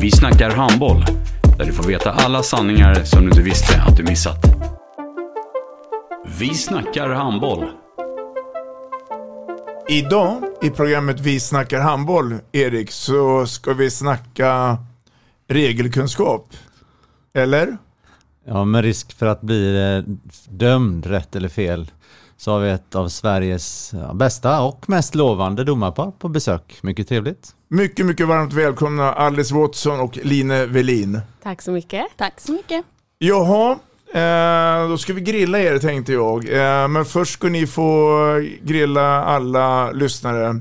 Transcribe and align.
Vi 0.00 0.10
snackar 0.10 0.50
handboll, 0.50 1.04
där 1.58 1.64
du 1.64 1.72
får 1.72 1.84
veta 1.84 2.10
alla 2.10 2.42
sanningar 2.42 3.04
som 3.04 3.20
du 3.20 3.28
inte 3.28 3.42
visste 3.42 3.82
att 3.82 3.96
du 3.96 4.02
missat. 4.02 4.38
Vi 6.38 6.54
snackar 6.54 7.08
handboll. 7.08 7.64
Idag 9.88 10.42
i 10.62 10.70
programmet 10.70 11.20
Vi 11.20 11.40
snackar 11.40 11.80
handboll, 11.80 12.34
Erik, 12.52 12.90
så 12.90 13.46
ska 13.46 13.72
vi 13.72 13.90
snacka 13.90 14.78
regelkunskap. 15.48 16.54
Eller? 17.34 17.76
Ja, 18.46 18.64
med 18.64 18.84
risk 18.84 19.18
för 19.18 19.26
att 19.26 19.40
bli 19.40 19.94
eh, 19.96 20.12
dömd 20.48 21.06
rätt 21.06 21.36
eller 21.36 21.48
fel 21.48 21.90
så 22.40 22.52
har 22.52 22.60
vi 22.60 22.70
ett 22.70 22.94
av 22.94 23.08
Sveriges 23.08 23.94
bästa 24.14 24.60
och 24.60 24.88
mest 24.88 25.14
lovande 25.14 25.64
domarpar 25.64 26.10
på 26.10 26.28
besök. 26.28 26.78
Mycket 26.82 27.08
trevligt. 27.08 27.54
Mycket, 27.68 28.06
mycket 28.06 28.28
varmt 28.28 28.52
välkomna 28.52 29.12
Alice 29.12 29.54
Watson 29.54 30.00
och 30.00 30.18
Line 30.22 30.72
Velin. 30.72 31.20
Tack 31.42 31.62
så 31.62 31.72
mycket. 31.72 32.06
Tack 32.16 32.40
så 32.40 32.52
mycket. 32.52 32.84
Jaha, 33.18 33.78
eh, 34.14 34.88
då 34.88 34.98
ska 34.98 35.12
vi 35.12 35.20
grilla 35.20 35.58
er 35.58 35.78
tänkte 35.78 36.12
jag. 36.12 36.48
Eh, 36.52 36.88
men 36.88 37.04
först 37.04 37.32
ska 37.32 37.48
ni 37.48 37.66
få 37.66 38.18
grilla 38.62 39.24
alla 39.24 39.92
lyssnare. 39.92 40.60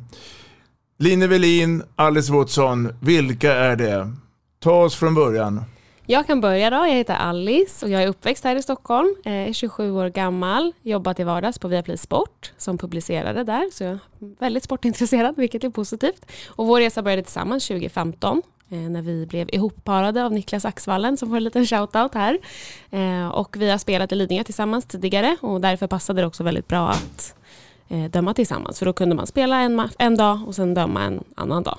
Line 0.98 1.30
Velin, 1.30 1.84
Alice 1.96 2.34
Watson, 2.34 2.94
vilka 3.02 3.54
är 3.54 3.76
det? 3.76 4.14
Ta 4.60 4.84
oss 4.84 4.96
från 4.96 5.16
början. 5.16 5.64
Jag 6.12 6.28
kan 6.28 6.42
börja 6.42 6.70
då. 6.70 6.76
Jag 6.76 6.96
heter 6.96 7.14
Alice 7.14 7.86
och 7.86 7.92
jag 7.92 8.04
är 8.04 8.08
uppväxt 8.08 8.44
här 8.44 8.56
i 8.56 8.62
Stockholm. 8.62 9.16
Jag 9.24 9.34
är 9.34 9.54
27 9.54 9.92
år 9.92 10.10
gammal, 10.10 10.74
jobbar 10.82 11.14
till 11.14 11.26
vardags 11.26 11.60
på 11.60 11.68
Viaplay 11.68 11.98
Sport 11.98 12.52
som 12.58 12.78
publicerade 12.78 13.44
där. 13.44 13.70
Så 13.72 13.84
jag 13.84 13.92
är 13.92 14.00
väldigt 14.40 14.64
sportintresserad, 14.64 15.36
vilket 15.38 15.64
är 15.64 15.70
positivt. 15.70 16.26
Och 16.48 16.68
vår 16.68 16.80
resa 16.80 17.02
började 17.02 17.24
tillsammans 17.24 17.68
2015 17.68 18.42
eh, 18.70 18.78
när 18.78 19.02
vi 19.02 19.26
blev 19.26 19.50
ihopparade 19.52 20.26
av 20.26 20.34
Niklas 20.34 20.66
Axvallen 20.66 21.18
som 21.18 21.30
får 21.30 21.38
en 21.38 21.44
liten 21.44 21.66
shoutout 21.66 22.14
här. 22.14 22.38
Eh, 22.92 23.28
och 23.28 23.56
vi 23.60 23.70
har 23.70 23.78
spelat 23.78 24.12
i 24.12 24.16
Lidingö 24.16 24.44
tillsammans 24.44 24.86
tidigare 24.86 25.38
och 25.42 25.62
därför 25.62 25.88
passade 25.88 26.22
det 26.22 26.28
också 26.28 26.44
väldigt 26.44 26.68
bra 26.68 26.90
att 26.90 27.36
döma 28.10 28.34
tillsammans. 28.34 28.80
För 28.80 28.86
då 28.86 28.94
kunde 28.94 29.16
man 29.16 29.28
spela 29.28 29.60
en, 29.60 29.90
en 29.98 30.18
dag 30.18 30.40
och 30.48 30.56
sen 30.56 30.74
döma 30.74 31.04
en 31.04 31.24
annan 31.36 31.64
dag. 31.64 31.78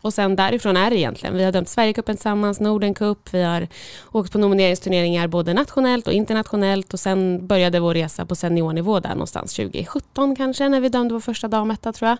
Och 0.00 0.14
sen 0.14 0.36
därifrån 0.36 0.76
är 0.76 0.90
det 0.90 0.98
egentligen. 0.98 1.36
Vi 1.36 1.44
har 1.44 1.52
dömt 1.52 1.68
Sverigecupen 1.68 2.16
tillsammans, 2.16 2.60
Nordencup, 2.60 3.28
vi 3.34 3.42
har 3.42 3.68
åkt 4.12 4.32
på 4.32 4.38
nomineringsturneringar 4.38 5.26
både 5.26 5.54
nationellt 5.54 6.06
och 6.06 6.12
internationellt 6.12 6.92
och 6.92 7.00
sen 7.00 7.46
började 7.46 7.80
vår 7.80 7.94
resa 7.94 8.26
på 8.26 8.34
seniornivå 8.34 9.00
där 9.00 9.10
någonstans 9.10 9.54
2017 9.54 10.36
kanske 10.36 10.68
när 10.68 10.80
vi 10.80 10.88
dömde 10.88 11.14
vår 11.14 11.20
första 11.20 11.48
dametta 11.48 11.92
tror 11.92 12.08
jag. 12.08 12.18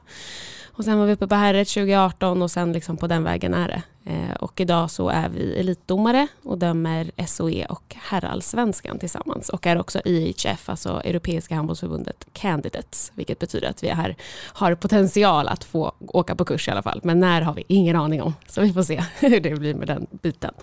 Och 0.77 0.85
sen 0.85 0.99
var 0.99 1.07
vi 1.07 1.13
uppe 1.13 1.27
på 1.27 1.35
herret 1.35 1.69
2018 1.69 2.43
och 2.43 2.51
sen 2.51 2.73
liksom 2.73 2.97
på 2.97 3.07
den 3.07 3.25
vägen 3.25 3.55
är 3.55 3.69
det. 3.69 3.83
Eh, 4.13 4.35
och 4.37 4.61
idag 4.61 4.91
så 4.91 5.09
är 5.09 5.29
vi 5.29 5.61
elitdomare 5.61 6.27
och 6.43 6.59
dömer 6.59 7.11
SOE 7.27 7.67
och 7.67 7.97
herrallsvenskan 7.99 8.99
tillsammans 8.99 9.49
och 9.49 9.67
är 9.67 9.79
också 9.81 10.01
IHF, 10.05 10.69
alltså 10.69 11.01
Europeiska 11.05 11.55
handbollsförbundet 11.55 12.27
Candidates, 12.33 13.13
vilket 13.15 13.39
betyder 13.39 13.69
att 13.69 13.83
vi 13.83 13.89
här 13.89 14.17
har 14.53 14.75
potential 14.75 15.49
att 15.49 15.65
få 15.65 15.93
åka 16.01 16.35
på 16.35 16.45
kurs 16.45 16.69
i 16.69 16.71
alla 16.71 16.83
fall. 16.83 17.01
Men 17.03 17.21
när 17.21 17.41
har 17.41 17.55
vi 17.55 17.65
ingen 17.69 17.97
aning 17.97 18.23
om, 18.23 18.35
så 18.47 18.61
vi 18.61 18.73
får 18.73 18.83
se 18.83 19.05
hur 19.19 19.41
det 19.41 19.55
blir 19.55 19.75
med 19.75 19.89
den 19.89 20.07
biten. 20.11 20.55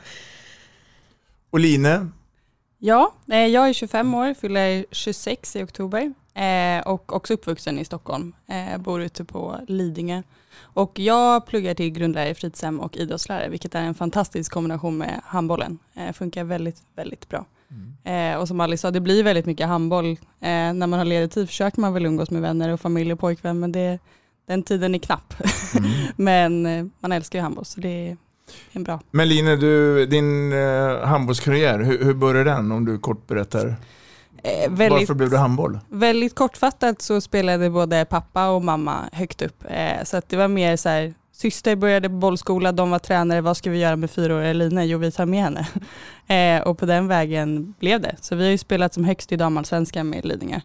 Och 1.50 1.60
Line? 1.60 2.12
Ja, 2.80 3.14
jag 3.26 3.70
är 3.70 3.74
25 3.74 4.14
år, 4.14 4.34
fyller 4.34 4.86
26 4.92 5.56
i 5.56 5.64
oktober 5.64 6.14
eh, 6.34 6.88
och 6.88 7.16
också 7.16 7.34
uppvuxen 7.34 7.80
i 7.80 7.86
Stockholm. 7.86 8.34
Eh, 8.48 8.78
bor 8.78 9.02
ute 9.02 9.26
på 9.26 9.60
Lidingö. 9.68 10.22
Och 10.60 11.00
jag 11.00 11.46
pluggar 11.46 11.74
till 11.74 11.90
grundlärare 11.90 12.30
i 12.30 12.36
fritidshem 12.36 12.80
och 12.80 12.98
idrottslärare, 12.98 13.50
vilket 13.50 13.76
är 13.76 13.82
en 13.82 13.94
fantastisk 13.94 14.52
kombination 14.52 14.98
med 14.98 15.22
handbollen. 15.24 15.80
funkar 16.14 16.44
väldigt, 16.44 16.78
väldigt 16.96 17.30
bra. 17.30 17.46
Mm. 18.04 18.40
och 18.40 18.48
som 18.48 18.60
Alice 18.60 18.82
sa, 18.82 18.92
det 18.92 19.00
blir 19.00 19.24
väldigt 19.24 19.46
mycket 19.46 19.68
handboll. 19.68 20.18
när 20.40 20.88
man 20.88 20.94
har 20.94 21.06
ledig 21.06 21.32
tid 21.32 21.48
försöker 21.48 21.82
man 21.82 21.94
väl 21.94 22.06
umgås 22.06 22.32
med 22.32 22.42
vänner 22.42 22.70
och 22.70 22.82
familj 22.82 23.14
och 23.14 23.20
pojkvän, 23.20 23.60
men 23.60 23.72
det, 23.72 24.00
den 24.48 24.64
tiden 24.64 24.96
är 24.96 25.00
knapp. 25.00 25.34
Mm. 25.78 25.92
men 26.16 26.92
man 27.00 27.12
älskar 27.12 27.40
ju 27.40 27.44
handboll, 27.44 27.66
så 27.66 27.80
det 27.80 28.10
är 28.10 28.18
en 28.72 28.84
bra. 28.84 29.00
Men 29.12 29.30
Line, 29.30 29.60
du, 29.60 30.06
din 30.06 30.54
eh, 30.54 31.06
handbollskarriär, 31.06 31.80
hur, 31.80 32.04
hur 32.04 32.14
började 32.14 32.50
den 32.50 32.72
om 32.72 32.86
du 32.86 33.00
kort 33.00 33.28
berättar? 33.28 33.76
Eh, 34.44 34.70
väldigt, 34.70 34.92
Varför 34.92 35.14
blev 35.14 35.30
det 35.30 35.38
handboll? 35.38 35.80
Väldigt 35.90 36.36
kortfattat 36.36 37.02
så 37.02 37.22
spelade 37.22 37.70
både 37.70 38.06
pappa 38.06 38.50
och 38.50 38.64
mamma 38.64 39.10
högt 39.12 39.42
upp. 39.42 39.64
Eh, 39.68 40.04
så 40.04 40.18
att 40.18 40.30
det 40.30 40.38
var 40.38 40.48
mer 40.48 40.76
så 40.76 40.90
här, 40.90 41.14
syster 41.32 41.76
började 41.76 42.10
på 42.10 42.16
bollskola, 42.16 42.72
de 42.72 42.92
var 42.92 43.00
tränare, 43.00 43.42
vad 43.42 43.58
ska 43.58 43.70
vi 43.70 43.78
göra 43.78 43.96
med 43.96 44.12
fyraåriga 44.12 44.54
Line? 44.54 44.88
Jo, 44.88 44.98
vi 44.98 45.12
tar 45.12 45.26
med 45.26 45.44
henne. 45.44 45.68
Eh, 46.28 46.62
och 46.62 46.78
på 46.78 46.86
den 46.86 47.08
vägen 47.08 47.74
blev 47.80 48.02
det. 48.02 48.16
Så 48.22 48.36
vi 48.36 48.44
har 48.44 48.52
ju 48.52 48.58
spelat 48.58 48.94
som 48.94 49.04
högst 49.04 49.32
i 49.32 49.36
damallsvenskan 49.36 50.10
med 50.10 50.26
Lidingö. 50.26 50.60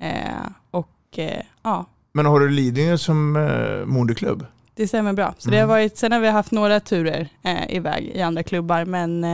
Eh, 0.00 0.48
och 0.70 1.18
eh, 1.18 1.42
ja. 1.62 1.86
Men 2.12 2.26
har 2.26 2.40
du 2.40 2.48
Lidingö 2.48 2.98
som 2.98 3.36
eh, 3.36 3.86
moderklubb? 3.86 4.46
Det 4.74 4.88
stämmer 4.88 5.12
bra. 5.12 5.34
Så 5.38 5.48
mm. 5.48 5.56
det 5.56 5.60
har 5.60 5.68
varit, 5.68 5.98
sen 5.98 6.12
har 6.12 6.20
vi 6.20 6.28
haft 6.28 6.50
några 6.50 6.80
turer 6.80 7.28
eh, 7.42 7.76
iväg 7.76 8.04
i 8.14 8.22
andra 8.22 8.42
klubbar 8.42 8.84
men 8.84 9.24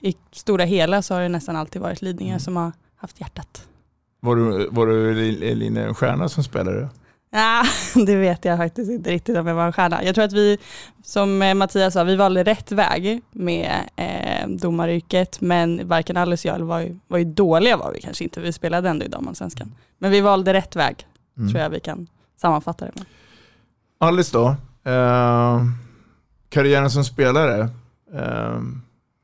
i 0.00 0.16
stora 0.32 0.64
hela 0.64 1.02
så 1.02 1.14
har 1.14 1.20
det 1.20 1.28
nästan 1.28 1.56
alltid 1.56 1.82
varit 1.82 2.02
Lidingö 2.02 2.30
mm. 2.30 2.40
som 2.40 2.56
har 2.56 2.72
haft 2.98 3.20
hjärtat. 3.20 3.68
Var 4.20 4.36
du, 4.36 4.68
var 4.70 4.86
du 4.86 5.10
Eline 5.50 5.76
en 5.76 5.94
stjärna 5.94 6.28
som 6.28 6.44
spelare? 6.44 6.88
Ja, 7.30 7.62
det 8.06 8.16
vet 8.16 8.44
jag 8.44 8.58
faktiskt 8.58 8.90
inte 8.90 9.10
riktigt 9.10 9.36
om 9.36 9.46
jag 9.46 9.54
var 9.54 9.66
en 9.66 9.72
stjärna. 9.72 10.04
Jag 10.04 10.14
tror 10.14 10.24
att 10.24 10.32
vi, 10.32 10.58
som 11.02 11.42
eh, 11.42 11.54
Mattias 11.54 11.94
sa, 11.94 12.04
vi 12.04 12.16
valde 12.16 12.44
rätt 12.44 12.72
väg 12.72 13.20
med 13.32 13.80
eh, 13.96 14.48
domaryrket, 14.48 15.40
men 15.40 15.88
varken 15.88 16.16
Alice 16.16 16.52
och 16.52 16.58
jag 16.58 16.66
var 16.66 16.80
ju, 16.80 16.98
var 17.08 17.18
ju 17.18 17.24
dåliga 17.24 17.76
var 17.76 17.92
vi 17.92 18.00
kanske 18.00 18.24
inte. 18.24 18.40
Vi 18.40 18.52
spelade 18.52 18.88
ändå 18.88 19.04
i 19.04 19.08
damallsvenskan. 19.08 19.74
Men 19.98 20.10
vi 20.10 20.20
valde 20.20 20.52
rätt 20.52 20.76
väg, 20.76 21.06
mm. 21.38 21.50
tror 21.50 21.62
jag 21.62 21.70
vi 21.70 21.80
kan 21.80 22.06
sammanfatta 22.40 22.84
det 22.84 22.92
med. 22.94 23.04
Alice 23.98 24.38
då, 24.38 24.48
eh, 24.90 25.62
karriären 26.48 26.90
som 26.90 27.04
spelare, 27.04 27.60
eh, 28.14 28.60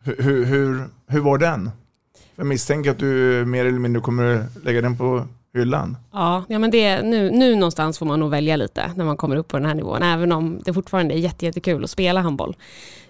hur, 0.02 0.44
hur, 0.44 0.88
hur 1.06 1.20
var 1.20 1.38
den? 1.38 1.70
Jag 2.36 2.46
misstänker 2.46 2.90
att 2.90 2.98
du 2.98 3.44
mer 3.46 3.64
eller 3.64 3.78
mindre 3.78 4.02
kommer 4.02 4.44
lägga 4.62 4.80
den 4.80 4.96
på 4.96 5.26
hyllan. 5.54 5.96
Ja, 6.12 6.44
ja 6.48 6.58
men 6.58 6.70
det, 6.70 7.02
nu, 7.02 7.30
nu 7.30 7.54
någonstans 7.54 7.98
får 7.98 8.06
man 8.06 8.20
nog 8.20 8.30
välja 8.30 8.56
lite 8.56 8.90
när 8.96 9.04
man 9.04 9.16
kommer 9.16 9.36
upp 9.36 9.48
på 9.48 9.56
den 9.56 9.66
här 9.66 9.74
nivån, 9.74 10.02
även 10.02 10.32
om 10.32 10.60
det 10.64 10.72
fortfarande 10.72 11.14
är 11.14 11.18
jättekul 11.18 11.74
jätte 11.74 11.84
att 11.84 11.90
spela 11.90 12.20
handboll. 12.20 12.56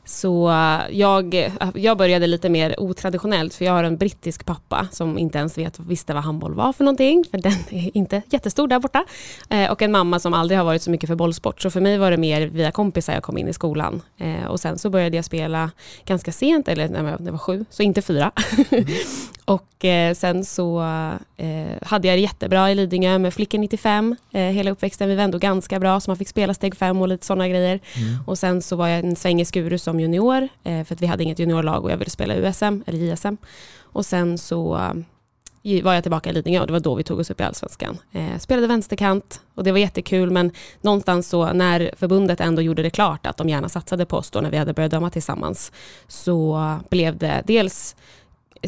Så 0.04 0.50
eh, 0.50 0.80
jag, 0.90 1.34
eh, 1.34 1.52
jag 1.74 1.98
började 1.98 2.26
lite 2.26 2.48
mer 2.48 2.80
otraditionellt 2.80 3.54
för 3.54 3.64
jag 3.64 3.72
har 3.72 3.84
en 3.84 3.96
brittisk 3.96 4.44
pappa 4.44 4.88
som 4.92 5.18
inte 5.18 5.38
ens 5.38 5.58
vet, 5.58 5.78
visste 5.78 6.14
vad 6.14 6.22
handboll 6.22 6.54
var 6.54 6.72
för 6.72 6.84
någonting, 6.84 7.24
för 7.30 7.38
den 7.38 7.52
är 7.70 7.96
inte 7.96 8.22
jättestor 8.30 8.68
där 8.68 8.78
borta. 8.78 9.04
Eh, 9.50 9.70
och 9.70 9.82
en 9.82 9.92
mamma 9.92 10.18
som 10.18 10.34
aldrig 10.34 10.58
har 10.58 10.64
varit 10.64 10.82
så 10.82 10.90
mycket 10.90 11.08
för 11.08 11.16
bollsport. 11.16 11.62
Så 11.62 11.70
för 11.70 11.80
mig 11.80 11.98
var 11.98 12.10
det 12.10 12.16
mer 12.16 12.46
via 12.46 12.70
kompisar 12.70 13.14
jag 13.14 13.22
kom 13.22 13.38
in 13.38 13.48
i 13.48 13.52
skolan. 13.52 14.02
och 14.48 14.60
sen 14.60 14.78
så 14.78 14.90
började 14.90 15.16
jag 15.16 15.24
spela 15.24 15.70
ganska 16.04 16.32
sent, 16.32 16.68
eller 16.68 16.88
när 16.88 17.18
jag 17.24 17.32
var 17.32 17.38
sju, 17.38 17.64
så 17.70 17.82
inte 17.82 18.02
fyra. 18.02 18.32
Mm. 18.74 18.86
och 19.44 19.84
sen 20.16 20.44
så 20.44 20.80
hade 21.82 22.08
jag 22.08 22.18
det 22.18 22.22
jättebra 22.34 22.70
i 22.70 22.74
Lidingö 22.74 23.18
med 23.18 23.34
Flickor 23.34 23.58
95 23.58 24.16
hela 24.30 24.70
uppväxten. 24.70 25.08
Vi 25.08 25.14
var 25.14 25.22
ändå 25.22 25.38
ganska 25.38 25.80
bra 25.80 26.00
så 26.00 26.10
man 26.10 26.16
fick 26.16 26.28
spela 26.28 26.54
steg 26.54 26.76
fem 26.76 27.00
och 27.00 27.08
lite 27.08 27.26
sådana 27.26 27.48
grejer. 27.48 27.80
Mm. 27.96 28.24
Och 28.26 28.38
sen 28.38 28.62
så 28.62 28.76
var 28.76 28.88
jag 28.88 28.98
en 28.98 29.16
sväng 29.16 29.40
i 29.40 29.44
Skuru 29.44 29.78
som 29.78 29.94
som 29.94 30.00
junior, 30.00 30.48
eh, 30.64 30.84
för 30.84 30.94
att 30.94 31.02
vi 31.02 31.06
hade 31.06 31.22
inget 31.22 31.38
juniorlag 31.38 31.84
och 31.84 31.90
jag 31.90 31.96
ville 31.96 32.10
spela 32.10 32.34
USM 32.34 32.82
eller 32.86 32.98
JSM. 32.98 33.36
Och 33.92 34.06
sen 34.06 34.38
så 34.38 34.74
eh, 35.62 35.84
var 35.84 35.94
jag 35.94 36.02
tillbaka 36.02 36.30
i 36.30 36.32
Lidingö 36.32 36.60
och 36.60 36.66
det 36.66 36.72
var 36.72 36.80
då 36.80 36.94
vi 36.94 37.04
tog 37.04 37.18
oss 37.18 37.30
upp 37.30 37.40
i 37.40 37.44
Allsvenskan. 37.44 37.98
Eh, 38.12 38.38
spelade 38.38 38.66
vänsterkant 38.66 39.40
och 39.54 39.64
det 39.64 39.72
var 39.72 39.78
jättekul 39.78 40.30
men 40.30 40.50
någonstans 40.80 41.28
så 41.28 41.52
när 41.52 41.90
förbundet 41.96 42.40
ändå 42.40 42.62
gjorde 42.62 42.82
det 42.82 42.90
klart 42.90 43.26
att 43.26 43.36
de 43.36 43.48
gärna 43.48 43.68
satsade 43.68 44.06
på 44.06 44.16
oss 44.16 44.30
då 44.30 44.40
när 44.40 44.50
vi 44.50 44.56
hade 44.56 44.72
börjat 44.72 44.90
döma 44.90 45.10
tillsammans 45.10 45.72
så 46.08 46.78
blev 46.90 47.18
det 47.18 47.42
dels 47.46 47.96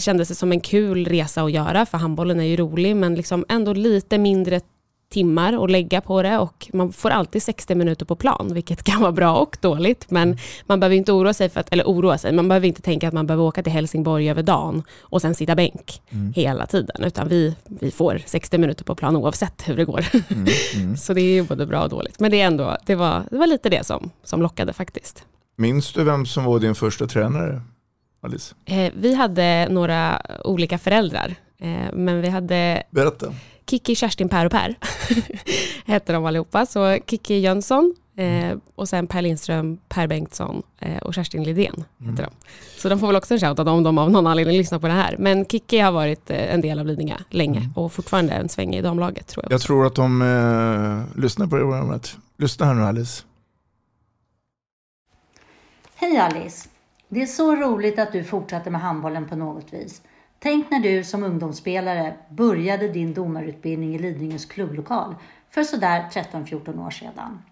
kändes 0.01 0.29
det 0.29 0.35
som 0.35 0.53
en 0.53 0.61
kul 0.61 1.07
resa 1.07 1.43
att 1.43 1.53
göra 1.53 1.87
för 1.87 1.99
handbollen 1.99 2.41
är 2.41 2.45
ju 2.45 2.57
rolig 2.57 2.97
men 2.97 3.15
liksom 3.15 3.45
ändå 3.49 3.73
lite 3.73 4.19
mindre 4.19 4.61
timmar 5.09 5.65
att 5.65 5.71
lägga 5.71 6.01
på 6.01 6.23
det 6.23 6.39
och 6.39 6.71
man 6.73 6.93
får 6.93 7.11
alltid 7.11 7.43
60 7.43 7.75
minuter 7.75 8.07
på 8.07 8.17
plan, 8.17 8.51
vilket 8.55 8.83
kan 8.83 9.01
vara 9.01 9.13
bra 9.13 9.37
och 9.37 9.57
dåligt. 9.61 10.11
Men 10.11 10.39
man 10.67 10.81
behöver 10.81 10.97
inte 10.97 11.13
oroa 11.13 11.35
sig, 11.35 11.49
för 11.49 11.61
att, 11.61 11.73
eller 11.73 11.85
oroa 11.85 12.19
sig, 12.19 12.33
man 12.33 12.49
behöver 12.49 12.69
inte 12.69 12.83
tänka 12.83 13.09
att 13.09 13.15
man 13.15 13.27
behöver 13.27 13.45
åka 13.45 13.63
till 13.63 13.73
Helsingborg 13.73 14.31
över 14.31 14.43
dagen 14.43 14.83
och 15.01 15.23
sen 15.23 15.35
sitta 15.35 15.55
bänk 15.55 16.03
mm. 16.11 16.33
hela 16.33 16.67
tiden, 16.67 17.05
utan 17.05 17.29
vi, 17.29 17.57
vi 17.65 17.91
får 17.91 18.23
60 18.27 18.59
minuter 18.59 18.85
på 18.85 18.95
plan 18.95 19.17
oavsett 19.17 19.69
hur 19.69 19.77
det 19.77 19.85
går. 19.85 20.05
Mm. 20.29 20.47
Mm. 20.77 20.97
Så 21.07 21.15
det 21.15 21.21
är 21.21 21.43
både 21.43 21.67
bra 21.67 21.83
och 21.83 21.89
dåligt. 21.89 22.21
Men 22.21 22.31
det, 22.31 22.41
är 22.41 22.47
ändå, 22.47 22.77
det, 22.87 22.95
var, 22.95 23.23
det 23.31 23.37
var 23.37 23.47
lite 23.47 23.69
det 23.69 23.87
som, 23.87 24.11
som 24.25 24.43
lockade 24.43 24.73
faktiskt. 24.73 25.25
Minns 25.59 25.93
du 25.93 26.05
vem 26.05 26.27
som 26.27 26.45
var 26.45 26.59
din 26.59 26.75
första 26.75 27.07
tränare, 27.07 27.63
Alice? 28.27 28.55
Eh, 28.65 28.93
vi 28.97 29.15
hade 29.15 29.69
några 29.71 30.23
olika 30.45 30.79
föräldrar, 30.79 31.35
eh, 31.59 31.93
men 31.93 32.21
vi 32.21 32.29
hade... 32.29 32.83
Berätta. 32.91 33.35
Kiki, 33.71 33.95
Kerstin, 33.95 34.29
Per 34.29 34.47
och 34.47 34.53
Per 34.53 34.75
hette 35.87 36.13
de 36.13 36.25
allihopa. 36.25 36.67
Så 36.67 36.99
Kiki 37.07 37.39
Jönsson 37.39 37.95
eh, 38.17 38.57
och 38.75 38.89
sen 38.89 39.07
Per 39.07 39.23
Lindström, 39.23 39.79
Per 39.89 40.07
Bengtsson 40.07 40.63
eh, 40.81 40.97
och 40.97 41.15
Kerstin 41.15 41.45
Lidén 41.45 41.85
heter 41.99 42.05
mm. 42.05 42.15
de. 42.17 42.31
Så 42.81 42.89
de 42.89 42.99
får 42.99 43.07
väl 43.07 43.17
också 43.17 43.35
en 43.35 43.41
shoutout 43.41 43.69
om 43.69 43.83
de 43.83 43.99
av 43.99 44.11
någon 44.11 44.27
anledning 44.27 44.57
lyssnar 44.57 44.79
på 44.79 44.87
det 44.87 44.93
här. 44.93 45.17
Men 45.19 45.45
Kiki 45.45 45.79
har 45.79 45.93
varit 45.93 46.31
eh, 46.31 46.55
en 46.55 46.61
del 46.61 46.79
av 46.79 46.87
Lidingö 46.87 47.17
länge 47.31 47.59
mm. 47.59 47.73
och 47.75 47.93
fortfarande 47.93 48.33
en 48.33 48.49
sväng 48.49 48.75
i 48.75 48.83
damlaget 48.83 49.27
tror 49.27 49.45
jag. 49.45 49.53
Jag 49.53 49.61
tror 49.61 49.87
att 49.87 49.95
de 49.95 50.23
eh, 50.23 51.21
lyssnar 51.21 51.47
på 51.47 51.57
det 51.57 51.63
programmet. 51.63 52.17
Lyssna 52.39 52.67
här 52.67 52.75
nu 52.75 52.83
Alice. 52.83 53.25
Hej 55.95 56.19
Alice! 56.19 56.69
Det 57.17 57.23
är 57.23 57.27
så 57.27 57.57
roligt 57.57 57.99
att 57.99 58.13
du 58.13 58.25
fortsatte 58.25 58.71
med 58.71 58.81
handbollen 58.81 59.29
på 59.29 59.37
något 59.37 59.73
vis. 59.73 60.03
Tänk 60.39 60.71
när 60.71 60.81
du 60.81 61.05
som 61.05 61.25
ungdomsspelare 61.25 62.15
började 62.29 62.89
din 62.89 63.15
domarutbildning 63.15 63.95
i 63.95 63.99
Lidingös 63.99 64.45
klubblokal 64.45 65.15
för 65.51 65.63
sådär 65.63 66.09
13-14 66.13 66.87
år 66.87 66.91
sedan. 66.91 67.43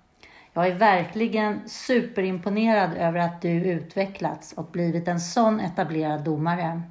Jag 0.53 0.67
är 0.67 0.75
verkligen 0.75 1.69
superimponerad 1.69 2.95
över 2.97 3.19
att 3.19 3.43
du 3.43 3.49
utvecklats 3.49 4.53
och 4.53 4.65
blivit 4.65 5.09
en 5.09 5.21
sån 5.21 5.61
etablerad 5.61 6.25
domare. 6.25 6.83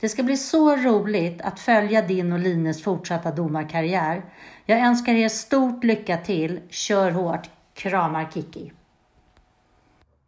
Det 0.00 0.08
ska 0.08 0.22
bli 0.22 0.36
så 0.36 0.76
roligt 0.76 1.40
att 1.40 1.60
följa 1.60 2.02
din 2.02 2.32
och 2.32 2.38
Lines 2.38 2.82
fortsatta 2.82 3.30
domarkarriär. 3.30 4.22
Jag 4.64 4.80
önskar 4.80 5.14
er 5.14 5.28
stort 5.28 5.84
lycka 5.84 6.16
till. 6.16 6.60
Kör 6.68 7.10
hårt. 7.10 7.50
Kramar 7.74 8.30
Kiki. 8.32 8.72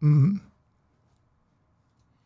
Mm. 0.01 0.39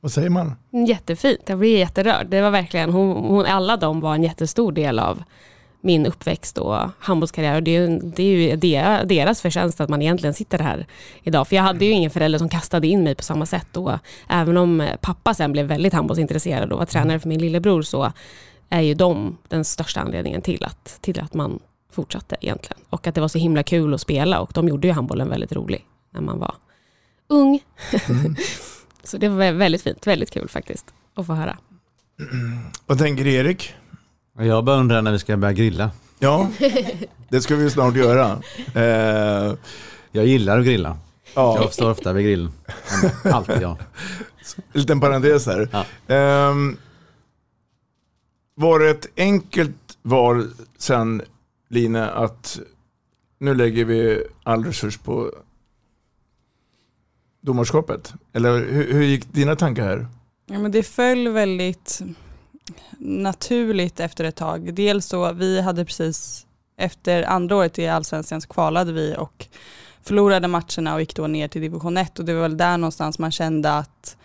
Vad 0.07 0.11
säger 0.11 0.29
man? 0.29 0.55
Jättefint, 0.87 1.41
jag 1.45 1.59
blir 1.59 1.77
jätterörd. 1.77 2.27
Det 2.27 2.41
var 2.41 2.51
verkligen, 2.51 2.89
hon, 2.89 3.25
hon, 3.25 3.45
alla 3.45 3.77
de 3.77 3.99
var 3.99 4.15
en 4.15 4.23
jättestor 4.23 4.71
del 4.71 4.99
av 4.99 5.23
min 5.81 6.05
uppväxt 6.05 6.57
och 6.57 6.77
handbollskarriär. 6.99 7.55
Och 7.55 7.63
det 7.63 7.71
är 7.71 7.81
ju, 7.81 7.99
det 7.99 8.23
är 8.75 9.01
ju 9.01 9.05
deras 9.05 9.41
förtjänst 9.41 9.81
att 9.81 9.89
man 9.89 10.01
egentligen 10.01 10.33
sitter 10.33 10.59
här 10.59 10.87
idag. 11.23 11.47
För 11.47 11.55
jag 11.55 11.63
hade 11.63 11.85
ju 11.85 11.91
ingen 11.91 12.11
förälder 12.11 12.39
som 12.39 12.49
kastade 12.49 12.87
in 12.87 13.03
mig 13.03 13.15
på 13.15 13.23
samma 13.23 13.45
sätt. 13.45 13.77
Och 13.77 13.91
även 14.29 14.57
om 14.57 14.87
pappa 15.01 15.33
sen 15.33 15.51
blev 15.51 15.65
väldigt 15.65 15.93
handbollsintresserad 15.93 16.71
och 16.71 16.79
var 16.79 16.85
tränare 16.85 17.19
för 17.19 17.29
min 17.29 17.41
lillebror 17.41 17.81
så 17.81 18.11
är 18.69 18.81
ju 18.81 18.93
de 18.93 19.37
den 19.47 19.65
största 19.65 20.01
anledningen 20.01 20.41
till 20.41 20.63
att, 20.63 20.97
till 21.01 21.19
att 21.19 21.33
man 21.33 21.59
fortsatte 21.91 22.35
egentligen. 22.41 22.83
Och 22.89 23.07
att 23.07 23.15
det 23.15 23.21
var 23.21 23.27
så 23.27 23.37
himla 23.37 23.63
kul 23.63 23.93
att 23.93 24.01
spela 24.01 24.39
och 24.39 24.51
de 24.53 24.67
gjorde 24.67 24.87
ju 24.87 24.93
handbollen 24.93 25.29
väldigt 25.29 25.51
rolig 25.51 25.85
när 26.11 26.21
man 26.21 26.39
var 26.39 26.55
ung. 27.27 27.59
Mm. 28.09 28.35
Så 29.07 29.17
det 29.17 29.29
var 29.29 29.51
väldigt 29.51 29.81
fint, 29.81 30.07
väldigt 30.07 30.31
kul 30.31 30.49
faktiskt 30.49 30.85
att 31.13 31.27
få 31.27 31.33
höra. 31.33 31.57
Vad 32.85 32.97
tänker 32.97 33.27
Erik? 33.27 33.73
Jag 34.37 34.63
bara 34.63 34.75
undrar 34.75 35.01
när 35.01 35.11
vi 35.11 35.19
ska 35.19 35.37
börja 35.37 35.53
grilla. 35.53 35.91
Ja, 36.19 36.49
det 37.29 37.41
ska 37.41 37.55
vi 37.55 37.69
snart 37.69 37.95
göra. 37.95 38.41
Eh, 38.75 39.53
jag 40.11 40.25
gillar 40.25 40.59
att 40.59 40.65
grilla. 40.65 40.97
Ja. 41.35 41.57
Jag 41.61 41.73
står 41.73 41.91
ofta 41.91 42.13
vid 42.13 42.25
grillen. 42.25 42.51
Alltid 43.23 43.61
jag. 43.61 43.77
En 44.73 44.79
liten 44.81 44.99
parentes 44.99 45.45
här. 45.45 45.69
Ja. 45.71 46.15
Eh, 46.15 46.55
var 48.55 48.79
det 48.79 48.89
ett 48.89 49.07
enkelt 49.17 49.97
val 50.01 50.47
sen, 50.77 51.21
Line, 51.69 51.95
att 51.95 52.59
nu 53.39 53.55
lägger 53.55 53.85
vi 53.85 54.23
all 54.43 54.65
resurs 54.65 54.97
på 54.97 55.31
domarskapet? 57.47 58.13
Eller 58.33 58.57
hur, 58.57 58.93
hur 58.93 59.03
gick 59.03 59.33
dina 59.33 59.55
tankar 59.55 59.83
här? 59.83 60.07
Ja, 60.45 60.59
men 60.59 60.71
det 60.71 60.83
föll 60.83 61.27
väldigt 61.27 62.01
naturligt 62.99 63.99
efter 63.99 64.23
ett 64.23 64.35
tag. 64.35 64.73
Dels 64.73 65.05
så, 65.05 65.33
vi 65.33 65.61
hade 65.61 65.85
precis 65.85 66.45
efter 66.77 67.23
andra 67.23 67.55
året 67.55 67.79
i 67.79 67.87
allsvenskan 67.87 68.41
så 68.41 68.47
kvalade 68.47 68.93
vi 68.93 69.15
och 69.17 69.47
förlorade 70.03 70.47
matcherna 70.47 70.93
och 70.93 70.99
gick 70.99 71.15
då 71.15 71.27
ner 71.27 71.47
till 71.47 71.61
division 71.61 71.97
1 71.97 72.19
och 72.19 72.25
det 72.25 72.33
var 72.33 72.41
väl 72.41 72.57
där 72.57 72.77
någonstans 72.77 73.19
man 73.19 73.31
kände 73.31 73.77
att 73.77 74.17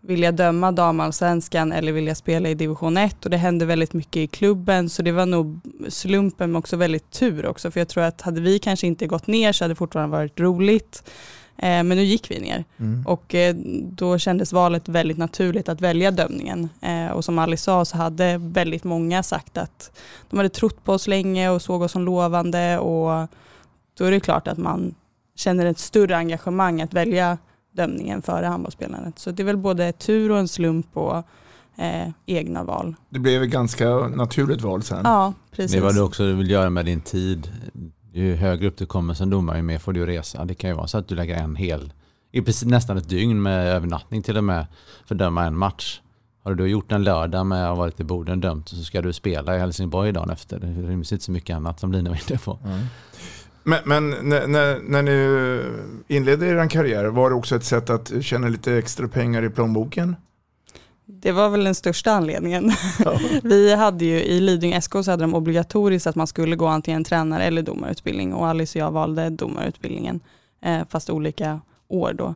vill 0.00 0.22
jag 0.22 0.34
döma 0.34 0.72
damallsvenskan 0.72 1.72
eller 1.72 1.92
vill 1.92 2.06
jag 2.06 2.16
spela 2.16 2.48
i 2.48 2.54
division 2.54 2.96
1 2.96 3.24
och 3.24 3.30
det 3.30 3.36
hände 3.36 3.64
väldigt 3.64 3.92
mycket 3.92 4.16
i 4.16 4.26
klubben 4.26 4.90
så 4.90 5.02
det 5.02 5.12
var 5.12 5.26
nog 5.26 5.60
slumpen 5.88 6.50
men 6.52 6.58
också 6.58 6.76
väldigt 6.76 7.10
tur 7.10 7.46
också 7.46 7.70
för 7.70 7.80
jag 7.80 7.88
tror 7.88 8.04
att 8.04 8.20
hade 8.20 8.40
vi 8.40 8.58
kanske 8.58 8.86
inte 8.86 9.06
gått 9.06 9.26
ner 9.26 9.52
så 9.52 9.64
hade 9.64 9.72
det 9.72 9.78
fortfarande 9.78 10.16
varit 10.16 10.40
roligt. 10.40 11.04
Eh, 11.62 11.82
men 11.84 11.88
nu 11.88 12.02
gick 12.02 12.30
vi 12.30 12.40
ner 12.40 12.64
mm. 12.78 13.06
och 13.06 13.34
eh, 13.34 13.54
då 13.82 14.18
kändes 14.18 14.52
valet 14.52 14.88
väldigt 14.88 15.18
naturligt 15.18 15.68
att 15.68 15.80
välja 15.80 16.10
dömningen. 16.10 16.68
Eh, 16.80 17.08
och 17.08 17.24
som 17.24 17.38
Alice 17.38 17.62
sa 17.64 17.84
så 17.84 17.96
hade 17.96 18.38
väldigt 18.38 18.84
många 18.84 19.22
sagt 19.22 19.58
att 19.58 20.00
de 20.30 20.36
hade 20.36 20.48
trott 20.48 20.84
på 20.84 20.92
oss 20.92 21.06
länge 21.06 21.50
och 21.50 21.62
såg 21.62 21.82
oss 21.82 21.92
som 21.92 22.04
lovande 22.04 22.78
och 22.78 23.28
då 23.98 24.04
är 24.04 24.10
det 24.10 24.20
klart 24.20 24.48
att 24.48 24.58
man 24.58 24.94
känner 25.36 25.66
ett 25.66 25.78
större 25.78 26.16
engagemang 26.16 26.82
att 26.82 26.94
välja 26.94 27.38
dömningen 27.72 28.22
före 28.22 28.46
handbollsspelandet. 28.46 29.18
Så 29.18 29.30
det 29.30 29.42
är 29.42 29.44
väl 29.44 29.56
både 29.56 29.92
tur 29.92 30.30
och 30.30 30.38
en 30.38 30.48
slump 30.48 30.96
och 30.96 31.16
eh, 31.76 32.08
egna 32.26 32.64
val. 32.64 32.94
Det 33.08 33.18
blev 33.18 33.42
ett 33.42 33.50
ganska 33.50 33.86
naturligt 34.08 34.62
val 34.62 34.82
sen. 34.82 35.00
Ja, 35.04 35.32
precis. 35.50 35.72
Det 35.72 35.80
vad 35.80 35.94
du 35.94 36.00
också 36.00 36.24
vill 36.24 36.50
göra 36.50 36.70
med 36.70 36.86
din 36.86 37.00
tid 37.00 37.50
ju 38.12 38.34
högre 38.34 38.68
upp 38.68 38.76
du 38.76 38.86
kommer 38.86 39.14
som 39.14 39.30
domare, 39.30 39.56
ju 39.56 39.62
mer 39.62 39.78
får 39.78 39.92
du 39.92 40.06
resa. 40.06 40.44
Det 40.44 40.54
kan 40.54 40.70
ju 40.70 40.76
vara 40.76 40.86
så 40.86 40.98
att 40.98 41.08
du 41.08 41.14
lägger 41.14 41.36
en 41.36 41.56
hel, 41.56 41.92
i 42.32 42.42
precis 42.42 42.68
nästan 42.68 42.96
ett 42.96 43.08
dygn 43.08 43.42
med 43.42 43.68
övernattning 43.68 44.22
till 44.22 44.36
och 44.36 44.44
med, 44.44 44.66
för 45.06 45.14
att 45.14 45.18
döma 45.18 45.44
en 45.44 45.56
match. 45.56 46.00
Har 46.42 46.50
du 46.50 46.56
då 46.56 46.66
gjort 46.66 46.92
en 46.92 47.04
lördag 47.04 47.46
med 47.46 47.62
att 47.62 47.68
ha 47.68 47.74
varit 47.74 48.00
i 48.00 48.04
Boden 48.04 48.40
dömt 48.40 48.68
så 48.68 48.76
ska 48.76 49.02
du 49.02 49.12
spela 49.12 49.56
i 49.56 49.58
Helsingborg 49.58 50.12
dagen 50.12 50.30
efter. 50.30 50.58
Det 50.58 50.66
ryms 50.66 51.12
inte 51.12 51.24
så 51.24 51.32
mycket 51.32 51.56
annat 51.56 51.80
som 51.80 51.92
Lina 51.92 52.10
var 52.10 52.30
inne 52.30 52.38
på. 52.38 52.58
Mm. 52.64 52.80
Men, 53.64 53.78
men 53.84 54.10
när, 54.10 54.46
när, 54.46 54.78
när, 54.80 55.02
ni 55.02 55.60
inledde 56.16 56.46
er 56.46 56.68
karriär, 56.68 57.04
var 57.04 57.30
det 57.30 57.36
också 57.36 57.56
ett 57.56 57.64
sätt 57.64 57.90
att 57.90 58.12
tjäna 58.20 58.48
lite 58.48 58.78
extra 58.78 59.08
pengar 59.08 59.44
i 59.44 59.50
plånboken? 59.50 60.16
Det 61.20 61.32
var 61.32 61.48
väl 61.48 61.64
den 61.64 61.74
största 61.74 62.12
anledningen. 62.12 62.72
Ja. 63.04 63.18
Vi 63.42 63.74
hade 63.74 64.04
ju 64.04 64.22
i 64.22 64.40
Lidingö 64.40 64.80
SK 64.80 64.92
så 64.92 65.10
hade 65.10 65.24
de 65.24 65.34
obligatoriskt 65.34 66.06
att 66.06 66.16
man 66.16 66.26
skulle 66.26 66.56
gå 66.56 66.66
antingen 66.66 67.04
tränare 67.04 67.44
eller 67.44 67.62
domarutbildning 67.62 68.34
och 68.34 68.46
Alice 68.46 68.78
och 68.78 68.86
jag 68.86 68.90
valde 68.90 69.30
domarutbildningen 69.30 70.20
eh, 70.62 70.80
fast 70.88 71.10
olika 71.10 71.60
år 71.88 72.12
då. 72.12 72.34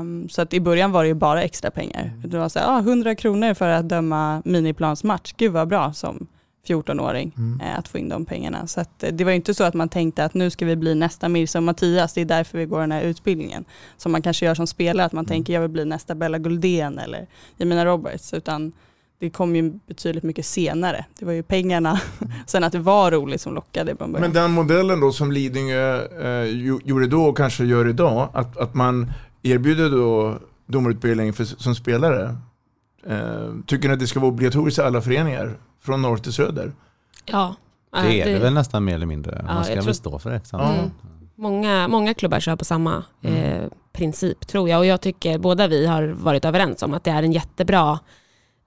Um, 0.00 0.28
så 0.28 0.42
att 0.42 0.54
i 0.54 0.60
början 0.60 0.92
var 0.92 1.02
det 1.02 1.08
ju 1.08 1.14
bara 1.14 1.42
extra 1.42 1.70
pengar. 1.70 2.12
Mm. 2.16 2.30
Det 2.30 2.38
var 2.38 2.48
så 2.48 2.58
här, 2.58 2.76
ah, 2.76 2.78
100 2.78 3.14
kronor 3.14 3.54
för 3.54 3.68
att 3.68 3.88
döma 3.88 4.42
miniplansmatch, 4.44 5.32
gud 5.36 5.52
vad 5.52 5.68
bra 5.68 5.92
som 5.92 6.26
14-åring 6.66 7.32
mm. 7.36 7.60
eh, 7.60 7.78
att 7.78 7.88
få 7.88 7.98
in 7.98 8.08
de 8.08 8.24
pengarna. 8.24 8.66
Så 8.66 8.80
eh, 8.80 8.86
det 9.12 9.24
var 9.24 9.32
inte 9.32 9.54
så 9.54 9.64
att 9.64 9.74
man 9.74 9.88
tänkte 9.88 10.24
att 10.24 10.34
nu 10.34 10.50
ska 10.50 10.66
vi 10.66 10.76
bli 10.76 10.94
nästa 10.94 11.28
Mirza 11.28 11.58
och 11.58 11.62
Mattias, 11.62 12.12
det 12.12 12.20
är 12.20 12.24
därför 12.24 12.58
vi 12.58 12.66
går 12.66 12.80
den 12.80 12.92
här 12.92 13.02
utbildningen. 13.02 13.64
Som 13.96 14.12
man 14.12 14.22
kanske 14.22 14.46
gör 14.46 14.54
som 14.54 14.66
spelare, 14.66 15.06
att 15.06 15.12
man 15.12 15.24
mm. 15.24 15.28
tänker 15.28 15.52
jag 15.52 15.60
vill 15.60 15.70
bli 15.70 15.84
nästa 15.84 16.14
Bella 16.14 16.38
Guldén 16.38 16.98
eller 16.98 17.26
Jemina 17.56 17.86
Roberts. 17.86 18.34
Utan 18.34 18.72
det 19.18 19.30
kom 19.30 19.56
ju 19.56 19.72
betydligt 19.86 20.24
mycket 20.24 20.46
senare. 20.46 21.04
Det 21.18 21.24
var 21.24 21.32
ju 21.32 21.42
pengarna, 21.42 22.00
sen 22.46 22.64
att 22.64 22.72
det 22.72 22.78
var 22.78 23.10
roligt 23.10 23.40
som 23.40 23.54
lockade 23.54 23.96
Men 23.98 24.32
den 24.32 24.50
modellen 24.50 25.00
då 25.00 25.12
som 25.12 25.32
Lidingö 25.32 26.04
eh, 26.22 26.44
gjorde 26.84 27.06
då 27.06 27.22
och 27.22 27.36
kanske 27.36 27.64
gör 27.64 27.88
idag, 27.88 28.28
att, 28.32 28.56
att 28.56 28.74
man 28.74 29.12
erbjuder 29.42 29.90
då 29.90 30.38
domarutbildning 30.66 31.32
för, 31.32 31.44
som 31.44 31.74
spelare. 31.74 32.36
Eh, 33.06 33.52
tycker 33.66 33.88
ni 33.88 33.94
att 33.94 34.00
det 34.00 34.06
ska 34.06 34.20
vara 34.20 34.30
obligatoriskt 34.30 34.78
i 34.78 34.82
alla 34.82 35.02
föreningar? 35.02 35.56
Från 35.86 36.02
norr 36.02 36.16
till 36.16 36.32
söder? 36.32 36.72
Ja. 37.24 37.54
Det 37.92 38.20
är 38.20 38.32
det 38.32 38.38
väl 38.38 38.52
nästan 38.52 38.84
mer 38.84 38.94
eller 38.94 39.06
mindre. 39.06 39.42
Man 39.46 39.64
ska 39.64 39.82
väl 39.82 39.94
stå 39.94 40.18
för 40.18 40.30
det. 40.30 40.52
Mm. 40.52 40.90
Många, 41.34 41.88
många 41.88 42.14
klubbar 42.14 42.40
kör 42.40 42.56
på 42.56 42.64
samma 42.64 43.04
mm. 43.22 43.42
eh, 43.42 43.68
princip 43.92 44.46
tror 44.46 44.68
jag 44.68 44.78
och 44.78 44.86
jag 44.86 45.00
tycker 45.00 45.38
båda 45.38 45.66
vi 45.66 45.86
har 45.86 46.02
varit 46.02 46.44
överens 46.44 46.82
om 46.82 46.94
att 46.94 47.04
det 47.04 47.10
är 47.10 47.22
en 47.22 47.32
jättebra 47.32 47.98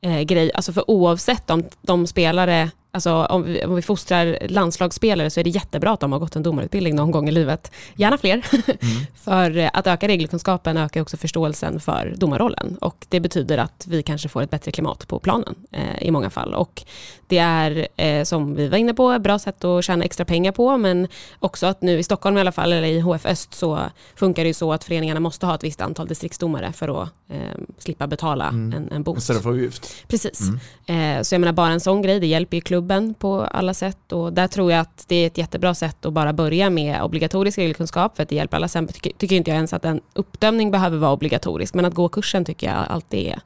eh, 0.01 0.21
grej, 0.21 0.51
alltså 0.53 0.73
för 0.73 0.91
oavsett 0.91 1.49
om 1.49 1.63
de 1.81 2.07
spelare 2.07 2.71
Alltså 2.91 3.13
om 3.13 3.43
vi, 3.43 3.65
om 3.65 3.75
vi 3.75 3.81
fostrar 3.81 4.37
landslagsspelare 4.49 5.29
så 5.29 5.39
är 5.39 5.43
det 5.43 5.49
jättebra 5.49 5.91
att 5.91 5.99
de 5.99 6.11
har 6.11 6.19
gått 6.19 6.35
en 6.35 6.43
domarutbildning 6.43 6.95
någon 6.95 7.11
gång 7.11 7.29
i 7.29 7.31
livet. 7.31 7.71
Gärna 7.95 8.17
fler. 8.17 8.45
Mm. 8.81 9.05
för 9.15 9.69
att 9.73 9.87
öka 9.87 10.07
regelkunskapen 10.07 10.77
ökar 10.77 11.01
också 11.01 11.17
förståelsen 11.17 11.79
för 11.79 12.13
domarrollen. 12.17 12.77
Och 12.81 13.05
det 13.09 13.19
betyder 13.19 13.57
att 13.57 13.85
vi 13.87 14.03
kanske 14.03 14.29
får 14.29 14.41
ett 14.41 14.49
bättre 14.49 14.71
klimat 14.71 15.07
på 15.07 15.19
planen 15.19 15.55
eh, 15.71 16.01
i 16.01 16.11
många 16.11 16.29
fall. 16.29 16.53
Och 16.53 16.83
det 17.27 17.37
är, 17.37 17.87
eh, 17.95 18.23
som 18.23 18.55
vi 18.55 18.67
var 18.67 18.77
inne 18.77 18.93
på, 18.93 19.11
ett 19.11 19.21
bra 19.21 19.39
sätt 19.39 19.63
att 19.63 19.85
tjäna 19.85 20.05
extra 20.05 20.25
pengar 20.25 20.51
på. 20.51 20.77
Men 20.77 21.07
också 21.39 21.67
att 21.67 21.81
nu 21.81 21.99
i 21.99 22.03
Stockholm 22.03 22.37
i 22.37 22.39
alla 22.39 22.51
fall, 22.51 22.73
eller 22.73 22.87
i 22.87 22.99
HF 22.99 23.25
Öst, 23.25 23.53
så 23.53 23.79
funkar 24.15 24.43
det 24.43 24.47
ju 24.47 24.53
så 24.53 24.73
att 24.73 24.83
föreningarna 24.83 25.19
måste 25.19 25.45
ha 25.45 25.55
ett 25.55 25.63
visst 25.63 25.81
antal 25.81 26.07
distriktsdomare 26.07 26.73
för 26.73 27.03
att 27.03 27.09
eh, 27.29 27.37
slippa 27.77 28.07
betala 28.07 28.47
mm. 28.47 28.73
en, 28.73 28.91
en 28.91 29.03
boost. 29.03 29.21
Istället 29.21 29.43
för 29.43 29.49
avgift. 29.49 30.05
Precis. 30.07 30.41
Mm. 30.87 31.17
Eh, 31.17 31.23
så 31.23 31.35
jag 31.35 31.39
menar 31.39 31.53
bara 31.53 31.71
en 31.71 31.79
sån 31.79 32.01
grej, 32.01 32.19
det 32.19 32.27
hjälper 32.27 32.57
ju 32.57 32.61
klubben 32.61 32.78
på 33.19 33.41
alla 33.41 33.73
sätt 33.73 34.11
och 34.11 34.33
där 34.33 34.47
tror 34.47 34.71
jag 34.71 34.79
att 34.79 35.05
det 35.07 35.15
är 35.15 35.27
ett 35.27 35.37
jättebra 35.37 35.75
sätt 35.75 36.05
att 36.05 36.13
bara 36.13 36.33
börja 36.33 36.69
med 36.69 37.03
obligatorisk 37.03 37.57
regelkunskap 37.57 38.15
för 38.15 38.23
att 38.23 38.29
det 38.29 38.35
hjälper 38.35 38.57
alla. 38.57 38.67
Sen 38.67 38.87
tycker, 38.87 39.11
tycker 39.17 39.35
inte 39.35 39.51
jag 39.51 39.55
ens 39.55 39.73
att 39.73 39.85
en 39.85 40.01
uppdömning 40.13 40.71
behöver 40.71 40.97
vara 40.97 41.11
obligatorisk 41.11 41.73
men 41.73 41.85
att 41.85 41.93
gå 41.93 42.09
kursen 42.09 42.45
tycker 42.45 42.67
jag 42.67 42.85
alltid 42.89 43.27
är 43.27 43.41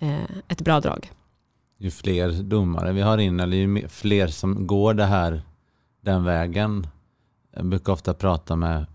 eh, 0.00 0.36
ett 0.48 0.60
bra 0.60 0.80
drag. 0.80 1.10
Ju 1.78 1.90
fler 1.90 2.42
domare 2.42 2.92
vi 2.92 3.00
har 3.00 3.18
in 3.18 3.40
eller 3.40 3.56
ju 3.56 3.88
fler 3.88 4.26
som 4.26 4.66
går 4.66 4.94
det 4.94 5.04
här 5.04 5.42
den 6.00 6.24
vägen. 6.24 6.86
Jag 7.56 7.66
brukar 7.66 7.92
ofta 7.92 8.14
prata 8.14 8.56
med 8.56 8.86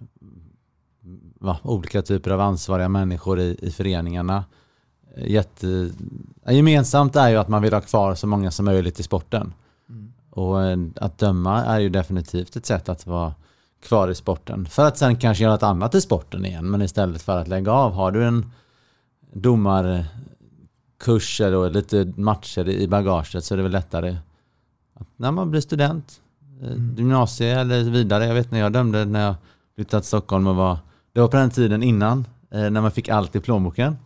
va, 1.40 1.58
olika 1.64 2.02
typer 2.02 2.32
av 2.32 2.42
ansvariga 2.42 2.90
människor 2.90 3.40
i, 3.40 3.58
i 3.62 3.72
föreningarna 3.72 4.44
jätte... 5.18 5.90
Gemensamt 6.50 7.16
är 7.16 7.30
ju 7.30 7.36
att 7.36 7.48
man 7.48 7.62
vill 7.62 7.74
ha 7.74 7.82
kvar 7.82 8.16
så 8.16 8.28
många 8.28 8.52
som 8.52 8.66
möjligt 8.66 9.00
i 9.00 9.04
sporten. 9.04 9.54
Och 10.38 10.64
eh, 10.64 10.78
att 10.96 11.18
döma 11.18 11.66
är 11.66 11.80
ju 11.80 11.90
definitivt 11.90 12.56
ett 12.56 12.66
sätt 12.66 12.90
att 12.90 13.08
vara 13.08 13.34
kvar 13.84 14.10
i 14.10 14.16
sporten. 14.16 14.66
För 14.66 14.86
att 14.86 14.98
sen 14.98 15.16
kanske 15.16 15.44
göra 15.44 15.56
ett 15.56 15.64
annat 15.64 15.96
i 15.96 16.02
sporten 16.02 16.46
igen. 16.46 16.70
Men 16.70 16.82
istället 16.82 17.22
för 17.22 17.38
att 17.38 17.48
lägga 17.48 17.72
av. 17.72 17.94
Har 17.94 18.12
du 18.12 18.26
en 18.26 18.52
domarkurs 19.34 21.42
eller 21.42 21.70
lite 21.70 22.14
matcher 22.16 22.70
i 22.70 22.88
bagaget 22.88 23.44
så 23.44 23.54
är 23.54 23.58
det 23.58 23.64
väl 23.64 23.72
lättare 23.72 24.18
att 24.94 25.08
när 25.16 25.32
man 25.32 25.52
blir 25.52 25.62
student, 25.62 26.22
eh, 26.62 26.68
mm. 26.68 26.96
gymnasie 26.98 27.60
eller 27.60 27.84
vidare. 27.84 28.26
Jag 28.26 28.34
vet 28.34 28.52
när 28.52 28.60
jag 28.60 28.74
dömde 28.74 29.06
när 29.06 29.26
jag 29.26 29.36
flyttade 29.76 30.02
till 30.02 30.08
Stockholm 30.08 30.48
och 30.48 30.56
var, 30.56 30.78
det 31.14 31.22
var 31.22 31.28
på 31.28 31.38
den 31.38 31.50
tiden 31.50 31.84
innan 31.84 32.28
eh, 32.52 32.70
när 32.70 32.82
man 32.82 32.92
fick 32.92 33.10
allt 33.10 33.36
i 33.36 33.40
plånboken 33.40 33.98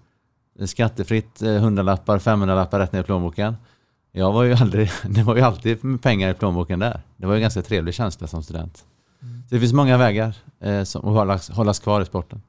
skattefritt, 0.65 1.41
hundralappar, 1.41 2.19
femhundralappar 2.19 2.79
rätt 2.79 2.93
ner 2.93 2.99
i 2.99 3.03
plånboken. 3.03 3.55
Jag 4.11 4.31
var 4.31 4.43
ju 4.43 4.53
aldrig, 4.53 4.91
det 5.09 5.23
var 5.23 5.35
ju 5.35 5.41
alltid 5.41 6.01
pengar 6.01 6.29
i 6.29 6.33
plånboken 6.33 6.79
där. 6.79 7.01
Det 7.17 7.25
var 7.25 7.33
ju 7.33 7.37
en 7.37 7.41
ganska 7.41 7.61
trevlig 7.61 7.93
känsla 7.93 8.27
som 8.27 8.43
student. 8.43 8.85
Mm. 9.21 9.43
Så 9.49 9.55
det 9.55 9.59
finns 9.59 9.73
många 9.73 9.97
vägar 9.97 10.37
eh, 10.59 10.83
som, 10.83 11.07
att 11.07 11.13
hållas, 11.13 11.49
hållas 11.49 11.79
kvar 11.79 12.01
i 12.01 12.05
sporten. 12.05 12.41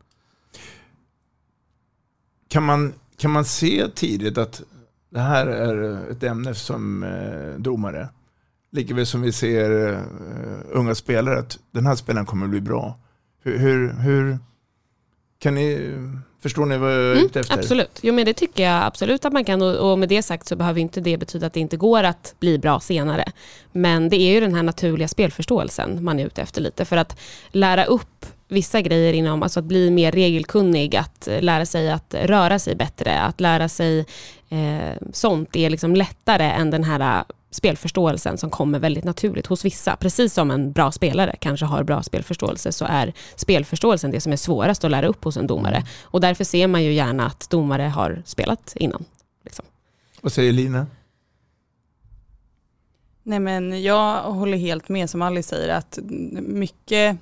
Kan 2.49 2.63
man, 2.63 2.93
kan 3.17 3.31
man 3.31 3.45
se 3.45 3.89
tidigt 3.95 4.39
att 4.39 4.63
det 5.11 5.21
här 5.21 5.47
är 5.47 6.11
ett 6.11 6.23
ämne 6.23 6.55
som 6.55 7.03
eh, 7.03 7.61
domare? 7.61 8.09
Likaväl 8.71 9.07
som 9.07 9.23
vi 9.23 9.33
ser 9.33 9.93
eh, 9.93 10.01
unga 10.71 10.95
spelare, 10.95 11.39
att 11.39 11.59
den 11.71 11.87
här 11.87 11.95
spelaren 11.95 12.27
kommer 12.27 12.47
bli 12.47 12.61
bra. 12.61 12.99
Hur, 13.43 13.59
hur, 13.59 13.93
hur 13.93 14.39
kan 15.39 15.55
ni 15.55 15.99
Förstår 16.43 16.67
ni 16.67 16.77
vad 16.77 16.93
jag 16.93 17.01
är 17.01 17.13
mm, 17.13 17.25
ute 17.25 17.41
efter? 17.41 17.55
Absolut, 17.55 17.99
jo, 18.03 18.15
men 18.15 18.25
det 18.25 18.35
tycker 18.35 18.63
jag 18.63 18.85
absolut 18.85 19.25
att 19.25 19.33
man 19.33 19.45
kan 19.45 19.63
och, 19.63 19.93
och 19.93 19.99
med 19.99 20.09
det 20.09 20.23
sagt 20.23 20.47
så 20.47 20.57
behöver 20.57 20.81
inte 20.81 21.01
det 21.01 21.17
betyda 21.17 21.47
att 21.47 21.53
det 21.53 21.61
inte 21.61 21.77
går 21.77 22.03
att 22.03 22.35
bli 22.41 22.59
bra 22.59 22.81
senare. 22.81 23.25
Men 23.73 24.09
det 24.09 24.17
är 24.17 24.33
ju 24.35 24.41
den 24.41 24.55
här 24.55 24.63
naturliga 24.63 25.09
spelförståelsen 25.09 26.05
man 26.05 26.19
är 26.19 26.27
ute 26.27 26.43
efter 26.43 26.61
lite 26.61 26.85
för 26.85 26.97
att 26.97 27.21
lära 27.51 27.85
upp 27.85 28.27
vissa 28.49 28.81
grejer 28.81 29.13
inom, 29.13 29.43
alltså 29.43 29.61
att 29.61 29.65
bli 29.65 29.91
mer 29.91 30.13
regelkunnig, 30.13 30.97
att 30.97 31.29
lära 31.41 31.67
sig 31.67 31.91
att 31.91 32.15
röra 32.15 32.59
sig 32.59 32.75
bättre, 32.75 33.21
att 33.21 33.41
lära 33.41 33.69
sig 33.69 34.07
eh, 34.49 34.97
sånt 35.13 35.57
är 35.57 35.71
liksom 35.71 35.97
lättare 35.97 36.45
än 36.45 36.71
den 36.71 36.85
här 36.85 37.25
spelförståelsen 37.53 38.39
som 38.39 38.51
kommer 38.51 38.79
väldigt 38.79 39.05
naturligt 39.05 39.47
hos 39.47 39.65
vissa. 39.65 39.97
Precis 39.97 40.35
som 40.35 40.51
en 40.51 40.73
bra 40.73 40.93
spelare 40.93 41.37
kanske 41.41 41.67
har 41.67 41.85
bra 41.85 42.03
spelförståelse 42.03 42.73
så 42.73 42.85
är 42.85 43.13
spelförståelsen 43.37 44.11
det 44.11 44.21
som 44.21 44.33
är 44.33 44.37
svårast 44.37 44.85
att 44.85 44.91
lära 44.91 45.07
upp 45.07 45.25
hos 45.25 45.37
en 45.37 45.47
domare. 45.47 45.77
Mm. 45.77 45.89
Och 46.03 46.21
därför 46.21 46.45
ser 46.45 46.67
man 46.67 46.85
ju 46.85 46.93
gärna 46.93 47.27
att 47.27 47.51
domare 47.51 47.83
har 47.83 48.23
spelat 48.25 48.73
innan. 48.77 49.05
Liksom. 49.45 49.65
Vad 50.21 50.33
säger 50.33 50.53
Lina? 50.53 50.87
Nej 53.23 53.41
men 53.41 53.83
jag 53.83 54.23
håller 54.23 54.59
helt 54.59 54.89
med 54.89 55.11
som 55.11 55.23
Alice 55.23 55.49
säger 55.49 55.75
att 55.75 55.99
mycket 56.33 57.17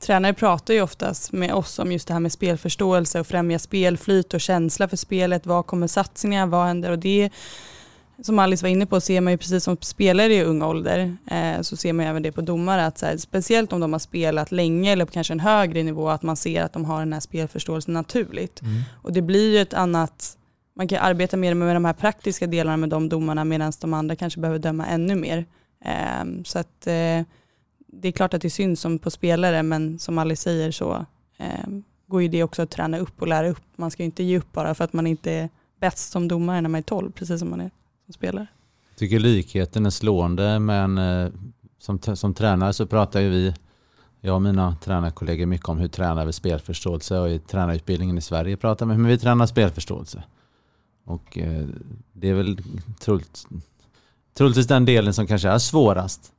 tränare 0.00 0.34
pratar 0.34 0.74
ju 0.74 0.82
oftast 0.82 1.32
med 1.32 1.54
oss 1.54 1.78
om 1.78 1.92
just 1.92 2.08
det 2.08 2.14
här 2.14 2.20
med 2.20 2.32
spelförståelse 2.32 3.20
och 3.20 3.26
främja 3.26 3.58
spelflyt 3.58 4.34
och 4.34 4.40
känsla 4.40 4.88
för 4.88 4.96
spelet. 4.96 5.46
Vad 5.46 5.66
kommer 5.66 5.86
satsningar, 5.86 6.46
vad 6.46 6.66
händer? 6.66 6.90
Och 6.90 6.98
det 6.98 7.30
som 8.22 8.38
Alice 8.38 8.64
var 8.64 8.70
inne 8.70 8.86
på 8.86 9.00
ser 9.00 9.20
man 9.20 9.32
ju 9.32 9.36
precis 9.36 9.64
som 9.64 9.76
spelare 9.80 10.34
i 10.34 10.44
ung 10.44 10.62
ålder 10.62 11.16
eh, 11.30 11.60
så 11.60 11.76
ser 11.76 11.92
man 11.92 12.06
även 12.06 12.22
det 12.22 12.32
på 12.32 12.40
domare 12.40 12.86
att 12.86 13.02
här, 13.02 13.16
speciellt 13.16 13.72
om 13.72 13.80
de 13.80 13.92
har 13.92 14.00
spelat 14.00 14.52
länge 14.52 14.92
eller 14.92 15.04
på 15.04 15.12
kanske 15.12 15.34
en 15.34 15.40
högre 15.40 15.82
nivå 15.82 16.08
att 16.08 16.22
man 16.22 16.36
ser 16.36 16.62
att 16.62 16.72
de 16.72 16.84
har 16.84 16.98
den 16.98 17.12
här 17.12 17.20
spelförståelsen 17.20 17.94
naturligt. 17.94 18.62
Mm. 18.62 18.82
Och 19.02 19.12
det 19.12 19.22
blir 19.22 19.52
ju 19.52 19.58
ett 19.58 19.74
annat, 19.74 20.38
man 20.76 20.88
kan 20.88 20.98
arbeta 20.98 21.36
mer 21.36 21.54
med 21.54 21.76
de 21.76 21.84
här 21.84 21.92
praktiska 21.92 22.46
delarna 22.46 22.76
med 22.76 22.88
de 22.88 23.08
domarna 23.08 23.44
medan 23.44 23.72
de 23.80 23.94
andra 23.94 24.16
kanske 24.16 24.40
behöver 24.40 24.58
döma 24.58 24.86
ännu 24.86 25.14
mer. 25.14 25.46
Eh, 25.84 26.42
så 26.44 26.58
att 26.58 26.86
eh, 26.86 27.22
det 27.86 28.08
är 28.08 28.12
klart 28.12 28.34
att 28.34 28.42
det 28.42 28.50
syns 28.50 28.80
som 28.80 28.98
på 28.98 29.10
spelare 29.10 29.62
men 29.62 29.98
som 29.98 30.18
Alice 30.18 30.42
säger 30.42 30.70
så 30.70 31.06
eh, 31.38 31.68
går 32.06 32.22
ju 32.22 32.28
det 32.28 32.42
också 32.42 32.62
att 32.62 32.70
träna 32.70 32.98
upp 32.98 33.22
och 33.22 33.28
lära 33.28 33.48
upp. 33.48 33.62
Man 33.76 33.90
ska 33.90 34.02
ju 34.02 34.04
inte 34.04 34.22
ge 34.22 34.38
upp 34.38 34.52
bara 34.52 34.74
för 34.74 34.84
att 34.84 34.92
man 34.92 35.06
inte 35.06 35.32
är 35.32 35.48
bäst 35.80 36.10
som 36.12 36.28
domare 36.28 36.60
när 36.60 36.68
man 36.68 36.78
är 36.78 36.82
12 36.82 37.12
precis 37.12 37.40
som 37.40 37.50
man 37.50 37.60
är 37.60 37.70
som 38.04 38.14
spelare. 38.14 38.46
Jag 38.90 38.98
tycker 38.98 39.18
likheten 39.18 39.86
är 39.86 39.90
slående 39.90 40.58
men 40.58 40.98
eh, 40.98 41.28
som, 41.78 41.98
som 41.98 42.34
tränare 42.34 42.72
så 42.72 42.86
pratar 42.86 43.20
ju 43.20 43.30
vi, 43.30 43.54
jag 44.20 44.34
och 44.34 44.42
mina 44.42 44.76
tränarkollegor 44.76 45.46
mycket 45.46 45.68
om 45.68 45.78
hur 45.78 45.88
tränar 45.88 46.26
vi 46.26 46.32
spelförståelse 46.32 47.18
och 47.18 47.30
i 47.30 47.38
tränarutbildningen 47.38 48.18
i 48.18 48.20
Sverige 48.20 48.56
pratar 48.56 48.86
vi 48.86 48.94
hur 48.94 49.04
vi 49.04 49.18
tränar 49.18 49.46
spelförståelse. 49.46 50.24
Och 51.04 51.38
eh, 51.38 51.66
det 52.12 52.28
är 52.28 52.34
väl 52.34 52.58
troligt, 53.00 53.46
troligtvis 54.34 54.66
den 54.66 54.84
delen 54.84 55.14
som 55.14 55.26
kanske 55.26 55.48
är 55.48 55.58
svårast. 55.58 56.30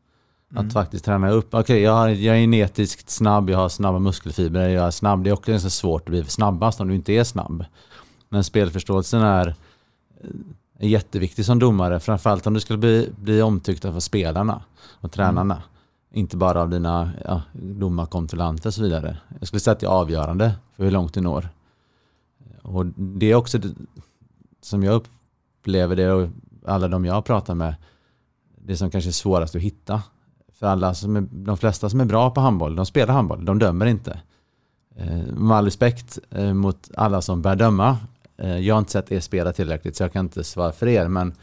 Mm. 0.51 0.67
Att 0.67 0.73
faktiskt 0.73 1.05
träna 1.05 1.29
upp. 1.29 1.47
Okej, 1.47 1.59
okay, 1.61 1.79
jag, 1.79 2.15
jag 2.15 2.35
är 2.35 2.39
genetiskt 2.41 3.09
snabb, 3.09 3.49
jag 3.49 3.57
har 3.57 3.69
snabba 3.69 3.99
muskelfibrer, 3.99 4.69
jag 4.69 4.87
är 4.87 4.91
snabb. 4.91 5.23
Det 5.23 5.29
är 5.29 5.33
också 5.33 5.51
ganska 5.51 5.69
svårt 5.69 6.01
att 6.01 6.09
bli 6.09 6.23
snabbast 6.23 6.81
om 6.81 6.87
du 6.87 6.95
inte 6.95 7.13
är 7.13 7.23
snabb. 7.23 7.65
Men 8.29 8.43
spelförståelsen 8.43 9.21
är 9.21 9.55
är 10.79 10.87
jätteviktig 10.87 11.45
som 11.45 11.59
domare. 11.59 11.99
Framförallt 11.99 12.47
om 12.47 12.53
du 12.53 12.59
skulle 12.59 12.79
bli, 12.79 13.09
bli 13.17 13.41
omtyckt 13.41 13.85
av 13.85 13.99
spelarna 13.99 14.63
och 15.01 15.11
tränarna. 15.11 15.55
Mm. 15.55 15.67
Inte 16.13 16.37
bara 16.37 16.61
av 16.61 16.69
dina 16.69 17.11
ja, 17.25 17.41
domarkontrollanter 17.53 18.69
och 18.69 18.73
så 18.73 18.81
vidare. 18.81 19.17
Jag 19.39 19.47
skulle 19.47 19.59
säga 19.59 19.71
att 19.71 19.79
det 19.79 19.85
är 19.85 19.89
avgörande 19.89 20.53
för 20.75 20.83
hur 20.83 20.91
långt 20.91 21.13
du 21.13 21.21
når. 21.21 21.49
Och 22.61 22.85
det 22.95 23.31
är 23.31 23.35
också 23.35 23.57
det, 23.57 23.73
som 24.61 24.83
jag 24.83 24.95
upplever 24.95 25.95
det 25.95 26.11
och 26.11 26.29
alla 26.65 26.87
de 26.87 27.05
jag 27.05 27.25
pratar 27.25 27.55
med. 27.55 27.75
Det 28.57 28.77
som 28.77 28.91
kanske 28.91 29.09
är 29.09 29.11
svårast 29.11 29.55
att 29.55 29.61
hitta. 29.61 30.01
För 30.53 30.67
alla 30.67 30.93
som 30.93 31.15
är, 31.15 31.21
de 31.31 31.57
flesta 31.57 31.89
som 31.89 32.01
är 32.01 32.05
bra 32.05 32.31
på 32.31 32.41
handboll, 32.41 32.75
de 32.75 32.85
spelar 32.85 33.13
handboll, 33.13 33.45
de 33.45 33.59
dömer 33.59 33.85
inte. 33.85 34.19
Eh, 34.95 35.25
med 35.25 35.57
all 35.57 35.65
respekt 35.65 36.19
eh, 36.29 36.53
mot 36.53 36.91
alla 36.95 37.21
som 37.21 37.41
bär 37.41 37.55
döma 37.55 37.97
jag 38.37 38.75
har 38.75 38.79
inte 38.79 38.91
sett 38.91 39.11
er 39.11 39.19
spela 39.19 39.53
tillräckligt 39.53 39.95
så 39.95 40.03
jag 40.03 40.13
kan 40.13 40.25
inte 40.25 40.43
svara 40.43 40.71
för 40.71 40.87
er. 40.87 41.07
Men 41.07 41.33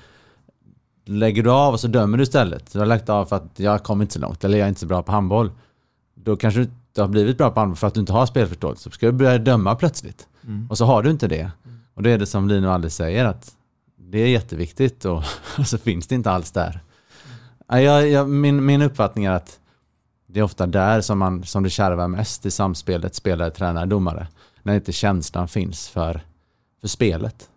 lägger 1.04 1.42
du 1.42 1.50
av 1.50 1.72
och 1.72 1.80
så 1.80 1.88
dömer 1.88 2.16
du 2.18 2.22
istället. 2.22 2.72
Du 2.72 2.78
har 2.78 2.86
lagt 2.86 3.08
av 3.08 3.26
för 3.26 3.36
att 3.36 3.58
jag 3.58 3.82
kommer 3.82 4.04
inte 4.04 4.14
så 4.14 4.20
långt 4.20 4.44
eller 4.44 4.58
jag 4.58 4.64
är 4.64 4.68
inte 4.68 4.80
så 4.80 4.86
bra 4.86 5.02
på 5.02 5.12
handboll. 5.12 5.50
Då 6.14 6.36
kanske 6.36 6.60
du 6.60 6.64
inte 6.64 7.00
har 7.00 7.08
blivit 7.08 7.38
bra 7.38 7.50
på 7.50 7.60
handboll 7.60 7.76
för 7.76 7.86
att 7.86 7.94
du 7.94 8.00
inte 8.00 8.12
har 8.12 8.26
spelförståelse. 8.26 8.82
Så 8.82 8.90
ska 8.90 9.06
du 9.06 9.12
börja 9.12 9.38
döma 9.38 9.74
plötsligt. 9.74 10.26
Mm. 10.44 10.66
Och 10.70 10.78
så 10.78 10.84
har 10.84 11.02
du 11.02 11.10
inte 11.10 11.28
det. 11.28 11.50
Och 11.94 12.02
då 12.02 12.10
är 12.10 12.18
det 12.18 12.26
som 12.26 12.48
Lino 12.48 12.68
aldrig 12.68 12.92
säger 12.92 13.24
att 13.24 13.56
det 13.96 14.18
är 14.18 14.28
jätteviktigt 14.28 15.04
och, 15.04 15.24
och 15.58 15.66
så 15.66 15.78
finns 15.78 16.06
det 16.06 16.14
inte 16.14 16.30
alls 16.30 16.50
där. 16.50 16.80
Jag, 17.68 18.08
jag, 18.08 18.28
min, 18.28 18.64
min 18.64 18.82
uppfattning 18.82 19.24
är 19.24 19.30
att 19.30 19.58
det 20.26 20.40
är 20.40 20.44
ofta 20.44 20.66
där 20.66 21.00
som, 21.00 21.18
man, 21.18 21.44
som 21.44 21.62
det 21.62 21.70
kärvar 21.70 22.08
mest 22.08 22.46
i 22.46 22.50
samspelet 22.50 23.14
spelare, 23.14 23.50
tränare, 23.50 23.86
domare. 23.86 24.26
När 24.62 24.74
inte 24.74 24.92
känslan 24.92 25.48
finns 25.48 25.88
för 25.88 26.20
för 26.82 26.88
spelet. 26.88 27.48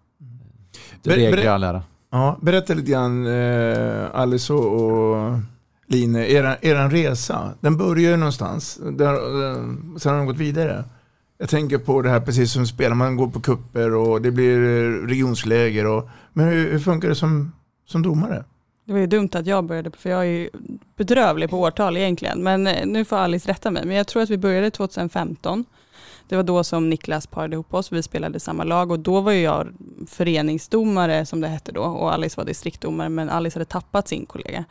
Det 1.03 1.11
är 1.11 1.15
regler 1.15 1.47
all 1.47 1.63
ära. 1.63 1.83
Ja, 2.11 2.37
berätta 2.41 2.73
lite 2.73 2.91
grann, 2.91 3.27
eh, 3.27 4.15
Alice 4.15 4.53
och 4.53 5.39
Line, 5.87 6.15
er, 6.15 6.57
er 6.61 6.89
resa, 6.89 7.53
den 7.59 7.77
börjar 7.77 8.11
ju 8.11 8.17
någonstans. 8.17 8.79
Där, 8.91 9.15
sen 9.99 10.11
har 10.11 10.17
den 10.17 10.25
gått 10.27 10.37
vidare. 10.37 10.83
Jag 11.37 11.49
tänker 11.49 11.77
på 11.77 12.01
det 12.01 12.09
här 12.09 12.19
precis 12.19 12.51
som 12.51 12.67
spelar, 12.67 12.95
man 12.95 13.15
går 13.15 13.27
på 13.27 13.39
kupper 13.39 13.95
och 13.95 14.21
det 14.21 14.31
blir 14.31 14.59
eh, 14.59 15.07
regionsläger. 15.07 15.85
Och, 15.85 16.09
men 16.33 16.47
hur, 16.47 16.71
hur 16.71 16.79
funkar 16.79 17.09
det 17.09 17.15
som, 17.15 17.51
som 17.85 18.01
domare? 18.01 18.43
Det 18.85 18.93
var 18.93 18.99
ju 18.99 19.07
dumt 19.07 19.29
att 19.33 19.47
jag 19.47 19.65
började, 19.65 19.91
för 19.91 20.09
jag 20.09 20.19
är 20.19 20.29
ju 20.29 20.49
bedrövlig 20.95 21.49
på 21.49 21.59
årtal 21.59 21.97
egentligen. 21.97 22.43
Men 22.43 22.67
eh, 22.67 22.85
nu 22.85 23.05
får 23.05 23.17
Alice 23.17 23.51
rätta 23.51 23.71
mig. 23.71 23.85
Men 23.85 23.95
jag 23.95 24.07
tror 24.07 24.23
att 24.23 24.29
vi 24.29 24.37
började 24.37 24.71
2015. 24.71 25.65
Det 26.27 26.35
var 26.35 26.43
då 26.43 26.63
som 26.63 26.89
Niklas 26.89 27.27
parade 27.27 27.53
ihop 27.53 27.73
oss, 27.73 27.91
vi 27.91 28.03
spelade 28.03 28.37
i 28.37 28.39
samma 28.39 28.63
lag 28.63 28.91
och 28.91 28.99
då 28.99 29.21
var 29.21 29.31
ju 29.31 29.41
jag 29.41 29.67
föreningsdomare 30.07 31.25
som 31.25 31.41
det 31.41 31.47
hette 31.47 31.71
då 31.71 31.81
och 31.81 32.13
Alice 32.13 32.37
var 32.37 32.45
distriktdomare 32.45 33.09
men 33.09 33.29
Alice 33.29 33.59
hade 33.59 33.65
tappat 33.65 34.07
sin 34.07 34.25
kollega. 34.25 34.65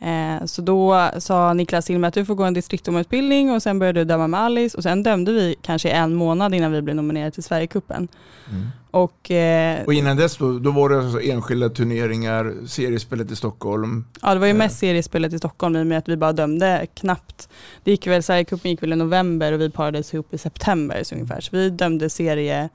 Eh, 0.00 0.44
så 0.44 0.62
då 0.62 1.10
sa 1.18 1.52
Niklas 1.52 1.84
till 1.84 1.98
mig 1.98 2.08
att 2.08 2.14
du 2.14 2.24
får 2.24 2.34
gå 2.34 2.44
en 2.44 2.54
distriktdomarutbildning 2.54 3.50
och 3.50 3.62
sen 3.62 3.78
började 3.78 4.00
du 4.00 4.04
döma 4.04 4.26
med 4.26 4.40
Alice 4.40 4.76
och 4.76 4.82
sen 4.82 5.02
dömde 5.02 5.32
vi 5.32 5.56
kanske 5.62 5.90
en 5.90 6.14
månad 6.14 6.54
innan 6.54 6.72
vi 6.72 6.82
blev 6.82 6.96
nominerade 6.96 7.30
till 7.30 7.42
Sverigecupen. 7.42 8.08
Mm. 8.50 8.66
Och, 8.90 9.30
eh, 9.30 9.84
och 9.84 9.94
innan 9.94 10.16
dess 10.16 10.36
då, 10.36 10.58
då 10.58 10.70
var 10.70 10.88
det 10.88 10.98
alltså 10.98 11.20
enskilda 11.20 11.68
turneringar, 11.68 12.54
seriespelet 12.66 13.30
i 13.30 13.36
Stockholm? 13.36 14.04
Ja 14.22 14.34
det 14.34 14.40
var 14.40 14.46
ju 14.46 14.50
eh. 14.50 14.56
mest 14.56 14.78
seriespelet 14.78 15.32
i 15.32 15.38
Stockholm 15.38 15.76
i 15.76 15.82
och 15.82 15.86
med 15.86 15.98
att 15.98 16.08
vi 16.08 16.16
bara 16.16 16.32
dömde 16.32 16.86
knappt. 16.94 17.48
Det 17.84 17.90
gick 17.90 18.06
väl, 18.06 18.22
Sverigecupen 18.22 18.70
gick 18.70 18.82
väl 18.82 18.92
i 18.92 18.96
november 18.96 19.52
och 19.52 19.60
vi 19.60 19.70
parades 19.70 20.14
ihop 20.14 20.34
i 20.34 20.38
september 20.38 21.02
så 21.04 21.14
ungefär. 21.14 21.40
Så 21.40 21.56
vi 21.56 21.70
dömde 21.70 22.10
serie, 22.10 22.68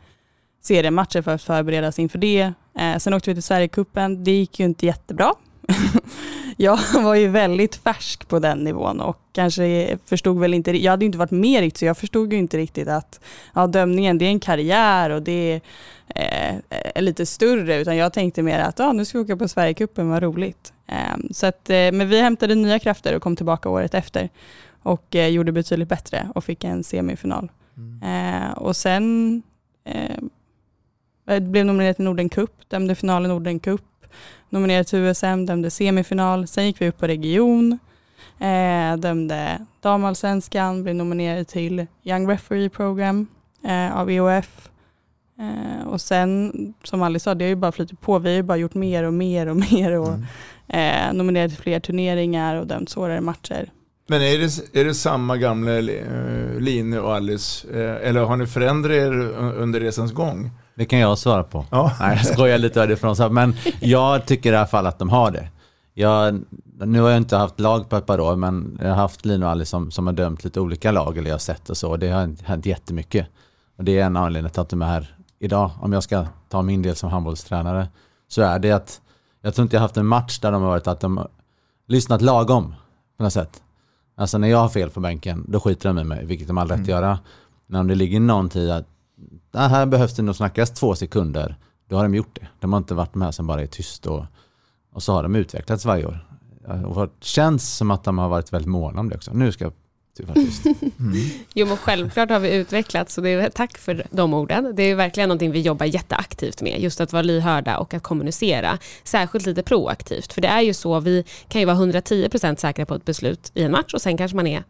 seriematcher 0.62 1.22
för 1.22 1.32
att 1.32 1.42
förbereda 1.42 1.88
oss 1.88 2.00
inför 2.00 2.20
det. 2.20 2.54
Eh, 2.80 2.98
sen 2.98 3.14
åkte 3.14 3.30
vi 3.30 3.36
till 3.36 3.44
Sverigecupen, 3.44 4.24
det 4.24 4.32
gick 4.32 4.60
ju 4.60 4.66
inte 4.66 4.86
jättebra. 4.86 5.34
jag 6.62 6.80
var 7.04 7.16
ju 7.16 7.28
väldigt 7.28 7.76
färsk 7.76 8.28
på 8.28 8.40
den 8.40 8.58
nivån 8.58 9.02
och 9.02 9.18
kanske 9.32 9.98
förstod 10.06 10.40
väl 10.40 10.54
inte, 10.54 10.72
jag 10.72 10.92
hade 10.92 11.06
inte 11.06 11.18
varit 11.18 11.32
med 11.32 11.60
riktigt 11.62 11.80
så 11.80 11.86
jag 11.86 11.98
förstod 11.98 12.34
ju 12.34 12.40
inte 12.40 12.58
riktigt 12.58 12.88
att 12.88 13.20
ja, 13.54 13.68
dömningen 13.68 14.18
det 14.18 14.26
är 14.26 14.30
en 14.30 14.40
karriär 14.40 15.10
och 15.10 15.22
det 15.22 15.62
är, 16.16 16.62
eh, 16.70 17.02
lite 17.02 17.26
större 17.26 17.82
utan 17.82 17.98
jag 17.98 18.14
tänkte 18.14 18.42
mer 18.42 18.60
att 18.60 18.80
ja, 18.80 18.92
nu 18.92 19.06
ska 19.06 19.18
vi 19.18 19.24
åka 19.24 19.38
på 19.38 19.48
Sverigecupen, 19.48 20.10
vad 20.10 20.24
roligt. 20.24 20.74
Eh, 20.88 21.18
så 21.32 21.46
att, 21.48 21.70
eh, 21.70 21.92
men 21.92 22.10
vi 22.10 22.22
hämtade 22.22 22.56
nya 22.56 22.80
krafter 22.80 23.16
och 23.16 23.22
kom 23.22 23.36
tillbaka 23.36 23.70
året 23.70 23.94
efter 23.94 24.30
och 24.84 25.16
eh, 25.16 25.28
gjorde 25.28 25.52
betydligt 25.52 25.90
bättre 25.90 26.30
och 26.36 26.44
fick 26.44 26.64
en 26.64 26.84
semifinal. 26.84 27.52
Mm. 27.78 28.44
Eh, 28.44 28.52
och 28.52 28.76
sen 28.76 29.42
eh, 29.84 30.20
blev 31.40 31.66
nominerad 31.66 31.96
till 31.96 32.06
Norden 32.06 32.30
Cup, 32.30 32.70
dömde 32.70 32.96
finalen 32.96 33.30
Norden 33.30 33.60
Cup 33.60 33.82
nominerad 34.52 34.88
till 34.88 35.00
USM, 35.00 35.46
dömde 35.46 35.70
semifinal. 35.72 36.48
Sen 36.48 36.66
gick 36.66 36.82
vi 36.82 36.88
upp 36.88 36.98
på 36.98 37.08
region, 37.08 37.80
eh, 38.40 38.98
dömde 38.98 39.66
damallsvenskan, 39.82 40.84
blev 40.84 40.96
nominerad 40.96 41.48
till 41.48 41.86
Young 42.04 42.30
Referee 42.30 42.70
Program 42.70 43.28
eh, 43.64 43.98
av 43.98 44.12
EOF. 44.12 44.70
Eh, 45.40 45.88
och 45.88 46.02
sen, 46.02 46.54
som 46.84 47.02
Alice 47.02 47.24
sa, 47.24 47.36
det 47.36 47.46
har 47.46 47.50
ju 47.50 47.56
bara 47.56 47.72
flutit 47.72 48.02
på. 48.02 48.20
Vi 48.20 48.30
har 48.30 48.36
ju 48.36 48.44
bara 48.44 48.58
gjort 48.58 48.74
mer 48.74 49.04
och 49.04 49.14
mer 49.14 49.48
och 49.48 49.56
mer 49.72 49.92
och 49.92 50.14
mm. 50.68 51.08
eh, 51.08 51.14
nominerat 51.14 51.52
till 51.52 51.62
fler 51.64 51.80
turneringar 51.80 52.56
och 52.56 52.68
dömt 52.68 52.90
svårare 52.90 53.22
matcher. 53.22 53.72
Men 54.08 54.22
är 54.22 54.38
det, 54.38 54.80
är 54.80 54.86
det 54.86 54.94
samma 54.94 55.38
gamla 55.38 55.72
uh, 55.72 56.60
Line 56.60 56.94
och 56.94 57.16
Alice? 57.16 57.68
Uh, 57.68 58.08
eller 58.08 58.22
har 58.22 58.38
ni 58.38 58.48
förändrat 58.48 58.92
er 58.92 59.12
under 59.58 59.80
resans 59.80 60.12
gång? 60.12 60.52
Det 60.82 60.86
kan 60.86 61.00
jag 61.00 61.18
svara 61.18 61.44
på. 61.44 61.66
Ja. 61.70 61.92
Nej, 62.00 62.18
jag 62.18 62.34
skojar 62.34 62.58
lite 62.58 62.80
därifrån. 62.80 63.34
Men 63.34 63.56
jag 63.80 64.26
tycker 64.26 64.54
i 64.54 64.56
alla 64.56 64.68
fall 64.68 64.88
att 64.88 65.00
de 65.00 65.10
har 65.10 65.32
det. 65.32 65.48
Jag, 65.94 66.42
nu 66.80 67.02
har 67.02 67.10
jag 67.10 67.18
inte 67.18 67.38
haft 67.38 67.60
lag 67.60 67.90
på 67.90 67.96
ett 67.96 68.06
par 68.06 68.20
år, 68.20 68.36
men 68.36 68.80
jag 68.82 68.90
har 68.90 68.96
haft 68.96 69.26
Lino 69.26 69.46
och 69.46 69.52
Alice 69.52 69.70
som, 69.70 69.92
som 69.92 70.08
har 70.08 70.14
dömt 70.14 70.44
lite 70.44 70.60
olika 70.60 70.92
lag, 70.92 71.18
eller 71.18 71.30
jag 71.30 71.34
har 71.34 71.40
sett 71.40 71.70
och 71.70 71.78
så. 71.78 71.98
Det 71.98 72.10
har 72.10 72.44
hänt 72.44 72.66
jättemycket. 72.66 73.28
Och 73.78 73.84
det 73.84 74.00
är 74.00 74.06
en 74.06 74.18
anledning 74.18 74.52
till 74.52 74.62
att 74.62 74.70
de 74.70 74.82
är 74.82 74.86
här 74.86 75.16
idag. 75.40 75.72
Om 75.82 75.94
jag 75.94 76.04
ska 76.04 76.26
ta 76.50 76.62
min 76.62 76.82
del 76.82 76.96
som 76.96 77.10
handbollstränare, 77.10 77.88
så 78.28 78.42
är 78.42 78.60
det 78.60 78.72
att 78.72 79.02
jag 79.42 79.56
tror 79.56 79.64
inte 79.64 79.76
jag 79.76 79.82
haft 79.82 79.98
en 79.98 80.06
match 80.06 80.40
där 80.40 80.52
de 80.52 80.62
har 80.62 80.70
varit 80.70 80.88
att 80.88 81.00
de 81.00 81.18
har 81.18 81.28
lyssnat 81.88 82.22
lagom 82.22 82.76
på 83.18 83.24
något 83.24 83.34
sätt. 83.34 83.62
Alltså 84.18 84.38
när 84.38 84.48
jag 84.48 84.58
har 84.58 84.70
fel 84.70 84.90
på 84.90 85.00
bänken, 85.00 85.46
då 85.48 85.60
skiter 85.60 85.90
de 85.90 86.00
i 86.00 86.04
mig, 86.04 86.26
vilket 86.26 86.48
de 86.48 86.58
aldrig 86.58 86.80
rätt 86.80 86.84
att 86.84 86.90
mm. 86.90 87.02
göra. 87.02 87.20
Men 87.68 87.82
om 87.82 87.88
det 87.88 87.96
ligger 87.96 88.20
någon 88.20 88.50
tid 88.50 88.72
att 88.72 88.88
Äh, 89.56 89.68
här 89.68 89.86
behövs 89.86 90.16
det 90.16 90.22
nog 90.22 90.36
snackas 90.36 90.72
två 90.72 90.96
sekunder. 90.96 91.56
Då 91.90 91.96
har 91.96 92.04
de 92.04 92.16
gjort 92.16 92.36
det. 92.36 92.48
De 92.60 92.74
har 92.74 92.78
inte 92.78 92.94
varit 92.94 93.16
med 93.16 93.36
som 93.36 93.48
bara 93.48 93.62
är 93.62 93.68
tyst 93.68 94.06
och, 94.06 94.26
och 94.94 95.04
så 95.04 95.14
har 95.14 95.24
de 95.24 95.36
utvecklats 95.36 95.86
varje 95.86 96.06
år. 96.06 96.28
Och 96.86 97.08
det 97.08 97.24
känns 97.24 97.78
som 97.78 97.92
att 97.92 98.04
de 98.04 98.18
har 98.18 98.30
varit 98.30 98.54
väldigt 98.54 98.70
måna 98.70 99.00
om 99.00 99.10
det 99.10 99.16
också. 99.16 99.34
Nu 99.34 99.52
ska 99.52 99.72
faktiskt. 100.28 100.66
Mm. 101.00 101.30
Jo 101.54 101.68
men 101.68 101.78
självklart 101.78 102.30
har 102.30 102.40
vi 102.40 102.56
utvecklats 102.56 103.14
så 103.14 103.22
det 103.22 103.30
är, 103.30 103.50
tack 103.50 103.78
för 103.78 104.04
de 104.12 104.34
orden. 104.34 104.74
Det 104.76 104.84
är 104.84 104.96
verkligen 104.96 105.30
någonting 105.30 105.52
vi 105.52 105.62
jobbar 105.62 105.86
jätteaktivt 105.86 106.62
med, 106.62 106.80
just 106.80 107.02
att 107.02 107.14
vara 107.14 107.22
lyhörda 107.22 107.78
och 107.78 107.94
att 107.94 108.04
kommunicera. 108.04 108.78
Särskilt 109.04 109.46
lite 109.46 109.64
proaktivt, 109.64 110.34
för 110.34 110.42
det 110.42 110.48
är 110.48 110.62
ju 110.62 110.74
så, 110.74 111.00
vi 111.00 111.24
kan 111.48 111.62
ju 111.62 111.66
vara 111.66 111.78
110% 111.78 112.56
säkra 112.56 112.86
på 112.86 112.96
ett 112.96 113.06
beslut 113.06 113.52
i 113.54 113.64
en 113.64 113.72
match 113.72 113.94
och 113.94 114.02
sen 114.02 114.18
kanske 114.18 114.36
man 114.36 114.48
är 114.48 114.64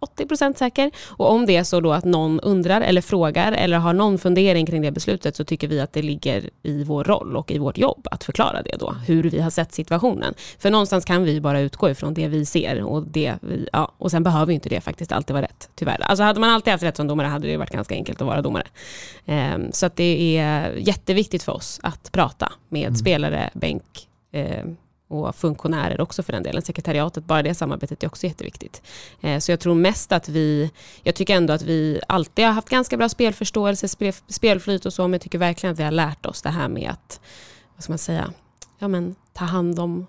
90-80% 0.00 0.58
säker. 0.58 0.90
Och 1.06 1.30
om 1.30 1.46
det 1.46 1.56
är 1.56 1.64
så 1.64 1.80
då 1.80 1.92
att 1.92 2.04
någon 2.04 2.40
undrar 2.40 2.80
eller 2.80 3.00
frågar 3.00 3.52
eller 3.52 3.78
har 3.78 3.92
någon 3.92 4.18
fundering 4.18 4.66
kring 4.66 4.82
det 4.82 4.90
beslutet 4.90 5.36
så 5.36 5.44
tycker 5.44 5.68
vi 5.68 5.80
att 5.80 5.92
det 5.92 6.02
ligger 6.02 6.50
i 6.62 6.84
vår 6.84 7.04
roll 7.04 7.36
och 7.36 7.50
i 7.50 7.58
vårt 7.58 7.78
jobb 7.78 8.08
att 8.10 8.24
förklara 8.24 8.62
det 8.62 8.76
då, 8.78 8.92
hur 9.06 9.22
vi 9.22 9.40
har 9.40 9.50
sett 9.50 9.72
situationen. 9.72 10.34
För 10.58 10.70
någonstans 10.70 11.04
kan 11.04 11.24
vi 11.24 11.40
bara 11.40 11.60
utgå 11.60 11.90
ifrån 11.90 12.14
det 12.14 12.28
vi 12.28 12.44
ser 12.44 12.82
och, 12.82 13.02
det 13.06 13.34
vi, 13.40 13.68
ja, 13.72 13.94
och 13.98 14.10
sen 14.10 14.22
behöver 14.22 14.46
vi 14.46 14.54
inte 14.54 14.68
det 14.68 14.80
faktiskt 14.88 15.12
alltid 15.12 15.34
vara 15.34 15.44
rätt, 15.44 15.70
tyvärr. 15.74 16.02
Alltså 16.02 16.24
hade 16.24 16.40
man 16.40 16.50
alltid 16.50 16.70
haft 16.70 16.84
rätt 16.84 16.96
som 16.96 17.06
domare 17.06 17.26
hade 17.26 17.46
det 17.46 17.56
varit 17.56 17.70
ganska 17.70 17.94
enkelt 17.94 18.20
att 18.20 18.26
vara 18.26 18.42
domare. 18.42 18.66
Um, 19.26 19.72
så 19.72 19.86
att 19.86 19.96
det 19.96 20.38
är 20.38 20.72
jätteviktigt 20.72 21.42
för 21.42 21.52
oss 21.52 21.80
att 21.82 22.12
prata 22.12 22.52
med 22.68 22.86
mm. 22.86 22.94
spelare, 22.94 23.50
bänk 23.54 24.08
um, 24.32 24.76
och 25.08 25.34
funktionärer 25.34 26.00
också 26.00 26.22
för 26.22 26.32
den 26.32 26.42
delen. 26.42 26.62
Sekretariatet, 26.62 27.24
bara 27.24 27.42
det 27.42 27.54
samarbetet 27.54 28.02
är 28.02 28.06
också 28.06 28.26
jätteviktigt. 28.26 28.82
Uh, 29.24 29.38
så 29.38 29.52
jag 29.52 29.60
tror 29.60 29.74
mest 29.74 30.12
att 30.12 30.28
vi, 30.28 30.70
jag 31.02 31.14
tycker 31.14 31.36
ändå 31.36 31.52
att 31.52 31.62
vi 31.62 32.00
alltid 32.08 32.44
har 32.44 32.52
haft 32.52 32.68
ganska 32.68 32.96
bra 32.96 33.08
spelförståelse, 33.08 33.88
spel, 33.88 34.12
spelflyt 34.28 34.86
och 34.86 34.92
så, 34.92 35.02
men 35.02 35.12
jag 35.12 35.20
tycker 35.20 35.38
verkligen 35.38 35.72
att 35.72 35.78
vi 35.78 35.84
har 35.84 35.90
lärt 35.90 36.26
oss 36.26 36.42
det 36.42 36.50
här 36.50 36.68
med 36.68 36.90
att, 36.90 37.20
vad 37.74 37.82
ska 37.82 37.92
man 37.92 37.98
säga, 37.98 38.32
ja 38.78 38.88
men 38.88 39.14
ta 39.32 39.44
hand 39.44 39.78
om 39.78 40.06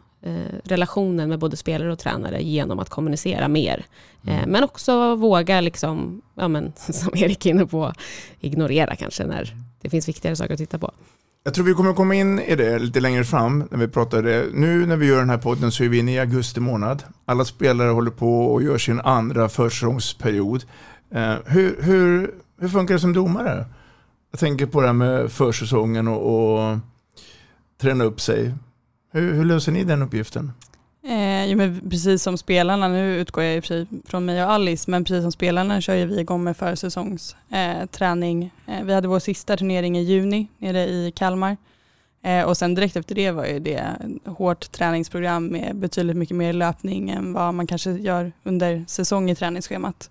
relationen 0.63 1.29
med 1.29 1.39
både 1.39 1.57
spelare 1.57 1.91
och 1.91 1.99
tränare 1.99 2.41
genom 2.41 2.79
att 2.79 2.89
kommunicera 2.89 3.47
mer. 3.47 3.85
Eh, 4.27 4.37
mm. 4.37 4.49
men 4.49 4.63
också 4.63 5.15
våga, 5.15 5.61
liksom, 5.61 6.21
ja, 6.35 6.47
men, 6.47 6.73
som 6.77 7.11
Erik 7.15 7.45
är 7.45 7.49
inne 7.49 7.65
på, 7.65 7.93
ignorera 8.39 8.95
kanske 8.95 9.23
när 9.23 9.55
det 9.81 9.89
finns 9.89 10.07
viktigare 10.07 10.35
saker 10.35 10.53
att 10.53 10.59
titta 10.59 10.79
på. 10.79 10.91
Jag 11.43 11.53
tror 11.53 11.65
vi 11.65 11.73
kommer 11.73 11.93
komma 11.93 12.15
in 12.15 12.39
i 12.39 12.55
det 12.55 12.79
lite 12.79 12.99
längre 12.99 13.23
fram 13.23 13.67
när 13.71 13.77
vi 13.77 13.87
pratar 13.87 14.23
det. 14.23 14.45
Nu 14.53 14.85
när 14.85 14.95
vi 14.95 15.05
gör 15.05 15.19
den 15.19 15.29
här 15.29 15.37
podden 15.37 15.71
så 15.71 15.83
är 15.83 15.89
vi 15.89 15.97
inne 15.99 16.13
i 16.13 16.19
augusti 16.19 16.59
månad. 16.59 17.03
Alla 17.25 17.45
spelare 17.45 17.89
håller 17.89 18.11
på 18.11 18.45
och 18.45 18.63
gör 18.63 18.77
sin 18.77 18.99
andra 18.99 19.49
försäsongsperiod. 19.49 20.63
Eh, 21.11 21.35
hur, 21.45 21.81
hur, 21.81 22.33
hur 22.59 22.69
funkar 22.69 22.93
det 22.93 22.99
som 22.99 23.13
domare? 23.13 23.65
Jag 24.31 24.39
tänker 24.39 24.65
på 24.65 24.81
det 24.81 24.87
här 24.87 24.93
med 24.93 25.31
försäsongen 25.31 26.07
och, 26.07 26.21
och 26.21 26.77
träna 27.81 28.03
upp 28.03 28.21
sig. 28.21 28.53
Hur, 29.11 29.33
hur 29.33 29.45
löser 29.45 29.71
ni 29.71 29.83
den 29.83 30.01
uppgiften? 30.01 30.51
Eh, 31.03 31.45
ja, 31.45 31.55
men 31.55 31.89
precis 31.89 32.23
som 32.23 32.37
spelarna, 32.37 32.87
nu 32.87 33.19
utgår 33.19 33.43
jag 33.43 33.55
i 33.55 33.59
och 33.59 33.63
för 33.63 33.67
sig 33.67 33.87
från 34.05 34.25
mig 34.25 34.43
och 34.43 34.51
Alice, 34.51 34.91
men 34.91 35.03
precis 35.03 35.21
som 35.21 35.31
spelarna 35.31 35.81
kör 35.81 36.05
vi 36.05 36.19
igång 36.19 36.43
med 36.43 36.57
försäsongsträning. 36.57 38.53
Eh, 38.67 38.79
eh, 38.79 38.85
vi 38.85 38.93
hade 38.93 39.07
vår 39.07 39.19
sista 39.19 39.57
turnering 39.57 39.97
i 39.97 40.01
juni 40.01 40.47
nere 40.57 40.87
i 40.87 41.11
Kalmar. 41.15 41.57
Eh, 42.21 42.43
och 42.43 42.57
sen 42.57 42.75
direkt 42.75 42.95
efter 42.95 43.15
det 43.15 43.31
var 43.31 43.45
ju 43.45 43.59
det 43.59 43.83
hårt 44.25 44.71
träningsprogram 44.71 45.47
med 45.47 45.75
betydligt 45.75 46.17
mycket 46.17 46.37
mer 46.37 46.53
löpning 46.53 47.09
än 47.09 47.33
vad 47.33 47.53
man 47.53 47.67
kanske 47.67 47.91
gör 47.91 48.31
under 48.43 48.85
säsong 48.87 49.29
i 49.29 49.35
träningsschemat. 49.35 50.09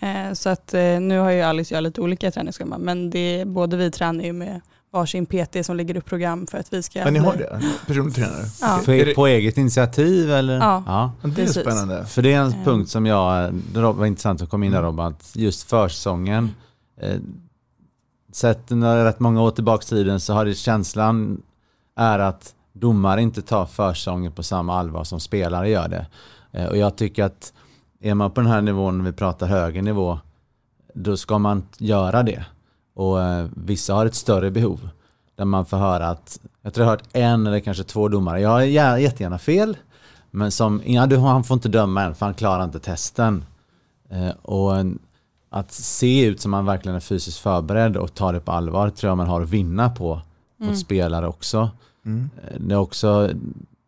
Eh, 0.00 0.32
så 0.32 0.48
att 0.48 0.74
eh, 0.74 1.00
nu 1.00 1.18
har 1.18 1.30
ju 1.30 1.40
Alice 1.40 1.74
och 1.74 1.76
jag 1.76 1.82
lite 1.82 2.00
olika 2.00 2.30
träningsscheman, 2.30 2.80
men 2.80 3.10
det, 3.10 3.44
både 3.44 3.76
vi 3.76 3.90
tränar 3.90 4.24
ju 4.24 4.32
med 4.32 4.60
varsin 4.92 5.26
PT 5.26 5.66
som 5.66 5.76
lägger 5.76 5.96
upp 5.96 6.04
program 6.04 6.46
för 6.46 6.58
att 6.58 6.72
vi 6.72 6.82
ska... 6.82 7.04
Men 7.04 7.12
ni 7.12 7.18
har 7.18 7.36
det? 7.36 7.62
Personlig 7.86 8.14
tränare? 8.14 8.44
Ja. 8.60 8.80
På, 8.84 9.14
på 9.14 9.26
eget 9.26 9.58
initiativ 9.58 10.32
eller? 10.32 10.58
Ja, 10.58 10.82
ja. 10.86 11.12
Det 11.22 11.28
är 11.28 11.34
Precis. 11.46 11.62
spännande. 11.62 12.06
För 12.06 12.22
det 12.22 12.32
är 12.32 12.40
en 12.40 12.64
punkt 12.64 12.90
som 12.90 13.06
jag, 13.06 13.54
det 13.54 13.80
var 13.80 14.06
intressant 14.06 14.42
att 14.42 14.50
komma 14.50 14.66
in 14.66 14.72
där 14.72 14.82
Robban, 14.82 15.06
att 15.12 15.36
just 15.36 15.70
försäsongen, 15.70 16.50
eh, 17.00 17.16
sett 18.32 18.70
några 18.70 19.04
rätt 19.04 19.20
många 19.20 19.42
år 19.42 19.50
tillbaka 19.50 19.82
i 19.84 19.88
tiden 19.88 20.20
så 20.20 20.32
har 20.32 20.44
det 20.44 20.54
känslan 20.54 21.42
är 21.96 22.18
att 22.18 22.54
domare 22.72 23.22
inte 23.22 23.42
tar 23.42 23.66
försäsongen 23.66 24.32
på 24.32 24.42
samma 24.42 24.78
allvar 24.78 25.04
som 25.04 25.20
spelare 25.20 25.70
gör 25.70 25.88
det. 25.88 26.06
Eh, 26.52 26.66
och 26.66 26.76
jag 26.76 26.96
tycker 26.96 27.24
att 27.24 27.52
är 28.00 28.14
man 28.14 28.30
på 28.30 28.40
den 28.40 28.50
här 28.50 28.60
nivån, 28.60 29.04
vi 29.04 29.12
pratar 29.12 29.46
högre 29.46 29.82
nivå, 29.82 30.18
då 30.94 31.16
ska 31.16 31.38
man 31.38 31.62
göra 31.78 32.22
det. 32.22 32.44
Och 33.00 33.22
eh, 33.22 33.46
vissa 33.56 33.94
har 33.94 34.06
ett 34.06 34.14
större 34.14 34.50
behov. 34.50 34.88
Där 35.36 35.44
man 35.44 35.66
får 35.66 35.76
höra 35.76 36.06
att, 36.08 36.40
jag 36.62 36.74
tror 36.74 36.82
jag 36.84 36.90
har 36.90 36.96
hört 36.96 37.08
en 37.12 37.46
eller 37.46 37.60
kanske 37.60 37.84
två 37.84 38.08
domare, 38.08 38.40
jag 38.40 38.50
har 38.50 38.60
jättegärna 38.96 39.38
fel. 39.38 39.76
Men 40.30 40.50
som, 40.50 40.82
ja, 40.86 41.06
du, 41.06 41.16
han 41.16 41.44
får 41.44 41.54
inte 41.54 41.68
döma 41.68 42.02
än 42.02 42.14
för 42.14 42.26
han 42.26 42.34
klarar 42.34 42.64
inte 42.64 42.80
testen. 42.80 43.44
Eh, 44.10 44.30
och 44.42 44.72
att 45.50 45.72
se 45.72 46.24
ut 46.26 46.40
som 46.40 46.50
man 46.50 46.64
verkligen 46.66 46.96
är 46.96 47.00
fysiskt 47.00 47.38
förberedd 47.38 47.96
och 47.96 48.14
ta 48.14 48.32
det 48.32 48.40
på 48.40 48.52
allvar 48.52 48.90
tror 48.90 49.10
jag 49.10 49.16
man 49.16 49.26
har 49.28 49.42
att 49.42 49.50
vinna 49.50 49.90
på 49.90 50.14
mot 50.56 50.66
Mm. 50.68 50.76
spelare 50.76 51.28
också. 51.28 51.70
Mm. 52.06 52.30
Eh, 52.48 52.60
Det 52.60 52.74
är 52.74 52.78
också 52.78 53.30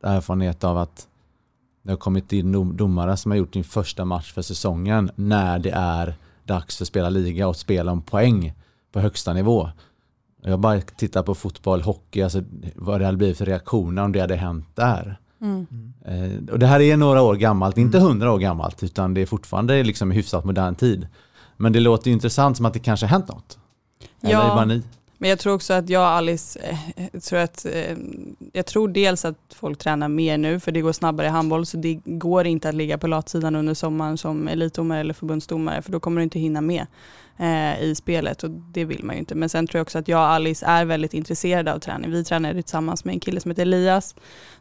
erfarenhet 0.02 0.64
av 0.64 0.78
att 0.78 1.06
det 1.82 1.90
har 1.90 1.96
kommit 1.96 2.32
in 2.32 2.52
dom- 2.54 2.76
domare 2.76 3.16
som 3.16 3.30
har 3.30 3.36
gjort 3.38 3.52
sin 3.54 3.64
första 3.64 4.04
match 4.04 4.32
för 4.32 4.42
säsongen 4.42 5.10
när 5.14 5.58
det 5.58 5.70
är 5.70 6.14
dags 6.44 6.76
för 6.76 6.84
att 6.84 6.88
spela 6.88 7.08
liga 7.08 7.48
och 7.48 7.56
spela 7.56 7.92
om 7.92 8.02
poäng 8.02 8.52
på 8.92 9.00
högsta 9.00 9.32
nivå. 9.32 9.70
Jag 10.42 10.60
bara 10.60 10.80
tittar 10.80 11.22
på 11.22 11.34
fotboll, 11.34 11.82
hockey, 11.82 12.22
alltså 12.22 12.42
vad 12.74 13.00
det 13.00 13.04
hade 13.04 13.18
blivit 13.18 13.38
för 13.38 13.46
reaktioner 13.46 14.02
om 14.02 14.12
det 14.12 14.20
hade 14.20 14.36
hänt 14.36 14.66
där. 14.74 15.18
Mm. 15.40 15.66
Eh, 16.04 16.52
och 16.52 16.58
det 16.58 16.66
här 16.66 16.80
är 16.80 16.96
några 16.96 17.22
år 17.22 17.34
gammalt, 17.34 17.78
inte 17.78 17.98
hundra 17.98 18.32
år 18.32 18.38
gammalt, 18.38 18.82
utan 18.82 19.14
det 19.14 19.20
är 19.20 19.26
fortfarande 19.26 19.82
liksom 19.82 20.12
i 20.12 20.14
hyfsat 20.14 20.44
modern 20.44 20.74
tid. 20.74 21.08
Men 21.56 21.72
det 21.72 21.80
låter 21.80 22.08
ju 22.08 22.12
intressant 22.12 22.56
som 22.56 22.66
att 22.66 22.72
det 22.72 22.78
kanske 22.78 23.06
har 23.06 23.10
hänt 23.10 23.28
något. 23.28 23.58
Eller 24.20 24.40
är 24.40 24.48
det 24.48 24.54
bara 24.54 24.64
ni? 24.64 24.82
Men 25.22 25.30
jag 25.30 25.38
tror 25.38 25.54
också 25.54 25.74
att 25.74 25.88
jag 25.88 26.00
och 26.00 26.08
Alice, 26.08 26.60
eh, 26.96 27.20
tror 27.20 27.38
att, 27.38 27.66
eh, 27.66 27.96
jag 28.52 28.66
tror 28.66 28.88
dels 28.88 29.24
att 29.24 29.36
folk 29.54 29.78
tränar 29.78 30.08
mer 30.08 30.38
nu 30.38 30.60
för 30.60 30.72
det 30.72 30.80
går 30.80 30.92
snabbare 30.92 31.26
i 31.26 31.30
handboll 31.30 31.66
så 31.66 31.76
det 31.76 32.00
går 32.04 32.46
inte 32.46 32.68
att 32.68 32.74
ligga 32.74 32.98
på 32.98 33.06
latsidan 33.06 33.56
under 33.56 33.74
sommaren 33.74 34.18
som 34.18 34.48
elitdomare 34.48 35.00
eller 35.00 35.14
förbundsdomare 35.14 35.82
för 35.82 35.92
då 35.92 36.00
kommer 36.00 36.20
du 36.20 36.22
inte 36.22 36.38
hinna 36.38 36.60
med 36.60 36.86
eh, 37.36 37.82
i 37.82 37.94
spelet 37.94 38.42
och 38.42 38.50
det 38.50 38.84
vill 38.84 39.04
man 39.04 39.14
ju 39.14 39.20
inte. 39.20 39.34
Men 39.34 39.48
sen 39.48 39.66
tror 39.66 39.78
jag 39.78 39.82
också 39.82 39.98
att 39.98 40.08
jag 40.08 40.18
och 40.18 40.30
Alice 40.30 40.66
är 40.66 40.84
väldigt 40.84 41.14
intresserade 41.14 41.72
av 41.74 41.78
träning. 41.78 42.10
Vi 42.10 42.24
tränade 42.24 42.62
tillsammans 42.62 43.04
med 43.04 43.12
en 43.12 43.20
kille 43.20 43.40
som 43.40 43.50
heter 43.50 43.62
Elias. 43.62 44.14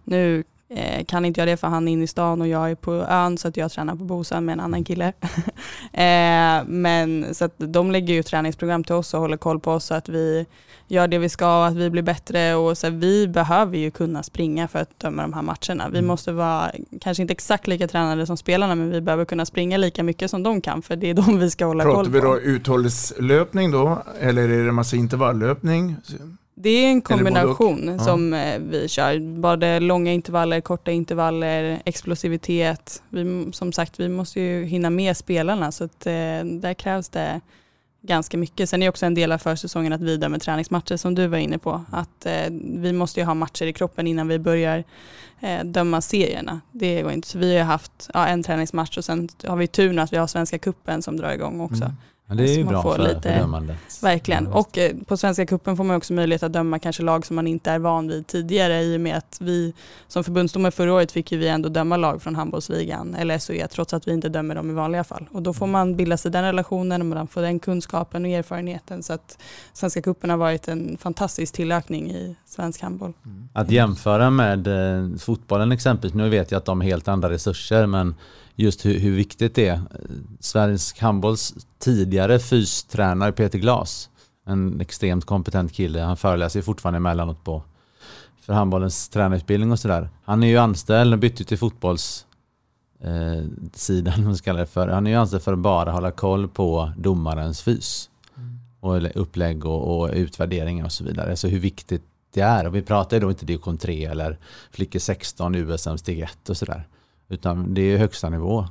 Nu 0.04 0.44
eh, 0.76 1.06
kan 1.06 1.26
inte 1.26 1.42
jag 1.42 1.48
det 1.48 1.58
för 1.58 1.68
han 1.68 1.88
är 1.88 1.92
inne 1.92 2.04
i 2.04 2.08
stan 2.08 2.42
och 2.42 2.48
jag 2.48 2.72
är 2.72 2.76
på 2.76 2.94
ön 2.94 3.38
så 3.38 3.48
att 3.48 3.58
jag 3.58 3.72
tränar 3.72 3.96
på 3.96 4.04
Bosön 4.04 4.46
med 4.46 4.54
en 4.54 4.60
annan 4.60 4.84
kille. 4.84 5.08
eh, 5.94 6.66
men 6.68 7.36
så 7.36 7.46
att 7.46 7.54
de 7.58 7.92
lägger 7.92 8.14
ju 8.14 8.24
träningsprogram 8.24 8.84
till 8.84 8.96
oss 8.96 9.14
och 9.14 9.20
håller 9.20 9.38
koll 9.38 9.60
på 9.60 9.72
oss 9.72 9.86
så 9.86 9.94
att 9.94 10.10
vi 10.10 10.46
gör 10.88 11.08
det 11.08 11.18
vi 11.18 11.30
ska 11.30 11.60
och 11.60 11.68
att 11.68 11.76
vi 11.76 11.90
blir 11.90 12.04
bättre 12.04 12.56
och 12.56 12.78
så 12.78 12.90
vi 12.90 13.28
behöver 13.28 13.78
ju 13.78 13.92
kunna 13.92 14.24
springa 14.24 14.68
för 14.68 14.80
att 14.80 15.00
döma 15.00 15.22
de 15.22 15.34
här 15.34 15.42
matcherna. 15.42 15.90
Vi 15.90 16.02
måste 16.02 16.32
vara, 16.32 16.72
kanske 17.02 17.22
inte 17.22 17.32
exakt 17.32 17.68
lika 17.68 17.88
tränade 17.88 18.26
som 18.26 18.38
spelarna 18.38 18.76
men 18.76 18.92
vi 18.92 19.02
behöver 19.02 19.26
kunna 19.26 19.46
springa 19.46 19.78
lika 19.78 20.04
mycket 20.04 20.32
som 20.32 20.44
de 20.44 20.62
kan 20.62 20.82
för 20.82 20.96
det 20.96 21.10
är 21.10 21.14
de 21.26 21.40
vi 21.40 21.50
ska 21.50 21.66
hålla 21.66 21.84
Pratar 21.84 22.04
koll 22.04 22.12
vi 22.12 22.20
på. 22.20 22.26
då 22.26 22.40
uthållighetslöpning 22.40 23.72
då? 23.72 24.04
Eller 24.20 24.50
är 24.50 24.66
det 24.66 24.72
massa 24.72 24.96
intervalllöpning? 24.96 25.96
Det 26.64 26.70
är 26.70 26.90
en 26.90 27.02
kombination 27.02 27.96
Ja. 27.98 28.04
som 28.04 28.34
eh, 28.34 28.60
vi 28.60 28.88
kör. 28.88 29.40
Både 29.40 29.80
långa 29.80 30.12
intervaller, 30.12 30.62
korta 30.62 30.92
intervaller, 30.92 31.82
explosivitet. 31.86 33.04
Vi, 33.10 33.50
som 33.52 33.74
sagt, 33.74 34.00
vi 34.00 34.10
måste 34.10 34.42
ju 34.42 34.66
hinna 34.66 34.90
med 34.90 35.18
spelarna 35.18 35.72
så 35.72 35.84
att, 35.84 36.06
eh, 36.06 36.44
där 36.44 36.74
krävs 36.74 37.10
det 37.10 37.42
ganska 38.02 38.38
mycket. 38.38 38.70
Sen 38.70 38.84
är 38.84 38.90
också 38.90 39.06
en 39.06 39.14
del 39.14 39.32
av 39.32 39.38
försäsongen 39.38 39.94
att 39.94 40.02
vi 40.02 40.18
dömer 40.18 40.40
träningsmatcher 40.40 40.98
som 40.98 41.16
du 41.16 41.28
var 41.28 41.38
inne 41.38 41.58
på. 41.58 41.86
Att 41.92 42.26
eh, 42.26 42.50
vi 42.64 42.94
måste 42.94 43.20
ju 43.20 43.26
ha 43.26 43.34
matcher 43.34 43.66
i 43.66 43.74
kroppen 43.74 44.08
innan 44.08 44.28
vi 44.28 44.40
börjar 44.40 44.84
eh, 45.40 45.64
döma 45.64 46.02
serierna. 46.02 46.62
Det 46.72 47.02
går 47.02 47.12
inte. 47.12 47.28
Så 47.28 47.38
vi 47.38 47.58
har 47.58 47.66
haft 47.66 48.10
ja, 48.14 48.28
en 48.28 48.44
träningsmatch 48.44 48.98
och 48.98 49.06
sen 49.06 49.30
har 49.44 49.56
vi 49.56 49.68
turen 49.68 50.00
att 50.00 50.14
vi 50.14 50.18
har 50.18 50.28
Svenska 50.28 50.58
kuppen 50.60 51.02
som 51.02 51.18
drar 51.18 51.32
igång 51.32 51.62
också. 51.62 51.84
Mm. 51.84 51.96
Ja, 52.32 52.36
det 52.36 52.44
är 52.44 52.48
Så 52.48 52.54
ju 52.54 52.64
bra 52.64 52.82
för, 52.82 52.98
lite- 53.08 53.40
dömandet. 53.40 53.78
Verkligen. 54.04 54.48
Och 54.48 54.78
eh, 54.78 54.92
på 55.08 55.18
Svenska 55.18 55.46
kuppen 55.46 55.78
får 55.78 55.84
man 55.84 55.96
också 55.96 56.14
möjlighet 56.14 56.44
att 56.44 56.54
döma 56.54 56.80
kanske 56.80 57.04
lag 57.04 57.26
som 57.26 57.36
man 57.36 57.48
inte 57.48 57.72
är 57.72 57.80
van 57.80 58.08
vid 58.08 58.28
tidigare 58.28 58.82
i 58.84 58.98
och 58.98 59.02
med 59.02 59.18
att 59.18 59.38
vi 59.42 59.74
som 60.08 60.24
förbundsdomare 60.24 60.72
förra 60.72 60.94
året 60.94 61.12
fick 61.12 61.32
ju 61.32 61.38
vi 61.38 61.48
ändå 61.48 61.70
döma 61.70 61.98
lag 61.98 62.22
från 62.22 62.36
handbollsligan 62.36 63.16
eller 63.16 63.38
SOE 63.40 63.68
trots 63.68 63.94
att 63.94 64.08
vi 64.08 64.12
inte 64.14 64.30
dömer 64.30 64.56
dem 64.56 64.70
i 64.70 64.74
vanliga 64.74 65.04
fall. 65.04 65.30
Och 65.32 65.42
då 65.42 65.54
får 65.54 65.68
man 65.68 65.96
bilda 65.96 66.18
sig 66.18 66.32
den 66.32 66.44
relationen 66.44 67.02
och 67.02 67.08
man 67.08 67.28
får 67.28 67.42
den 67.42 67.60
kunskapen 67.60 68.26
och 68.26 68.32
erfarenheten 68.32 69.04
så 69.04 69.14
att 69.14 69.38
Svenska 69.74 70.02
kuppen 70.02 70.30
har 70.30 70.38
varit 70.38 70.68
en 70.68 70.98
fantastisk 71.02 71.54
tillökning 71.54 72.12
i 72.12 72.36
svensk 72.46 72.82
handboll. 72.82 73.14
Att 73.54 73.72
jämföra 73.72 74.30
med 74.30 74.68
eh, 74.68 75.18
fotbollen 75.18 75.72
exempelvis, 75.72 76.14
nu 76.16 76.30
vet 76.30 76.52
jag 76.52 76.58
att 76.58 76.66
de 76.66 76.82
har 76.82 76.88
helt 76.88 77.08
andra 77.08 77.30
resurser 77.30 77.86
men 77.86 78.16
just 78.62 78.86
hur, 78.86 79.00
hur 79.00 79.12
viktigt 79.12 79.56
det 79.56 79.68
är. 79.68 79.82
Svensk 80.40 81.00
handbolls 81.00 81.54
tidigare 81.80 82.40
fystränare 82.40 83.32
Peter 83.32 83.60
Glas, 83.60 84.10
en 84.46 84.82
extremt 84.82 85.26
kompetent 85.26 85.74
kille, 85.74 86.02
han 86.02 86.18
föreläser 86.18 86.62
fortfarande 86.62 86.98
emellanåt 86.98 87.44
på 87.44 87.64
för 88.42 88.54
handbollens 88.54 89.10
tränarutbildning 89.10 89.72
och 89.72 89.80
sådär. 89.80 90.10
Han 90.24 90.44
är 90.44 90.48
ju 90.48 90.58
anställd 90.58 91.14
och 91.14 91.20
bytte 91.20 91.44
till 91.44 91.58
fotbolls 91.58 92.26
eh, 93.00 93.44
sidan, 93.74 94.14
om 94.18 94.24
man 94.24 94.38
ska 94.38 94.46
kalla 94.46 94.60
det 94.60 94.66
för. 94.66 94.88
Han 94.88 95.08
är 95.08 95.12
ju 95.12 95.18
anställd 95.18 95.44
för 95.44 95.54
att 95.54 95.60
bara 95.60 95.92
hålla 95.92 96.12
koll 96.12 96.48
på 96.48 96.92
domarens 96.98 97.62
fys. 97.62 98.10
Och 98.80 99.22
upplägg 99.22 99.66
och, 99.66 100.00
och 100.00 100.10
utvärderingar 100.14 100.86
och 100.86 100.92
så 100.92 101.04
vidare. 101.04 101.36
Så 101.36 101.48
hur 101.48 101.60
viktigt 101.60 102.04
det 102.34 102.42
är. 102.42 102.68
Och 102.68 102.76
vi 102.76 102.82
pratar 102.82 103.18
ju 103.18 103.22
då 103.22 103.30
inte 103.30 103.46
division 103.46 103.78
3 103.78 104.06
eller 104.06 104.38
flickor 104.72 105.00
16, 105.00 105.56
USM 105.56 105.98
steg 105.98 106.20
1 106.20 106.50
och 106.50 106.58
sådär. 106.58 106.88
Utan 107.32 107.74
det 107.74 107.82
är 107.82 107.98
högsta 107.98 108.30
nivå. 108.30 108.66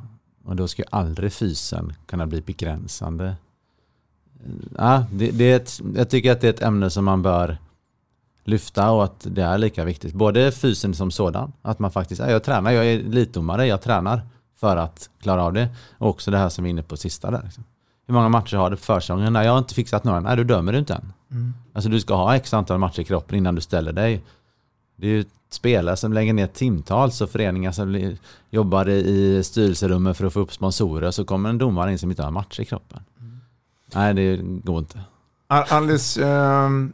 Och 0.45 0.57
då 0.57 0.69
ska 0.69 0.83
ju 0.83 0.89
aldrig 0.91 1.33
fysen 1.33 1.93
kunna 2.07 2.27
bli 2.27 2.41
begränsande. 2.41 3.35
Ja, 4.77 5.05
det, 5.13 5.31
det 5.31 5.45
är 5.45 5.57
ett, 5.57 5.81
jag 5.97 6.11
tycker 6.11 6.33
att 6.33 6.41
det 6.41 6.47
är 6.47 6.53
ett 6.53 6.63
ämne 6.63 6.91
som 6.91 7.05
man 7.05 7.23
bör 7.23 7.59
lyfta 8.45 8.91
och 8.91 9.05
att 9.05 9.27
det 9.31 9.43
är 9.43 9.59
lika 9.59 9.85
viktigt. 9.85 10.15
Både 10.15 10.53
fysen 10.53 10.95
som 10.95 11.11
sådan, 11.11 11.53
att 11.63 11.79
man 11.79 11.91
faktiskt, 11.91 12.21
ja, 12.21 12.31
jag 12.31 12.45
tränar, 12.45 12.71
jag 12.71 12.87
är 12.87 12.99
elitdomare, 12.99 13.67
jag 13.67 13.83
tränar 13.83 14.23
för 14.57 14.77
att 14.77 15.11
klara 15.21 15.45
av 15.45 15.53
det. 15.53 15.69
Och 15.99 16.09
också 16.09 16.31
det 16.31 16.39
här 16.39 16.49
som 16.49 16.65
vi 16.65 16.69
är 16.69 16.71
inne 16.71 16.83
på 16.83 16.97
sista 16.97 17.31
där. 17.31 17.43
Liksom. 17.45 17.65
Hur 18.07 18.15
många 18.15 18.29
matcher 18.29 18.57
har 18.57 18.71
du 18.71 18.77
på 18.77 18.83
försäsongen? 18.83 19.33
Nej, 19.33 19.47
jag 19.47 19.53
har 19.53 19.59
inte 19.59 19.75
fixat 19.75 20.05
några. 20.05 20.21
Nej, 20.21 20.37
då 20.37 20.43
dömer 20.43 20.73
du 20.73 20.79
inte 20.79 20.95
än. 20.95 21.13
Mm. 21.31 21.55
Alltså 21.73 21.91
du 21.91 22.01
ska 22.01 22.15
ha 22.15 22.37
x 22.37 22.55
antal 22.55 22.79
matcher 22.79 23.01
i 23.01 23.05
kroppen 23.05 23.39
innan 23.39 23.55
du 23.55 23.61
ställer 23.61 23.93
dig. 23.93 24.25
Det 24.97 25.07
är 25.07 25.11
ju 25.11 25.25
spelare 25.51 25.97
som 25.97 26.13
lägger 26.13 26.33
ner 26.33 26.47
timtals 26.47 27.21
och 27.21 27.31
föreningar 27.31 27.73
som 27.73 28.17
jobbar 28.51 28.89
i- 28.89 29.43
styrelserummet 29.45 30.17
för 30.17 30.25
att 30.27 30.33
få 30.33 30.41
upp 30.41 30.53
sponsorer. 30.53 31.11
Så 31.11 31.25
kommer 31.25 31.49
en 31.51 31.59
domare 31.59 31.93
in 31.93 31.99
som 31.99 32.11
inte 32.11 32.23
har 32.23 32.31
matcher 32.31 32.61
i 32.61 32.65
kroppen. 32.65 33.01
Nej, 33.95 34.15
det 34.15 34.37
går 34.43 34.79
inte. 34.79 35.01
Al- 35.47 35.65
Alice, 35.71 36.27
ehm, 36.29 36.93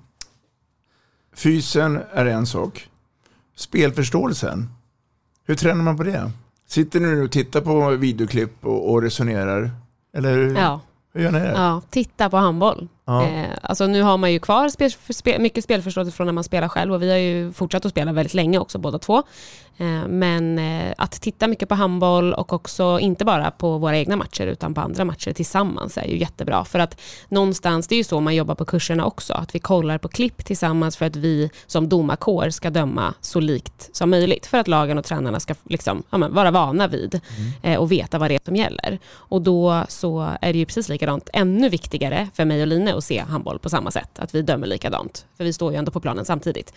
fysen 1.34 2.00
är 2.12 2.26
en 2.26 2.46
sak. 2.46 2.88
Spelförståelsen, 3.56 4.68
hur 5.44 5.54
tränar 5.54 5.82
man 5.84 5.96
på 5.96 6.02
det? 6.02 6.30
Sitter 6.66 7.00
ni 7.00 7.06
nu 7.08 7.22
och 7.24 7.30
tittar 7.32 7.60
på 7.60 7.90
videoklipp 7.90 8.64
och, 8.66 8.90
och 8.92 9.02
resonerar? 9.02 9.70
Eller 10.12 10.32
hur, 10.34 10.54
Ja. 10.56 10.80
Hur 11.16 11.24
gör 11.24 11.32
ni 11.32 11.38
det? 11.38 11.52
Ja, 11.56 11.82
titta 11.90 12.30
på 12.30 12.36
handboll. 12.36 12.88
Ja. 13.04 13.22
Eh, 13.22 13.46
alltså 13.62 13.86
nu 13.86 14.02
har 14.02 14.16
man 14.16 14.32
ju 14.32 14.38
kvar 14.38 14.68
spel, 14.68 14.90
spel, 14.90 15.40
mycket 15.40 15.64
spelförståelse 15.64 16.12
från 16.12 16.26
när 16.26 16.32
man 16.32 16.44
spelar 16.44 16.68
själv 16.68 16.92
och 16.92 17.02
vi 17.02 17.10
har 17.10 17.18
ju 17.18 17.52
fortsatt 17.52 17.84
att 17.84 17.90
spela 17.90 18.12
väldigt 18.12 18.34
länge 18.34 18.58
också 18.58 18.78
båda 18.78 18.98
två. 18.98 19.22
Eh, 19.78 20.08
men 20.08 20.58
eh, 20.58 20.94
att 20.98 21.12
titta 21.12 21.46
mycket 21.46 21.68
på 21.68 21.74
handboll 21.74 22.34
och 22.34 22.52
också 22.52 22.98
inte 23.00 23.24
bara 23.24 23.50
på 23.50 23.78
våra 23.78 23.98
egna 23.98 24.16
matcher 24.16 24.46
utan 24.46 24.74
på 24.74 24.80
andra 24.80 25.04
matcher 25.04 25.32
tillsammans 25.32 25.98
är 25.98 26.04
ju 26.06 26.18
jättebra. 26.18 26.64
För 26.64 26.78
att 26.78 27.00
någonstans, 27.28 27.88
det 27.88 27.94
är 27.94 27.96
ju 27.96 28.04
så 28.04 28.20
man 28.20 28.34
jobbar 28.34 28.54
på 28.54 28.64
kurserna 28.64 29.04
också, 29.06 29.34
att 29.34 29.54
vi 29.54 29.58
kollar 29.58 29.98
på 29.98 30.08
klipp 30.08 30.44
tillsammans 30.44 30.96
för 30.96 31.06
att 31.06 31.16
vi 31.16 31.50
som 31.66 31.88
domarkår 31.88 32.50
ska 32.50 32.70
döma 32.70 33.14
så 33.20 33.40
likt 33.40 33.88
som 33.96 34.10
möjligt. 34.10 34.46
För 34.46 34.58
att 34.58 34.68
lagen 34.68 34.98
och 34.98 35.04
tränarna 35.04 35.40
ska 35.40 35.54
liksom, 35.64 36.02
ja, 36.10 36.18
vara 36.18 36.50
vana 36.50 36.88
vid 36.88 37.20
eh, 37.62 37.78
och 37.78 37.92
veta 37.92 38.18
vad 38.18 38.30
det 38.30 38.34
är 38.34 38.40
som 38.44 38.56
gäller. 38.56 38.98
Och 39.14 39.42
då 39.42 39.84
så 39.88 40.30
är 40.40 40.52
det 40.52 40.58
ju 40.58 40.66
precis 40.66 40.88
likadant, 40.88 41.28
ännu 41.32 41.68
viktigare 41.68 42.28
för 42.34 42.44
mig 42.44 42.60
och 42.60 42.66
Line 42.66 42.88
att 42.88 43.04
se 43.04 43.18
handboll 43.20 43.58
på 43.58 43.68
samma 43.70 43.90
sätt, 43.90 44.18
att 44.18 44.34
vi 44.34 44.42
dömer 44.42 44.66
likadant. 44.66 45.26
För 45.36 45.44
vi 45.44 45.52
står 45.52 45.72
ju 45.72 45.78
ändå 45.78 45.90
på 45.92 46.00
planen 46.00 46.24
samtidigt. 46.24 46.72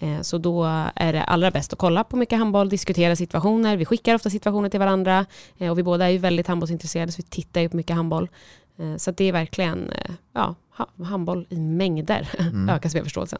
Eh, 0.00 0.20
Så 0.22 0.38
då 0.38 0.64
är 0.94 1.12
det 1.12 1.22
allra 1.24 1.50
bäst 1.50 1.72
att 1.72 1.78
kolla 1.78 2.04
på 2.04 2.16
mycket 2.16 2.38
handboll, 2.38 2.43
diskutera 2.52 3.16
situationer. 3.16 3.76
Vi 3.76 3.84
skickar 3.84 4.14
ofta 4.14 4.30
situationer 4.30 4.68
till 4.68 4.80
varandra 4.80 5.26
eh, 5.58 5.70
och 5.70 5.78
vi 5.78 5.82
båda 5.82 6.04
är 6.06 6.10
ju 6.10 6.18
väldigt 6.18 6.46
handbollsintresserade 6.46 7.12
så 7.12 7.16
vi 7.16 7.22
tittar 7.22 7.60
ju 7.60 7.68
på 7.68 7.76
mycket 7.76 7.96
handboll. 7.96 8.28
Eh, 8.78 8.96
Så 8.96 9.10
det 9.10 9.24
är 9.24 9.32
verkligen 9.32 9.90
eh, 9.90 10.10
ja, 10.32 10.54
ha- 10.76 11.04
handboll 11.04 11.46
i 11.50 11.56
mängder 11.60 12.28
Mm. 12.38 12.68
ökar 12.68 12.88
spelförståelsen. 12.88 13.38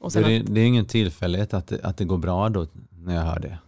Och 0.00 0.12
Så 0.12 0.18
sen 0.22 0.28
det, 0.30 0.40
att, 0.40 0.54
det 0.54 0.60
är 0.60 0.64
ingen 0.66 0.86
tillfällighet 0.86 1.54
att 1.54 1.66
det, 1.66 1.80
att 1.84 1.96
det 1.96 2.04
går 2.04 2.18
bra 2.18 2.48
då 2.48 2.66
när 2.90 3.14
jag 3.14 3.22
hör 3.22 3.38
det. 3.40 3.58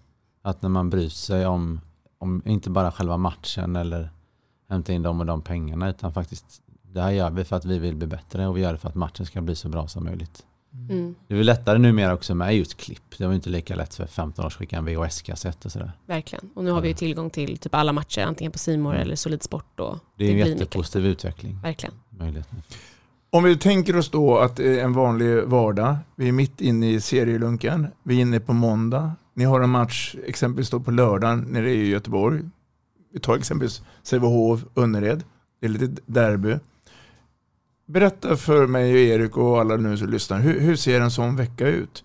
Att 0.43 0.63
när 0.63 0.69
man 0.69 0.91
bryr 0.91 1.09
sig 1.09 1.47
om, 1.47 1.81
om 2.19 2.43
inte 2.45 2.71
bara 2.71 2.93
själva 2.93 3.17
matchen 3.17 3.77
eller 3.77 4.11
hämta 4.69 4.93
in 4.93 5.03
de 5.03 5.21
och 5.21 5.27
de 5.27 5.43
pengarna 5.43 5.91
utan 5.91 6.13
faktiskt 6.13 6.61
det 6.83 7.01
här 7.03 7.11
gör 7.11 7.31
vi 7.31 7.45
för 7.45 7.57
att 7.57 7.65
vi 7.65 7.79
vill 7.79 7.97
bli 7.97 8.07
bättre 8.07 8.47
och 8.47 8.57
vi 8.57 8.61
gör 8.61 8.73
det 8.73 8.79
för 8.79 8.89
att 8.89 8.95
matchen 8.95 9.27
ska 9.27 9.41
bli 9.41 9.55
så 9.55 9.69
bra 9.69 9.89
som 9.89 10.05
möjligt. 10.05 10.47
Mm. 10.91 11.15
Det 11.29 11.35
är 11.35 11.39
väl 11.39 11.47
lättare 11.47 11.79
numera 11.79 12.15
också 12.15 12.35
med 12.35 12.57
just 12.57 12.77
klipp. 12.77 13.19
Det 13.19 13.27
var 13.27 13.35
inte 13.35 13.51
lika 13.51 13.75
lätt 13.75 13.95
för 13.95 14.07
15 14.07 14.45
år 14.45 14.51
sedan 14.51 14.55
att 14.55 14.59
skicka 14.59 14.77
en 14.77 14.85
VHS-kassett 14.85 15.65
och 15.65 15.73
sådär. 15.73 15.93
verkligen. 16.07 16.51
Och 16.55 16.65
nu 16.65 16.71
har 16.71 16.81
vi 16.81 16.89
ju 16.89 16.95
tillgång 16.95 17.31
till 17.31 17.59
typ 17.59 17.75
alla 17.75 17.93
matcher, 17.93 18.21
antingen 18.21 18.53
på 18.53 18.59
Simor 18.59 18.95
eller 18.95 19.17
Solid 19.17 19.43
Sport. 19.43 19.81
Och 19.81 19.99
Det 20.19 20.25
är 20.25 20.31
en 20.31 20.39
jättepositiv 20.39 21.07
utveckling. 21.07 21.59
Verkligen. 21.63 21.95
Möjligheten. 22.11 22.63
Om 23.31 23.45
vi 23.45 23.57
tänker 23.57 23.97
oss 23.97 24.11
då 24.11 24.39
att 24.39 24.57
det 24.57 24.81
är 24.81 24.85
en 24.85 24.93
vanlig 24.93 25.45
vardag, 25.45 25.97
vi 26.17 26.29
är 26.29 26.33
mitt 26.33 26.61
inne 26.61 26.91
i 26.91 27.01
serielunken, 27.01 27.87
vi 28.03 28.17
är 28.17 28.21
inne 28.21 28.41
på 28.41 28.53
måndag, 28.53 29.13
ni 29.35 29.45
har 29.45 29.61
en 29.61 29.71
match 29.71 30.15
exempelvis 30.27 30.71
då 30.71 30.81
på 30.81 30.91
lördagen 30.91 31.41
nere 31.41 31.71
i 31.71 31.89
Göteborg. 31.89 32.41
Vi 33.13 33.21
tar 33.21 33.37
exempelvis 33.37 33.83
Sävehof, 34.03 34.65
Önnered. 34.77 35.23
Det 35.61 35.67
är 35.67 35.71
lite 35.71 36.03
derby. 36.07 36.57
Berätta 37.87 38.37
för 38.37 38.67
mig 38.67 38.93
och 38.93 38.99
Erik 38.99 39.37
och 39.37 39.61
alla 39.61 39.77
nu 39.77 39.97
som 39.97 40.11
lyssnar, 40.11 40.41
hur, 40.41 40.61
hur 40.61 40.77
ser 40.77 41.01
en 41.01 41.11
sån 41.11 41.37
vecka 41.37 41.67
ut? 41.67 42.05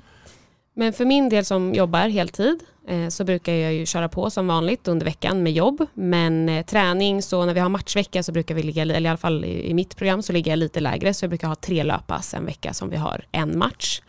Men 0.73 0.93
för 0.93 1.05
min 1.05 1.29
del 1.29 1.45
som 1.45 1.73
jobbar 1.73 2.07
heltid 2.07 2.59
eh, 2.87 3.07
så 3.07 3.23
brukar 3.23 3.53
jag 3.53 3.73
ju 3.73 3.85
köra 3.85 4.09
på 4.09 4.29
som 4.29 4.47
vanligt 4.47 4.87
under 4.87 5.05
veckan 5.05 5.43
med 5.43 5.53
jobb. 5.53 5.85
Men 5.93 6.49
eh, 6.49 6.65
träning, 6.65 7.21
så 7.21 7.45
när 7.45 7.53
vi 7.53 7.59
har 7.59 7.69
matchvecka 7.69 8.23
så 8.23 8.31
brukar 8.31 8.55
vi 8.55 8.63
ligga, 8.63 8.81
eller 8.81 9.01
i 9.01 9.07
alla 9.07 9.17
fall 9.17 9.45
i, 9.45 9.69
i 9.69 9.73
mitt 9.73 9.95
program 9.95 10.21
så 10.21 10.33
ligger 10.33 10.51
jag 10.51 10.57
lite 10.59 10.79
lägre. 10.79 11.13
Så 11.13 11.23
jag 11.23 11.29
brukar 11.29 11.47
ha 11.47 11.55
tre 11.55 11.83
löppass 11.83 12.33
en 12.33 12.45
vecka 12.45 12.73
som 12.73 12.89
vi 12.89 12.97
har 12.97 13.25
en 13.31 13.57
match. 13.57 14.01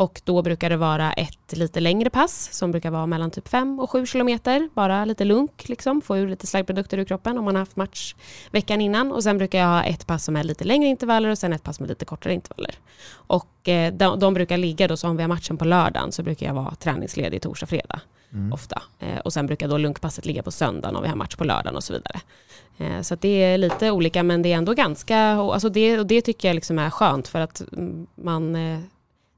Och 0.00 0.20
då 0.24 0.42
brukar 0.42 0.70
det 0.70 0.76
vara 0.76 1.12
ett 1.12 1.56
lite 1.56 1.80
längre 1.80 2.10
pass 2.10 2.48
som 2.52 2.70
brukar 2.70 2.90
vara 2.90 3.06
mellan 3.06 3.30
typ 3.30 3.48
5 3.48 3.80
och 3.80 3.90
7 3.90 4.06
kilometer. 4.06 4.68
Bara 4.74 5.04
lite 5.04 5.24
lunk, 5.24 5.68
liksom, 5.68 6.00
få 6.00 6.16
ur 6.16 6.28
lite 6.28 6.46
slaggprodukter 6.46 6.98
ur 6.98 7.04
kroppen 7.04 7.38
om 7.38 7.44
man 7.44 7.54
har 7.54 7.60
haft 7.60 7.76
match 7.76 8.14
veckan 8.50 8.80
innan. 8.80 9.12
Och 9.12 9.22
sen 9.22 9.38
brukar 9.38 9.58
jag 9.58 9.66
ha 9.66 9.82
ett 9.82 10.06
pass 10.06 10.24
som 10.24 10.36
är 10.36 10.44
lite 10.44 10.64
längre 10.64 10.88
intervaller 10.88 11.28
och 11.28 11.38
sen 11.38 11.52
ett 11.52 11.62
pass 11.62 11.80
med 11.80 11.88
lite 11.88 12.04
kortare 12.04 12.34
intervaller. 12.34 12.74
Och 13.12 13.68
eh, 13.68 13.92
de, 13.92 14.18
de, 14.18 14.34
brukar 14.34 14.56
ligga 14.56 14.88
då, 14.88 14.96
så 14.96 15.08
om 15.08 15.16
vi 15.16 15.22
har 15.22 15.28
matchen 15.28 15.56
på 15.56 15.64
lördagen 15.64 16.12
så 16.12 16.22
brukar 16.22 16.46
jag 16.46 16.54
vara 16.54 16.74
träningsledig 16.74 17.42
torsdag, 17.42 17.66
fredag. 17.66 18.00
Mm. 18.32 18.52
Ofta. 18.52 18.82
Eh, 18.98 19.18
och 19.18 19.32
sen 19.32 19.46
brukar 19.46 19.68
då 19.68 19.78
lunkpasset 19.78 20.26
ligga 20.26 20.42
på 20.42 20.50
söndagen 20.50 20.96
om 20.96 21.02
vi 21.02 21.08
har 21.08 21.16
match 21.16 21.36
på 21.36 21.44
lördagen 21.44 21.76
och 21.76 21.84
så 21.84 21.92
vidare. 21.92 22.20
Eh, 22.78 23.02
så 23.02 23.14
det 23.14 23.42
är 23.42 23.58
lite 23.58 23.90
olika 23.90 24.22
men 24.22 24.42
det 24.42 24.52
är 24.52 24.56
ändå 24.56 24.74
ganska, 24.74 25.18
alltså 25.18 25.68
det, 25.68 25.98
och 25.98 26.06
det 26.06 26.20
tycker 26.20 26.48
jag 26.48 26.54
liksom 26.54 26.78
är 26.78 26.90
skönt 26.90 27.28
för 27.28 27.40
att 27.40 27.62
man 28.14 28.56
eh, 28.56 28.80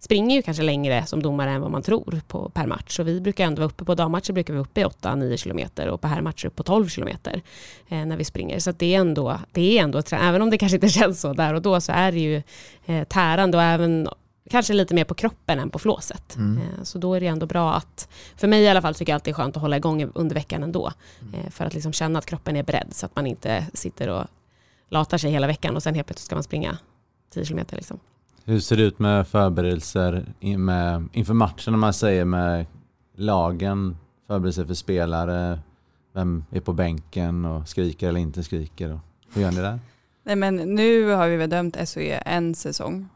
springer 0.04 0.36
ju 0.36 0.42
kanske 0.42 0.62
längre 0.62 1.06
som 1.06 1.22
domare 1.22 1.50
än 1.50 1.60
vad 1.60 1.70
man 1.70 1.82
tror 1.82 2.20
på, 2.28 2.48
per 2.48 2.66
match. 2.66 2.96
Så 2.96 3.02
vi 3.02 3.20
brukar 3.20 3.44
ändå 3.44 3.60
vara 3.60 3.70
uppe 3.70 3.84
på 3.84 3.94
dammatcher 3.94 4.32
brukar 4.32 4.54
vi 4.54 4.58
vara 4.58 4.66
uppe 4.66 4.80
i 4.80 4.84
8-9 4.84 5.36
kilometer 5.36 5.88
och 5.88 6.00
på 6.00 6.08
herrmatcher 6.08 6.46
upp 6.46 6.56
på 6.56 6.62
12 6.62 6.88
kilometer 6.88 7.42
eh, 7.88 8.06
när 8.06 8.16
vi 8.16 8.24
springer. 8.24 8.58
Så 8.58 8.72
det 8.72 8.94
är 8.94 9.00
ändå, 9.00 9.38
det 9.52 9.78
är 9.78 9.82
ändå, 9.82 10.02
även 10.12 10.42
om 10.42 10.50
det 10.50 10.58
kanske 10.58 10.76
inte 10.76 10.88
känns 10.98 11.20
så 11.20 11.32
där 11.32 11.54
och 11.54 11.62
då 11.62 11.80
så 11.80 11.92
är 11.92 12.12
det 12.12 12.18
ju 12.18 12.42
eh, 12.86 13.04
tärande 13.04 13.56
och 13.56 13.62
även 13.62 14.08
kanske 14.50 14.72
lite 14.72 14.94
mer 14.94 15.04
på 15.04 15.14
kroppen 15.14 15.58
än 15.58 15.70
på 15.70 15.78
flåset. 15.78 16.36
Mm. 16.36 16.56
Eh, 16.58 16.82
så 16.82 16.98
då 16.98 17.14
är 17.14 17.20
det 17.20 17.26
ändå 17.26 17.46
bra 17.46 17.74
att, 17.74 18.08
för 18.36 18.48
mig 18.48 18.62
i 18.62 18.68
alla 18.68 18.82
fall 18.82 18.94
tycker 18.94 19.12
jag 19.12 19.16
alltid 19.16 19.34
det 19.34 19.38
är 19.38 19.42
skönt 19.42 19.56
att 19.56 19.62
hålla 19.62 19.76
igång 19.76 20.10
under 20.14 20.34
veckan 20.34 20.62
ändå. 20.62 20.92
Mm. 21.20 21.34
Eh, 21.34 21.50
för 21.50 21.64
att 21.64 21.74
liksom 21.74 21.92
känna 21.92 22.18
att 22.18 22.26
kroppen 22.26 22.56
är 22.56 22.62
beredd 22.62 22.88
så 22.90 23.06
att 23.06 23.16
man 23.16 23.26
inte 23.26 23.66
sitter 23.74 24.08
och 24.08 24.24
latar 24.88 25.18
sig 25.18 25.30
hela 25.30 25.46
veckan 25.46 25.76
och 25.76 25.82
sen 25.82 25.94
helt 25.94 26.06
plötsligt 26.06 26.26
ska 26.26 26.36
man 26.36 26.42
springa 26.42 26.78
10 27.34 27.44
kilometer. 27.44 27.76
Liksom. 27.76 27.98
Hur 28.44 28.60
ser 28.60 28.76
det 28.76 28.82
ut 28.82 28.98
med 28.98 29.26
förberedelser 29.26 30.24
med, 30.40 31.08
inför 31.12 31.34
matchen, 31.34 31.74
om 31.74 31.80
man 31.80 31.92
säger 31.92 32.24
med 32.24 32.66
lagen, 33.16 33.96
förberedelser 34.26 34.64
för 34.64 34.74
spelare, 34.74 35.58
vem 36.14 36.44
är 36.50 36.60
på 36.60 36.72
bänken 36.72 37.44
och 37.44 37.68
skriker 37.68 38.08
eller 38.08 38.20
inte 38.20 38.42
skriker? 38.42 38.92
Och 38.92 39.00
hur 39.34 39.42
gör 39.42 39.50
ni 39.50 39.60
där? 39.60 39.78
Nej, 40.24 40.36
men 40.36 40.56
nu 40.56 41.10
har 41.10 41.28
vi 41.28 41.36
väl 41.36 41.50
dömt 41.50 41.88
SOE 41.88 42.14
en 42.14 42.54
säsong. 42.54 43.08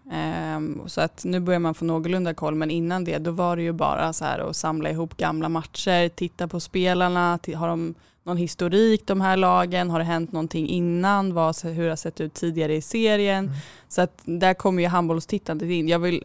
Um, 0.57 0.83
så 0.87 1.01
att 1.01 1.25
nu 1.25 1.41
börjar 1.41 1.61
man 1.61 1.75
få 1.75 1.85
någorlunda 1.85 2.35
koll. 2.35 2.55
Men 2.55 2.71
innan 2.71 3.05
det 3.05 3.19
då 3.19 3.31
var 3.31 3.57
det 3.57 3.63
ju 3.63 3.73
bara 3.73 4.13
så 4.13 4.25
här 4.25 4.39
att 4.39 4.57
samla 4.57 4.91
ihop 4.91 5.17
gamla 5.17 5.49
matcher, 5.49 6.09
titta 6.09 6.49
på 6.49 6.61
spelarna, 6.61 7.39
har 7.57 7.69
de 7.69 7.95
någon 8.27 8.37
historik 8.37 9.07
de 9.07 9.21
här 9.21 9.37
lagen? 9.37 9.91
Har 9.91 9.99
det 9.99 10.05
hänt 10.05 10.33
någonting 10.33 10.69
innan? 10.69 11.35
Vad, 11.35 11.63
hur 11.63 11.83
det 11.83 11.89
har 11.89 11.97
sett 11.97 12.21
ut 12.21 12.35
tidigare 12.35 12.75
i 12.75 12.83
serien? 12.83 13.45
Mm. 13.45 13.57
Så 13.89 14.01
att 14.03 14.23
där 14.25 14.55
kommer 14.55 14.83
ju 14.83 14.89
handbollstittandet 14.89 15.69
in. 15.69 15.89
Jag 15.89 15.99
vill 15.99 16.25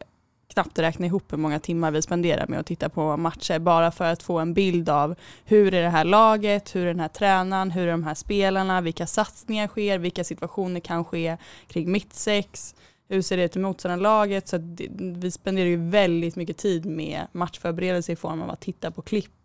knappt 0.53 0.79
räkna 0.79 1.05
ihop 1.05 1.33
hur 1.33 1.37
många 1.37 1.59
timmar 1.59 1.91
vi 1.91 2.01
spenderar 2.01 2.47
med 2.47 2.59
att 2.59 2.65
titta 2.65 2.89
på 2.89 3.17
matcher 3.17 3.59
bara 3.59 3.91
för 3.91 4.05
att 4.05 4.23
få 4.23 4.39
en 4.39 4.53
bild 4.53 4.89
av 4.89 5.15
hur 5.45 5.73
är 5.73 5.83
det 5.83 5.89
här 5.89 6.03
laget, 6.03 6.75
hur 6.75 6.81
är 6.81 6.87
den 6.87 6.99
här 6.99 7.07
tränaren, 7.07 7.71
hur 7.71 7.87
är 7.87 7.91
de 7.91 8.03
här 8.03 8.13
spelarna, 8.13 8.81
vilka 8.81 9.07
satsningar 9.07 9.67
sker, 9.67 9.97
vilka 9.97 10.23
situationer 10.23 10.79
kan 10.79 11.05
ske 11.05 11.37
kring 11.67 11.91
mittsex, 11.91 12.75
hur 13.09 13.21
ser 13.21 13.37
det 13.37 13.43
ut 13.43 13.55
i 13.55 13.59
motståndarlaget. 13.59 14.47
Så 14.47 14.57
vi 14.99 15.31
spenderar 15.31 15.67
ju 15.67 15.89
väldigt 15.89 16.35
mycket 16.35 16.57
tid 16.57 16.85
med 16.85 17.27
matchförberedelse 17.31 18.11
i 18.11 18.15
form 18.15 18.41
av 18.41 18.49
att 18.49 18.61
titta 18.61 18.91
på 18.91 19.01
klipp 19.01 19.40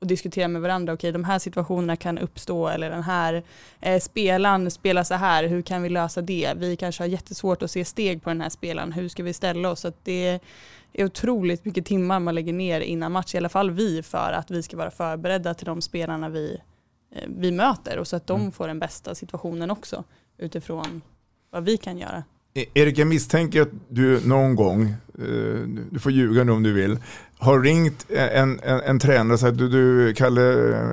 och 0.00 0.06
diskutera 0.06 0.48
med 0.48 0.62
varandra, 0.62 0.92
okej 0.92 1.08
okay, 1.08 1.12
de 1.12 1.24
här 1.24 1.38
situationerna 1.38 1.96
kan 1.96 2.18
uppstå 2.18 2.68
eller 2.68 2.90
den 2.90 3.02
här 3.02 3.42
eh, 3.80 4.00
spelaren 4.00 4.70
spelar 4.70 5.04
så 5.04 5.14
här, 5.14 5.44
hur 5.44 5.62
kan 5.62 5.82
vi 5.82 5.88
lösa 5.88 6.22
det? 6.22 6.52
Vi 6.56 6.76
kanske 6.76 7.02
har 7.02 7.08
jättesvårt 7.08 7.62
att 7.62 7.70
se 7.70 7.84
steg 7.84 8.22
på 8.22 8.30
den 8.30 8.40
här 8.40 8.48
spelaren, 8.48 8.92
hur 8.92 9.08
ska 9.08 9.22
vi 9.22 9.32
ställa 9.32 9.70
oss? 9.70 9.80
Så 9.80 9.92
det 10.02 10.40
är 10.92 11.04
otroligt 11.04 11.64
mycket 11.64 11.86
timmar 11.86 12.20
man 12.20 12.34
lägger 12.34 12.52
ner 12.52 12.80
innan 12.80 13.12
match, 13.12 13.34
i 13.34 13.38
alla 13.38 13.48
fall 13.48 13.70
vi, 13.70 14.02
för 14.02 14.32
att 14.32 14.50
vi 14.50 14.62
ska 14.62 14.76
vara 14.76 14.90
förberedda 14.90 15.54
till 15.54 15.66
de 15.66 15.82
spelarna 15.82 16.28
vi, 16.28 16.60
eh, 17.14 17.28
vi 17.28 17.52
möter 17.52 17.98
och 17.98 18.08
så 18.08 18.16
att 18.16 18.26
de 18.26 18.40
mm. 18.40 18.52
får 18.52 18.68
den 18.68 18.78
bästa 18.78 19.14
situationen 19.14 19.70
också 19.70 20.04
utifrån 20.38 21.02
vad 21.50 21.64
vi 21.64 21.76
kan 21.76 21.98
göra. 21.98 22.24
E- 22.56 22.66
Erik, 22.74 22.98
jag 22.98 23.08
misstänker 23.08 23.62
att 23.62 23.68
du 23.88 24.20
någon 24.26 24.54
gång, 24.56 24.82
eh, 25.18 25.60
du 25.90 25.98
får 25.98 26.12
ljuga 26.12 26.44
nu 26.44 26.52
om 26.52 26.62
du 26.62 26.72
vill, 26.72 26.98
har 27.38 27.60
ringt 27.60 28.06
en, 28.10 28.60
en, 28.60 28.80
en 28.80 28.98
tränare 28.98 29.32
och 29.32 29.40
sagt 29.40 29.58
du, 29.58 29.68
du 29.68 30.14
Kalle, 30.14 30.42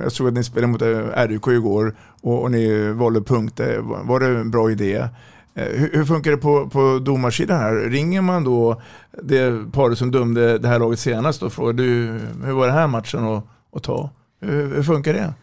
jag 0.02 0.12
såg 0.12 0.28
att 0.28 0.34
ni 0.34 0.44
spelade 0.44 0.72
mot 0.72 0.82
eh, 0.82 1.28
RIK 1.28 1.46
igår 1.46 1.96
och, 2.22 2.42
och 2.42 2.50
ni 2.50 2.92
valde 2.92 3.20
punkter, 3.20 3.76
eh, 3.76 4.06
var 4.06 4.20
det 4.20 4.26
en 4.26 4.50
bra 4.50 4.70
idé? 4.70 5.08
Hur, 5.54 5.90
hur, 5.92 6.04
funkar 6.04 6.30
det 6.30 6.36
på, 6.36 6.68
på 6.70 6.98
domarsidan 6.98 7.58
här? 7.58 7.74
Ringer 7.74 8.20
man 8.20 8.44
då 8.44 8.82
det 9.22 9.72
paret 9.72 9.98
som 9.98 10.10
dömde 10.10 10.58
det 10.58 10.68
här 10.68 10.78
laget 10.78 10.98
senast 10.98 11.42
och 11.42 11.52
frågar 11.52 11.72
du, 11.72 12.20
hur 12.44 12.52
var 12.52 12.66
det 12.66 12.72
här 12.72 12.86
matchen 12.86 13.24
att, 13.24 13.46
att 13.72 13.82
ta? 13.82 14.10
Hur, 14.40 14.74
hur 14.74 14.82
funkar 14.82 15.12
det? 15.12 15.34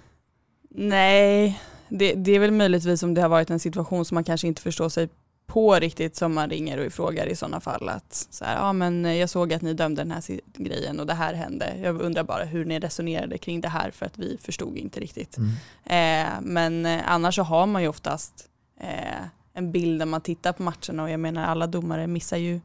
Nej, 0.70 1.62
det, 1.90 2.14
det, 2.14 2.32
är 2.32 2.40
väl 2.40 2.52
möjligtvis 2.52 3.04
om 3.04 3.14
det 3.14 3.22
har 3.22 3.30
varit 3.30 3.50
en 3.50 3.60
situation 3.60 4.06
som 4.06 4.16
man 4.16 4.24
kanske 4.24 4.48
inte 4.48 4.62
förstår 4.62 4.90
sig 4.90 5.10
på 5.52 5.76
riktigt 5.76 6.16
som 6.16 6.34
man 6.34 6.50
ringer 6.50 6.86
och 6.86 6.94
frågar 6.94 7.26
i 7.26 7.36
sådana 7.36 7.60
fall 7.60 7.90
att 7.90 8.28
så 8.30 8.46
här, 8.46 8.56
ja 8.56 8.74
men 8.74 9.18
jag 9.18 9.30
såg 9.30 9.54
att 9.54 9.62
ni 9.62 9.74
dömde 9.74 10.02
den 10.02 10.12
här 10.12 10.40
grejen 10.54 11.00
och 11.00 11.06
det 11.06 11.14
här 11.14 11.34
hände. 11.34 11.74
Jag 11.84 12.02
undrar 12.02 12.24
bara 12.24 12.44
hur 12.44 12.66
ni 12.66 12.80
resonerade 12.80 13.38
kring 13.38 13.62
det 13.62 13.68
här 13.68 13.92
för 13.92 14.06
att 14.06 14.18
vi 14.18 14.38
förstod 14.42 14.78
inte 14.78 15.00
riktigt. 15.00 15.38
Mm. 15.38 15.52
Eh, 15.86 16.34
men 16.42 16.86
eh, 16.86 17.02
annars 17.06 17.36
så 17.36 17.44
har 17.44 17.66
man 17.66 17.82
ju 17.82 17.88
oftast 17.88 18.50
eh, 18.80 19.26
en 19.54 19.72
bild 19.72 19.98
när 19.98 20.06
man 20.06 20.22
tittar 20.22 20.54
på 20.54 20.64
matcherna 20.64 21.04
och 21.04 21.10
jag 21.10 21.20
menar 21.20 21.46
alla 21.46 21.68
domare 21.68 22.08
missar 22.08 22.38
ju 22.38 22.62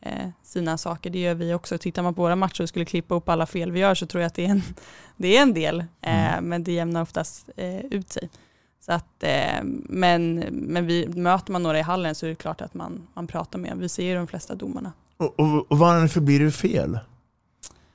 eh, 0.00 0.28
sina 0.42 0.78
saker. 0.78 1.10
Det 1.10 1.18
gör 1.18 1.34
vi 1.34 1.54
också. 1.54 1.78
Tittar 1.78 2.02
man 2.02 2.14
på 2.14 2.22
våra 2.22 2.36
matcher 2.36 2.62
och 2.62 2.68
skulle 2.68 2.84
klippa 2.84 3.14
upp 3.14 3.28
alla 3.28 3.46
fel 3.46 3.72
vi 3.72 3.80
gör 3.80 3.94
så 3.94 4.06
tror 4.06 4.22
jag 4.22 4.26
att 4.26 4.34
det 4.34 4.44
är 4.44 4.50
en, 4.50 4.62
det 5.16 5.36
är 5.36 5.42
en 5.42 5.54
del. 5.54 5.80
Eh, 5.80 6.34
mm. 6.34 6.44
Men 6.44 6.64
det 6.64 6.72
jämnar 6.72 7.02
oftast 7.02 7.48
eh, 7.56 7.84
ut 7.84 8.12
sig. 8.12 8.28
Så 8.86 8.92
att, 8.92 9.22
eh, 9.22 9.62
men, 9.88 10.34
men 10.50 10.86
vi, 10.86 11.08
möter 11.08 11.52
man 11.52 11.62
några 11.62 11.78
i 11.78 11.82
hallen 11.82 12.14
så 12.14 12.26
är 12.26 12.30
det 12.30 12.36
klart 12.36 12.60
att 12.60 12.74
man, 12.74 13.06
man 13.14 13.26
pratar 13.26 13.58
med 13.58 13.76
Vi 13.76 13.88
ser 13.88 14.02
ju 14.02 14.14
de 14.14 14.26
flesta 14.26 14.54
domarna. 14.54 14.92
Och, 15.16 15.40
och, 15.40 15.70
och 15.70 15.78
varför 15.78 16.20
blir 16.20 16.40
det 16.40 16.50
fel? 16.50 16.98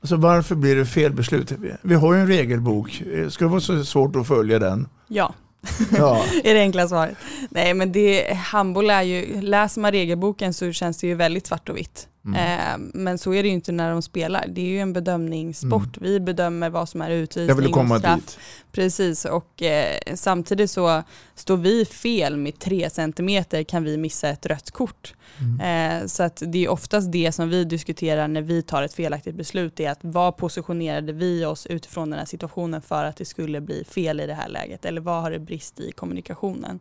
Alltså 0.01 0.15
varför 0.15 0.56
blir 0.56 0.75
det 0.75 0.86
fel 0.86 1.13
beslut? 1.13 1.54
Vi 1.82 1.95
har 1.95 2.13
ju 2.13 2.19
en 2.19 2.27
regelbok. 2.27 3.04
Ska 3.30 3.45
det 3.45 3.51
vara 3.51 3.62
så 3.62 3.86
svårt 3.86 4.15
att 4.15 4.27
följa 4.27 4.60
den? 4.60 4.88
Ja. 5.08 5.34
Ja. 5.91 6.23
är 6.43 6.54
det 6.54 6.60
enkla 6.60 6.88
svaret. 6.88 7.17
Nej 7.49 7.73
men 7.73 7.91
det, 7.91 8.34
handboll 8.34 8.89
är 8.89 9.01
ju, 9.01 9.41
läser 9.41 9.82
man 9.82 9.91
regelboken 9.91 10.54
så 10.54 10.71
känns 10.71 10.97
det 10.97 11.08
ju 11.08 11.15
väldigt 11.15 11.47
svart 11.47 11.69
och 11.69 11.77
vitt. 11.77 12.08
Mm. 12.25 12.36
Eh, 12.36 12.89
men 12.93 13.17
så 13.17 13.34
är 13.34 13.43
det 13.43 13.49
ju 13.49 13.55
inte 13.55 13.71
när 13.71 13.91
de 13.91 14.01
spelar. 14.01 14.45
Det 14.47 14.62
är 14.62 14.65
ju 14.65 14.79
en 14.79 14.93
bedömningssport. 14.93 15.97
Mm. 15.97 16.12
Vi 16.12 16.19
bedömer 16.19 16.69
vad 16.69 16.89
som 16.89 17.01
är 17.01 17.10
utvisning 17.10 17.47
Jag 17.47 17.55
vill 17.55 17.71
komma 17.71 17.95
och 17.95 17.99
straff. 18.01 18.19
Dit. 18.19 18.39
Precis, 18.71 19.25
och 19.25 19.63
eh, 19.63 19.97
samtidigt 20.15 20.71
så 20.71 21.03
står 21.41 21.58
vi 21.58 21.86
fel 21.86 22.38
med 22.38 22.60
tre 22.60 22.89
centimeter 22.89 23.63
kan 23.63 23.84
vi 23.84 23.97
missa 23.97 24.30
ett 24.30 24.45
rött 24.45 24.71
kort. 24.71 25.13
Mm. 25.39 26.01
Eh, 26.01 26.08
så 26.08 26.23
att 26.23 26.43
det 26.45 26.65
är 26.65 26.69
oftast 26.69 27.12
det 27.12 27.32
som 27.32 27.49
vi 27.49 27.63
diskuterar 27.63 28.27
när 28.27 28.41
vi 28.41 28.62
tar 28.62 28.84
ett 28.84 28.93
felaktigt 28.93 29.36
beslut, 29.36 29.80
är 29.80 29.91
att 29.91 29.99
vad 30.01 30.38
positionerade 30.38 31.13
vi 31.13 31.45
oss 31.45 31.65
utifrån 31.65 32.10
den 32.10 32.19
här 32.19 32.25
situationen 32.25 32.82
för 32.82 33.04
att 33.04 33.15
det 33.15 33.25
skulle 33.25 33.62
bli 33.62 33.84
fel 33.84 34.19
i 34.19 34.27
det 34.27 34.34
här 34.34 34.49
läget, 34.49 34.86
eller 34.86 35.01
vad 35.01 35.21
har 35.21 35.32
det 35.32 35.39
brist 35.39 35.80
i 35.80 35.91
kommunikationen. 35.91 36.80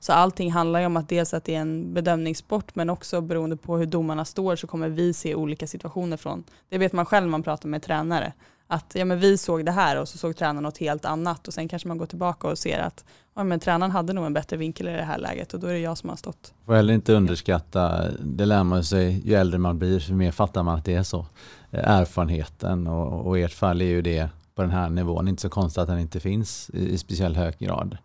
Så 0.00 0.12
allting 0.12 0.52
handlar 0.52 0.80
ju 0.80 0.86
om 0.86 0.96
att 0.96 1.08
dels 1.08 1.34
att 1.34 1.44
det 1.44 1.54
är 1.54 1.60
en 1.60 1.94
bedömningssport, 1.94 2.74
men 2.74 2.90
också 2.90 3.20
beroende 3.20 3.56
på 3.56 3.76
hur 3.76 3.86
domarna 3.86 4.24
står 4.24 4.56
så 4.56 4.66
kommer 4.66 4.88
vi 4.88 5.12
se 5.12 5.34
olika 5.34 5.66
situationer 5.66 6.16
från, 6.16 6.44
det 6.68 6.78
vet 6.78 6.92
man 6.92 7.06
själv 7.06 7.26
när 7.26 7.30
man 7.30 7.42
pratar 7.42 7.68
med 7.68 7.82
tränare, 7.82 8.32
att 8.70 8.92
ja, 8.94 9.04
men 9.04 9.18
vi 9.18 9.38
såg 9.38 9.64
det 9.64 9.72
här 9.72 10.00
och 10.00 10.08
så 10.08 10.18
såg 10.18 10.36
tränaren 10.36 10.62
något 10.62 10.78
helt 10.78 11.04
annat 11.04 11.48
och 11.48 11.54
sen 11.54 11.68
kanske 11.68 11.88
man 11.88 11.98
går 11.98 12.06
tillbaka 12.06 12.48
och 12.48 12.58
ser 12.58 12.78
att 12.78 13.04
ja, 13.34 13.44
men 13.44 13.60
tränaren 13.60 13.90
hade 13.90 14.12
nog 14.12 14.26
en 14.26 14.32
bättre 14.32 14.56
vinkel 14.56 14.88
i 14.88 14.92
det 14.92 15.02
här 15.02 15.18
läget 15.18 15.54
och 15.54 15.60
då 15.60 15.66
är 15.66 15.72
det 15.72 15.78
jag 15.78 15.98
som 15.98 16.08
har 16.08 16.16
stått. 16.16 16.52
Får 16.66 16.74
heller 16.74 16.94
inte 16.94 17.12
underskatta, 17.12 18.04
det 18.20 18.44
lär 18.44 18.64
man 18.64 18.84
sig 18.84 19.22
ju 19.24 19.34
äldre 19.34 19.58
man 19.58 19.78
blir, 19.78 19.98
ju 19.98 20.14
mer 20.14 20.30
fattar 20.30 20.62
man 20.62 20.78
att 20.78 20.84
det 20.84 20.94
är 20.94 21.02
så. 21.02 21.26
Eh, 21.70 21.90
erfarenheten 21.90 22.86
och, 22.86 23.26
och 23.26 23.38
ert 23.38 23.52
fall 23.52 23.80
är 23.80 23.86
ju 23.86 24.02
det 24.02 24.28
på 24.54 24.62
den 24.62 24.70
här 24.70 24.88
nivån 24.90 25.28
inte 25.28 25.42
så 25.42 25.48
konstigt 25.48 25.82
att 25.82 25.88
den 25.88 25.98
inte 25.98 26.20
finns 26.20 26.70
i, 26.74 26.88
i 26.88 26.98
speciellt 26.98 27.36
hög 27.36 27.58
grad. 27.58 27.98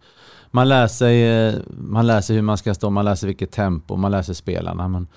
Man 0.52 0.70
lär, 0.70 0.88
sig, 0.88 1.48
eh, 1.48 1.56
man 1.68 2.08
lär 2.08 2.22
sig 2.22 2.36
hur 2.36 2.44
man 2.44 2.58
ska 2.58 2.74
stå, 2.74 2.90
man 2.90 3.06
lär 3.06 3.16
sig 3.16 3.28
vilket 3.28 3.52
tempo, 3.52 3.96
man 3.96 4.12
lär 4.12 4.22
sig 4.22 4.36
spelarna. 4.36 4.88
Man, 4.88 5.08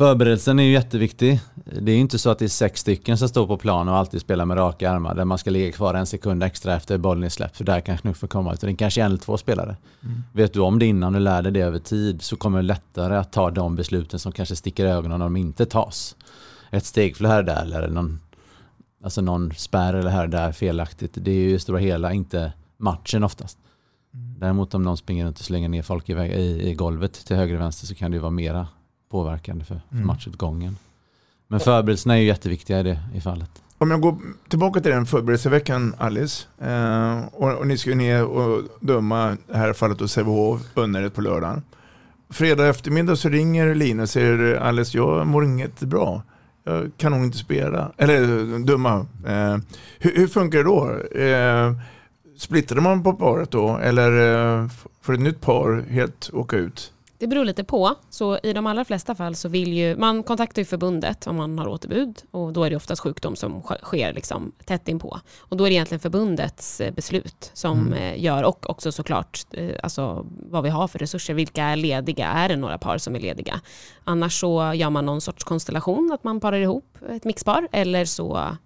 Förberedelsen 0.00 0.58
är 0.58 0.62
ju 0.62 0.72
jätteviktig. 0.72 1.40
Det 1.64 1.92
är 1.92 1.94
ju 1.94 2.00
inte 2.00 2.18
så 2.18 2.30
att 2.30 2.38
det 2.38 2.44
är 2.44 2.48
sex 2.48 2.80
stycken 2.80 3.18
som 3.18 3.28
står 3.28 3.46
på 3.46 3.56
plan 3.56 3.88
och 3.88 3.96
alltid 3.96 4.20
spelar 4.20 4.44
med 4.44 4.56
raka 4.56 4.90
armar 4.90 5.14
där 5.14 5.24
man 5.24 5.38
ska 5.38 5.50
ligga 5.50 5.72
kvar 5.72 5.94
en 5.94 6.06
sekund 6.06 6.42
extra 6.42 6.76
efter 6.76 6.98
bollen 6.98 7.24
är 7.24 7.28
släppt 7.28 7.56
för 7.56 7.64
där 7.64 7.80
kanske 7.80 8.02
knuffen 8.02 8.28
kommer. 8.28 8.52
Utan 8.52 8.66
det 8.66 8.72
är 8.72 8.76
kanske 8.76 9.00
en 9.00 9.06
eller 9.06 9.16
två 9.16 9.36
spelare. 9.36 9.76
Mm. 10.02 10.22
Vet 10.32 10.52
du 10.52 10.60
om 10.60 10.78
det 10.78 10.86
innan 10.86 11.14
och 11.14 11.20
lär 11.20 11.42
dig 11.42 11.52
det 11.52 11.60
över 11.60 11.78
tid 11.78 12.22
så 12.22 12.36
kommer 12.36 12.58
det 12.58 12.62
lättare 12.62 13.16
att 13.16 13.32
ta 13.32 13.50
de 13.50 13.76
besluten 13.76 14.18
som 14.18 14.32
kanske 14.32 14.56
sticker 14.56 14.86
i 14.86 14.88
ögonen 14.88 15.18
när 15.18 15.26
de 15.26 15.36
inte 15.36 15.66
tas. 15.66 16.16
Ett 16.70 16.84
steg 16.84 17.16
här 17.20 17.42
där 17.42 17.62
eller 17.62 17.88
någon, 17.88 18.20
alltså 19.04 19.20
någon 19.20 19.52
spärr 19.54 19.94
eller 19.94 20.10
här 20.10 20.26
där 20.26 20.52
felaktigt. 20.52 21.12
Det 21.14 21.30
är 21.30 21.48
ju 21.48 21.58
stora 21.58 21.78
hela 21.78 22.12
inte 22.12 22.52
matchen 22.76 23.24
oftast. 23.24 23.58
Mm. 24.14 24.38
Däremot 24.38 24.74
om 24.74 24.82
någon 24.82 24.96
springer 24.96 25.26
runt 25.26 25.38
och 25.38 25.44
slänger 25.44 25.68
ner 25.68 25.82
folk 25.82 26.08
i, 26.08 26.12
i, 26.12 26.70
i 26.70 26.74
golvet 26.74 27.12
till 27.12 27.36
höger 27.36 27.54
och 27.54 27.60
vänster 27.60 27.86
så 27.86 27.94
kan 27.94 28.10
det 28.10 28.14
ju 28.14 28.20
vara 28.20 28.30
mera 28.30 28.66
påverkande 29.10 29.64
för, 29.64 29.80
för 29.88 29.94
mm. 29.94 30.06
matchutgången. 30.06 30.76
Men 31.48 31.60
förberedelserna 31.60 32.14
är 32.14 32.20
ju 32.20 32.26
jätteviktiga 32.26 32.80
i 32.80 32.82
det 32.82 32.98
i 33.14 33.20
fallet. 33.20 33.50
Om 33.78 33.90
jag 33.90 34.00
går 34.00 34.16
tillbaka 34.48 34.80
till 34.80 34.90
den 34.90 35.06
förberedelseveckan 35.06 35.94
Alice. 35.98 36.46
Eh, 36.58 37.24
och, 37.32 37.52
och, 37.52 37.66
ni 37.66 37.78
ska 37.78 37.90
ju 37.90 37.96
ner 37.96 38.24
och 38.24 38.62
döma 38.80 39.36
det 39.46 39.56
här 39.56 39.72
fallet 39.72 40.00
hos 40.00 40.12
Sävehof 40.12 40.60
Önnered 40.76 41.14
på 41.14 41.20
lördagen. 41.20 41.62
Fredag 42.30 42.68
eftermiddag 42.68 43.16
så 43.16 43.28
ringer 43.28 43.74
Lina 43.74 44.02
och 44.02 44.08
säger 44.08 44.54
Alice 44.54 44.96
jag 44.96 45.26
mår 45.26 45.44
inget 45.44 45.80
bra. 45.80 46.22
Jag 46.64 46.90
kan 46.96 47.12
nog 47.12 47.24
inte 47.24 47.38
spela. 47.38 47.92
Eller 47.96 48.58
döma. 48.66 49.06
Eh, 49.26 49.56
hur, 49.98 50.16
hur, 50.16 50.26
funkar 50.26 50.58
det 50.58 50.64
då? 50.64 50.98
Eh, 51.20 51.72
splittrar 52.38 52.80
man 52.80 53.02
på 53.02 53.12
paret 53.12 53.50
då? 53.50 53.76
Eller 53.76 54.10
eh, 54.62 54.68
får 55.02 55.14
ett 55.14 55.20
nytt 55.20 55.40
par 55.40 55.84
helt 55.90 56.30
åka 56.32 56.56
ut? 56.56 56.92
Det 57.20 57.26
beror 57.26 57.44
lite 57.44 57.64
på. 57.64 57.94
Så 58.10 58.38
I 58.42 58.52
de 58.52 58.66
allra 58.66 58.84
flesta 58.84 59.14
fall 59.14 59.34
så 59.34 59.48
vill 59.48 59.72
ju, 59.72 59.96
man 59.96 60.22
kontaktar 60.22 60.62
ju 60.62 60.66
förbundet 60.66 61.26
om 61.26 61.36
man 61.36 61.58
har 61.58 61.68
återbud 61.68 62.22
och 62.30 62.52
då 62.52 62.64
är 62.64 62.70
det 62.70 62.76
oftast 62.76 63.02
sjukdom 63.02 63.36
som 63.36 63.62
sker 63.62 64.12
liksom 64.12 64.52
tätt 64.64 64.88
inpå. 64.88 65.20
Och 65.38 65.56
då 65.56 65.64
är 65.64 65.68
det 65.68 65.74
egentligen 65.74 66.00
förbundets 66.00 66.80
eh, 66.80 66.94
beslut 66.94 67.50
som 67.54 67.86
mm. 67.86 67.92
Eh, 67.92 68.22
gör 68.24 68.42
och 68.42 68.70
också 68.70 68.92
såklart 68.92 69.46
eh, 69.50 69.70
alltså, 69.82 70.26
vad 70.26 70.62
vi 70.62 70.68
har 70.70 70.88
för 70.88 70.98
resurser. 70.98 71.34
Vilka 71.34 71.64
är 71.64 71.76
lediga? 71.76 72.26
Är 72.26 72.48
det 72.48 72.56
några 72.56 72.78
par 72.78 72.98
som 72.98 73.16
är 73.16 73.20
lediga? 73.20 73.60
Annars 74.04 74.40
så 74.40 74.72
gör 74.74 74.90
man 74.90 75.06
någon 75.06 75.20
sorts 75.20 75.44
konstellation 75.44 76.12
att 76.12 76.24
man 76.24 76.40
parar 76.40 76.58
ihop 76.58 76.98
ett 77.10 77.24
mixpar 77.24 77.68
eller 77.72 78.04
så 78.04 78.56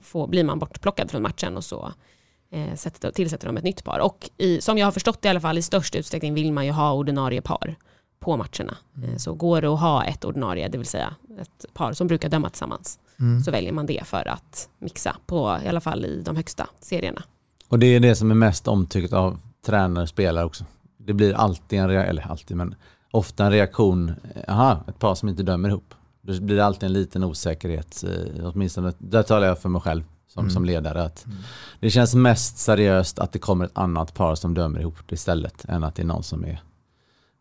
får, 0.00 0.26
blir 0.26 0.44
man 0.44 0.58
bortplockad 0.58 1.10
från 1.10 1.22
matchen 1.22 1.56
och 1.56 1.64
så 1.64 1.92
eh, 2.50 2.74
sätter, 2.74 3.10
tillsätter 3.10 3.46
de 3.46 3.56
ett 3.56 3.64
nytt 3.64 3.84
par. 3.84 3.98
Och 3.98 4.30
i, 4.36 4.60
som 4.60 4.78
jag 4.78 4.86
har 4.86 4.92
förstått 4.92 5.24
i 5.24 5.28
alla 5.28 5.40
fall 5.40 5.58
i 5.58 5.62
störst 5.62 5.94
utsträckning 5.94 6.34
vill 6.34 6.52
man 6.52 6.66
ju 6.66 6.72
ha 6.72 6.92
ordinarie 6.92 7.42
par 7.42 7.76
på 8.24 8.36
matcherna. 8.36 8.76
Mm. 8.96 9.10
Eh, 9.10 9.16
så 9.16 9.34
går 9.34 9.60
det 9.60 9.68
att 9.68 9.80
ha 9.80 10.04
ett 10.04 10.24
ordinarie, 10.24 10.68
det 10.68 10.78
vill 10.78 10.86
säga 10.86 11.14
ett 11.40 11.74
par 11.74 11.92
som 11.92 12.06
brukar 12.06 12.28
döma 12.28 12.50
tillsammans, 12.50 12.98
mm. 13.20 13.42
så 13.42 13.50
väljer 13.50 13.72
man 13.72 13.86
det 13.86 14.06
för 14.06 14.28
att 14.28 14.68
mixa 14.78 15.16
på, 15.26 15.58
i 15.64 15.68
alla 15.68 15.80
fall 15.80 16.04
i 16.04 16.22
de 16.24 16.36
högsta 16.36 16.68
serierna. 16.80 17.22
Och 17.68 17.78
det 17.78 17.86
är 17.86 18.00
det 18.00 18.16
som 18.16 18.30
är 18.30 18.34
mest 18.34 18.68
omtyckt 18.68 19.12
av 19.12 19.40
tränare 19.66 20.02
och 20.02 20.08
spelare 20.08 20.44
också. 20.44 20.64
Det 20.96 21.12
blir 21.12 21.34
alltid 21.34 21.78
en 21.78 21.88
reaktion, 21.88 22.10
eller 22.10 22.30
alltid, 22.30 22.56
men 22.56 22.74
ofta 23.10 23.44
en 23.44 23.50
reaktion, 23.50 24.12
aha, 24.48 24.84
ett 24.88 24.98
par 24.98 25.14
som 25.14 25.28
inte 25.28 25.42
dömer 25.42 25.68
ihop. 25.68 25.94
Då 26.22 26.40
blir 26.40 26.56
det 26.56 26.64
alltid 26.64 26.86
en 26.86 26.92
liten 26.92 27.24
osäkerhet, 27.24 28.04
eh, 28.04 28.46
åtminstone, 28.46 28.92
där 28.98 29.22
talar 29.22 29.46
jag 29.46 29.58
för 29.58 29.68
mig 29.68 29.80
själv 29.80 30.02
som, 30.28 30.40
mm. 30.40 30.50
som 30.50 30.64
ledare. 30.64 31.02
Att 31.02 31.26
mm. 31.26 31.38
Det 31.80 31.90
känns 31.90 32.14
mest 32.14 32.58
seriöst 32.58 33.18
att 33.18 33.32
det 33.32 33.38
kommer 33.38 33.64
ett 33.64 33.70
annat 33.74 34.14
par 34.14 34.34
som 34.34 34.54
dömer 34.54 34.80
ihop 34.80 35.12
istället 35.12 35.64
än 35.64 35.84
att 35.84 35.94
det 35.94 36.02
är 36.02 36.06
någon 36.06 36.22
som 36.22 36.44
är 36.44 36.62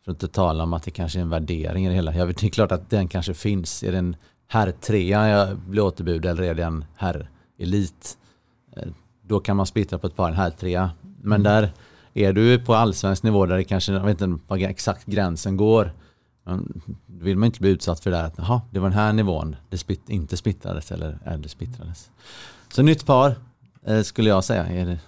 för 0.05 0.11
att 0.11 0.23
inte 0.23 0.27
tala 0.27 0.63
om 0.63 0.73
att 0.73 0.83
det 0.83 0.91
kanske 0.91 1.19
är 1.19 1.21
en 1.21 1.29
värdering 1.29 1.85
i 1.85 1.89
det 1.89 1.95
hela. 1.95 2.15
Jag 2.15 2.25
vet, 2.25 2.37
det 2.37 2.47
är 2.47 2.51
klart 2.51 2.71
att 2.71 2.89
den 2.89 3.07
kanske 3.07 3.33
finns. 3.33 3.83
Är 3.83 3.91
det 3.91 3.97
en 3.97 4.15
herr 4.47 4.71
trea 4.71 5.29
jag 5.29 5.57
blir 5.57 5.83
återbud 5.83 6.25
eller 6.25 6.43
är 6.43 6.53
det 6.53 6.63
en 6.63 6.85
herr 6.95 7.29
elit? 7.57 8.17
Eh, 8.75 8.87
då 9.21 9.39
kan 9.39 9.57
man 9.57 9.65
splittra 9.65 9.99
på 9.99 10.07
ett 10.07 10.15
par 10.15 10.29
en 10.29 10.35
herr 10.35 10.49
trea. 10.49 10.91
Men 11.21 11.41
mm. 11.41 11.43
där 11.43 11.73
är 12.13 12.33
du 12.33 12.59
på 12.59 12.75
allsvensk 12.75 13.23
nivå 13.23 13.45
där 13.45 13.57
det 13.57 13.63
kanske, 13.63 13.91
jag 13.91 14.03
vet 14.05 14.21
inte 14.21 14.39
var 14.47 14.57
exakt 14.57 15.05
gränsen 15.05 15.57
går. 15.57 15.93
Då 16.45 16.59
vill 17.05 17.37
man 17.37 17.45
inte 17.45 17.59
bli 17.59 17.69
utsatt 17.69 17.99
för 17.99 18.11
det 18.11 18.17
där 18.17 18.23
att 18.23 18.39
aha, 18.39 18.61
det 18.71 18.79
var 18.79 18.89
den 18.89 18.97
här 18.97 19.13
nivån 19.13 19.55
det 19.69 19.77
split, 19.77 20.09
inte 20.09 20.37
splittrades 20.37 20.91
eller 20.91 21.19
är 21.23 21.37
det 21.37 21.49
splittrades. 21.49 22.09
Så 22.73 22.81
nytt 22.81 23.05
par 23.05 23.35
eh, 23.85 24.01
skulle 24.01 24.29
jag 24.29 24.43
säga. 24.43 24.65
Är 24.65 24.85
det, 24.85 24.99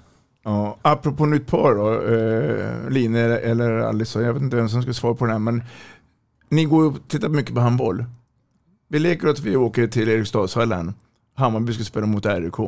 Ja, 0.47 0.77
apropå 0.81 1.25
nytt 1.25 1.47
par 1.47 1.75
då, 1.75 2.01
eh, 2.01 2.89
Line 2.89 3.15
eller 3.15 3.71
Alice, 3.71 4.21
jag 4.21 4.34
vet 4.34 4.41
inte 4.43 4.55
vem 4.55 4.69
som 4.69 4.81
ska 4.81 4.93
svara 4.93 5.15
på 5.15 5.25
det 5.25 5.31
här, 5.31 5.39
men 5.39 5.63
ni 6.49 6.65
går 6.65 6.86
och 6.86 7.08
tittar 7.08 7.29
mycket 7.29 7.55
på 7.55 7.62
handboll. 7.62 8.05
Vi 8.88 8.99
leker 8.99 9.27
att 9.27 9.39
vi 9.39 9.55
åker 9.55 9.88
till 9.88 10.10
Eriksdalshallen, 10.10 10.93
Hammarby 11.34 11.73
ska 11.73 11.84
spela 11.84 12.05
mot 12.05 12.25
RIK. 12.25 12.60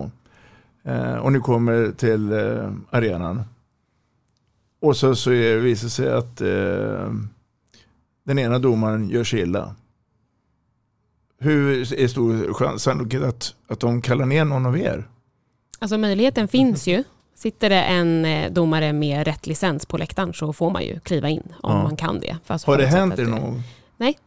Eh, 0.83 1.15
och 1.15 1.31
ni 1.31 1.39
kommer 1.39 1.91
till 1.91 2.31
eh, 2.31 2.71
arenan. 2.89 3.43
Och 4.81 4.97
så, 4.97 5.15
så 5.15 5.29
visar 5.29 5.85
det 5.87 5.89
sig 5.89 6.11
att 6.11 6.41
eh, 6.41 7.13
den 8.23 8.39
ena 8.39 8.59
domaren 8.59 9.09
gör 9.09 9.23
sig 9.23 9.39
illa. 9.39 9.75
Hur 11.39 11.93
är 11.93 12.07
stor 12.07 12.53
chans 12.53 12.87
att, 12.87 13.55
att 13.67 13.79
de 13.79 14.01
kallar 14.01 14.25
ner 14.25 14.45
någon 14.45 14.65
av 14.65 14.77
er? 14.77 15.07
Alltså 15.79 15.97
möjligheten 15.97 16.47
finns 16.47 16.87
ju. 16.87 17.03
Sitter 17.37 17.69
det 17.69 17.81
en 17.81 18.25
eh, 18.25 18.51
domare 18.51 18.93
med 18.93 19.27
rätt 19.27 19.47
licens 19.47 19.85
på 19.85 19.97
läktaren 19.97 20.33
så 20.33 20.53
får 20.53 20.71
man 20.71 20.83
ju 20.83 20.99
kliva 20.99 21.29
in 21.29 21.53
om 21.61 21.75
ja. 21.75 21.83
man 21.83 21.95
kan 21.95 22.19
det. 22.19 22.37
Fast 22.43 22.65
Har 22.65 22.77
det 22.77 22.85
hänt 22.85 23.19
er 23.19 23.25
någon 23.25 23.63
Nej. 23.97 24.17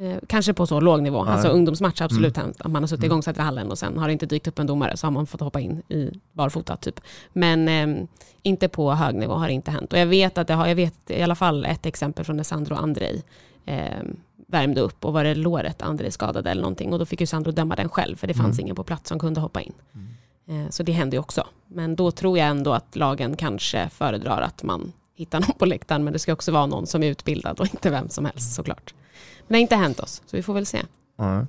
Eh, 0.00 0.16
kanske 0.26 0.54
på 0.54 0.66
så 0.66 0.80
låg 0.80 1.02
nivå. 1.02 1.24
Nej. 1.24 1.32
Alltså 1.32 1.48
ungdomsmatch 1.48 2.00
absolut 2.00 2.36
mm. 2.36 2.46
hänt. 2.46 2.60
Att 2.60 2.70
man 2.70 2.82
har 2.82 2.88
suttit 2.88 3.04
mm. 3.04 3.12
igångsatt 3.12 3.36
i 3.38 3.40
hallen 3.40 3.70
och 3.70 3.78
sen 3.78 3.98
har 3.98 4.06
det 4.06 4.12
inte 4.12 4.26
dykt 4.26 4.46
upp 4.46 4.58
en 4.58 4.66
domare 4.66 4.96
så 4.96 5.06
har 5.06 5.12
man 5.12 5.26
fått 5.26 5.40
hoppa 5.40 5.60
in 5.60 5.82
i 5.88 6.10
barfota 6.32 6.76
typ. 6.76 7.00
Men 7.32 7.68
eh, 7.68 8.04
inte 8.42 8.68
på 8.68 8.92
hög 8.92 9.14
nivå 9.14 9.34
har 9.34 9.46
det 9.46 9.52
inte 9.52 9.70
hänt. 9.70 9.92
Och 9.92 9.98
jag 9.98 10.06
vet 10.06 10.38
att 10.38 10.46
det 10.46 10.54
har, 10.54 10.66
jag 10.66 10.74
vet 10.74 11.10
i 11.10 11.22
alla 11.22 11.34
fall 11.34 11.64
ett 11.64 11.86
exempel 11.86 12.24
från 12.24 12.36
när 12.36 12.44
Sandro 12.44 12.74
Andrej 12.74 13.22
eh, 13.66 14.02
värmde 14.46 14.80
upp 14.80 15.04
och 15.04 15.12
var 15.12 15.24
det 15.24 15.34
låret 15.34 15.82
Andrej 15.82 16.10
skadade 16.10 16.50
eller 16.50 16.62
någonting 16.62 16.92
och 16.92 16.98
då 16.98 17.06
fick 17.06 17.20
ju 17.20 17.26
Sandro 17.26 17.52
döma 17.52 17.76
den 17.76 17.88
själv 17.88 18.16
för 18.16 18.26
det 18.26 18.34
fanns 18.34 18.58
mm. 18.58 18.66
ingen 18.66 18.76
på 18.76 18.84
plats 18.84 19.08
som 19.08 19.18
kunde 19.18 19.40
hoppa 19.40 19.60
in. 19.60 19.72
Mm. 19.94 20.08
Eh, 20.48 20.70
så 20.70 20.82
det 20.82 20.92
händer 20.92 21.16
ju 21.16 21.20
också. 21.20 21.46
Men 21.66 21.96
då 21.96 22.10
tror 22.10 22.38
jag 22.38 22.48
ändå 22.48 22.72
att 22.72 22.96
lagen 22.96 23.36
kanske 23.36 23.88
föredrar 23.88 24.40
att 24.40 24.62
man 24.62 24.92
hittar 25.14 25.40
någon 25.48 25.58
på 25.58 25.66
läktaren. 25.66 26.04
Men 26.04 26.12
det 26.12 26.18
ska 26.18 26.32
också 26.32 26.52
vara 26.52 26.66
någon 26.66 26.86
som 26.86 27.02
är 27.02 27.10
utbildad 27.10 27.60
och 27.60 27.66
inte 27.66 27.90
vem 27.90 28.08
som 28.08 28.24
helst 28.24 28.54
såklart. 28.54 28.94
Men 29.38 29.46
det 29.48 29.54
har 29.54 29.60
inte 29.60 29.76
hänt 29.76 30.00
oss, 30.00 30.22
så 30.26 30.36
vi 30.36 30.42
får 30.42 30.54
väl 30.54 30.66
se. 30.66 30.82
Mm. 31.18 31.46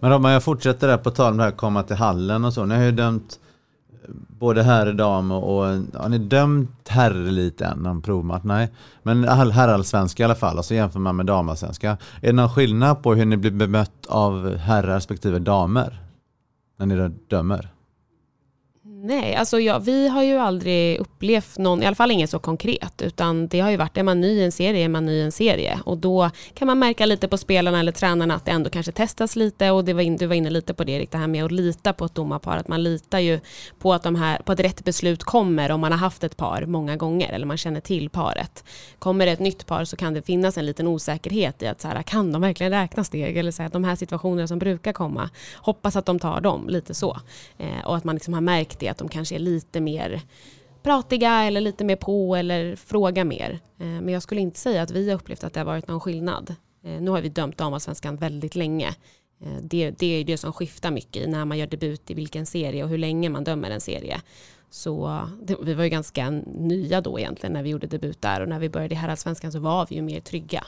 Men 0.00 0.12
om 0.12 0.24
jag 0.24 0.42
fortsätter 0.42 0.88
där 0.88 0.98
på 0.98 1.10
tal 1.10 1.32
om 1.32 1.36
det 1.38 1.44
här 1.44 1.50
komma 1.50 1.82
till 1.82 1.96
hallen 1.96 2.44
och 2.44 2.52
så. 2.52 2.64
Ni 2.64 2.74
har 2.74 2.82
ju 2.82 2.92
dömt 2.92 3.40
eh, 3.92 4.10
både 4.28 4.62
herr, 4.62 4.86
och 4.86 4.96
dam 4.96 5.30
och, 5.30 5.58
och 5.58 5.64
har 5.94 6.08
ni 6.08 6.18
dömt 6.18 6.88
herrelit 6.88 7.60
än? 7.60 7.78
Någon 7.78 8.02
provmatch? 8.02 8.44
Nej. 8.44 8.72
Men 9.02 9.24
herrallsvenska 9.24 10.22
i 10.22 10.24
alla 10.24 10.34
fall, 10.34 10.58
och 10.58 10.64
så 10.64 10.74
jämför 10.74 11.00
man 11.00 11.16
med 11.16 11.26
damallsvenska. 11.26 11.90
Är 12.20 12.26
det 12.26 12.32
någon 12.32 12.50
skillnad 12.50 13.02
på 13.02 13.14
hur 13.14 13.24
ni 13.24 13.36
blir 13.36 13.50
bemött 13.50 14.06
av 14.08 14.56
herrar 14.56 14.94
respektive 14.94 15.38
damer? 15.38 16.02
När 16.78 16.86
ni 16.86 17.08
dömer? 17.28 17.75
Nej, 18.98 19.34
alltså 19.34 19.60
ja, 19.60 19.78
vi 19.78 20.08
har 20.08 20.22
ju 20.22 20.36
aldrig 20.36 20.98
upplevt 20.98 21.58
någon, 21.58 21.82
i 21.82 21.86
alla 21.86 21.96
fall 21.96 22.10
inget 22.10 22.30
så 22.30 22.38
konkret, 22.38 23.02
utan 23.02 23.48
det 23.48 23.60
har 23.60 23.70
ju 23.70 23.76
varit, 23.76 23.96
är 23.96 24.02
man 24.02 24.20
ny 24.20 24.28
i 24.28 24.44
en 24.44 24.52
serie, 24.52 24.84
är 24.84 24.88
man 24.88 25.06
ny 25.06 25.12
i 25.12 25.22
en 25.22 25.32
serie. 25.32 25.80
Och 25.84 25.98
då 25.98 26.30
kan 26.54 26.66
man 26.66 26.78
märka 26.78 27.06
lite 27.06 27.28
på 27.28 27.38
spelarna 27.38 27.80
eller 27.80 27.92
tränarna 27.92 28.34
att 28.34 28.44
det 28.44 28.50
ändå 28.50 28.70
kanske 28.70 28.92
testas 28.92 29.36
lite 29.36 29.70
och 29.70 29.84
det 29.84 29.92
var 29.92 30.00
in, 30.00 30.16
du 30.16 30.26
var 30.26 30.34
inne 30.34 30.50
lite 30.50 30.74
på 30.74 30.84
det 30.84 30.92
Erik, 30.92 31.10
det 31.10 31.18
här 31.18 31.26
med 31.26 31.44
att 31.44 31.52
lita 31.52 31.92
på 31.92 32.04
ett 32.04 32.14
domarpar, 32.14 32.56
att 32.56 32.68
man 32.68 32.82
litar 32.82 33.18
ju 33.18 33.40
på 33.78 33.92
att, 33.92 34.02
de 34.02 34.14
här, 34.14 34.38
på 34.38 34.52
att 34.52 34.60
rätt 34.60 34.84
beslut 34.84 35.24
kommer 35.24 35.70
om 35.70 35.80
man 35.80 35.92
har 35.92 35.98
haft 35.98 36.24
ett 36.24 36.36
par 36.36 36.66
många 36.66 36.96
gånger 36.96 37.32
eller 37.32 37.46
man 37.46 37.56
känner 37.56 37.80
till 37.80 38.10
paret. 38.10 38.64
Kommer 38.98 39.26
det 39.26 39.32
ett 39.32 39.40
nytt 39.40 39.66
par 39.66 39.84
så 39.84 39.96
kan 39.96 40.14
det 40.14 40.22
finnas 40.22 40.58
en 40.58 40.66
liten 40.66 40.86
osäkerhet 40.86 41.62
i 41.62 41.66
att 41.66 41.80
så 41.80 41.88
här, 41.88 42.02
kan 42.02 42.32
de 42.32 42.42
verkligen 42.42 42.72
räkna 42.72 43.04
steg 43.04 43.36
eller 43.36 43.50
så 43.50 43.62
här, 43.62 43.70
de 43.70 43.84
här 43.84 43.96
situationerna 43.96 44.48
som 44.48 44.58
brukar 44.58 44.92
komma, 44.92 45.30
hoppas 45.56 45.96
att 45.96 46.06
de 46.06 46.18
tar 46.18 46.40
dem, 46.40 46.68
lite 46.68 46.94
så. 46.94 47.20
Eh, 47.58 47.86
och 47.86 47.96
att 47.96 48.04
man 48.04 48.14
liksom 48.14 48.34
har 48.34 48.40
märkt 48.40 48.78
det 48.78 48.85
att 48.88 48.98
de 48.98 49.08
kanske 49.08 49.34
är 49.34 49.38
lite 49.38 49.80
mer 49.80 50.22
pratiga 50.86 51.44
eller 51.44 51.60
lite 51.60 51.84
mer 51.84 51.96
på 51.96 52.36
eller 52.36 52.76
fråga 52.76 53.24
mer. 53.24 53.60
Eh, 53.78 53.86
men 53.86 54.08
jag 54.08 54.22
skulle 54.22 54.40
inte 54.40 54.58
säga 54.58 54.82
att 54.82 54.90
vi 54.90 55.08
har 55.08 55.16
upplevt 55.16 55.44
att 55.44 55.52
det 55.52 55.60
har 55.60 55.64
varit 55.64 55.88
någon 55.88 56.00
skillnad. 56.00 56.54
Eh, 56.84 57.00
nu 57.00 57.10
har 57.10 57.20
vi 57.20 57.28
dömt 57.28 57.58
damallsvenskan 57.58 58.16
väldigt 58.16 58.54
länge. 58.54 58.88
Eh, 59.40 59.56
det, 59.62 59.90
det 59.90 60.06
är 60.06 60.24
det 60.24 60.36
som 60.36 60.52
skiftar 60.52 60.90
mycket 60.90 61.28
när 61.28 61.44
man 61.44 61.58
gör 61.58 61.66
debut 61.66 62.10
i 62.10 62.14
vilken 62.14 62.46
serie 62.46 62.84
och 62.84 62.88
hur 62.88 62.98
länge 62.98 63.28
man 63.28 63.44
dömer 63.44 63.70
en 63.70 63.80
serie. 63.80 64.20
Så 64.70 65.20
det, 65.42 65.56
vi 65.62 65.74
var 65.74 65.84
ju 65.84 65.90
ganska 65.90 66.30
nya 66.46 67.00
då 67.00 67.18
egentligen 67.18 67.52
när 67.52 67.62
vi 67.62 67.70
gjorde 67.70 67.86
debut 67.86 68.22
där 68.22 68.40
och 68.40 68.48
när 68.48 68.58
vi 68.58 68.68
började 68.68 68.94
i 68.94 68.98
herrallsvenskan 68.98 69.52
så 69.52 69.58
var 69.58 69.86
vi 69.90 69.96
ju 69.96 70.02
mer 70.02 70.20
trygga. 70.20 70.64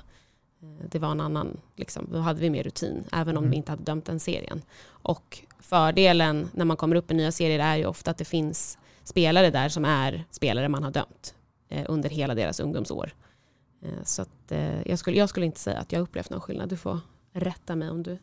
Det 0.88 0.98
var 0.98 1.10
en 1.10 1.20
annan, 1.20 1.60
liksom, 1.76 2.08
då 2.12 2.18
hade 2.18 2.40
vi 2.40 2.50
mer 2.50 2.62
rutin, 2.62 3.04
även 3.12 3.36
om 3.36 3.44
mm. 3.44 3.50
vi 3.50 3.56
inte 3.56 3.72
hade 3.72 3.82
dömt 3.82 4.04
den 4.04 4.20
serien. 4.20 4.62
Och 4.88 5.38
fördelen 5.68 6.50
när 6.54 6.64
man 6.64 6.76
kommer 6.76 6.96
upp 6.96 7.10
i 7.10 7.14
nya 7.14 7.32
serier 7.32 7.58
är 7.58 7.76
ju 7.76 7.86
ofta 7.86 8.10
att 8.10 8.18
det 8.18 8.24
finns 8.24 8.78
spelare 9.04 9.50
där 9.50 9.68
som 9.68 9.84
är 9.84 10.24
spelare 10.30 10.68
man 10.68 10.82
har 10.82 10.90
dömt 10.90 11.34
eh, 11.68 11.84
under 11.88 12.10
hela 12.10 12.34
deras 12.34 12.60
ungdomsår. 12.60 13.10
Eh, 13.82 14.02
så 14.04 14.22
att, 14.22 14.52
eh, 14.52 14.82
jag, 14.88 14.98
skulle, 14.98 15.16
jag 15.18 15.28
skulle 15.28 15.46
inte 15.46 15.60
säga 15.60 15.78
att 15.78 15.92
jag 15.92 16.02
upplevt 16.02 16.30
någon 16.30 16.40
skillnad. 16.40 16.68
Du 16.68 16.76
får 16.76 17.00
rätta 17.32 17.76
mig 17.76 17.90
om 17.90 18.02
du... 18.02 18.18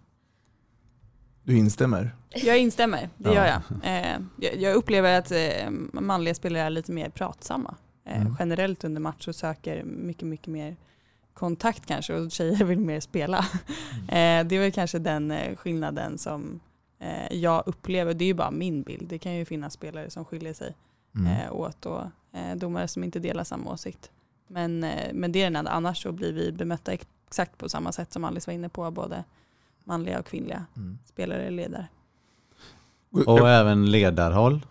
Du 1.43 1.57
instämmer? 1.57 2.15
Jag 2.29 2.57
instämmer, 2.57 3.09
det 3.17 3.29
Ja. 3.29 3.35
gör 3.35 3.61
jag. 3.83 4.61
Jag. 4.61 4.75
Upplever 4.75 5.19
att 5.19 5.31
manliga 5.93 6.35
spelare 6.35 6.63
är 6.63 6.69
lite 6.69 6.91
mer 6.91 7.09
pratsamma. 7.09 7.75
Mm. 8.05 8.35
Generellt 8.39 8.83
under 8.83 9.01
match 9.01 9.27
och 9.27 9.35
söker 9.35 9.83
mycket, 9.83 10.27
mycket 10.27 10.47
mer 10.47 10.75
kontakt 11.33 11.85
kanske 11.85 12.13
och 12.13 12.31
tjejer 12.31 12.63
vill 12.65 12.79
mer 12.79 12.99
spela. 12.99 13.37
Eh, 14.07 14.45
det 14.45 14.55
är 14.55 14.59
väl 14.59 14.71
kanske 14.71 14.99
den 14.99 15.33
skillnaden 15.55 16.17
som 16.17 16.59
eh, 17.05 17.37
jag 17.37 17.63
upplever. 17.65 18.13
Det 18.13 18.23
är 18.25 18.27
ju 18.27 18.33
bara 18.33 18.51
min 18.51 18.83
bild. 18.83 19.07
Det 19.09 19.17
kan 19.17 19.33
ju 19.35 19.45
finnas 19.45 19.73
spelare 19.73 20.09
som 20.09 20.25
skiljer 20.25 20.53
sig 20.53 20.75
Mm. 21.15 21.27
eh, 21.27 21.53
åt 21.53 21.85
och 21.85 22.01
eh, 22.33 22.55
domare 22.55 22.87
som 22.87 23.03
inte 23.03 23.19
delar 23.19 23.43
samma 23.43 23.71
åsikt. 23.71 24.11
Men, 24.47 24.83
eh, 24.83 25.13
men 25.13 25.31
det 25.31 25.39
är 25.39 25.43
den 25.43 25.55
enda. 25.55 25.71
Annars 25.71 26.03
så 26.03 26.11
blir 26.11 26.33
vi 26.33 26.51
bemötta 26.51 26.91
exakt 26.91 27.57
på 27.57 27.69
samma 27.69 27.91
sätt 27.91 28.13
som 28.13 28.23
Alice 28.23 28.49
var 28.51 28.55
inne 28.55 28.69
på. 28.69 28.91
Både 28.91 29.23
manliga 29.83 30.19
och 30.19 30.25
kvinnliga 30.25 30.65
Mm. 30.75 30.97
spelare 31.05 31.41
eller 31.41 31.57
ledare. 31.57 31.87
Och 33.25 33.49
även 33.49 33.91
ledarhåll. 33.91 34.65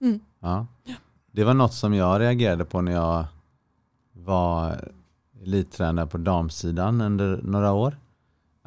Mm. 0.00 0.20
Ja. 0.40 0.66
Det 1.30 1.44
var 1.44 1.54
något 1.54 1.74
som 1.74 1.94
jag 1.94 2.20
reagerade 2.20 2.64
på 2.64 2.80
när 2.80 2.92
jag 2.92 3.24
var 4.12 4.88
elittränare 5.42 6.06
på 6.06 6.18
damsidan 6.18 7.00
under 7.00 7.40
några 7.42 7.72
år. 7.72 7.96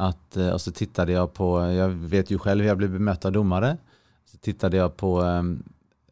Att, 0.02 0.38
eh, 0.38 0.50
och 0.50 0.62
så 0.62 0.72
tittade 0.72 1.12
jag 1.12 1.34
på, 1.34 1.72
jag 1.72 1.90
vet 1.90 2.32
ju 2.32 2.38
själv 2.38 2.62
hur 2.62 2.68
jag 2.68 2.78
blev 2.78 2.92
bemött 2.92 3.26
av 3.26 3.32
domare. 3.32 3.78
Så 4.26 4.38
tittade 4.38 4.78
jag 4.78 4.98
på 4.98 5.22
ehm, 5.22 5.64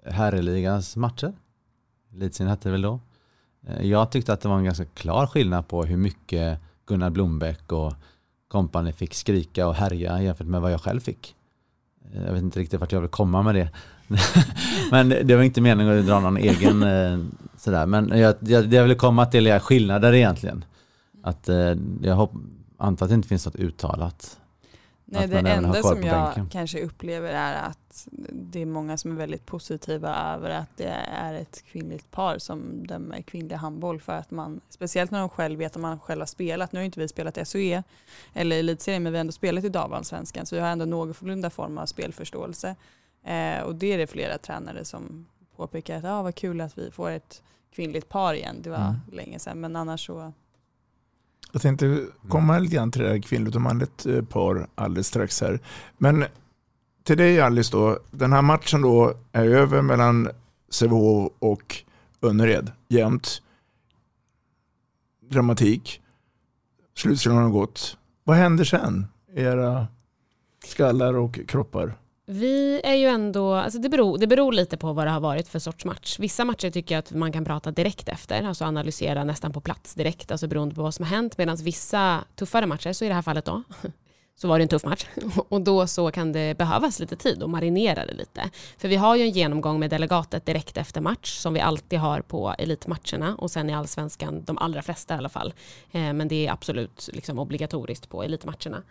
herrligans 0.05 0.95
matcher. 0.95 1.33
Elitserien 2.13 2.49
hette 2.49 2.69
det 2.69 2.71
väl 2.71 2.81
då. 2.81 2.99
Eh, 3.67 3.85
jag 3.85 4.11
tyckte 4.11 4.33
att 4.33 4.41
det 4.41 4.49
var 4.49 4.57
en 4.57 4.63
ganska 4.63 4.85
klar 4.85 5.27
skillnad 5.27 5.67
på 5.67 5.83
hur 5.83 5.97
mycket 5.97 6.59
Gunnar 6.85 7.09
Blombeck 7.09 7.71
och 7.71 7.93
kompani 8.47 8.93
fick 8.93 9.13
skrika 9.13 9.67
och 9.67 9.75
härja 9.75 10.21
jämfört 10.21 10.47
med 10.47 10.61
vad 10.61 10.71
jag 10.71 10.81
själv 10.81 10.99
fick. 10.99 11.35
Eh, 12.13 12.25
jag 12.25 12.33
vet 12.33 12.41
inte 12.41 12.59
riktigt 12.59 12.79
vart 12.79 12.91
jag 12.91 13.01
vill 13.01 13.09
komma 13.09 13.43
med 13.43 13.55
det. 13.55 13.69
Men 14.91 15.09
det 15.09 15.35
var 15.35 15.43
inte 15.43 15.61
meningen 15.61 15.99
att 15.99 16.07
dra 16.07 16.19
någon 16.19 16.37
egen 16.37 16.85
sådär. 17.57 17.85
Men 17.85 18.19
jag, 18.19 18.35
jag, 18.39 18.69
det 18.69 18.75
jag 18.75 18.83
ville 18.83 18.95
komma 18.95 19.25
till 19.25 19.47
är 19.47 19.59
skillnader 19.59 20.13
egentligen. 20.13 20.65
Att 21.23 21.49
jag 22.01 22.15
hoppas 22.15 22.41
antar 22.77 23.05
att 23.05 23.09
det 23.09 23.15
inte 23.15 23.27
finns 23.27 23.45
något 23.45 23.55
uttalat. 23.55 24.39
Nej, 25.09 25.27
det 25.27 25.39
enda 25.39 25.83
som 25.83 26.03
jag 26.03 26.25
bänken. 26.25 26.49
kanske 26.49 26.81
upplever 26.81 27.29
är 27.33 27.63
att 27.63 28.07
det 28.31 28.61
är 28.61 28.65
många 28.65 28.97
som 28.97 29.11
är 29.11 29.15
väldigt 29.15 29.45
positiva 29.45 30.15
över 30.15 30.49
att 30.49 30.77
det 30.77 30.97
är 31.11 31.33
ett 31.33 31.63
kvinnligt 31.65 32.11
par 32.11 32.37
som 32.37 32.87
dömer 32.87 33.21
kvinnlig 33.21 33.55
handboll 33.55 34.01
för 34.01 34.13
att 34.13 34.31
man, 34.31 34.61
speciellt 34.69 35.11
när 35.11 35.19
de 35.19 35.29
själv 35.29 35.59
vet 35.59 35.75
att 35.75 35.81
man 35.81 35.99
själv 35.99 36.21
har 36.21 36.25
spelat, 36.25 36.71
nu 36.71 36.79
har 36.79 36.85
inte 36.85 36.99
vi 36.99 37.07
spelat 37.07 37.47
SOE 37.47 37.83
eller 38.33 38.59
elitserien 38.59 39.03
men 39.03 39.11
vi 39.11 39.17
har 39.17 39.21
ändå 39.21 39.31
spelat 39.31 39.63
i 39.63 39.69
damallsvenskan 39.69 40.45
så 40.45 40.55
vi 40.55 40.61
har 40.61 40.69
ändå 40.69 40.85
någorlunda 40.85 41.49
form 41.49 41.77
av 41.77 41.85
spelförståelse. 41.85 42.75
Eh, 43.23 43.61
och 43.61 43.75
det 43.75 43.93
är 43.93 43.97
det 43.97 44.07
flera 44.07 44.37
tränare 44.37 44.85
som 44.85 45.25
påpekar 45.55 45.97
att 45.97 46.03
ah, 46.05 46.21
vad 46.21 46.35
kul 46.35 46.61
att 46.61 46.77
vi 46.77 46.91
får 46.91 47.09
ett 47.09 47.43
kvinnligt 47.71 48.09
par 48.09 48.33
igen, 48.33 48.55
det 48.61 48.69
var 48.69 48.77
Mm. 48.77 48.95
länge 49.11 49.39
sedan 49.39 49.59
men 49.59 49.75
annars 49.75 50.05
så 50.05 50.33
Jag 51.51 51.61
tänkte 51.61 52.05
komma 52.29 52.59
lite 52.59 52.75
grann 52.75 52.91
till 52.91 53.01
det 53.01 53.09
här 53.09 53.19
kvinnligt 53.19 53.55
och 53.55 53.61
manligt 53.61 54.05
eh, 54.05 54.23
par 54.23 54.67
alldeles 54.75 55.07
strax 55.07 55.41
här. 55.41 55.59
Men 55.97 56.25
till 57.03 57.17
dig 57.17 57.41
Alice 57.41 57.71
då, 57.71 57.99
den 58.11 58.33
här 58.33 58.41
matchen 58.41 58.81
då 58.81 59.13
är 59.31 59.45
över 59.45 59.81
mellan 59.81 60.29
Sävehof 60.69 61.31
och 61.39 61.75
Önnered. 62.21 62.71
Jämnt. 62.87 63.41
Dramatik. 65.29 66.01
Slutsignalen 66.95 67.43
har 67.43 67.51
gått. 67.51 67.97
Vad 68.23 68.37
händer 68.37 68.63
sen 68.63 69.07
i 69.33 69.41
era 69.41 69.87
skallar 70.65 71.13
och 71.13 71.39
kroppar? 71.47 71.95
Vi 72.29 72.81
är 72.83 72.93
ju 72.93 73.05
ändå, 73.05 73.53
alltså 73.53 73.79
det 73.79 73.89
beror, 73.89 74.17
det 74.17 74.27
beror 74.27 74.51
lite 74.51 74.77
på 74.77 74.93
vad 74.93 75.07
det 75.07 75.11
har 75.11 75.19
varit 75.19 75.47
för 75.47 75.59
sorts 75.59 75.85
match. 75.85 76.19
Vissa 76.19 76.45
matcher 76.45 76.69
tycker 76.69 76.95
jag 76.95 76.99
att 76.99 77.11
man 77.11 77.31
kan 77.31 77.45
prata 77.45 77.71
direkt 77.71 78.09
efter, 78.09 78.43
alltså 78.43 78.65
analysera 78.65 79.23
nästan 79.23 79.53
på 79.53 79.61
plats 79.61 79.95
direkt, 79.95 80.31
alltså 80.31 80.47
beroende 80.47 80.75
på 80.75 80.81
vad 80.81 80.93
som 80.93 81.05
har 81.05 81.15
hänt. 81.15 81.37
Medan 81.37 81.55
vissa 81.55 82.23
tuffare 82.35 82.65
matcher, 82.65 82.93
så 82.93 83.05
i 83.05 83.07
det 83.07 83.13
här 83.13 83.21
fallet 83.21 83.45
då, 83.45 83.63
så 84.35 84.47
var 84.47 84.59
det 84.59 84.63
en 84.63 84.67
tuff 84.67 84.85
match. 84.85 85.05
Och 85.49 85.61
då 85.61 85.87
så 85.87 86.11
kan 86.11 86.31
det 86.31 86.57
behövas 86.57 86.99
lite 86.99 87.15
tid 87.15 87.43
och 87.43 87.49
marinera 87.49 88.05
det 88.05 88.13
lite. 88.13 88.49
För 88.77 88.87
vi 88.87 88.95
har 88.95 89.15
ju 89.15 89.23
en 89.23 89.31
genomgång 89.31 89.79
med 89.79 89.89
delegatet 89.89 90.45
direkt 90.45 90.77
efter 90.77 91.01
match 91.01 91.37
som 91.37 91.53
vi 91.53 91.59
alltid 91.59 91.99
har 91.99 92.21
på 92.21 92.55
elitmatcherna 92.57 93.35
och 93.35 93.51
sen 93.51 93.69
i 93.69 93.73
allsvenskan, 93.73 94.43
de 94.43 94.57
allra 94.57 94.81
flesta 94.81 95.15
i 95.15 95.17
alla 95.17 95.29
fall. 95.29 95.53
Eh, 95.91 96.13
men 96.13 96.27
det 96.27 96.47
är 96.47 96.51
absolut 96.51 97.09
liksom 97.13 97.39
obligatoriskt 97.39 98.09
på 98.09 98.23
elitmatcherna. 98.23 98.83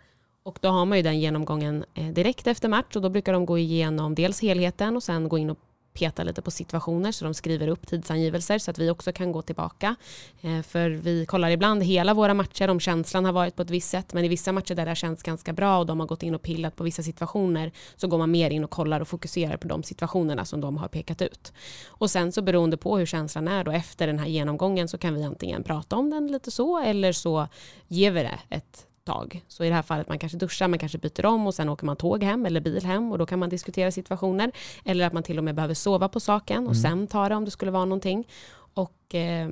Och 0.47 0.59
då 0.61 0.69
har 0.69 0.85
man 0.85 0.97
ju 0.97 1.01
den 1.01 1.19
genomgången 1.19 1.85
eh, 1.93 2.07
direkt 2.07 2.47
efter 2.47 2.69
match 2.69 2.95
och 2.95 3.01
då 3.01 3.09
brukar 3.09 3.33
de 3.33 3.45
gå 3.45 3.57
igenom 3.57 4.15
dels 4.15 4.41
helheten 4.41 4.95
och 4.95 5.03
sen 5.03 5.29
gå 5.29 5.37
in 5.37 5.49
och 5.49 5.57
peta 5.93 6.23
lite 6.23 6.41
på 6.41 6.51
situationer 6.51 7.11
så 7.11 7.25
de 7.25 7.33
skriver 7.33 7.67
upp 7.67 7.87
tidsangivelser 7.87 8.59
så 8.59 8.71
att 8.71 8.79
vi 8.79 8.89
också 8.89 9.11
kan 9.11 9.31
gå 9.31 9.41
tillbaka. 9.41 9.95
Eh, 10.41 10.61
för 10.61 10.89
vi 10.89 11.25
kollar 11.25 11.49
ibland 11.49 11.83
hela 11.83 12.13
våra 12.13 12.33
matcher 12.33 12.69
om 12.69 12.79
känslan 12.79 13.25
har 13.25 13.31
varit 13.31 13.55
på 13.55 13.61
ett 13.61 13.69
visst 13.69 13.89
sätt 13.89 14.13
men 14.13 14.25
i 14.25 14.27
vissa 14.27 14.51
matcher 14.51 14.75
där 14.75 14.85
det 14.85 14.91
har 14.91 14.95
känts 14.95 15.23
ganska 15.23 15.53
bra 15.53 15.79
och 15.79 15.85
de 15.85 15.99
har 15.99 16.07
gått 16.07 16.23
in 16.23 16.35
och 16.35 16.41
pillat 16.41 16.75
på 16.75 16.83
vissa 16.83 17.03
situationer 17.03 17.71
så 17.95 18.07
går 18.07 18.17
man 18.17 18.31
mer 18.31 18.49
in 18.49 18.63
och 18.63 18.71
kollar 18.71 18.99
och 18.99 19.07
fokuserar 19.07 19.57
på 19.57 19.67
de 19.67 19.83
situationerna 19.83 20.45
som 20.45 20.61
de 20.61 20.77
har 20.77 20.87
pekat 20.87 21.21
ut. 21.21 21.53
Och 21.87 22.11
sen 22.11 22.31
så 22.31 22.41
beroende 22.41 22.77
på 22.77 22.97
hur 22.97 23.05
känslan 23.05 23.47
är 23.47 23.63
då 23.63 23.71
efter 23.71 24.07
den 24.07 24.19
här 24.19 24.27
genomgången 24.27 24.87
så 24.87 24.97
kan 24.97 25.13
vi 25.13 25.23
antingen 25.23 25.63
prata 25.63 25.95
om 25.95 26.09
den 26.09 26.27
lite 26.27 26.51
så 26.51 26.79
eller 26.79 27.11
så 27.11 27.47
ger 27.87 28.11
vi 28.11 28.23
det 28.23 28.39
ett 28.49 28.86
tag. 29.07 29.43
Så 29.47 29.63
i 29.63 29.69
det 29.69 29.75
här 29.75 29.81
fallet 29.81 30.07
man 30.09 30.19
kanske 30.19 30.37
duschar, 30.37 30.67
man 30.67 30.79
kanske 30.79 30.97
byter 30.97 31.25
om 31.25 31.47
och 31.47 31.53
sen 31.53 31.69
åker 31.69 31.85
man 31.85 31.95
tåg 31.95 32.23
hem 32.23 32.45
eller 32.45 32.61
bil 32.61 32.85
hem 32.85 33.11
och 33.11 33.17
då 33.17 33.25
kan 33.25 33.39
man 33.39 33.49
diskutera 33.49 33.91
situationer. 33.91 34.51
Eller 34.85 35.07
att 35.07 35.13
man 35.13 35.23
till 35.23 35.37
och 35.37 35.43
med 35.43 35.55
behöver 35.55 35.73
sova 35.73 36.07
på 36.09 36.19
saken 36.19 36.57
och 36.67 36.75
Mm. 36.75 36.81
sen 36.81 37.07
ta 37.07 37.29
det 37.29 37.35
om 37.35 37.45
det 37.45 37.51
skulle 37.51 37.71
vara 37.71 37.85
någonting. 37.85 38.27
Och 38.73 39.15
eh, 39.15 39.49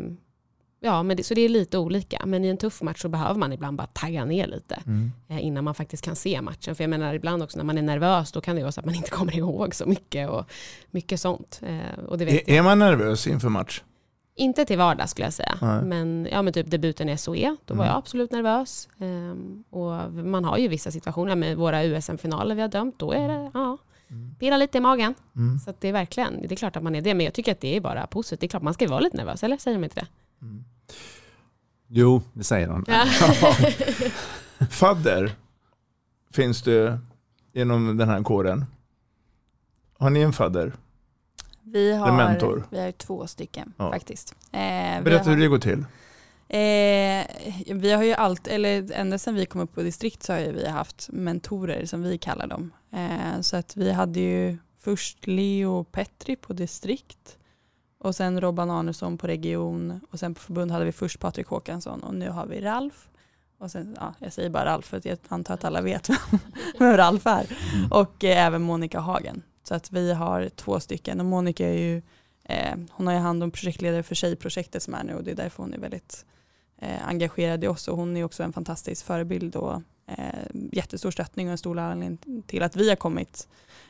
ja, 0.79 1.03
men 1.03 1.17
det, 1.17 1.23
så 1.23 1.33
det 1.33 1.41
är 1.41 1.49
lite 1.49 1.77
olika. 1.77 2.21
Men 2.25 2.45
i 2.45 2.47
en 2.47 2.57
tuff 2.57 2.81
match 2.81 3.01
så 3.01 3.09
behöver 3.09 3.39
man 3.39 3.53
ibland 3.53 3.77
bara 3.77 3.87
tagga 3.87 4.25
ner 4.25 4.47
lite 4.47 4.75
Mm. 4.87 5.11
eh, 5.27 5.45
innan 5.45 5.63
man 5.63 5.75
faktiskt 5.75 6.03
kan 6.05 6.15
se 6.15 6.41
matchen. 6.41 6.75
För 6.75 6.83
jag 6.83 6.89
menar 6.89 7.13
ibland 7.13 7.43
också 7.43 7.57
när 7.57 7.65
man 7.65 7.77
är 7.77 7.81
nervös 7.81 8.31
då 8.31 8.41
kan 8.41 8.55
det 8.55 8.61
vara 8.61 8.71
så 8.71 8.79
att 8.79 8.85
man 8.85 8.95
inte 8.95 9.09
kommer 9.19 9.35
ihåg 9.37 9.75
så 9.75 9.85
mycket 9.85 10.29
och 10.29 10.45
mycket 10.91 11.19
sånt. 11.19 11.61
Eh, 11.67 12.03
och 12.07 12.17
det 12.17 12.25
vet 12.25 12.49
Är, 12.49 12.53
är 12.57 12.61
man 12.61 12.79
nervös 12.79 13.27
inför 13.27 13.49
match? 13.49 13.81
Inte 14.37 14.65
till 14.65 14.77
vardags 14.77 15.11
skulle 15.11 15.25
jag 15.25 15.33
säga. 15.33 15.57
Nej. 15.61 15.81
Men, 15.81 16.27
ja, 16.31 16.41
men 16.41 16.53
typ 16.53 16.71
debuten 16.71 17.09
i 17.09 17.17
SOE, 17.17 17.55
då 17.65 17.73
var 17.73 17.83
Mm. 17.83 17.87
jag 17.87 17.97
absolut 17.97 18.31
nervös. 18.31 18.89
Ehm, 18.99 19.63
och 19.69 20.13
man 20.13 20.45
har 20.45 20.57
ju 20.57 20.67
vissa 20.67 20.91
situationer 20.91 21.35
med 21.35 21.57
våra 21.57 21.83
USM-finaler 21.83 22.55
vi 22.55 22.61
har 22.61 22.67
dömt, 22.69 22.95
då 22.99 23.11
är 23.11 23.27
det, 23.27 23.51
ja, 23.53 23.77
pirrar 24.39 24.57
lite 24.57 24.77
i 24.77 24.81
magen. 24.81 25.15
Mm. 25.35 25.59
Så 25.59 25.73
det 25.79 25.87
är 25.87 25.93
verkligen, 25.93 26.41
det 26.41 26.51
är 26.53 26.55
klart 26.55 26.75
att 26.75 26.83
man 26.83 26.95
är 26.95 27.01
det, 27.01 27.13
men 27.13 27.23
jag 27.25 27.33
tycker 27.33 27.51
att 27.51 27.61
det 27.61 27.75
är 27.77 27.81
bara 27.81 28.07
positivt. 28.07 28.39
Det 28.39 28.45
är 28.45 28.49
klart 28.49 28.63
man 28.63 28.73
ska 28.73 28.87
vara 28.89 28.99
lite 28.99 29.17
nervös, 29.17 29.43
eller 29.43 29.57
säger 29.57 29.77
de 29.77 29.83
inte 29.83 29.99
det? 29.99 30.07
Jo, 31.87 32.21
det 32.33 32.43
säger 32.43 32.67
de. 32.67 32.85
Ja. 32.87 33.05
Fadder 34.69 35.31
finns 36.33 36.61
det 36.61 36.99
inom 37.53 37.97
den 37.97 38.09
här 38.09 38.23
kåren. 38.23 38.65
Har 39.97 40.09
ni 40.09 40.21
en 40.21 40.33
fadder? 40.33 40.73
Vi 41.65 41.91
En 41.91 41.99
har, 41.99 42.11
mentor? 42.11 42.67
vi 42.69 42.79
har 42.79 42.91
två 42.91 43.27
stycken 43.27 43.73
Ja. 43.77 43.91
faktiskt. 43.91 44.35
Eh, 44.51 44.59
Berätta 45.03 45.23
har, 45.29 45.35
hur 45.35 45.41
det 45.41 45.47
går 45.47 45.57
till. 45.59 45.85
Eh, 46.47 47.25
vi 47.75 47.91
har 47.95 48.03
ju 48.03 48.13
allt, 48.13 48.47
eller 48.47 48.91
ända 48.93 49.17
sedan 49.17 49.35
vi 49.35 49.45
kom 49.45 49.61
upp 49.61 49.75
på 49.75 49.81
distrikt 49.81 50.23
så 50.23 50.33
har 50.33 50.39
vi 50.39 50.67
haft 50.67 51.09
mentorer 51.11 51.85
som 51.85 52.03
vi 52.03 52.17
kallar 52.17 52.47
dem. 52.47 52.71
Eh, 52.91 53.41
så 53.41 53.57
att 53.57 53.77
vi 53.77 53.91
hade 53.91 54.19
ju 54.19 54.57
först 54.79 55.27
Leo 55.27 55.83
Petri 55.83 56.35
på 56.35 56.53
distrikt 56.53 57.37
och 57.99 58.15
sen 58.15 58.41
Robban 58.41 58.69
Arnesson 58.69 59.17
på 59.17 59.27
region 59.27 59.99
och 60.11 60.19
sen 60.19 60.33
på 60.35 60.41
förbund 60.41 60.71
hade 60.71 60.85
vi 60.85 60.91
först 60.91 61.19
Patrik 61.19 61.47
Håkansson 61.47 62.03
och 62.03 62.13
nu 62.15 62.29
har 62.29 62.45
vi 62.45 62.61
Ralf. 62.61 63.07
Och 63.59 63.71
sen, 63.71 63.95
ja, 63.99 64.13
jag 64.19 64.33
säger 64.33 64.49
bara 64.49 64.65
Ralf 64.65 64.85
för 64.85 64.97
att 64.97 65.05
jag 65.05 65.17
antar 65.27 65.53
att 65.53 65.63
alla 65.65 65.81
vet 65.81 66.09
vem, 66.09 66.17
vem 66.79 66.97
Ralf 66.97 67.25
är. 67.27 67.45
Och 67.91 68.23
eh, 68.23 68.45
även 68.45 68.61
Monica 68.61 68.99
Hagen. 68.99 69.41
Så 69.67 69.75
att 69.75 69.91
vi 69.91 70.13
har 70.13 70.49
två 70.49 70.79
stycken 70.79 71.19
och 71.19 71.25
Monica 71.25 71.67
är 71.67 71.77
ju, 71.77 72.01
eh, 72.43 72.75
hon 72.91 73.07
har 73.07 73.13
ju 73.13 73.19
hand 73.19 73.43
om 73.43 73.51
projektledare 73.51 74.03
för 74.03 74.15
tjejprojektet 74.15 74.83
som 74.83 74.93
är 74.93 75.03
nu 75.03 75.13
och 75.13 75.23
det 75.23 75.31
är 75.31 75.35
därför 75.35 75.63
hon 75.63 75.73
är 75.73 75.79
väldigt 75.79 76.25
eh, 76.77 77.07
engagerad 77.07 77.63
i 77.63 77.67
oss 77.67 77.87
och 77.87 77.97
hon 77.97 78.17
är 78.17 78.23
också 78.23 78.43
en 78.43 78.53
fantastisk 78.53 79.05
förebild 79.05 79.55
och 79.55 79.81
eh, 80.07 80.45
jättestor 80.71 81.11
stöttning 81.11 81.47
och 81.47 81.51
en 81.51 81.57
stor 81.57 81.79
anledning 81.79 82.43
till 82.47 82.63
att 82.63 82.75
vi 82.75 82.89
har 82.89 82.95
kommit 82.95 83.47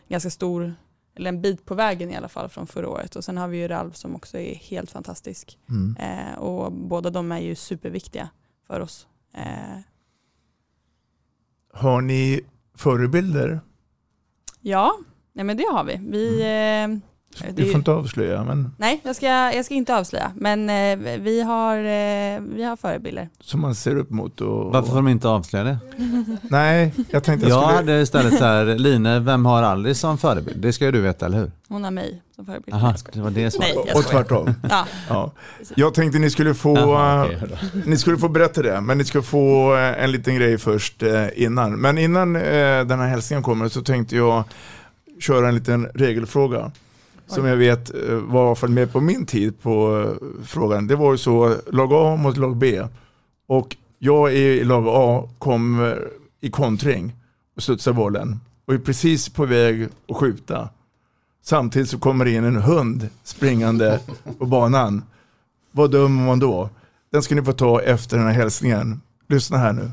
ganska 0.07 0.29
stor, 0.29 0.73
eller 1.15 1.29
en 1.29 1.41
bit 1.41 1.65
på 1.65 1.75
vägen 1.75 2.11
i 2.11 2.15
alla 2.15 2.29
fall 2.29 2.49
från 2.49 2.67
förra 2.67 2.89
året. 2.89 3.15
Och 3.15 3.23
sen 3.23 3.37
har 3.37 3.47
vi 3.47 3.57
ju 3.57 3.67
Ralf 3.67 3.95
som 3.95 4.15
också 4.15 4.37
är 4.37 4.55
helt 4.55 4.91
fantastisk. 4.91 5.59
Mm. 5.69 5.95
Eh, 5.99 6.37
och 6.39 6.71
båda 6.71 7.09
de 7.09 7.31
är 7.31 7.39
ju 7.39 7.55
superviktiga 7.55 8.29
för 8.67 8.79
oss. 8.79 9.07
Eh, 9.33 9.79
Har 11.73 12.01
ni 12.01 12.41
förebilder? 12.73 13.59
Ja, 14.61 14.97
nej 15.35 15.45
men 15.45 15.57
det 15.57 15.65
har 15.71 15.83
vi. 15.83 15.99
Vi, 16.01 16.41
eh, 17.43 17.53
Du 17.53 17.65
får 17.65 17.75
inte 17.75 17.91
avslöja. 17.91 18.43
Men... 18.43 18.71
Nej, 18.77 19.01
jag 19.03 19.15
ska, 19.15 19.25
jag 19.25 19.65
ska 19.65 19.73
inte 19.73 19.95
avslöja. 19.95 20.31
Men 20.35 20.69
eh, 20.69 21.19
vi, 21.19 21.41
har, 21.41 21.77
eh, 21.77 22.41
vi 22.55 22.63
har 22.63 22.75
förebilder. 22.75 23.29
Som 23.39 23.61
man 23.61 23.75
ser 23.75 23.95
upp 23.95 24.09
mot. 24.09 24.41
Och, 24.41 24.73
Varför 24.73 24.89
får 24.89 24.95
de 24.95 25.07
inte 25.07 25.27
avslöja 25.29 25.63
det? 25.63 25.77
Nej, 26.41 26.93
jag 27.09 27.23
tänkte 27.23 27.49
jag, 27.49 27.57
jag 27.57 27.63
skulle... 27.63 27.77
hade 27.77 28.01
istället 28.01 28.37
så 28.37 28.45
här, 28.45 28.65
Line, 28.65 29.25
vem 29.25 29.45
har 29.45 29.63
Alice 29.63 29.99
som 29.99 30.17
förebild? 30.17 30.61
Det 30.61 30.73
ska 30.73 30.85
ju 30.85 30.91
du 30.91 31.01
veta, 31.01 31.25
eller 31.25 31.37
hur? 31.37 31.51
Hon 31.67 31.83
har 31.83 31.91
mig 31.91 32.21
som 32.35 32.45
förebild. 32.45 32.75
Aha, 32.75 32.93
det 33.13 33.21
var 33.21 33.31
det 33.31 33.59
Nej, 33.59 33.75
jag 33.87 33.97
Och 33.97 34.03
tvärtom. 34.03 34.53
Ja. 34.69 34.85
Ja. 35.09 35.31
Jag 35.75 35.93
tänkte 35.93 36.19
ni 36.19 36.29
skulle 36.29 36.53
få, 36.53 36.77
Jaha, 36.77 37.25
okej, 37.25 37.57
ni 37.85 37.97
skulle 37.97 38.17
få 38.17 38.29
berätta 38.29 38.61
det, 38.61 38.81
men 38.81 38.97
ni 38.97 39.05
ska 39.05 39.21
få 39.21 39.75
eh, 39.75 40.03
en 40.03 40.11
liten 40.11 40.35
grej 40.35 40.57
först 40.57 41.03
eh, 41.03 41.27
innan. 41.35 41.75
Men 41.75 41.97
innan 41.97 42.35
eh, 42.35 42.41
den 42.85 42.99
här 42.99 43.07
hälsningen 43.07 43.43
kommer 43.43 43.69
så 43.69 43.81
tänkte 43.81 44.15
jag 44.15 44.43
köra 45.19 45.47
en 45.47 45.55
liten 45.55 45.85
regelfråga. 45.93 46.71
Som 47.27 47.45
jag 47.45 47.57
vet 47.57 47.93
eh, 47.95 48.15
var 48.15 48.67
med 48.67 48.91
på 48.91 49.01
min 49.01 49.25
tid 49.25 49.61
på 49.61 50.01
eh, 50.01 50.27
frågan. 50.45 50.87
Det 50.87 50.95
var 50.95 51.11
ju 51.11 51.17
så, 51.17 51.55
lag 51.71 51.93
A 51.93 52.15
mot 52.15 52.37
lag 52.37 52.57
B. 52.57 52.87
Och 53.47 53.75
jag 53.99 54.33
är 54.33 54.37
i 54.37 54.63
lag 54.63 54.85
A, 54.87 55.29
kom 55.39 55.85
eh, 55.85 55.93
i 56.41 56.49
kontring 56.49 57.13
och 57.55 57.63
studsar 57.63 57.93
bollen. 57.93 58.39
Och 58.65 58.73
är 58.73 58.77
precis 58.77 59.29
på 59.29 59.45
väg 59.45 59.87
att 60.09 60.17
skjuta. 60.17 60.69
Samtidigt 61.41 61.89
så 61.89 61.99
kommer 61.99 62.25
in 62.25 62.43
en 62.43 62.55
hund 62.55 63.09
springande 63.23 63.99
på 64.39 64.45
banan. 64.45 65.03
Vad 65.71 65.91
dömer 65.91 66.25
man 66.25 66.39
då? 66.39 66.69
Den 67.11 67.23
ska 67.23 67.35
ni 67.35 67.43
få 67.43 67.53
ta 67.53 67.81
efter 67.81 68.17
den 68.17 68.25
här 68.25 68.33
hälsningen. 68.33 69.01
Lyssna 69.27 69.57
här 69.57 69.73
nu. 69.73 69.91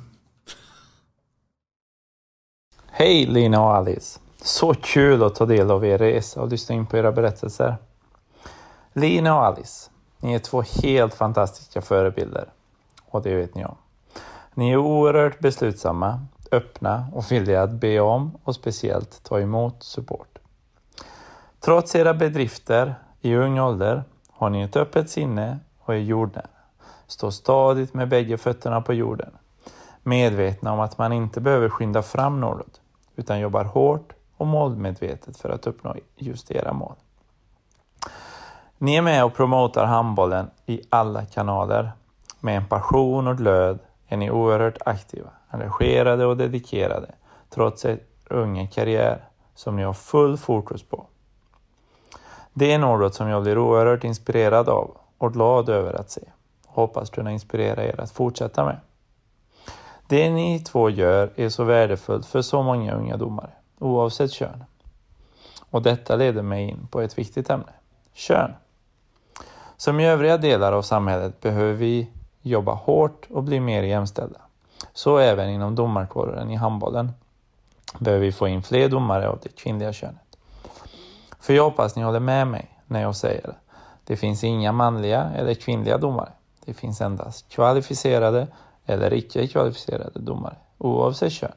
Hej 2.87 3.27
Lina 3.27 3.61
och 3.61 3.77
Alice! 3.77 4.19
Så 4.45 4.75
kul 4.75 5.23
att 5.23 5.35
ta 5.35 5.47
del 5.47 5.71
av 5.71 5.85
er 5.85 5.99
resa 5.99 6.43
och 6.43 6.49
lyssna 6.49 6.75
in 6.75 6.87
på 6.87 6.97
era 6.97 7.13
berättelser. 7.13 7.77
Lina 8.93 9.35
och 9.35 9.45
Alice, 9.45 9.91
ni 10.21 10.35
är 10.35 10.39
två 10.39 10.63
helt 10.83 11.15
fantastiska 11.15 11.83
förebilder. 11.83 12.49
Och 13.07 13.23
det 13.23 13.35
vet 13.35 13.55
ni 13.55 13.65
om. 13.65 13.75
Ni 14.55 14.73
är 14.73 14.77
oerhört 14.77 15.39
beslutsamma, 15.39 16.27
öppna 16.53 17.07
och 17.13 17.33
villiga 17.33 17.63
att 17.63 17.71
be 17.71 18.01
om 18.01 18.39
och 18.45 18.55
speciellt 18.55 19.23
ta 19.23 19.41
emot 19.41 19.83
support. 19.83 20.39
Trots 21.61 21.95
era 21.95 22.15
bedrifter 22.15 22.95
i 23.21 23.35
ung 23.35 23.59
ålder 23.59 24.05
har 24.33 24.51
ni 24.51 24.63
ett 24.63 24.77
öppet 24.77 25.11
sinne 25.11 25.59
och 25.79 25.95
är 25.95 25.99
jordnära. 25.99 26.47
Står 27.07 27.31
stadigt 27.31 27.95
med 27.95 28.09
bägge 28.09 28.39
fötterna 28.39 28.81
på 28.81 28.95
jorden. 28.95 29.31
Medvetna 30.03 30.73
om 30.73 30.81
att 30.81 30.99
man 30.99 31.13
inte 31.13 31.41
behöver 31.41 31.69
skynda 31.69 32.03
fram 32.03 32.41
något, 32.41 32.81
utan 33.17 33.41
jobbar 33.41 33.65
hårt 33.65 34.13
och 34.43 34.49
målmedvetet 34.49 35.37
för 35.37 35.49
att 35.49 35.67
uppnå 35.67 35.95
just 36.17 36.51
era 36.51 36.73
mål. 36.73 36.95
Ni 38.79 38.97
är 38.97 39.03
med 39.03 39.25
och 39.25 39.35
promotar 39.35 39.85
handbollen 39.85 40.51
i 40.67 40.81
alla 40.91 41.25
kanaler. 41.25 41.93
Med 42.41 42.57
en 42.57 42.67
passion 42.69 43.27
och 43.27 43.37
glöd 43.37 43.79
är 44.09 44.17
ni 44.17 44.31
oerhört 44.31 44.79
aktiva, 44.87 45.31
engagerade 45.49 46.27
och 46.27 46.37
dedikerade 46.37 47.15
trots 47.51 47.85
er 47.85 47.99
unga 48.31 48.67
karriär 48.67 49.25
som 49.55 49.77
ni 49.77 49.83
har 49.83 49.93
full 49.93 50.37
fokus 50.37 50.83
på. 50.83 51.07
Det 52.53 52.73
är 52.73 52.79
något 52.79 53.15
som 53.15 53.29
jag 53.29 53.43
blir 53.43 53.59
oerhört 53.59 54.05
inspirerad 54.05 54.69
av 54.69 54.97
och 55.19 55.33
glad 55.33 55.69
över 55.69 55.93
att 55.93 56.11
se 56.11 56.23
hoppas 56.67 57.11
kunna 57.11 57.33
inspirera 57.33 57.85
er 57.85 58.01
att 58.01 58.11
fortsätta 58.11 58.65
med. 58.65 58.81
Det 60.07 60.31
ni 60.31 60.61
två 60.61 60.91
gör 60.91 61.31
är 61.37 61.49
så 61.49 61.65
värdefullt 61.65 62.27
för 62.27 62.43
så 62.43 62.63
många 62.63 62.95
unga 62.95 63.17
domare, 63.17 63.51
oavsett 63.83 64.33
kön. 64.33 64.65
Och 65.71 65.83
detta 65.83 66.17
leder 66.17 66.43
mig 66.43 66.69
in 66.69 66.87
på 66.91 67.01
ett 67.01 67.19
viktigt 67.19 67.51
ämne, 67.51 67.73
kön. 68.15 68.51
Som 69.77 70.01
i 70.01 70.09
övriga 70.09 70.37
delar 70.37 70.73
av 70.73 70.83
samhället 70.83 71.41
behöver 71.41 71.73
vi 71.73 72.09
jobba 72.43 72.75
hårt 72.75 73.27
och 73.31 73.43
bli 73.43 73.61
mer 73.61 73.83
jämställda. 73.83 74.41
Så 74.93 75.19
även 75.19 75.51
inom 75.51 75.75
domarkåren 75.75 76.51
i 76.51 76.57
handbollen 76.57 77.13
behöver 77.99 78.25
vi 78.25 78.33
få 78.33 78.49
in 78.49 78.63
fler 78.63 78.89
domare 78.89 79.29
av 79.29 79.39
det 79.43 79.49
kvinnliga 79.49 79.93
könet. 79.93 80.39
För 81.41 81.53
jag 81.53 81.65
hoppas 81.65 81.97
ni 81.97 82.03
håller 82.03 82.21
med 82.21 82.47
mig 82.47 82.79
när 82.87 83.03
jag 83.03 83.17
säger 83.17 83.43
det. 83.43 83.57
Det 84.05 84.17
finns 84.17 84.45
inga 84.45 84.73
manliga 84.73 85.23
eller 85.23 85.55
kvinnliga 85.55 85.99
domare. 85.99 86.33
Det 86.65 86.75
finns 86.75 87.01
endast 87.01 87.49
kvalificerade 87.49 88.47
eller 88.87 89.13
icke 89.13 89.49
kvalificerade 89.49 90.21
domare, 90.21 90.57
oavsett 90.79 91.33
kön. 91.33 91.53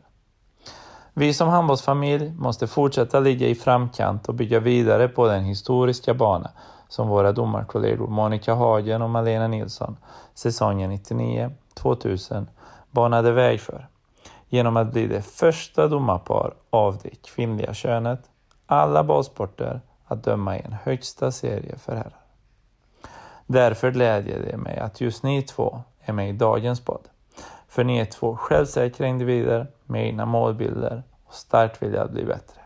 Vi 1.18 1.34
som 1.34 1.49
handbollsfamilj 1.49 2.32
måste 2.38 2.68
fortsätta 2.68 3.20
ligga 3.20 3.47
i 3.47 3.55
framkant 3.55 4.30
och 4.30 4.36
bygga 4.36 4.59
vidare 4.59 5.07
på 5.07 5.28
den 5.28 5.43
historiska 5.43 6.13
bana 6.13 6.51
som 6.88 7.07
våra 7.07 7.32
domarkollegor 7.32 8.07
Monica 8.07 8.53
Hagen 8.53 9.01
och 9.01 9.09
Malena 9.09 9.47
Nilsson 9.47 9.97
säsongen 10.34 10.91
99-2000 10.91 12.47
banade 12.91 13.32
väg 13.32 13.61
för. 13.61 13.88
Genom 14.49 14.78
att 14.78 14.91
bli 14.91 15.07
det 15.07 15.22
första 15.22 15.88
domarpar 15.88 16.53
av 16.70 16.97
det 17.03 17.22
kvinnliga 17.22 17.74
könet, 17.74 18.22
alla 18.66 19.03
bollsporter, 19.03 19.82
att 20.05 20.24
döma 20.24 20.57
i 20.57 20.61
en 20.61 20.76
högsta 20.84 21.32
serie 21.32 21.78
för 21.78 21.95
herrar. 21.95 22.22
Därför 23.47 23.91
glädjer 23.91 24.39
det 24.51 24.57
mig 24.57 24.78
att 24.78 25.01
just 25.01 25.24
ni 25.24 25.41
två 25.41 25.82
är 26.01 26.13
med 26.13 26.30
i 26.30 26.34
dagens 26.34 26.80
podd. 26.80 27.07
För 27.76 27.84
ni 27.84 27.97
är 27.97 28.05
två 28.05 28.36
självsäkra 28.36 29.07
individer 29.07 29.67
med 29.86 30.05
egna 30.05 30.26
målbilder 30.26 31.03
och 31.26 31.34
starkt 31.34 31.84
vilja 31.84 32.03
att 32.03 32.11
bli 32.11 32.26
bättre. 32.26 32.61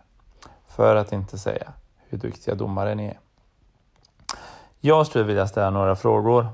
För 0.68 0.96
att 0.96 1.12
inte 1.12 1.38
säga 1.38 1.74
hur 2.08 2.18
duktiga 2.18 2.56
domare 2.56 2.96
ni 2.96 3.06
är. 3.06 3.20
Jag 4.80 5.08
skulle 5.08 5.24
vilja 5.24 5.48
ställa 5.48 5.70
några 5.70 5.96
frågor 5.96 6.48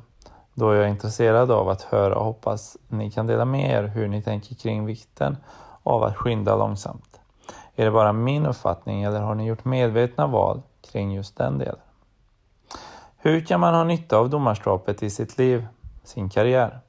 då 0.53 0.73
jag 0.73 0.83
är 0.83 0.87
intresserad 0.87 1.51
av 1.51 1.69
att 1.69 1.81
höra 1.81 2.15
och 2.15 2.25
hoppas 2.25 2.77
ni 2.87 3.11
kan 3.11 3.27
dela 3.27 3.45
med 3.45 3.71
er 3.71 3.83
hur 3.83 4.07
ni 4.07 4.21
tänker 4.21 4.55
kring 4.55 4.85
vikten 4.85 5.37
av 5.83 6.03
att 6.03 6.15
skynda 6.15 6.55
långsamt. 6.55 7.19
Är 7.75 7.85
det 7.85 7.91
bara 7.91 8.13
min 8.13 8.45
uppfattning 8.45 9.03
eller 9.03 9.19
har 9.19 9.35
ni 9.35 9.45
gjort 9.45 9.65
medvetna 9.65 10.27
val 10.27 10.61
kring 10.91 11.13
just 11.13 11.37
den 11.37 11.57
delen? 11.57 11.79
Hur 13.17 13.45
kan 13.45 13.59
man 13.59 13.73
ha 13.73 13.83
nytta 13.83 14.17
av 14.17 14.29
domarskapet 14.29 15.03
i 15.03 15.09
sitt 15.09 15.37
liv, 15.37 15.67
sin 16.03 16.29
karriär? 16.29 16.79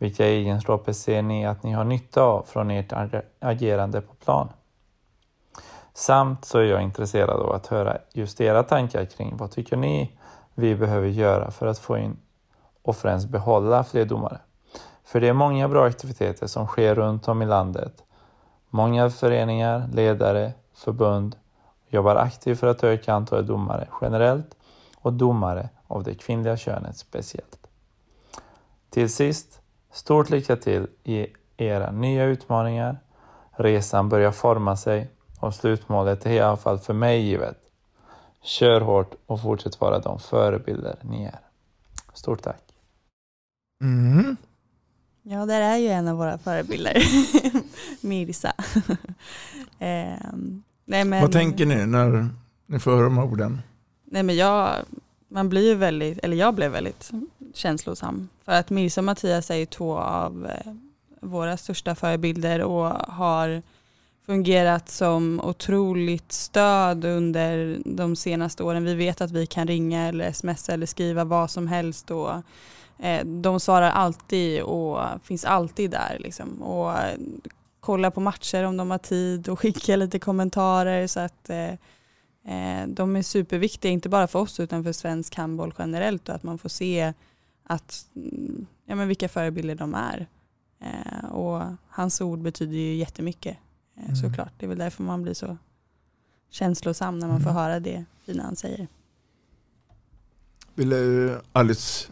Vilka 0.00 0.26
egenskaper 0.26 0.92
ser 0.92 1.22
ni 1.22 1.46
att 1.46 1.62
ni 1.62 1.72
har 1.72 1.84
nytta 1.84 2.22
av 2.22 2.42
från 2.42 2.70
ert 2.70 2.92
agerande 3.40 4.00
på 4.00 4.14
plan? 4.14 4.48
Samt 5.94 6.44
så 6.44 6.58
är 6.58 6.62
jag 6.62 6.82
intresserad 6.82 7.40
av 7.40 7.52
att 7.52 7.66
höra 7.66 7.98
just 8.12 8.40
era 8.40 8.62
tankar 8.62 9.04
kring 9.04 9.36
vad 9.36 9.50
tycker 9.50 9.76
ni 9.76 10.12
vi 10.54 10.74
behöver 10.74 11.08
göra 11.08 11.50
för 11.50 11.66
att 11.66 11.78
få 11.78 11.98
in 11.98 12.16
och 12.82 12.96
främst 12.96 13.28
behålla 13.28 13.84
fler 13.84 14.04
domare. 14.04 14.38
För 15.04 15.20
det 15.20 15.28
är 15.28 15.32
många 15.32 15.68
bra 15.68 15.86
aktiviteter 15.86 16.46
som 16.46 16.66
sker 16.66 16.94
runt 16.94 17.28
om 17.28 17.42
i 17.42 17.46
landet. 17.46 18.04
Många 18.70 19.10
föreningar, 19.10 19.88
ledare, 19.92 20.52
förbund 20.74 21.36
jobbar 21.88 22.16
aktivt 22.16 22.60
för 22.60 22.66
att 22.66 22.84
öka 22.84 23.14
antalet 23.14 23.46
domare 23.46 23.88
generellt 24.00 24.56
och 24.96 25.12
domare 25.12 25.68
av 25.86 26.02
det 26.02 26.14
kvinnliga 26.14 26.56
könet 26.56 26.96
speciellt. 26.96 27.66
Till 28.90 29.12
sist, 29.12 29.59
stort 29.92 30.30
lycka 30.30 30.56
till 30.56 30.86
i 31.04 31.26
era 31.56 31.90
nya 31.90 32.24
utmaningar. 32.24 32.98
Resan 33.50 34.08
börjar 34.08 34.32
forma 34.32 34.76
sig 34.76 35.10
och 35.40 35.54
slutmålet 35.54 36.26
är 36.26 36.30
i 36.30 36.40
alla 36.40 36.56
fall 36.56 36.78
för 36.78 36.94
mig 36.94 37.20
givet. 37.20 37.58
Kör 38.42 38.80
hårt 38.80 39.14
och 39.26 39.42
fortsätt 39.42 39.80
vara 39.80 39.98
de 39.98 40.18
förebilder 40.20 40.96
ni 41.02 41.24
är. 41.24 41.40
Stort 42.14 42.42
tack! 42.42 42.62
Mm. 43.82 44.36
Ja, 45.22 45.46
där 45.46 45.60
är 45.60 45.76
ju 45.76 45.88
en 45.88 46.08
av 46.08 46.16
våra 46.16 46.38
förebilder, 46.38 47.02
Mirza. 48.06 48.52
Ehm, 49.78 50.62
nej, 50.84 51.04
men, 51.04 51.22
Vad 51.22 51.32
tänker 51.32 51.66
ni 51.66 51.86
när 51.86 52.28
ni 52.66 52.78
får 52.78 52.90
höra 52.90 53.02
de 53.02 53.18
orden? 53.18 53.62
Nej, 54.04 54.22
men 54.22 54.36
jag, 54.36 54.76
man 55.30 55.48
blir 55.48 55.68
ju 55.68 55.74
väldigt, 55.74 56.18
eller 56.18 56.36
jag 56.36 56.54
blev 56.54 56.72
väldigt 56.72 57.10
känslosam. 57.54 58.28
För 58.44 58.52
att 58.52 58.70
Mirza 58.70 59.00
och 59.00 59.04
Mattias 59.04 59.50
är 59.50 59.56
ju 59.56 59.66
två 59.66 59.98
av 59.98 60.46
eh, 60.46 60.72
våra 61.20 61.56
största 61.56 61.94
förebilder 61.94 62.62
och 62.62 62.88
har 63.12 63.62
fungerat 64.26 64.88
som 64.88 65.40
otroligt 65.44 66.32
stöd 66.32 67.04
under 67.04 67.78
de 67.84 68.16
senaste 68.16 68.62
åren. 68.62 68.84
Vi 68.84 68.94
vet 68.94 69.20
att 69.20 69.30
vi 69.30 69.46
kan 69.46 69.66
ringa 69.66 70.08
eller 70.08 70.32
smsa 70.32 70.72
eller 70.72 70.86
skriva 70.86 71.24
vad 71.24 71.50
som 71.50 71.66
helst 71.66 72.10
och 72.10 72.32
eh, 72.98 73.24
de 73.24 73.60
svarar 73.60 73.90
alltid 73.90 74.62
och 74.62 74.98
finns 75.22 75.44
alltid 75.44 75.90
där 75.90 76.16
liksom. 76.20 76.62
Och 76.62 76.90
eh, 76.90 77.16
kollar 77.16 77.50
kolla 77.80 78.10
på 78.10 78.20
matcher 78.20 78.64
om 78.64 78.76
de 78.76 78.90
har 78.90 78.98
tid 78.98 79.48
och 79.48 79.58
skicka 79.60 79.96
lite 79.96 80.18
kommentarer 80.18 81.06
så 81.06 81.20
att 81.20 81.50
eh, 81.50 81.72
de 82.88 83.16
är 83.16 83.22
superviktiga, 83.22 83.92
inte 83.92 84.08
bara 84.08 84.26
för 84.26 84.38
oss 84.38 84.60
utan 84.60 84.84
för 84.84 84.92
svensk 84.92 85.34
handboll 85.34 85.74
generellt 85.78 86.28
och 86.28 86.34
att 86.34 86.42
man 86.42 86.58
får 86.58 86.68
se 86.68 87.12
att, 87.64 88.06
mm, 88.16 88.66
ja, 88.84 88.94
men 88.94 89.08
vilka 89.08 89.28
förebilder 89.28 89.74
de 89.74 89.94
är. 89.94 90.26
Eh, 90.80 91.24
och 91.30 91.62
hans 91.88 92.20
ord 92.20 92.38
betyder 92.38 92.76
ju 92.76 92.94
jättemycket 92.94 93.56
eh, 93.96 94.04
Mm. 94.04 94.16
såklart. 94.16 94.52
Det 94.58 94.66
är 94.66 94.68
väl 94.68 94.78
därför 94.78 95.02
man 95.02 95.22
blir 95.22 95.34
så 95.34 95.56
känslosam 96.50 97.18
när 97.18 97.28
man 97.28 97.40
får 97.40 97.50
Mm. 97.50 97.62
höra 97.62 97.80
det 97.80 98.04
fina 98.26 98.42
han 98.42 98.56
säger. 98.56 98.88
Vill 100.74 100.90
du 100.90 101.40
Alice 101.52 102.08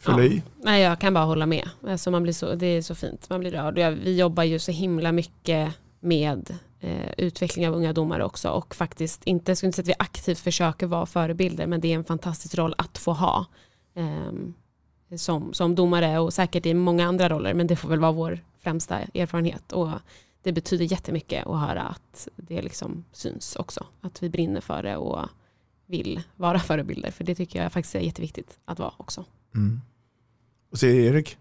fylla 0.00 0.22
i? 0.24 0.42
Nej, 0.62 0.82
jag 0.82 0.98
kan 1.00 1.14
bara 1.14 1.24
hålla 1.24 1.46
med. 1.46 1.68
Alltså 1.88 2.10
man 2.10 2.22
blir 2.22 2.32
så, 2.32 2.54
det 2.54 2.66
är 2.66 2.82
så 2.82 2.94
fint, 2.94 3.30
man 3.30 3.40
blir 3.40 3.50
rörd. 3.50 3.74
Vi 3.98 4.16
jobbar 4.18 4.42
ju 4.42 4.58
så 4.58 4.72
himla 4.72 5.12
mycket 5.12 5.74
med 6.00 6.54
eh, 6.82 7.12
utveckling 7.18 7.68
av 7.68 7.74
unga 7.74 7.92
domare 7.92 8.24
också 8.24 8.50
och 8.50 8.74
faktiskt 8.74 9.24
inte, 9.24 9.50
jag 9.50 9.58
skulle 9.58 9.68
inte 9.68 9.76
säga 9.76 9.82
att 9.82 9.88
vi 9.88 10.04
aktivt 10.04 10.38
försöker 10.38 10.86
vara 10.86 11.06
förebilder 11.06 11.66
men 11.66 11.80
det 11.80 11.88
är 11.88 11.94
en 11.94 12.04
fantastisk 12.04 12.54
roll 12.54 12.74
att 12.78 12.98
få 12.98 13.12
ha 13.12 13.46
ehm, 13.94 14.54
som, 15.16 15.54
som 15.54 15.74
domare 15.74 16.18
och 16.18 16.32
säkert 16.32 16.66
i 16.66 16.74
många 16.74 17.06
andra 17.06 17.28
roller 17.28 17.54
men 17.54 17.66
det 17.66 17.76
får 17.76 17.88
väl 17.88 18.00
vara 18.00 18.12
vår 18.12 18.40
främsta 18.58 18.98
erfarenhet 18.98 19.72
och 19.72 19.88
det 20.42 20.52
betyder 20.52 20.84
jättemycket 20.84 21.46
att 21.46 21.60
höra 21.60 21.82
att 21.82 22.28
det 22.36 22.62
liksom 22.62 23.04
syns 23.12 23.56
också, 23.56 23.86
att 24.00 24.22
vi 24.22 24.30
brinner 24.30 24.60
för 24.60 24.82
det 24.82 24.96
och 24.96 25.28
vill 25.86 26.22
vara 26.36 26.58
förebilder 26.68 27.10
för 27.10 27.24
det 27.24 27.34
tycker 27.34 27.62
jag 27.62 27.72
faktiskt 27.72 27.94
är 27.94 28.00
jätteviktigt 28.00 28.58
att 28.64 28.78
vara 28.78 28.92
också. 28.96 29.24
Mm. 29.54 29.80
Och 30.70 30.78
säger 30.78 31.12
Erik? 31.12 31.36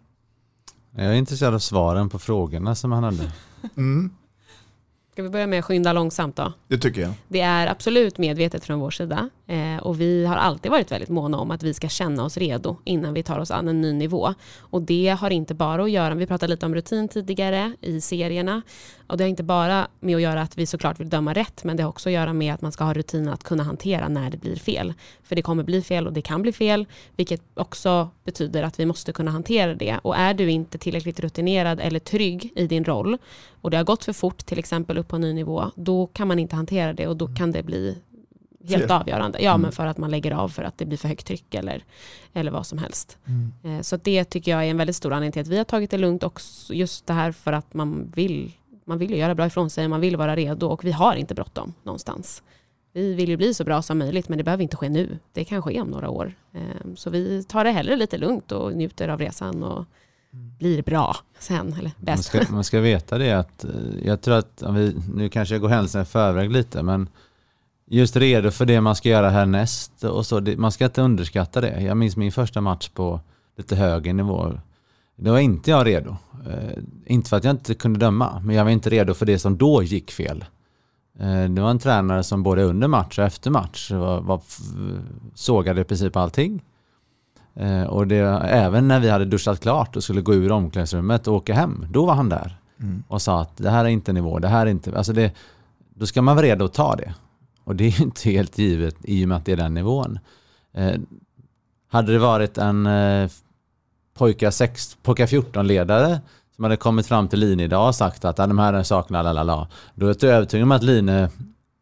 Jag 0.96 1.06
är 1.06 1.14
intresserad 1.14 1.54
av 1.54 1.60
svaren 1.60 2.10
på 2.10 2.20
frågorna 2.20 2.76
som 2.76 2.92
han 2.92 3.04
hade. 3.04 3.32
Mm. 3.78 4.12
Ska 5.14 5.24
vi 5.24 5.30
börja 5.30 5.47
med 5.47 5.59
att 5.59 5.66
skynda 5.66 5.93
långsamt 5.93 6.36
då? 6.36 6.53
Det 6.68 6.78
tycker 6.78 7.01
jag. 7.01 7.12
Det 7.28 7.41
är 7.41 7.68
absolut 7.68 8.18
medvetet 8.18 8.64
från 8.64 8.80
vår 8.80 8.91
sida 8.91 9.30
eh, 9.47 9.78
och 9.78 10.01
vi 10.01 10.26
har 10.26 10.36
alltid 10.36 10.72
varit 10.72 10.91
väldigt 10.91 11.09
måna 11.09 11.38
om 11.38 11.51
att 11.51 11.64
vi 11.64 11.74
ska 11.74 11.89
känna 11.89 12.24
oss 12.24 12.38
redo 12.38 12.78
innan 12.84 13.14
vi 13.14 13.24
tar 13.24 13.39
oss 13.39 13.51
an 13.51 13.68
en 13.68 13.82
ny 13.82 13.93
nivå. 13.93 14.34
Och 14.59 14.82
det 14.82 15.18
har 15.20 15.30
inte 15.30 15.53
bara 15.53 15.84
att 15.84 15.91
göra, 15.91 16.16
vi 16.16 16.28
pratade 16.28 16.53
lite 16.53 16.66
om 16.66 16.76
rutin 16.76 17.07
tidigare 17.07 17.74
i 17.82 18.01
serierna, 18.01 18.62
och 19.07 19.18
det 19.18 19.24
har 19.24 19.30
inte 19.30 19.43
bara 19.43 19.88
med 19.99 20.16
att 20.16 20.22
göra 20.22 20.41
att 20.41 20.57
vi 20.57 20.66
såklart 20.66 20.99
vill 20.99 21.09
döma 21.09 21.34
rätt, 21.34 21.64
men 21.64 21.78
det 21.78 21.84
har 21.84 21.89
också 21.89 22.09
att 22.09 22.14
göra 22.14 22.34
med 22.34 22.53
att 22.53 22.62
man 22.62 22.72
ska 22.72 22.84
ha 22.84 22.93
rutin 22.93 23.28
att 23.28 23.43
kunna 23.43 23.64
hantera 23.64 24.07
när 24.07 24.30
det 24.30 24.38
blir 24.38 24.55
fel. 24.55 24.93
För 25.24 25.36
det 25.36 25.41
kommer 25.41 25.64
bli 25.64 25.82
fel 25.82 26.07
och 26.07 26.14
det 26.14 26.22
kan 26.22 26.41
bli 26.41 26.51
fel, 26.51 26.86
vilket 27.16 27.41
också 27.53 28.09
betyder 28.24 28.64
att 28.64 28.80
vi 28.80 28.86
måste 28.86 29.12
kunna 29.12 29.32
hantera 29.32 29.76
det. 29.76 29.97
Och 30.01 30.18
är 30.18 30.34
du 30.34 30.51
inte 30.51 30.78
tillräckligt 30.78 31.20
rutinerad 31.20 31.80
eller 31.80 31.99
trygg 31.99 32.53
i 32.55 32.68
din 32.68 32.84
roll 32.84 33.18
och 33.62 33.72
det 33.72 33.78
har 33.78 33.84
gått 33.84 34.03
för 34.05 34.14
fort, 34.14 34.45
till 34.45 34.59
exempel 34.59 34.97
upp 34.97 35.07
på 35.07 35.16
en 35.16 35.22
ny 35.22 35.34
nivå, 35.34 35.66
då 35.76 36.07
kan 36.07 36.28
man 36.28 36.39
inte 36.39 36.55
hantera 36.55 36.93
det 36.93 37.07
och 37.07 37.18
då 37.18 37.28
kan 37.28 37.51
det 37.51 37.64
bli 37.64 37.97
helt 38.68 38.82
Fel. 38.84 38.91
avgörande. 38.91 39.41
Ja, 39.41 39.49
Mm. 39.51 39.62
men 39.62 39.72
för 39.72 39.86
att 39.86 39.97
man 39.97 40.12
lägger 40.12 40.32
av 40.32 40.49
för 40.49 40.64
att 40.64 40.78
det 40.78 40.86
blir 40.86 40.97
för 40.97 41.07
högt 41.07 41.28
tryck 41.28 41.53
eller, 41.55 41.84
eller 42.34 42.51
vad 42.51 42.66
som 42.68 42.78
helst. 42.78 43.18
Mm. 43.26 43.51
Eh, 43.78 43.82
Så 43.82 43.97
det 43.97 44.24
tycker 44.26 44.51
jag 44.51 44.66
är 44.66 44.70
en 44.72 44.78
väldigt 44.78 44.95
stor 44.95 45.14
anledning 45.14 45.32
till 45.32 45.41
att 45.41 45.47
vi 45.47 45.57
har 45.57 45.64
tagit 45.64 45.91
det 45.91 45.97
lugnt 45.97 46.24
och 46.24 46.41
just 46.70 47.07
det 47.07 47.14
här 47.14 47.32
för 47.32 47.53
att 47.53 47.74
man 47.74 48.12
vill, 48.16 48.51
man 48.86 48.97
vill 48.97 49.12
ju 49.12 49.18
göra 49.18 49.36
bra 49.36 49.45
ifrån 49.45 49.70
sig, 49.70 49.88
man 49.88 50.01
vill 50.01 50.16
vara 50.18 50.36
redo 50.36 50.68
och 50.68 50.84
vi 50.86 50.91
har 50.91 51.16
inte 51.16 51.34
bråttom 51.36 51.74
någonstans. 51.84 52.43
Vi 52.93 53.14
vill 53.14 53.30
ju 53.30 53.38
bli 53.38 53.53
så 53.53 53.64
bra 53.64 53.82
som 53.82 53.97
möjligt 53.97 54.30
men 54.30 54.38
det 54.38 54.43
behöver 54.43 54.64
inte 54.64 54.78
ske 54.78 54.89
nu. 54.89 55.20
Det 55.34 55.43
kan 55.45 55.62
ske 55.62 55.82
om 55.82 55.88
några 55.88 56.09
år. 56.09 56.34
Eh, 56.53 56.93
Så 56.95 57.09
vi 57.09 57.43
tar 57.43 57.64
det 57.64 57.72
hellre 57.72 57.95
lite 57.95 58.18
lugnt 58.18 58.51
och 58.51 58.74
njuter 58.74 59.07
av 59.07 59.20
resan 59.20 59.64
och 59.64 59.86
blir 60.32 60.84
bra 60.84 61.16
sen, 61.40 61.74
eller 61.74 61.92
Man 61.98 62.06
bäst. 62.06 62.24
ska, 62.24 62.42
man 62.50 62.64
ska 62.64 62.80
veta 62.80 63.18
det 63.18 63.32
att 63.32 63.64
eh, 63.64 63.72
jag 64.04 64.22
tror 64.22 64.36
att, 64.36 64.62
om 64.62 64.76
vi, 64.76 64.96
nu 65.14 65.30
kanske 65.30 65.56
jag 65.56 65.62
går 65.62 65.70
händelserna 65.70 66.02
i 66.02 66.06
förväg 66.06 66.52
lite, 66.52 66.84
men 66.84 67.10
just 67.88 68.16
redo 68.16 68.52
för 68.52 68.66
det 68.66 68.82
man 68.82 68.96
ska 68.96 69.10
göra 69.10 69.30
härnäst 69.30 70.04
och 70.04 70.26
så, 70.26 70.40
det, 70.40 70.58
man 70.58 70.72
ska 70.72 70.86
inte 70.86 71.02
underskatta 71.02 71.62
det. 71.62 71.82
Jag 71.82 71.98
minns 71.98 72.18
min 72.18 72.32
första 72.32 72.62
match 72.62 72.90
på 72.90 73.20
lite 73.58 73.76
högre 73.76 74.14
nivå. 74.14 74.54
Då 75.16 75.32
var 75.32 75.40
inte 75.40 75.72
jag 75.72 75.88
redo. 75.88 76.18
Eh, 76.48 76.78
inte 77.06 77.30
för 77.30 77.38
att 77.38 77.44
jag 77.44 77.54
inte 77.54 77.74
kunde 77.74 78.00
döma, 78.00 78.42
men 78.46 78.56
jag 78.56 78.64
var 78.64 78.72
inte 78.72 78.90
redo 78.90 79.14
för 79.14 79.26
det 79.26 79.40
som 79.40 79.58
då 79.58 79.84
gick 79.84 80.12
fel. 80.12 80.46
Eh, 81.20 81.44
det 81.44 81.62
var 81.62 81.70
en 81.70 81.80
tränare 81.80 82.24
som 82.24 82.44
både 82.44 82.64
under 82.64 82.88
match 82.88 83.20
och 83.20 83.26
efter 83.26 83.52
match 83.52 83.92
var, 83.92 84.22
var, 84.22 84.42
sågade 85.34 85.82
i 85.82 85.84
princip 85.84 86.16
allting. 86.16 86.62
Eh, 87.56 87.84
och 87.84 88.08
det, 88.08 88.18
även 88.43 88.88
när 88.88 88.99
vi 88.99 89.10
hade 89.10 89.26
duschat 89.26 89.60
klart 89.60 89.95
och 89.95 90.04
skulle 90.04 90.22
gå 90.22 90.34
ur 90.34 90.52
omklädningsrummet 90.52 91.28
och 91.28 91.36
åka 91.36 91.54
hem, 91.54 91.86
då 91.89 92.06
var 92.06 92.14
han 92.14 92.30
där. 92.30 92.58
Mm. 92.80 93.04
Och 93.08 93.22
sa 93.22 93.41
att 93.41 93.58
det 93.58 93.70
här 93.70 93.86
är 93.86 93.89
inte 93.89 94.14
nivå, 94.14 94.39
det 94.39 94.47
här 94.47 94.66
är 94.66 94.70
inte... 94.70 94.97
Alltså 94.97 95.14
det, 95.14 95.34
då 95.95 96.06
ska 96.06 96.22
man 96.22 96.36
vara 96.36 96.45
redo 96.45 96.66
att 96.66 96.74
ta 96.74 96.95
det. 96.95 97.14
Och 97.64 97.76
det 97.76 97.84
är 97.84 98.02
inte 98.02 98.30
helt 98.30 98.58
givet 98.58 98.95
i 99.04 99.26
och 99.26 99.30
med 99.30 99.38
att 99.38 99.45
det 99.45 99.52
är 99.52 99.58
den 99.58 99.74
nivån. 99.74 100.20
Eh, 100.74 100.93
hade 101.89 102.12
det 102.14 102.20
varit 102.20 102.58
en 102.58 102.86
eh, 102.86 103.30
sex, 104.52 104.97
pojkar 105.04 105.26
14-ledare 105.26 106.20
som 106.56 106.64
hade 106.64 106.78
kommit 106.78 107.08
fram 107.08 107.28
till 107.28 107.39
Line 107.39 107.60
idag 107.60 107.88
och 107.88 107.95
sagt 107.95 108.26
att 108.26 108.38
"Ja, 108.38 108.47
de 108.47 108.60
här 108.60 108.74
är 108.74 108.84
sakerna, 108.84 109.22
lalala. 109.22 109.68
Då 109.95 110.08
är 110.08 110.16
jag 110.22 110.24
övertygad 110.24 110.64
om 110.64 110.72
att 110.72 110.84
Line 110.84 111.28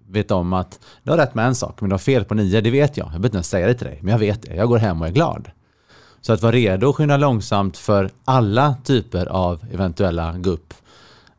vet 0.08 0.32
om 0.32 0.54
att 0.54 0.80
du 1.04 1.12
har 1.12 1.18
rätt 1.18 1.36
med 1.36 1.46
en 1.46 1.56
sak, 1.56 1.82
men 1.82 1.90
du 1.90 1.94
har 1.94 2.00
fel 2.00 2.26
på 2.26 2.34
nio, 2.34 2.62
det 2.62 2.72
vet 2.72 2.98
jag. 2.98 3.06
Jag 3.06 3.12
behöver 3.12 3.28
inte 3.28 3.38
ens 3.38 3.50
säga 3.50 3.68
det 3.68 3.74
till 3.74 3.88
dig, 3.88 4.00
men 4.02 4.12
jag 4.12 4.20
vet 4.20 4.42
det. 4.42 4.56
Jag 4.56 4.68
går 4.68 4.78
hem 4.78 5.02
och 5.02 5.08
är 5.08 5.12
glad. 5.12 5.50
Så 6.22 6.34
att 6.34 6.42
vara 6.42 6.52
redo 6.52 6.90
att 6.90 6.96
skynda 6.96 7.18
långsamt 7.18 7.78
för 7.78 8.10
alla 8.26 8.76
typer 8.84 9.26
av 9.26 9.66
eventuella 9.72 10.38
gupp 10.38 10.74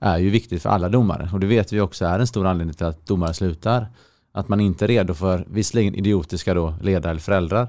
är 0.01 0.19
ju 0.19 0.31
viktigt 0.31 0.63
för 0.63 0.71
alla 0.71 0.89
domare. 0.89 1.31
Och 1.33 1.41
det 1.41 1.47
vet 1.47 1.73
vi 1.73 1.81
också 1.81 2.05
är 2.05 2.19
en 2.19 2.27
stor 2.27 2.47
anledning 2.47 2.75
till 2.75 2.87
att 2.87 3.07
domare 3.07 3.35
slutar. 3.35 3.87
Att 4.33 4.49
man 4.49 4.61
inte 4.61 4.85
är 4.85 4.89
redo 4.89 5.15
för 5.15 5.45
visserligen 5.51 5.95
idiotiska 5.95 6.55
då 6.55 6.75
ledare 6.83 7.11
eller 7.11 7.21
föräldrar 7.21 7.69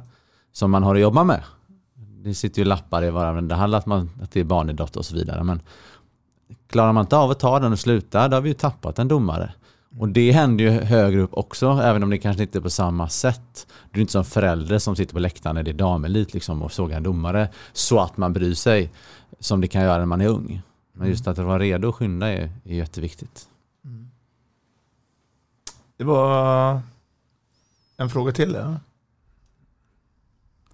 som 0.52 0.72
man 0.72 0.84
har 0.84 0.96
att 0.96 1.02
jobba 1.02 1.24
med. 1.24 1.44
Det 2.24 2.34
sitter 2.34 2.62
ju 2.62 2.66
lappar 2.66 3.04
i 3.04 3.10
varandra 3.10 3.56
hall 3.56 3.74
att, 3.74 3.86
man, 3.86 4.10
att 4.22 4.32
det 4.32 4.40
är 4.40 4.44
barnidrott 4.44 4.96
och 4.96 5.06
så 5.06 5.16
vidare. 5.16 5.44
Men 5.44 5.62
klarar 6.68 6.94
man 6.94 7.06
inte 7.06 7.18
av 7.18 7.32
att 7.32 7.40
ta 7.40 7.60
den 7.60 7.72
och 7.72 7.80
sluta, 7.80 8.28
då 8.28 8.38
har 8.38 8.42
vi 8.42 8.50
ju 8.50 8.54
tappat 8.54 9.00
en 9.00 9.08
domare. 9.08 9.54
Och 9.98 10.10
det 10.10 10.32
händer 10.32 10.64
ju 10.64 10.70
högre 10.70 11.22
upp 11.22 11.34
också, 11.34 11.70
även 11.70 12.04
om 12.04 12.10
det 12.10 12.18
kanske 12.18 12.44
inte 12.44 12.58
är 12.58 12.62
på 12.62 12.70
samma 12.70 13.10
sätt. 13.10 13.68
Du 13.92 14.00
är 14.00 14.02
inte 14.02 14.12
som 14.12 14.26
förälder 14.26 14.80
som 14.80 14.96
sitter 14.96 15.14
på 15.14 15.20
läktaren 15.20 15.56
när 15.56 15.64
det 15.64 15.72
är 15.72 15.74
damelit 15.74 16.34
liksom 16.34 16.62
och 16.62 16.72
sågar 16.72 16.98
en 16.98 17.04
domare 17.04 17.50
så 17.74 18.00
att 18.00 18.18
man 18.18 18.34
bryr 18.34 18.54
sig 18.54 18.92
som 19.40 19.62
det 19.62 19.68
kan 19.68 19.82
göra 19.82 19.98
när 19.98 20.06
man 20.06 20.22
är 20.22 20.28
ung. 20.28 20.62
Men 20.94 21.10
just 21.10 21.28
att 21.28 21.38
vara 21.38 21.60
redo 21.60 21.88
och 21.88 21.96
skynda 21.96 22.28
är, 22.28 22.52
är 22.66 22.76
jätteviktigt. 22.76 23.48
Det 25.98 26.04
var 26.04 26.82
en 27.98 28.10
fråga 28.10 28.32
till. 28.32 28.54
Ja. 28.54 28.80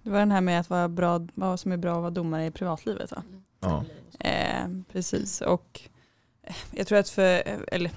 Det 0.04 0.10
var 0.10 0.20
den 0.20 0.32
här 0.32 0.42
med 0.42 0.60
att 0.60 0.70
vara 0.70 0.90
bra, 0.90 1.28
vad 1.34 1.60
som 1.60 1.72
är 1.72 1.78
bra 1.78 1.96
att 1.96 2.02
vara 2.02 2.10
domare 2.10 2.46
i 2.46 2.52
privatlivet 2.52 3.12
va? 3.12 3.24
Ja. 3.60 3.84
Eh, 4.20 4.68
precis, 4.92 5.42
och 5.42 5.82
eh, 6.44 6.56
jag 6.72 6.88
tror 6.88 6.98
att 6.98 7.10
för, 7.10 7.50
eh, 7.50 7.60
eller 7.68 7.92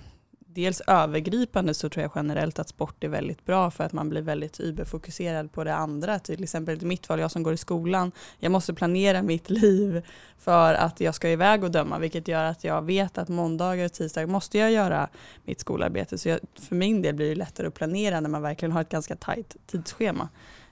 dels 0.55 0.81
övergripande 0.87 1.75
så 1.75 1.89
tror 1.89 2.03
jag 2.03 2.13
generellt 2.15 2.59
att 2.59 2.69
sport 2.69 3.05
är 3.05 3.09
väldigt 3.09 3.45
bra 3.45 3.71
för 3.71 3.85
att 3.85 3.93
man 3.93 4.09
blir 4.09 4.23
väldigt 4.23 4.61
überfokuserad 4.61 5.53
på 5.53 5.65
det 5.65 5.75
andra. 5.75 6.19
Till 6.19 6.43
exempel 6.43 6.83
i 6.83 6.87
mitt 6.87 7.07
fall, 7.07 7.21
jag 7.21 7.31
som 7.31 7.43
går 7.43 7.53
i 7.53 7.57
skolan, 7.57 8.13
jag 8.39 8.53
måste 8.53 8.75
planera 8.75 9.23
mitt 9.23 9.51
liv 9.61 10.03
för 10.39 10.75
att 10.75 11.01
jag 11.01 11.15
ska 11.15 11.29
iväg 11.29 11.65
och 11.65 11.71
döma, 11.71 11.99
vilket 11.99 12.29
gör 12.29 12.45
att 12.45 12.65
jag 12.65 12.83
vet 12.83 13.19
att 13.19 13.29
måndagar 13.29 13.85
och 13.85 13.93
tisdagar 13.93 14.27
måste 14.27 14.59
jag 14.59 14.73
göra 14.73 15.09
mitt 15.45 15.61
skolarbete. 15.61 16.19
Så 16.19 16.29
jag, 16.29 16.41
för 16.55 16.75
min 16.75 17.03
del 17.03 17.15
blir 17.15 17.29
det 17.29 17.35
lättare 17.35 17.67
att 17.67 17.75
planera 17.75 18.21
när 18.21 18.31
man 18.31 18.43
verkligen 18.43 18.73
har 18.73 18.81
ett 18.81 18.89
ganska 18.89 19.17
tajt 19.17 19.57
tidsschema. 19.67 20.29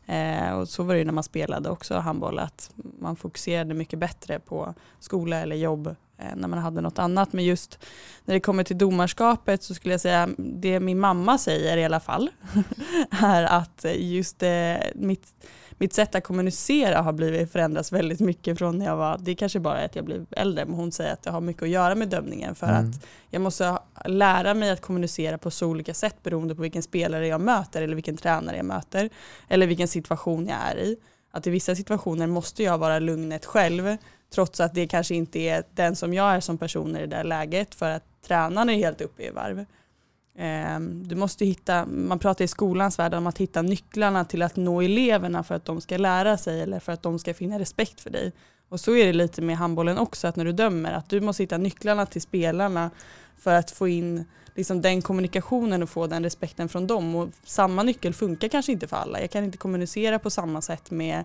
Eh, 0.06 0.50
och 0.50 0.68
så 0.68 0.82
var 0.82 0.94
det 0.94 0.98
ju 0.98 1.04
när 1.04 1.12
man 1.12 1.24
spelade 1.24 1.70
också 1.70 1.94
handboll, 1.94 2.38
att 2.38 2.70
man 2.74 3.16
fokuserade 3.16 3.74
mycket 3.74 3.98
bättre 3.98 4.38
på 4.38 4.74
skola 5.00 5.36
eller 5.36 5.56
jobb 5.56 5.96
när 6.36 6.48
man 6.48 6.58
hade 6.58 6.80
något 6.80 6.98
annat. 6.98 7.32
Men 7.32 7.44
just 7.44 7.78
när 8.24 8.34
det 8.34 8.40
kommer 8.40 8.64
till 8.64 8.78
domarskapet 8.78 9.62
så 9.62 9.74
skulle 9.74 9.94
jag 9.94 10.00
säga, 10.00 10.28
det 10.36 10.80
min 10.80 11.00
mamma 11.00 11.38
säger 11.38 11.76
i 11.76 11.84
alla 11.84 12.00
fall, 12.00 12.30
är 13.10 13.42
att 13.42 13.84
just 13.96 14.42
eh, 14.42 14.74
mitt, 14.94 15.26
mitt 15.70 15.92
sätt 15.92 16.14
att 16.14 16.24
kommunicera 16.24 17.02
har 17.02 17.12
blivit 17.12 17.52
förändras 17.52 17.92
väldigt 17.92 18.20
mycket 18.20 18.58
från 18.58 18.78
när 18.78 18.86
jag 18.86 18.96
var, 18.96 19.18
det 19.18 19.30
är 19.30 19.34
kanske 19.34 19.60
bara 19.60 19.80
är 19.80 19.84
att 19.84 19.96
jag 19.96 20.04
blev 20.04 20.26
äldre, 20.30 20.64
men 20.64 20.74
hon 20.74 20.92
säger 20.92 21.12
att 21.12 21.22
det 21.22 21.30
har 21.30 21.40
mycket 21.40 21.62
att 21.62 21.68
göra 21.68 21.94
med 21.94 22.08
dömningen 22.08 22.54
för 22.54 22.68
Mm. 22.68 22.90
att 22.90 23.06
jag 23.30 23.42
måste 23.42 23.78
lära 24.04 24.54
mig 24.54 24.70
att 24.70 24.80
kommunicera 24.80 25.38
på 25.38 25.50
så 25.50 25.66
olika 25.66 25.94
sätt 25.94 26.22
beroende 26.22 26.54
på 26.54 26.62
vilken 26.62 26.82
spelare 26.82 27.26
jag 27.26 27.40
möter 27.40 27.82
eller 27.82 27.94
vilken 27.94 28.16
tränare 28.16 28.56
jag 28.56 28.66
möter 28.66 29.10
eller 29.48 29.66
vilken 29.66 29.88
situation 29.88 30.46
jag 30.46 30.58
är 30.70 30.78
i. 30.78 30.96
Att 31.30 31.46
i 31.46 31.50
vissa 31.50 31.74
situationer 31.74 32.26
måste 32.26 32.62
jag 32.62 32.78
vara 32.78 32.98
lugnet 32.98 33.44
själv 33.44 33.96
trots 34.30 34.60
att 34.60 34.74
det 34.74 34.86
kanske 34.86 35.14
inte 35.14 35.38
är 35.38 35.64
den 35.74 35.96
som 35.96 36.14
jag 36.14 36.34
är 36.34 36.40
som 36.40 36.58
person 36.58 36.96
i 36.96 37.00
det 37.00 37.06
där 37.06 37.24
läget 37.24 37.74
för 37.74 37.90
att 37.90 38.04
tränaren 38.22 38.70
är 38.70 38.74
helt 38.74 39.00
uppe 39.00 39.22
i 39.22 39.30
varv. 39.30 39.64
Ehm, 40.38 41.08
du 41.08 41.16
måste 41.16 41.44
hitta, 41.44 41.86
man 41.86 42.18
pratar 42.18 42.44
i 42.44 42.48
skolans 42.48 42.98
värld 42.98 43.14
om 43.14 43.26
att 43.26 43.38
hitta 43.38 43.62
nycklarna 43.62 44.24
till 44.24 44.42
att 44.42 44.56
nå 44.56 44.82
eleverna 44.82 45.42
för 45.42 45.54
att 45.54 45.64
de 45.64 45.80
ska 45.80 45.96
lära 45.96 46.36
sig 46.36 46.60
eller 46.60 46.80
för 46.80 46.92
att 46.92 47.02
de 47.02 47.18
ska 47.18 47.34
finna 47.34 47.58
respekt 47.58 48.00
för 48.00 48.10
dig. 48.10 48.32
Och 48.68 48.80
så 48.80 48.96
är 48.96 49.06
det 49.06 49.12
lite 49.12 49.42
med 49.42 49.56
handbollen 49.56 49.98
också, 49.98 50.26
att 50.26 50.36
när 50.36 50.44
du 50.44 50.52
dömer, 50.52 50.92
att 50.92 51.08
du 51.08 51.20
måste 51.20 51.42
hitta 51.42 51.58
nycklarna 51.58 52.06
till 52.06 52.22
spelarna 52.22 52.90
för 53.38 53.54
att 53.54 53.70
få 53.70 53.88
in 53.88 54.24
liksom 54.55 54.82
den 54.82 55.03
kommunikationen 55.03 55.82
och 55.82 55.90
få 55.90 56.07
den 56.07 56.22
respekten 56.22 56.68
från 56.68 56.86
dem. 56.86 57.14
Och 57.14 57.28
samma 57.44 57.82
nyckel 57.82 58.14
funkar 58.14 58.49
kanske 58.49 58.72
inte 58.72 58.86
för 58.86 58.96
alla. 58.96 59.20
Jag 59.20 59.30
kan 59.30 59.44
inte 59.44 59.59
kommunicera 59.59 60.18
på 60.18 60.30
samma 60.30 60.62
sätt 60.62 60.90
med 60.90 61.18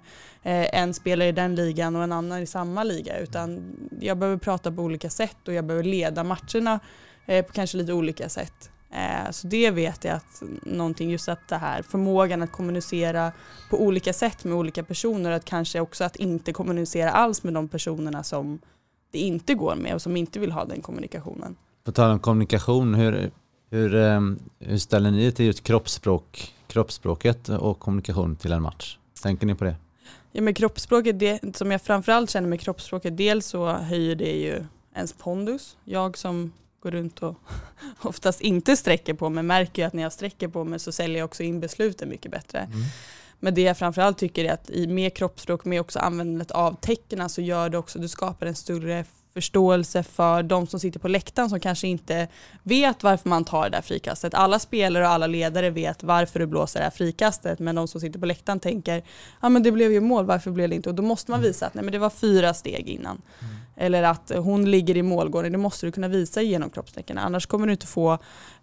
eh, 0.44 0.80
en 0.80 0.94
spelare 0.94 1.30
i 1.30 1.32
den 1.32 1.56
ligan 1.56 1.96
och 1.96 2.04
en 2.04 2.12
annan 2.12 2.42
i 2.42 2.48
samma 2.48 2.84
liga, 2.84 3.20
utan 3.20 3.76
jag 4.00 4.18
behöver 4.18 4.38
prata 4.38 4.72
på 4.72 4.82
olika 4.82 5.10
sätt 5.10 5.48
och 5.48 5.54
jag 5.54 5.66
behöver 5.66 5.84
leda 5.84 6.24
matcherna 6.24 6.80
eh, 7.26 7.46
på 7.46 7.54
kanske 7.54 7.78
lite 7.78 7.94
olika 7.94 8.30
sätt. 8.30 8.70
Eh, 8.94 9.32
så 9.32 9.48
det 9.48 9.72
vet 9.72 10.04
jag 10.04 10.16
att 10.16 10.44
någonting, 10.64 11.10
just 11.12 11.30
att 11.30 11.48
det 11.48 11.58
här 11.58 11.82
förmågan 11.82 12.42
att 12.42 12.52
kommunicera 12.52 13.32
på 13.70 13.82
olika 13.82 14.14
sätt 14.14 14.44
med 14.44 14.54
olika 14.54 14.84
personer, 14.84 15.32
att 15.32 15.46
kanske 15.46 15.80
också 15.80 16.04
att 16.04 16.16
inte 16.16 16.54
kommunicera 16.54 17.12
alls 17.12 17.44
med 17.44 17.54
de 17.54 17.68
personerna 17.68 18.24
som 18.24 18.60
det 19.12 19.20
inte 19.20 19.54
går 19.54 19.76
med 19.76 19.94
och 19.94 20.02
som 20.02 20.18
inte 20.18 20.40
vill 20.40 20.52
ha 20.52 20.66
den 20.66 20.82
kommunikationen. 20.82 21.56
På 21.84 21.92
tal 21.92 22.12
om 22.12 22.20
kommunikation, 22.20 22.94
hur, 22.94 23.32
hur, 23.70 23.96
ehm, 23.96 24.40
hur 24.60 24.78
ställer 24.78 25.12
ni 25.12 25.26
er 25.26 25.32
till 25.32 25.46
just 25.46 25.64
kroppsspråk, 25.64 26.54
kroppsspråket 26.68 27.50
och 27.50 27.80
kommunikation 27.80 28.36
till 28.36 28.52
en 28.52 28.62
match? 28.62 28.98
Tänker 29.22 29.48
ni 29.48 29.56
på 29.56 29.64
det? 29.64 29.76
Ja 30.32 30.42
men 30.42 30.54
kroppsspråket, 30.54 31.20
det 31.20 31.58
som 31.58 31.72
jag 31.72 31.82
framförallt 31.82 32.30
känner 32.30 32.48
med 32.48 32.60
kroppsspråket, 32.60 33.18
dels 33.18 33.46
så 33.46 33.68
höjer 33.68 34.16
det 34.16 34.32
ju 34.32 34.66
ens 34.96 35.14
pondus. 35.14 35.78
Jag 35.84 36.18
som 36.18 36.52
går 36.80 36.92
runt 36.92 37.24
och 37.24 37.36
oftast 38.02 38.42
inte 38.42 38.78
sträcker 38.78 39.14
på 39.14 39.30
mig 39.30 39.44
märker 39.44 39.82
ju 39.82 39.88
att 39.88 39.94
när 39.94 40.04
jag 40.04 40.14
sträcker 40.14 40.48
på 40.48 40.64
mig 40.64 40.80
så 40.80 40.92
säljer 40.92 41.18
jag 41.18 41.26
också 41.26 41.44
in 41.44 41.60
besluten 41.60 42.10
mycket 42.10 42.32
bättre. 42.32 42.60
Mm. 42.60 42.82
Men 43.40 43.54
det 43.54 43.62
jag 43.62 43.78
framförallt 43.78 44.18
tycker 44.18 44.46
är 44.46 44.54
att 44.54 44.70
i 44.70 44.88
med 44.88 45.14
kroppsspråk, 45.14 45.66
med 45.66 45.82
också 45.82 46.00
användandet 46.00 46.52
av 46.52 46.76
tecken 46.82 47.30
så 47.30 47.42
gör 47.42 47.70
det 47.70 47.78
också, 47.78 48.00
du 48.00 48.08
skapar 48.08 48.46
en 48.46 48.56
större 48.56 49.06
förståelse 49.34 50.04
för 50.04 50.44
de 50.44 50.68
som 50.68 50.80
sitter 50.80 51.00
på 51.00 51.08
läktaren 51.08 51.50
som 51.50 51.60
kanske 51.60 51.88
inte 51.88 52.28
vet 52.64 53.04
varför 53.04 53.30
man 53.30 53.46
tar 53.46 53.64
det 53.64 53.70
där 53.70 53.82
frikastet. 53.82 54.34
Alla 54.34 54.60
spelare 54.60 55.04
och 55.04 55.10
alla 55.10 55.28
ledare 55.28 55.70
vet 55.70 56.04
varför 56.04 56.40
du 56.40 56.46
blåser 56.46 56.80
det 56.80 56.84
här 56.84 56.92
frikastet 56.92 57.60
men 57.60 57.76
de 57.76 57.88
som 57.88 58.02
sitter 58.02 58.20
på 58.20 58.26
läktaren 58.26 58.60
tänker 58.60 59.04
ja 59.42 59.50
men 59.50 59.64
det 59.64 59.72
blev 59.72 59.92
ju 59.92 60.00
mål, 60.00 60.26
varför 60.26 60.52
blev 60.52 60.70
det 60.70 60.76
inte? 60.76 60.90
Och 60.90 60.96
då 60.96 61.04
måste 61.04 61.32
man 61.32 61.42
visa 61.42 61.66
att 61.66 61.74
nej 61.74 61.84
men 61.84 61.92
det 61.92 62.00
var 62.00 62.10
fyra 62.10 62.54
steg 62.54 62.90
innan. 62.90 63.22
Mm. 63.42 63.56
Eller 63.76 64.04
att 64.04 64.32
hon 64.38 64.72
ligger 64.72 64.98
i 64.98 65.04
målgården, 65.04 65.52
det 65.52 65.58
måste 65.58 65.86
du 65.86 65.92
kunna 65.92 66.08
visa 66.08 66.42
genom 66.42 66.70
kroppstecken. 66.70 67.18
Annars 67.18 67.46
kommer 67.46 67.68
du 67.68 67.74
inte 67.74 67.88
få 67.88 68.14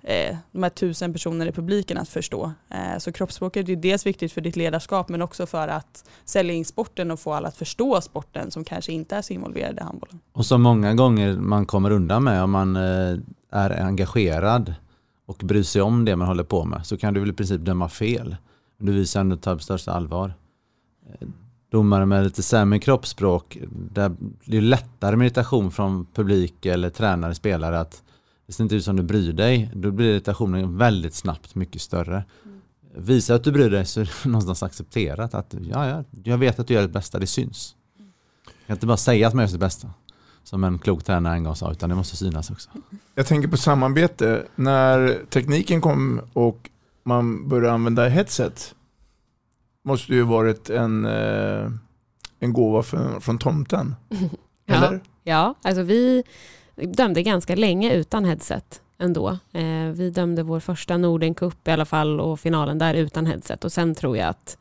eh, 0.02 0.36
de 0.52 0.62
här 0.62 0.70
tusen 0.70 1.12
personerna 1.12 1.46
i 1.46 1.52
publiken 1.52 1.98
att 1.98 2.08
förstå. 2.08 2.52
Eh, 2.70 2.98
så 2.98 3.12
kroppsspråket 3.12 3.68
är 3.68 3.76
dels 3.76 4.06
viktigt 4.06 4.32
för 4.32 4.40
ditt 4.40 4.56
ledarskap 4.56 5.08
men 5.08 5.22
också 5.22 5.46
för 5.46 5.68
att 5.68 6.04
sälja 6.24 6.54
in 6.54 6.64
sporten 6.64 7.10
och 7.10 7.20
få 7.20 7.32
alla 7.32 7.48
att 7.48 7.56
förstå 7.56 8.00
sporten 8.00 8.50
som 8.50 8.64
kanske 8.64 8.92
inte 8.92 9.16
är 9.16 9.22
så 9.22 9.32
involverade 9.32 9.80
i 9.80 9.84
handbollen. 9.84 10.20
Och 10.32 10.46
så 10.46 10.58
många 10.58 10.94
gånger 10.94 11.32
man 11.32 11.66
kommer 11.66 11.90
undan 11.90 12.24
med 12.24 12.42
om 12.42 12.50
man 12.50 12.76
eh, 12.76 13.18
är 13.50 13.82
engagerad 13.82 14.74
och 15.26 15.36
bryr 15.36 15.62
sig 15.62 15.82
om 15.82 16.04
det 16.04 16.16
man 16.16 16.28
håller 16.28 16.44
på 16.44 16.64
med 16.64 16.86
så 16.86 16.96
kan 16.96 17.14
du 17.14 17.20
väl 17.20 17.30
i 17.30 17.32
princip 17.32 17.60
döma 17.60 17.88
fel. 17.88 18.36
Du 18.78 18.92
visar 18.92 19.20
ändå 19.20 19.36
tar 19.36 19.56
på 19.56 19.62
största 19.62 19.92
allvar 19.92 20.34
eh, 21.20 21.28
domare 21.70 22.06
med 22.06 22.24
lite 22.24 22.42
sämre 22.42 22.78
kroppsspråk, 22.78 23.58
där 23.70 24.08
blir 24.18 24.60
det 24.60 24.66
lättare 24.66 25.16
med 25.16 25.24
irritation 25.24 25.70
från 25.70 26.06
publik 26.14 26.66
eller 26.66 26.90
tränare, 26.90 27.34
spelare 27.34 27.80
att 27.80 28.02
det 28.46 28.52
ser 28.52 28.64
inte 28.64 28.76
ut 28.76 28.84
som 28.84 28.96
du 28.96 29.02
bryr 29.02 29.32
dig, 29.32 29.70
då 29.74 29.90
blir 29.90 30.06
irritationen 30.06 30.78
väldigt 30.78 31.14
snabbt 31.14 31.54
mycket 31.54 31.82
större. 31.82 32.24
Mm. 32.44 32.60
Visa 32.94 33.34
att 33.34 33.44
du 33.44 33.52
bryr 33.52 33.70
dig 33.70 33.86
så 33.86 34.00
är 34.00 34.04
det 34.04 34.24
någonstans 34.28 34.62
accepterat 34.62 35.34
att 35.34 35.54
ja, 35.60 35.88
ja, 35.88 36.04
jag 36.24 36.38
vet 36.38 36.58
att 36.58 36.66
du 36.66 36.74
gör 36.74 36.82
det 36.82 36.88
bästa, 36.88 37.18
det 37.18 37.26
syns. 37.26 37.76
Jag 38.44 38.66
kan 38.66 38.76
inte 38.76 38.86
bara 38.86 38.96
säga 38.96 39.28
att 39.28 39.34
man 39.34 39.42
gör 39.42 39.48
sitt 39.48 39.60
bästa, 39.60 39.90
som 40.44 40.64
en 40.64 40.78
klok 40.78 41.04
tränare 41.04 41.34
en 41.34 41.44
gång 41.44 41.56
sa, 41.56 41.72
utan 41.72 41.88
det 41.88 41.94
måste 41.94 42.16
synas 42.16 42.50
också. 42.50 42.70
Jag 43.14 43.26
tänker 43.26 43.48
på 43.48 43.56
samarbete, 43.56 44.46
när 44.56 45.24
tekniken 45.30 45.80
kom 45.80 46.20
och 46.32 46.70
man 47.02 47.48
började 47.48 47.72
använda 47.72 48.08
headset, 48.08 48.74
måste 49.82 50.14
ju 50.14 50.22
varit 50.22 50.70
en, 50.70 51.04
eh, 51.04 51.70
en 52.38 52.52
gåva 52.52 52.82
för, 52.82 53.20
från 53.20 53.38
tomten. 53.38 53.94
Eller? 54.66 54.92
Ja, 54.92 55.00
ja, 55.22 55.54
alltså 55.62 55.82
vi 55.82 56.24
dömde 56.76 57.22
ganska 57.22 57.56
länge 57.56 57.92
utan 57.92 58.24
headset 58.24 58.82
ändå. 58.98 59.38
Eh, 59.52 59.86
vi 59.92 60.10
dömde 60.10 60.42
vår 60.42 60.60
första 60.60 60.96
Norden 60.96 61.34
Cup 61.34 61.68
i 61.68 61.70
alla 61.70 61.84
fall 61.84 62.20
och 62.20 62.40
finalen 62.40 62.78
där 62.78 62.94
utan 62.94 63.26
headset 63.26 63.64
och 63.64 63.72
sen 63.72 63.94
tror 63.94 64.16
jag 64.16 64.28
att 64.28 64.58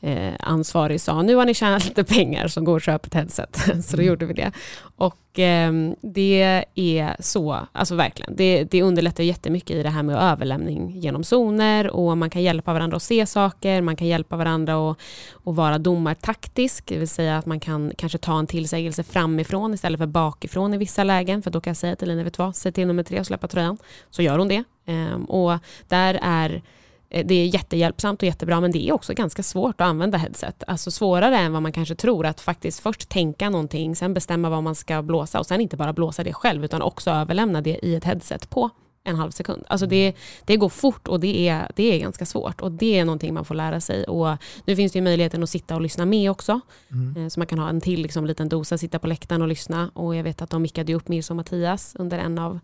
eh, 0.00 0.34
ansvarig 0.40 1.00
sa 1.00 1.22
nu 1.22 1.34
har 1.34 1.44
ni 1.44 1.54
tjänat 1.54 1.84
lite 1.84 2.04
pengar 2.04 2.48
som 2.48 2.64
går 2.64 2.74
och 2.74 2.82
köper 2.82 3.06
ett 3.08 3.14
headset. 3.14 3.56
så 3.84 3.96
då 3.96 4.02
mm. 4.02 4.06
gjorde 4.06 4.26
vi 4.26 4.34
det. 4.34 4.52
Och 4.96 5.38
eh, 5.38 5.72
det 6.00 6.64
är 6.74 7.16
så, 7.22 7.66
alltså 7.72 7.94
verkligen, 7.94 8.36
det, 8.36 8.64
det 8.64 8.82
underlättar 8.82 9.24
jättemycket 9.24 9.76
i 9.76 9.82
det 9.82 9.88
här 9.88 10.02
med 10.02 10.16
överlämning 10.16 10.90
genom 11.00 11.24
zoner 11.24 11.90
och 11.90 12.18
man 12.18 12.30
kan 12.30 12.42
hjälpa 12.42 12.72
varandra 12.72 12.96
att 12.96 13.02
se 13.02 13.26
saker, 13.26 13.82
man 13.82 13.96
kan 13.96 14.06
hjälpa 14.06 14.36
varandra 14.36 14.90
att, 14.90 14.98
att 15.44 15.54
vara 15.54 15.78
domartaktisk, 15.78 16.86
det 16.86 16.98
vill 16.98 17.08
säga 17.08 17.38
att 17.38 17.46
man 17.46 17.60
kan 17.60 17.92
kanske 17.96 18.18
ta 18.18 18.38
en 18.38 18.46
tillsägelse 18.46 19.02
framifrån 19.02 19.74
istället 19.74 19.98
för 19.98 20.06
bakifrån 20.06 20.74
i 20.74 20.76
vissa 20.76 21.04
lägen, 21.04 21.42
för 21.42 21.50
då 21.50 21.60
kan 21.60 21.70
jag 21.70 21.76
säga 21.76 21.96
till 21.96 22.08
Lina, 22.08 22.22
vet 22.22 22.34
du 22.34 22.42
vad, 22.42 22.56
säg 22.56 22.72
till 22.72 22.86
nummer 22.86 23.02
tre 23.02 23.20
och 23.20 23.26
släppa 23.26 23.48
tröjan. 23.48 23.78
Så 24.10 24.22
gör 24.22 24.38
hon 24.38 24.48
det. 24.48 24.64
Eh, 24.86 25.14
och 25.28 25.58
där 25.88 26.18
är 26.22 26.62
Eh, 27.10 27.26
det 27.26 27.34
är 27.34 27.46
jättehjälpsamt 27.46 28.22
och 28.22 28.26
jättebra 28.26 28.60
men 28.60 28.72
det 28.72 28.88
är 28.88 28.92
också 28.92 29.14
ganska 29.14 29.42
svårt 29.42 29.80
att 29.80 29.86
använda 29.86 30.18
headset. 30.18 30.62
Alltså 30.66 30.90
svårare 30.90 31.38
än 31.38 31.52
vad 31.52 31.62
man 31.62 31.72
kanske 31.72 31.94
tror 31.94 32.26
att 32.26 32.40
faktiskt 32.40 32.80
först 32.80 33.08
tänka 33.08 33.50
någonting, 33.50 33.96
sen 33.96 34.14
bestämma 34.14 34.50
vad 34.50 34.62
man 34.62 34.74
ska 34.74 35.02
blåsa 35.02 35.38
och 35.38 35.46
sen 35.46 35.60
inte 35.60 35.76
bara 35.76 35.92
blåsa 35.92 36.24
det 36.24 36.32
själv 36.32 36.64
utan 36.64 36.82
också 36.82 37.10
överlämna 37.10 37.60
det 37.60 37.78
i 37.82 37.94
ett 37.94 38.04
headset 38.04 38.50
på 38.50 38.70
en 39.08 39.16
halv 39.16 39.30
sekund. 39.30 39.64
Alltså 39.68 39.86
det, 39.86 40.14
det 40.44 40.56
går 40.56 40.68
fort 40.68 41.08
och 41.08 41.20
det 41.20 41.48
är, 41.48 41.70
det 41.76 41.94
är 41.94 41.98
ganska 41.98 42.26
svårt 42.26 42.60
och 42.60 42.72
det 42.72 42.98
är 42.98 43.04
någonting 43.04 43.34
man 43.34 43.44
får 43.44 43.54
lära 43.54 43.80
sig. 43.80 44.04
Och 44.04 44.36
nu 44.64 44.76
finns 44.76 44.92
det 44.92 44.98
ju 44.98 45.02
möjligheten 45.02 45.42
att 45.42 45.50
sitta 45.50 45.74
och 45.74 45.80
lyssna 45.80 46.06
med 46.06 46.30
också. 46.30 46.60
Mm. 46.92 47.24
Eh, 47.24 47.28
så 47.28 47.40
man 47.40 47.46
kan 47.46 47.58
ha 47.58 47.68
en 47.68 47.80
till 47.80 48.02
liksom, 48.02 48.26
liten 48.26 48.48
dosa, 48.48 48.78
sitta 48.78 48.98
på 48.98 49.06
läktaren 49.06 49.42
och 49.42 49.48
lyssna. 49.48 49.90
Och 49.94 50.16
jag 50.16 50.24
vet 50.24 50.42
att 50.42 50.50
de 50.50 50.62
mickade 50.62 50.94
upp 50.94 51.08
Mirs 51.08 51.30
och 51.30 51.36
Mattias 51.36 51.96
under 51.98 52.18
en 52.18 52.38
av, 52.38 52.58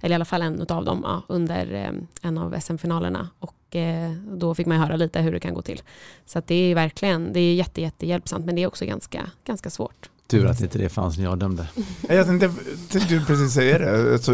eller 0.00 0.12
i 0.12 0.14
alla 0.14 0.24
fall 0.24 0.42
en 0.42 0.66
av 0.68 0.84
dem, 0.84 1.00
ja, 1.04 1.22
under 1.28 1.74
eh, 1.74 2.28
en 2.28 2.38
av 2.38 2.60
SM-finalerna. 2.60 3.28
Och 3.38 3.76
eh, 3.76 4.12
då 4.32 4.54
fick 4.54 4.66
man 4.66 4.78
höra 4.78 4.96
lite 4.96 5.20
hur 5.20 5.32
det 5.32 5.40
kan 5.40 5.54
gå 5.54 5.62
till. 5.62 5.82
Så 6.26 6.42
det 6.46 6.54
är 6.54 6.74
verkligen, 6.74 7.32
det 7.32 7.40
är 7.40 7.54
jätte, 7.54 7.80
jättehjälpsamt 7.80 8.46
men 8.46 8.54
det 8.54 8.62
är 8.62 8.66
också 8.66 8.84
ganska, 8.84 9.30
ganska 9.44 9.70
svårt. 9.70 10.10
Tur 10.28 10.46
att 10.46 10.60
inte 10.60 10.78
det 10.78 10.88
fanns 10.88 11.18
när 11.18 11.24
jag 11.24 11.38
dömde. 11.38 11.68
Jag 12.08 12.26
tänkte, 12.26 12.52
tänkte 12.90 13.24
precis 13.26 13.52
säga 13.52 13.78
det. 13.78 14.12
Alltså, 14.12 14.32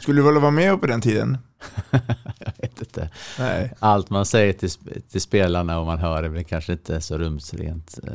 skulle 0.00 0.20
du 0.20 0.26
vilja 0.26 0.40
vara 0.40 0.50
med 0.50 0.80
på 0.80 0.86
den 0.86 1.00
tiden? 1.00 1.38
jag 2.38 2.52
vet 2.56 2.80
inte. 2.80 3.08
Nej. 3.38 3.72
Allt 3.78 4.10
man 4.10 4.26
säger 4.26 4.52
till, 4.52 4.70
till 5.10 5.20
spelarna 5.20 5.78
och 5.78 5.86
man 5.86 5.98
hör 5.98 6.22
det 6.22 6.28
blir 6.28 6.42
kanske 6.42 6.72
inte 6.72 7.00
så 7.00 7.18
rumsrent. 7.18 7.98
Eh, 8.06 8.12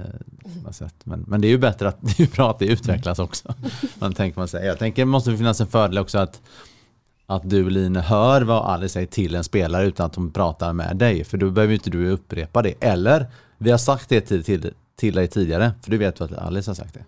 men, 1.04 1.26
men 1.28 1.42
det 1.42 1.48
är 1.48 1.50
ju 1.50 1.58
bättre 1.58 1.88
att 1.88 1.98
det 2.02 2.20
är 2.20 2.36
bra 2.36 2.50
att 2.50 2.60
det 2.60 2.66
utvecklas 2.66 3.20
också. 3.20 3.54
man 4.00 4.14
tänker 4.14 4.40
man 4.40 4.48
säga. 4.48 4.66
Jag 4.66 4.80
tänker 4.80 5.02
det 5.02 5.06
måste 5.06 5.38
finnas 5.38 5.62
en 5.62 5.68
fördel 5.68 5.98
också 5.98 6.18
att, 6.18 6.42
att 7.26 7.50
du 7.50 7.70
Line 7.70 7.96
hör 7.96 8.42
vad 8.42 8.66
Alice 8.66 8.94
säger 8.94 9.08
till 9.08 9.36
en 9.36 9.44
spelare 9.44 9.86
utan 9.86 10.06
att 10.06 10.16
hon 10.16 10.32
pratar 10.32 10.74
med 10.74 10.98
dig. 10.98 11.24
För 11.24 11.38
då 11.38 11.50
behöver 11.50 11.74
inte 11.74 11.90
du 11.90 12.10
upprepa 12.10 12.62
det. 12.62 12.74
Eller, 12.80 13.28
vi 13.58 13.72
har 13.72 13.78
sagt 13.78 14.10
det 14.10 14.22
till, 14.22 14.44
till, 14.44 14.74
till 14.96 15.16
dig 15.16 15.28
tidigare, 15.28 15.72
för 15.82 15.92
du 15.92 15.98
vet 15.98 16.22
att 16.22 16.34
Alice 16.34 16.70
har 16.70 16.76
sagt 16.76 16.94
det. 16.94 17.04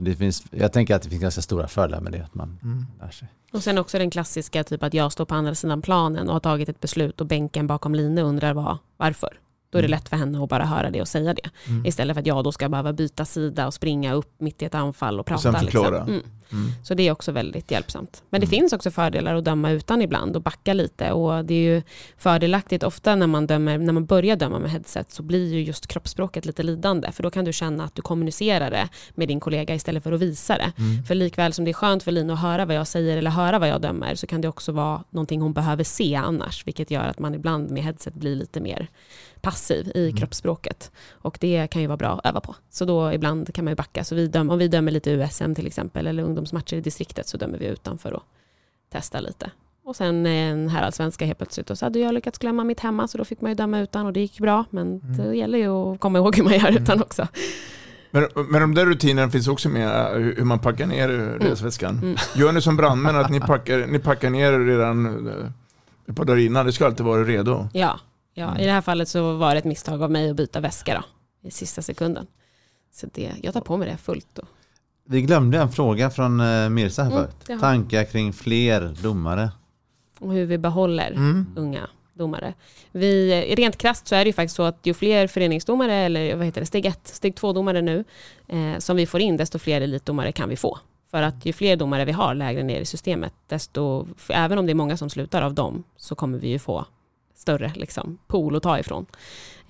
Så 0.00 0.04
det 0.04 0.16
finns, 0.16 0.44
jag 0.50 0.72
tänker 0.72 0.94
att 0.94 1.02
det 1.02 1.08
finns 1.08 1.22
ganska 1.22 1.42
stora 1.42 1.68
fördelar 1.68 2.00
med 2.00 2.12
det, 2.12 2.24
att 2.24 2.34
man 2.34 2.58
mm. 2.62 2.86
lär 3.00 3.10
sig. 3.10 3.28
Och 3.52 3.62
sen 3.62 3.78
också 3.78 3.98
den 3.98 4.10
klassiska, 4.10 4.64
typ 4.64 4.82
att 4.82 4.94
jag 4.94 5.12
står 5.12 5.24
på 5.24 5.34
andra 5.34 5.54
sidan 5.54 5.82
planen 5.82 6.28
och 6.28 6.32
har 6.32 6.40
tagit 6.40 6.68
ett 6.68 6.80
beslut 6.80 7.20
och 7.20 7.26
bänken 7.26 7.66
bakom 7.66 7.94
Line 7.94 8.18
undrar 8.18 8.54
vad, 8.54 8.78
varför. 8.96 9.40
Då 9.70 9.78
är 9.78 9.82
det 9.82 9.86
mm. 9.86 9.98
lätt 9.98 10.08
för 10.08 10.16
henne 10.16 10.42
att 10.42 10.48
bara 10.48 10.64
höra 10.64 10.90
det 10.90 11.00
och 11.00 11.08
säga 11.08 11.34
det. 11.34 11.50
Mm. 11.68 11.86
Istället 11.86 12.14
för 12.14 12.20
att 12.20 12.26
jag 12.26 12.44
då 12.44 12.52
ska 12.52 12.68
behöva 12.68 12.92
byta 12.92 13.24
sida 13.24 13.66
och 13.66 13.74
springa 13.74 14.12
upp 14.12 14.34
mitt 14.38 14.62
i 14.62 14.64
ett 14.64 14.74
anfall 14.74 15.20
och 15.20 15.26
prata. 15.26 15.48
Och 15.48 15.54
sen 15.54 15.64
förklara. 15.64 15.90
Liksom. 15.90 16.08
Mm. 16.08 16.26
Mm. 16.52 16.72
Så 16.82 16.94
det 16.94 17.08
är 17.08 17.12
också 17.12 17.32
väldigt 17.32 17.70
hjälpsamt. 17.70 18.22
Men 18.30 18.40
det 18.40 18.46
mm. 18.46 18.60
finns 18.60 18.72
också 18.72 18.90
fördelar 18.90 19.34
att 19.34 19.44
döma 19.44 19.70
utan 19.70 20.02
ibland 20.02 20.36
och 20.36 20.42
backa 20.42 20.72
lite. 20.72 21.12
Och 21.12 21.44
det 21.44 21.54
är 21.54 21.74
ju 21.74 21.82
fördelaktigt 22.16 22.82
ofta 22.82 23.16
när 23.16 23.26
man, 23.26 23.46
dömer, 23.46 23.78
när 23.78 23.92
man 23.92 24.06
börjar 24.06 24.36
döma 24.36 24.58
med 24.58 24.70
headset 24.70 25.12
så 25.12 25.22
blir 25.22 25.52
ju 25.54 25.62
just 25.62 25.86
kroppsspråket 25.86 26.46
lite 26.46 26.62
lidande. 26.62 27.12
För 27.12 27.22
då 27.22 27.30
kan 27.30 27.44
du 27.44 27.52
känna 27.52 27.84
att 27.84 27.94
du 27.94 28.02
kommunicerar 28.02 28.70
det 28.70 28.88
med 29.14 29.28
din 29.28 29.40
kollega 29.40 29.74
istället 29.74 30.02
för 30.02 30.12
att 30.12 30.20
visa 30.20 30.56
det. 30.56 30.72
Mm. 30.78 31.04
För 31.04 31.14
likväl 31.14 31.52
som 31.52 31.64
det 31.64 31.70
är 31.70 31.72
skönt 31.72 32.02
för 32.02 32.12
Lina 32.12 32.32
att 32.32 32.40
höra 32.40 32.64
vad 32.64 32.76
jag 32.76 32.86
säger 32.86 33.16
eller 33.16 33.30
höra 33.30 33.58
vad 33.58 33.68
jag 33.68 33.80
dömer 33.80 34.14
så 34.14 34.26
kan 34.26 34.40
det 34.40 34.48
också 34.48 34.72
vara 34.72 35.04
någonting 35.10 35.40
hon 35.40 35.52
behöver 35.52 35.84
se 35.84 36.14
annars. 36.14 36.66
Vilket 36.66 36.90
gör 36.90 37.04
att 37.04 37.18
man 37.18 37.34
ibland 37.34 37.70
med 37.70 37.82
headset 37.82 38.14
blir 38.14 38.36
lite 38.36 38.60
mer 38.60 38.88
passiv 39.40 39.92
i 39.94 40.04
mm. 40.04 40.16
kroppsspråket. 40.16 40.90
Och 41.10 41.38
det 41.40 41.66
kan 41.70 41.82
ju 41.82 41.88
vara 41.88 41.96
bra 41.96 42.08
att 42.08 42.26
öva 42.26 42.40
på. 42.40 42.54
Så 42.70 42.84
då 42.84 43.12
ibland 43.12 43.54
kan 43.54 43.64
man 43.64 43.72
ju 43.72 43.76
backa. 43.76 44.04
Så 44.04 44.14
vi 44.14 44.26
döm, 44.26 44.50
om 44.50 44.58
vi 44.58 44.68
dömer 44.68 44.92
lite 44.92 45.10
USM 45.10 45.54
till 45.54 45.66
exempel, 45.66 46.06
eller 46.06 46.22
ungdomsmatcher 46.40 46.76
i 46.76 46.80
distriktet, 46.80 47.28
så 47.28 47.36
dömer 47.36 47.58
vi 47.58 47.66
utanför 47.66 48.12
och 48.12 48.22
testar 48.92 49.20
lite. 49.20 49.50
Och 49.84 49.96
sen 49.96 50.26
en 50.26 50.68
herrallsvenska 50.68 51.24
helt 51.26 51.38
plötsligt 51.38 51.70
och 51.70 51.78
så 51.78 51.86
hade 51.86 51.98
jag 51.98 52.14
lyckats 52.14 52.38
glömma 52.38 52.64
mitt 52.64 52.80
hemma, 52.80 53.08
så 53.08 53.18
då 53.18 53.24
fick 53.24 53.40
man 53.40 53.50
ju 53.50 53.54
döma 53.54 53.80
utan 53.80 54.06
och 54.06 54.12
det 54.12 54.20
gick 54.20 54.40
bra. 54.40 54.64
Men 54.70 55.00
mm. 55.00 55.16
det 55.16 55.36
gäller 55.36 55.58
ju 55.58 55.68
att 55.68 56.00
komma 56.00 56.18
ihåg 56.18 56.36
hur 56.36 56.44
man 56.44 56.52
gör 56.52 56.68
mm. 56.68 56.82
utan 56.82 57.02
också. 57.02 57.28
Men, 58.10 58.28
men 58.34 58.60
de 58.60 58.74
där 58.74 58.86
rutinerna 58.86 59.30
finns 59.30 59.48
också 59.48 59.68
med 59.68 60.12
hur 60.14 60.44
man 60.44 60.58
packar 60.58 60.86
ner 60.86 61.08
resväskan. 61.40 61.90
Mm. 61.90 62.04
mm. 62.04 62.16
Gör 62.36 62.52
ni 62.52 62.60
som 62.60 62.76
brandmän 62.76 63.16
att 63.16 63.30
ni 63.30 63.40
packar, 63.40 63.86
ni 63.86 63.98
packar 63.98 64.30
ner 64.30 64.58
redan 64.58 65.28
ett 66.08 66.16
par 66.16 66.24
dagar 66.24 66.38
innan? 66.38 66.66
Det 66.66 66.72
ska 66.72 66.86
alltid 66.86 67.06
vara 67.06 67.24
redo. 67.24 67.68
Ja, 67.72 68.00
Ja, 68.34 68.48
mm. 68.48 68.60
I 68.60 68.66
det 68.66 68.72
här 68.72 68.80
fallet 68.80 69.08
så 69.08 69.36
var 69.36 69.52
det 69.54 69.58
ett 69.58 69.64
misstag 69.64 70.02
av 70.02 70.10
mig 70.10 70.30
att 70.30 70.36
byta 70.36 70.60
väska 70.60 70.94
då, 70.94 71.02
i 71.48 71.50
sista 71.50 71.82
sekunden. 71.82 72.26
Så 72.92 73.08
det, 73.12 73.32
jag 73.42 73.54
tar 73.54 73.60
på 73.60 73.76
mig 73.76 73.88
det 73.88 73.96
fullt. 73.96 74.28
Då. 74.34 74.42
Vi 75.04 75.22
glömde 75.22 75.58
en 75.58 75.72
fråga 75.72 76.10
från 76.10 76.40
uh, 76.40 76.70
Mirza 76.70 77.02
här 77.02 77.10
mm, 77.10 77.22
förut. 77.22 77.60
Tankar 77.60 78.04
kring 78.04 78.32
fler 78.32 78.94
domare? 79.02 79.50
och 80.20 80.32
hur 80.32 80.46
vi 80.46 80.58
behåller 80.58 81.10
Mm. 81.10 81.46
unga 81.56 81.88
domare. 82.14 82.54
Vi, 82.92 83.54
rent 83.54 83.76
krasst 83.76 84.08
så 84.08 84.14
är 84.14 84.24
det 84.24 84.28
ju 84.28 84.32
faktiskt 84.32 84.56
så 84.56 84.62
att 84.62 84.78
ju 84.82 84.94
fler 84.94 85.26
föreningsdomare, 85.26 85.94
eller 85.94 86.36
vad 86.36 86.46
heter 86.46 86.60
det, 86.60 86.66
steg 86.66 86.86
1, 86.86 87.00
steg 87.08 87.34
2-domare 87.34 87.82
nu, 87.82 88.04
eh, 88.48 88.78
som 88.78 88.96
vi 88.96 89.06
får 89.06 89.20
in, 89.20 89.36
desto 89.36 89.58
fler 89.58 89.80
elitdomare 89.80 90.32
kan 90.32 90.48
vi 90.48 90.56
få. 90.56 90.78
För 91.10 91.22
att 91.22 91.46
ju 91.46 91.52
fler 91.52 91.76
domare 91.76 92.04
vi 92.04 92.12
har 92.12 92.34
lägre 92.34 92.62
ner 92.62 92.80
i 92.80 92.84
systemet, 92.84 93.32
desto, 93.46 94.06
även 94.28 94.58
om 94.58 94.66
det 94.66 94.72
är 94.72 94.74
många 94.74 94.96
som 94.96 95.10
slutar 95.10 95.42
av 95.42 95.54
dem, 95.54 95.84
så 95.96 96.14
kommer 96.14 96.38
vi 96.38 96.48
ju 96.48 96.58
få 96.58 96.84
större 97.34 97.72
liksom, 97.74 98.18
pool 98.26 98.56
att 98.56 98.62
ta 98.62 98.78
ifrån. 98.78 99.06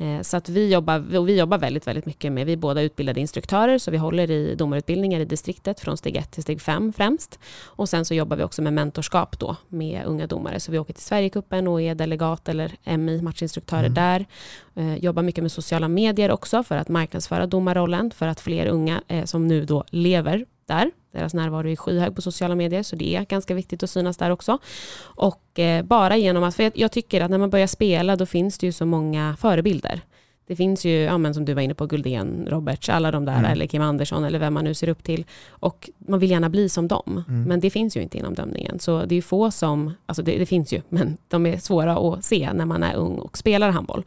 Eh, 0.01 0.21
Så 0.23 0.37
att 0.37 0.49
vi 0.49 0.73
jobbar, 0.73 1.17
och 1.19 1.29
vi 1.29 1.39
jobbar 1.39 1.59
väldigt, 1.59 1.87
väldigt 1.87 2.07
mycket 2.07 2.33
med, 2.33 2.47
vi 2.47 2.53
är 2.53 2.57
båda 2.57 2.83
utbildade 2.83 3.21
instruktörer, 3.21 3.79
så 3.79 3.91
vi 3.91 3.97
håller 3.97 4.31
i 4.31 4.55
domarutbildningar 4.55 5.21
i 5.21 5.25
distriktet 5.25 5.81
från 5.81 5.97
steg 5.97 6.17
1 6.17 6.31
till 6.31 6.43
steg 6.43 6.61
5 6.63 6.93
främst. 6.93 7.39
Och 7.65 7.89
sen 7.89 8.05
så 8.05 8.15
jobbar 8.15 8.37
vi 8.37 8.43
också 8.43 8.63
med 8.63 8.73
mentorskap 8.73 9.39
då 9.39 9.57
med 9.69 10.05
unga 10.07 10.27
domare. 10.27 10.61
Så 10.61 10.73
vi 10.73 10.79
åker 10.79 10.95
till 10.95 11.03
Sverigecupen 11.03 11.69
och 11.69 11.83
är 11.83 11.95
delegat 11.95 12.49
eller 12.49 12.73
MI, 12.97 13.23
matchinstruktörer 13.23 13.81
Mm. 13.91 13.95
där. 13.95 14.27
Eh, 14.75 14.97
jobbar 14.97 15.23
mycket 15.23 15.45
med 15.45 15.53
sociala 15.53 15.89
medier 15.89 16.31
också 16.31 16.63
för 16.63 16.77
att 16.77 16.89
marknadsföra 16.89 17.47
domarrollen, 17.47 18.11
för 18.11 18.27
att 18.27 18.41
fler 18.41 18.67
unga 18.67 19.03
eh, 19.09 19.25
som 19.25 19.47
nu 19.49 19.65
då 19.65 19.85
lever 19.91 20.45
där, 20.71 20.91
deras 21.13 21.35
närvaro 21.35 21.69
är 21.69 21.77
skyhög 21.77 22.15
på 22.15 22.23
sociala 22.23 22.55
medier, 22.55 22.83
så 22.83 22.97
det 22.97 23.17
är 23.17 23.25
ganska 23.25 23.55
viktigt 23.55 23.83
att 23.83 23.91
synas 23.91 24.17
där 24.17 24.31
också. 24.31 24.59
Och 25.03 25.59
eh, 25.59 25.83
bara 25.85 26.17
genom 26.17 26.45
att, 26.45 26.55
för 26.57 26.63
jag, 26.63 26.73
jag 26.75 26.93
tycker 26.93 27.21
att 27.21 27.31
när 27.31 27.39
man 27.39 27.51
börjar 27.51 27.67
spela, 27.67 28.17
då 28.17 28.27
finns 28.27 28.59
det 28.59 28.67
ju 28.67 28.73
så 28.73 28.87
många 28.87 29.37
förebilder. 29.41 30.01
Det 30.47 30.57
finns 30.57 30.85
ju, 30.85 30.91
ja, 31.01 31.19
men 31.19 31.35
som 31.35 31.45
du 31.45 31.55
var 31.55 31.63
inne 31.63 31.75
på, 31.75 31.87
Guldén, 31.87 32.47
Roberts, 32.51 32.89
alla 32.89 33.11
de 33.11 33.25
där, 33.25 33.39
Mm. 33.39 33.45
eller 33.53 33.67
Kim 33.67 33.83
Andersson, 33.83 34.25
eller 34.25 34.39
vem 34.39 34.55
man 34.55 34.65
nu 34.65 34.75
ser 34.75 34.89
upp 34.89 35.05
till. 35.05 35.25
Och 35.51 35.91
man 35.99 36.19
vill 36.21 36.31
gärna 36.31 36.49
bli 36.49 36.69
som 36.69 36.89
dem, 36.89 37.25
Mm. 37.29 37.43
men 37.43 37.61
det 37.61 37.71
finns 37.71 37.97
ju 37.97 38.03
inte 38.03 38.19
inom 38.19 38.35
dömningen. 38.35 38.79
Så 38.79 39.05
det 39.05 39.15
är 39.15 39.17
ju 39.17 39.23
få 39.23 39.51
som, 39.51 39.95
alltså 40.07 40.23
det, 40.23 40.39
det 40.39 40.47
finns 40.47 40.73
ju, 40.73 40.81
men 40.89 41.17
de 41.29 41.47
är 41.47 41.59
svåra 41.59 41.97
att 41.99 42.25
se 42.25 42.53
när 42.53 42.67
man 42.67 42.83
är 42.83 42.95
ung 42.95 43.19
och 43.19 43.39
spelar 43.39 43.71
handboll. 43.71 44.05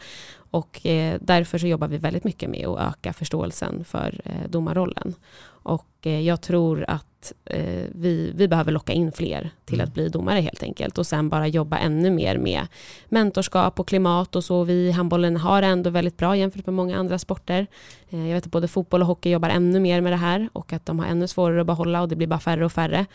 Och 0.51 0.85
eh, 0.85 1.17
därför 1.21 1.57
så 1.57 1.67
jobbar 1.67 1.87
vi 1.87 1.97
väldigt 1.97 2.23
mycket 2.23 2.49
med 2.49 2.67
att 2.67 2.79
öka 2.89 3.13
förståelsen 3.13 3.83
för 3.85 4.21
eh, 4.25 4.49
domarrollen. 4.49 5.13
Och 5.63 5.87
eh, 6.01 6.21
jag 6.21 6.41
tror 6.41 6.85
att 6.87 7.33
eh, 7.45 7.83
vi, 7.91 8.31
vi 8.35 8.47
behöver 8.47 8.71
locka 8.71 8.93
in 8.93 9.11
fler 9.11 9.49
till 9.65 9.81
att 9.81 9.93
bli 9.93 10.09
domare 10.09 10.39
helt 10.39 10.63
enkelt. 10.63 10.97
Och 10.97 11.07
sen 11.07 11.29
bara 11.29 11.47
jobba 11.47 11.77
ännu 11.77 12.11
mer 12.11 12.37
med 12.37 12.67
mentorskap 13.09 13.79
och 13.79 13.87
klimat 13.87 14.35
och 14.35 14.43
så. 14.43 14.63
Vi 14.63 14.73
i 14.73 14.91
handbollen 14.91 15.37
har 15.37 15.61
ändå 15.61 15.89
väldigt 15.89 16.17
bra 16.17 16.37
jämfört 16.37 16.65
med 16.65 16.75
många 16.75 16.97
andra 16.97 17.19
sporter. 17.19 17.67
Eh, 18.09 18.27
jag 18.27 18.35
vet 18.35 18.45
att 18.45 18.51
både 18.51 18.67
fotboll 18.67 19.01
och 19.01 19.07
hockey 19.07 19.29
jobbar 19.29 19.49
ännu 19.49 19.79
mer 19.79 20.01
med 20.01 20.11
det 20.11 20.17
här 20.17 20.49
och 20.53 20.73
att 20.73 20.85
de 20.85 20.99
har 20.99 21.05
ännu 21.05 21.27
svårare 21.27 21.61
att 21.61 21.67
behålla 21.67 22.01
och 22.01 22.07
det 22.07 22.15
blir 22.15 22.27
bara 22.27 22.39
färre 22.39 22.65
och 22.65 22.71
färre. 22.71 23.05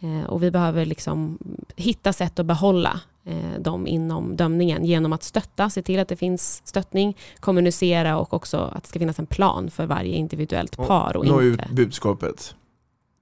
Eh, 0.00 0.24
och 0.30 0.42
vi 0.42 0.50
behöver 0.50 0.84
liksom 0.86 1.38
hitta 1.76 2.12
sätt 2.12 2.38
att 2.38 2.46
behålla 2.46 3.00
eh, 3.24 3.60
dem 3.60 3.86
inom 3.86 4.36
dömningen 4.36 4.84
genom 4.84 5.12
att 5.12 5.22
stötta, 5.22 5.70
se 5.70 5.82
till 5.82 5.98
att 6.00 6.08
det 6.08 6.16
finns 6.16 6.62
stöttning, 6.64 7.16
kommunicera 7.40 8.18
och 8.18 8.34
också 8.34 8.56
att 8.74 8.82
det 8.82 8.88
ska 8.88 8.98
finnas 8.98 9.18
en 9.18 9.26
plan 9.26 9.70
för 9.70 9.86
varje 9.86 10.14
individuellt 10.14 10.76
par 10.76 11.16
och 11.16 11.26
Nå 11.26 11.42
inte 11.42 11.62
ut 11.64 11.70
budskapet. 11.70 12.54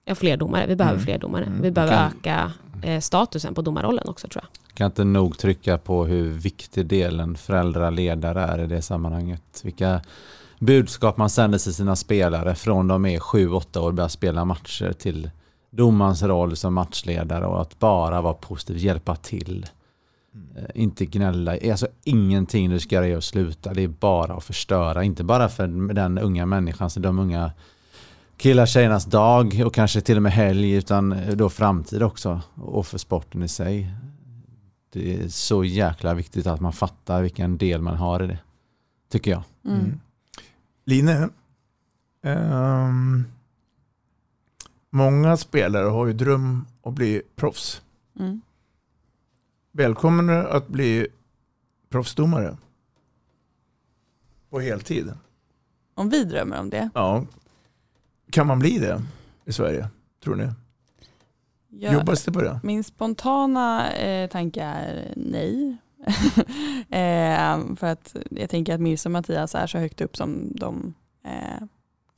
ja, 0.04 0.14
fler 0.14 0.36
domare. 0.36 0.66
Vi 0.66 0.76
behöver 0.76 0.96
Mm. 0.96 1.04
fler 1.06 1.18
domare. 1.18 1.44
Mm. 1.44 1.62
Vi 1.62 1.70
behöver 1.70 1.92
Kan- 1.96 2.12
öka 2.18 2.52
eh, 2.82 3.00
statusen 3.00 3.54
på 3.54 3.62
domarrollen 3.62 4.08
också 4.08 4.28
tror 4.28 4.44
jag. 4.44 4.74
Kan 4.76 4.86
inte 4.86 5.04
nog 5.04 5.38
trycka 5.38 5.78
på 5.78 6.04
hur 6.06 6.28
viktig 6.30 6.86
delen 6.86 7.36
föräldrar 7.36 7.90
ledare 7.90 8.40
är 8.42 8.58
i 8.58 8.66
det 8.66 8.82
sammanhanget. 8.82 9.60
Vilka 9.64 10.00
budskap 10.58 11.16
man 11.16 11.30
sänder 11.30 11.58
till 11.58 11.74
sina 11.74 11.96
spelare 11.96 12.54
från 12.54 12.88
de 12.88 13.06
är 13.06 13.18
7-8 13.18 13.78
år 13.80 13.86
och 13.88 13.94
börjar 13.94 14.08
spela 14.08 14.44
matcher 14.44 14.92
till 14.92 15.30
domarens 15.70 16.22
roll 16.22 16.56
som 16.56 16.74
matchledare 16.74 17.46
och 17.46 17.60
att 17.60 17.78
bara 17.78 18.20
vara 18.20 18.34
positiv, 18.34 18.76
hjälpa 18.76 19.16
till. 19.16 19.66
Eh, 20.56 20.82
Inte 20.82 21.06
gnälla, 21.06 21.52
alltså 21.70 21.88
ingenting 22.04 22.70
du 22.70 22.80
ska 22.80 22.94
göra 22.94 23.06
är 23.06 23.16
att 23.16 23.24
sluta, 23.24 23.74
det 23.74 23.82
är 23.82 23.88
bara 23.88 24.34
att 24.34 24.44
förstöra. 24.44 25.04
Inte 25.04 25.24
bara 25.24 25.48
för 25.48 25.94
den 25.94 26.18
unga 26.18 26.46
människan, 26.46 26.90
så 26.90 27.00
de 27.00 27.18
unga 27.18 27.52
killar 28.36 28.66
tjejernas 28.66 29.04
dag 29.04 29.62
och 29.66 29.74
kanske 29.74 30.00
till 30.00 30.16
och 30.16 30.22
med 30.22 30.32
helg 30.32 30.72
utan 30.72 31.16
då 31.34 31.48
framtid 31.48 32.02
också 32.02 32.40
och 32.54 32.86
för 32.86 32.98
sporten 32.98 33.42
i 33.42 33.48
sig. 33.48 33.90
Det 34.92 35.14
är 35.14 35.28
så 35.28 35.64
jäkla 35.64 36.14
viktigt 36.14 36.46
att 36.46 36.60
man 36.60 36.72
fattar 36.72 37.22
vilken 37.22 37.58
del 37.58 37.82
man 37.82 37.96
har 37.96 38.22
i 38.22 38.26
det. 38.26 38.38
Tycker 39.10 39.30
jag. 39.30 39.42
Mm. 39.64 40.00
Line, 40.86 41.30
ehm, 42.22 43.24
många 44.90 45.36
spelare 45.36 45.86
har 45.88 46.06
ju 46.06 46.12
dröm 46.12 46.66
att 46.82 46.92
bli 46.94 47.22
proffs. 47.36 47.82
Mm. 48.18 48.40
Välkommen 49.72 50.26
du 50.26 50.48
att 50.48 50.68
bli 50.68 51.06
proffsdomare. 51.88 52.56
På 54.50 54.60
heltid. 54.60 55.12
Om 55.94 56.08
vi 56.08 56.24
drömmer 56.24 56.60
om 56.60 56.70
det? 56.70 56.90
Ja. 56.94 57.24
Kan 58.30 58.46
man 58.46 58.58
bli 58.58 58.78
det 58.78 59.02
i 59.44 59.52
Sverige, 59.52 59.88
tror 60.24 60.34
ni? 60.36 60.48
Jag- 61.68 61.92
Jobbas 61.94 62.24
det 62.24 62.32
på 62.32 62.40
det? 62.42 62.60
Min 62.62 62.84
spontana 62.84 63.92
eh, 63.92 64.28
tanke 64.30 64.62
är 64.62 65.12
nej. 65.16 65.76
eh, 66.90 67.74
för 67.76 67.84
att 67.86 68.16
jag 68.30 68.50
tänker 68.50 68.74
att 68.74 68.80
Mirsa 68.80 69.08
och 69.08 69.12
Mattias 69.12 69.54
är 69.54 69.66
så 69.66 69.78
högt 69.78 70.00
upp 70.00 70.16
som 70.16 70.52
de 70.54 70.94
eh, 71.24 71.62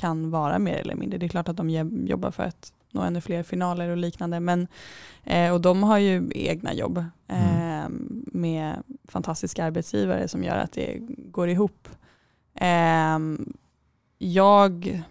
kan 0.01 0.31
vara 0.31 0.59
mer 0.59 0.77
eller 0.77 0.95
mindre. 0.95 1.19
Det 1.19 1.27
är 1.27 1.29
klart 1.29 1.49
att 1.49 1.57
de 1.57 1.71
jobbar 2.07 2.31
för 2.31 2.43
att 2.43 2.73
nå 2.93 3.03
ännu 3.03 3.21
fler 3.21 3.43
finaler 3.43 3.89
och 3.89 3.97
liknande. 3.97 4.41
Men, 4.41 4.67
eh, 5.25 5.53
och 5.53 5.61
de 5.61 5.83
har 5.83 5.99
ju 5.99 6.31
egna 6.35 6.75
jobb 6.75 7.05
eh, 7.29 7.89
med 8.33 8.83
fantastiska 9.09 9.65
arbetsgivare 9.65 10.29
som 10.29 10.45
gör 10.45 10.57
att 10.57 10.73
det 10.73 10.99
går 11.09 11.49
ihop. 11.49 11.89
Eh, 12.55 13.19
jag 14.19 15.03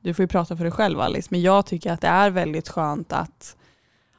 du 0.00 0.14
får 0.14 0.22
ju 0.22 0.28
prata 0.28 0.56
för 0.56 0.64
dig 0.64 0.72
själv 0.72 1.00
Alice, 1.00 1.28
men 1.30 1.42
jag 1.42 1.66
tycker 1.66 1.92
att 1.92 2.00
det 2.00 2.08
är 2.08 2.30
väldigt 2.30 2.68
skönt 2.68 3.12
att 3.12 3.56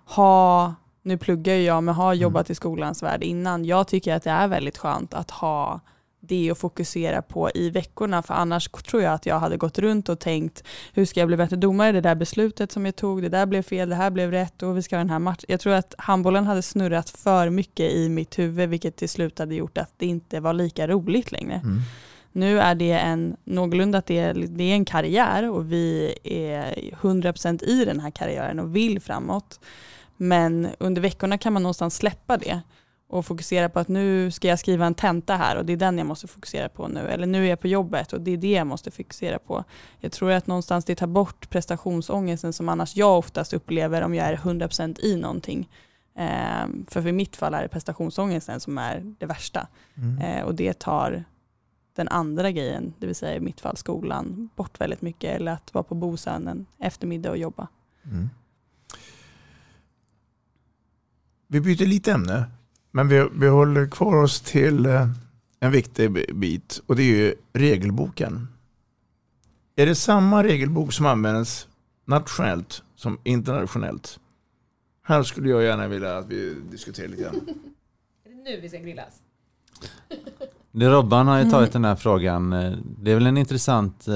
ha, 0.05 0.74
nu 1.01 1.17
pluggar 1.17 1.55
jag 1.55 1.84
men 1.84 1.95
har 1.95 2.13
jobbat 2.13 2.49
i 2.49 2.55
skolans 2.55 3.03
värld 3.03 3.24
innan, 3.24 3.65
jag 3.65 3.88
tycker 3.88 4.15
att 4.15 4.24
det 4.24 4.30
är 4.30 4.47
väldigt 4.47 4.78
skönt 4.78 5.13
att 5.13 5.32
ha 5.32 5.80
det 6.28 6.51
att 6.51 6.57
fokusera 6.57 7.21
på 7.21 7.51
i 7.55 7.69
veckorna 7.69 8.24
för 8.24 8.34
annars 8.34 8.69
tror 8.69 9.01
jag 9.01 9.13
att 9.13 9.26
jag 9.26 9.39
hade 9.39 9.57
gått 9.57 9.80
runt 9.80 10.09
och 10.09 10.19
tänkt 10.19 10.63
hur 10.93 11.05
ska 11.05 11.19
jag 11.19 11.28
bli 11.28 11.38
bättre 11.38 11.55
domare, 11.55 11.91
det 11.91 12.01
där 12.01 12.15
beslutet 12.15 12.71
som 12.71 12.86
jag 12.86 12.95
tog, 12.95 13.21
det 13.21 13.30
där 13.30 13.45
blev 13.45 13.61
fel, 13.61 13.89
det 13.89 13.95
här 13.95 14.09
blev 14.09 14.32
rätt 14.32 14.63
och 14.63 14.78
vi 14.78 14.82
ska 14.82 14.95
ha 14.95 14.99
den 14.99 15.09
här 15.09 15.19
matchen. 15.19 15.45
Jag 15.47 15.59
tror 15.59 15.74
att 15.74 15.95
handbollen 15.97 16.45
hade 16.45 16.61
snurrat 16.61 17.09
för 17.09 17.49
mycket 17.49 17.91
i 17.91 18.09
mitt 18.09 18.39
huvud 18.39 18.69
vilket 18.69 18.95
till 18.95 19.09
slut 19.09 19.39
hade 19.39 19.55
gjort 19.55 19.78
att 19.78 19.93
det 19.97 20.05
inte 20.05 20.39
var 20.39 20.53
lika 20.53 20.88
roligt 20.88 21.32
längre. 21.32 21.61
Nu 22.32 22.59
är 22.59 22.76
det 22.76 22.91
en, 22.91 23.38
någorlunda 23.43 23.97
att 23.97 24.05
det 24.05 24.19
är, 24.19 24.34
det 24.34 24.63
är 24.63 24.74
en 24.74 24.86
karriär 24.86 25.49
och 25.49 25.71
vi 25.71 26.15
är 26.24 26.74
100% 27.01 27.63
i 27.63 27.86
den 27.86 27.99
här 27.99 28.11
karriären 28.11 28.59
och 28.59 28.76
vill 28.76 29.01
framåt. 29.01 29.59
Men 30.17 30.67
under 30.80 31.01
veckorna 31.01 31.38
kan 31.38 31.53
man 31.53 31.63
någonstans 31.63 31.95
släppa 31.95 32.38
det 32.38 32.61
och 33.14 33.26
fokusera 33.26 33.70
på 33.70 33.80
att 33.80 33.88
nu 33.88 34.32
ska 34.32 34.47
jag 34.47 34.59
skriva 34.59 34.86
en 34.86 34.95
tenta 34.95 35.36
här 35.36 35.55
och 35.55 35.66
det 35.66 35.74
är 35.74 35.78
den 35.78 35.97
jag 35.97 36.07
måste 36.07 36.28
fokusera 36.28 36.70
på 36.70 36.88
nu. 36.88 36.99
Eller 36.99 37.28
nu 37.28 37.45
är 37.45 37.49
jag 37.49 37.59
på 37.59 37.68
jobbet 37.68 38.14
och 38.14 38.22
det 38.22 38.32
är 38.32 38.38
det 38.38 38.51
jag 38.51 38.68
måste 38.68 38.91
fokusera 38.91 39.39
på. 39.39 39.64
Jag 39.99 40.11
tror 40.11 40.32
att 40.32 40.47
någonstans 40.47 40.86
det 40.86 40.95
tar 40.95 41.07
bort 41.07 41.49
prestationsångesten 41.49 42.53
som 42.53 42.70
annars 42.70 42.95
jag 42.95 43.18
oftast 43.18 43.53
upplever 43.53 44.01
om 44.01 44.16
jag 44.16 44.28
är 44.28 44.36
100% 44.36 44.99
i 44.99 45.16
någonting. 45.16 45.70
Eh, 46.16 46.68
för 46.88 47.01
för 47.01 47.11
mitt 47.11 47.36
fall 47.36 47.53
är 47.53 47.61
det 47.61 47.68
prestationsångesten 47.68 48.59
som 48.59 48.78
är 48.78 49.16
det 49.20 49.26
värsta. 49.26 49.68
Mm. 49.95 50.18
Eh, 50.18 50.43
och 50.43 50.55
det 50.55 50.80
tar 50.80 51.24
den 51.95 52.07
andra 52.07 52.51
grejen, 52.51 52.93
det 52.99 53.05
vill 53.05 53.16
säga 53.16 53.36
i 53.36 53.39
mitt 53.39 53.61
fall 53.61 53.78
skolan, 53.78 54.49
bort 54.55 54.82
väldigt 54.82 55.01
mycket. 55.01 55.36
Eller 55.36 55.51
att 55.51 55.74
vara 55.74 55.84
på 55.84 55.95
Bosön 55.95 56.47
en 56.47 56.66
eftermiddag 56.80 57.30
och 57.30 57.38
jobba. 57.38 57.68
Mm. 58.03 58.30
Vi 61.47 61.61
byter 61.61 61.86
lite 61.86 62.11
ämne, 62.11 62.45
men 62.96 63.08
vi, 63.08 63.28
vi 63.36 63.48
håller 63.48 63.88
kvar 63.88 64.24
oss 64.24 64.41
till 64.41 64.86
eh, 64.86 65.08
en 65.60 65.72
viktig 65.72 66.12
bi- 66.12 66.34
bit 66.34 66.82
och 66.88 66.96
det 66.96 67.04
är 67.04 67.08
ju 67.08 67.36
regelboken. 67.54 68.48
Är 69.76 69.86
det 69.86 69.96
samma 69.96 70.44
regelbok 70.44 70.94
som 70.94 71.06
används 71.06 71.68
nationellt 72.06 72.84
som 72.96 73.18
internationellt? 73.24 74.20
Här 75.06 75.24
skulle 75.24 75.50
jag 75.50 75.64
gärna 75.64 75.88
vilja 75.88 76.18
att 76.18 76.28
vi 76.28 76.56
diskuterar 76.72 77.08
lite 77.08 77.24
grann. 77.24 77.36
Är 78.26 78.30
det 78.30 78.52
nu 78.52 78.62
vi 78.62 78.70
ska 78.70 78.78
grillas? 78.78 79.14
Det 80.76 80.89
Robban 80.89 81.28
har 81.28 81.44
ju 81.44 81.50
tagit 81.50 81.72
den 81.74 81.86
här 81.86 81.96
frågan. 81.96 82.50
Det 83.02 83.12
är 83.12 83.16
väl 83.16 83.28
en 83.28 83.38
intressant... 83.38 84.08
eh, 84.08 84.16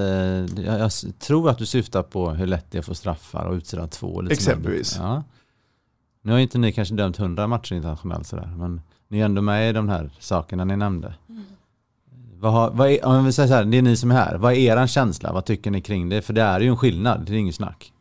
Jag 0.65 0.91
tror 1.19 1.49
att 1.49 1.57
du 1.57 1.65
syftar 1.65 2.03
på 2.03 2.29
hur 2.29 2.45
lätt 2.47 2.71
det 2.71 2.77
är 2.77 2.79
att 2.79 2.85
få 2.85 2.95
straffar 2.95 3.45
och 3.45 3.53
utsätta 3.53 3.87
två. 3.87 4.21
Exempelvis. 4.29 4.95
Ja. 4.97 5.23
Nu 6.27 6.33
har 6.33 6.39
inte 6.39 6.57
ni 6.57 6.71
kanske 6.71 6.95
dömt 6.95 7.17
hundra 7.17 7.47
matcher 7.47 7.75
internationellt 7.75 8.27
sådär, 8.27 8.53
men 8.57 8.81
ni 9.07 9.19
är 9.19 9.25
ändå 9.25 9.41
med 9.41 9.69
i 9.69 9.73
de 9.73 9.89
här 9.89 10.09
sakerna 10.19 10.65
ni 10.65 10.77
nämnde. 10.77 11.13
Vad 12.39 12.53
har, 12.53 12.71
vad 12.71 12.89
är, 12.89 13.05
om 13.05 13.25
vi 13.25 13.33
säger 13.33 13.49
så 13.49 13.55
här, 13.55 13.65
det 13.65 13.77
är 13.77 13.81
ni 13.81 13.97
som 13.97 14.11
är 14.11 14.15
här. 14.15 14.37
Vad 14.37 14.53
är 14.53 14.57
er 14.57 14.87
känsla? 14.87 15.33
Vad 15.33 15.45
tycker 15.45 15.71
ni 15.71 15.81
kring 15.81 16.09
det? 16.09 16.21
För 16.21 16.33
det 16.33 16.41
är 16.41 16.59
ju 16.59 16.67
en 16.67 16.77
skillnad, 16.77 17.25
det 17.25 17.33
är 17.33 17.37
inget 17.37 17.55
snack. 17.55 17.93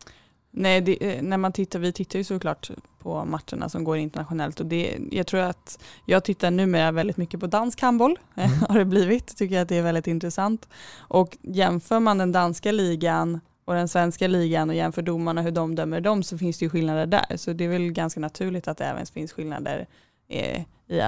Nej, 0.51 0.81
det, 0.81 1.23
när 1.23 1.37
man 1.37 1.53
tittar, 1.53 1.79
vi 1.79 1.93
tittar 1.93 2.19
ju 2.19 2.25
såklart 2.25 2.71
på 3.03 3.25
matcherna 3.25 3.69
som 3.69 3.85
går 3.85 3.97
internationellt 3.97 4.61
och 4.61 4.67
det, 4.67 4.99
jag 5.11 5.27
tror 5.27 5.41
att 5.41 5.79
jag 6.05 6.25
tittar 6.25 6.51
numera 6.51 6.93
väldigt 6.93 7.17
mycket 7.17 7.41
på 7.41 7.47
dansk 7.47 7.81
handboll, 7.81 8.19
mm. 8.35 8.51
har 8.69 8.79
det 8.79 8.85
blivit, 8.85 9.37
tycker 9.37 9.55
jag 9.55 9.63
att 9.63 9.69
det 9.69 9.77
är 9.77 9.83
väldigt 9.83 10.07
intressant. 10.07 10.69
Och 10.99 11.37
jämför 11.43 12.01
man 12.01 12.19
den 12.19 12.33
danska 12.33 12.73
ligan 12.73 13.41
och 13.67 13.75
den 13.75 13.89
svenska 13.89 14.29
ligan 14.29 14.71
och 14.71 14.77
jämför 14.77 15.03
domarna 15.03 15.43
hur 15.43 15.51
de 15.51 15.75
dömer 15.75 16.01
dem 16.01 16.23
så 16.23 16.39
finns 16.39 16.59
det 16.59 16.65
ju 16.65 16.71
skillnader 16.71 17.07
där. 17.07 17.37
Så 17.37 17.53
det 17.53 17.65
är 17.65 17.69
väl 17.69 17.93
ganska 17.93 18.21
naturligt 18.21 18.69
att 18.69 18.79
det 18.79 18.85
även 18.85 19.07
finns 19.07 19.33
skillnader 19.33 19.87
eh, 20.29 20.63
i 20.89 21.03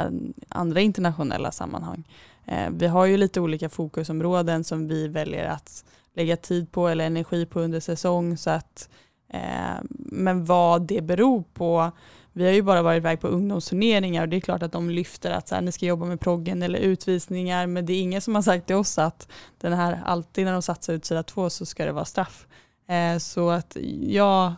andra 0.49 0.81
internationella 0.81 1.53
sammanhang. 1.53 2.05
Eh, 2.47 2.71
vi 2.71 2.87
har 2.87 3.07
ju 3.07 3.17
lite 3.17 3.41
olika 3.41 3.69
fokusområden 3.69 4.65
som 4.65 4.89
vi 4.89 5.09
väljer 5.09 5.45
att 5.45 5.85
lägga 6.15 6.37
tid 6.37 6.73
på 6.73 6.89
eller 6.89 7.07
energi 7.07 7.47
på 7.47 7.61
under 7.61 7.81
säsong. 7.81 8.37
Så 8.37 8.51
att, 8.51 8.89
eh, 9.29 9.83
men 9.91 10.45
vad 10.45 10.83
det 10.83 11.01
beror 11.01 11.45
på 11.55 11.91
vi 12.33 12.45
har 12.45 12.53
ju 12.53 12.63
bara 12.63 12.83
varit 12.83 12.97
iväg 12.97 13.21
på 13.21 13.29
ungdomsturneringar 13.29 14.23
och 14.23 14.29
det 14.29 14.37
är 14.37 14.41
klart 14.41 14.63
att 14.63 14.73
de 14.73 14.91
lyfter 14.91 15.31
att 15.31 15.49
så 15.49 15.55
här, 15.55 15.63
ni 15.63 15.73
ska 15.73 15.87
jobba 15.87 16.07
med 16.07 16.21
proggen 16.21 16.63
eller 16.63 16.79
utvisningar 16.79 17.67
men 17.67 17.87
det 17.87 17.93
är 17.93 18.01
ingen 18.01 18.21
som 18.21 18.35
har 18.35 18.43
sagt 18.43 18.67
till 18.67 18.77
oss 18.77 18.99
att 18.99 19.29
den 19.61 19.73
här 19.73 20.03
alltid 20.05 20.45
när 20.45 20.53
de 20.53 20.63
satsar 20.63 20.93
ut 20.93 21.05
sida 21.05 21.23
två 21.23 21.51
så 21.51 21.67
ska 21.67 21.85
det 21.85 21.93
vara 21.93 22.05
straff. 22.05 22.47
Eh, 22.89 23.19
så 23.19 23.51
att 23.51 23.77
jag 24.01 24.55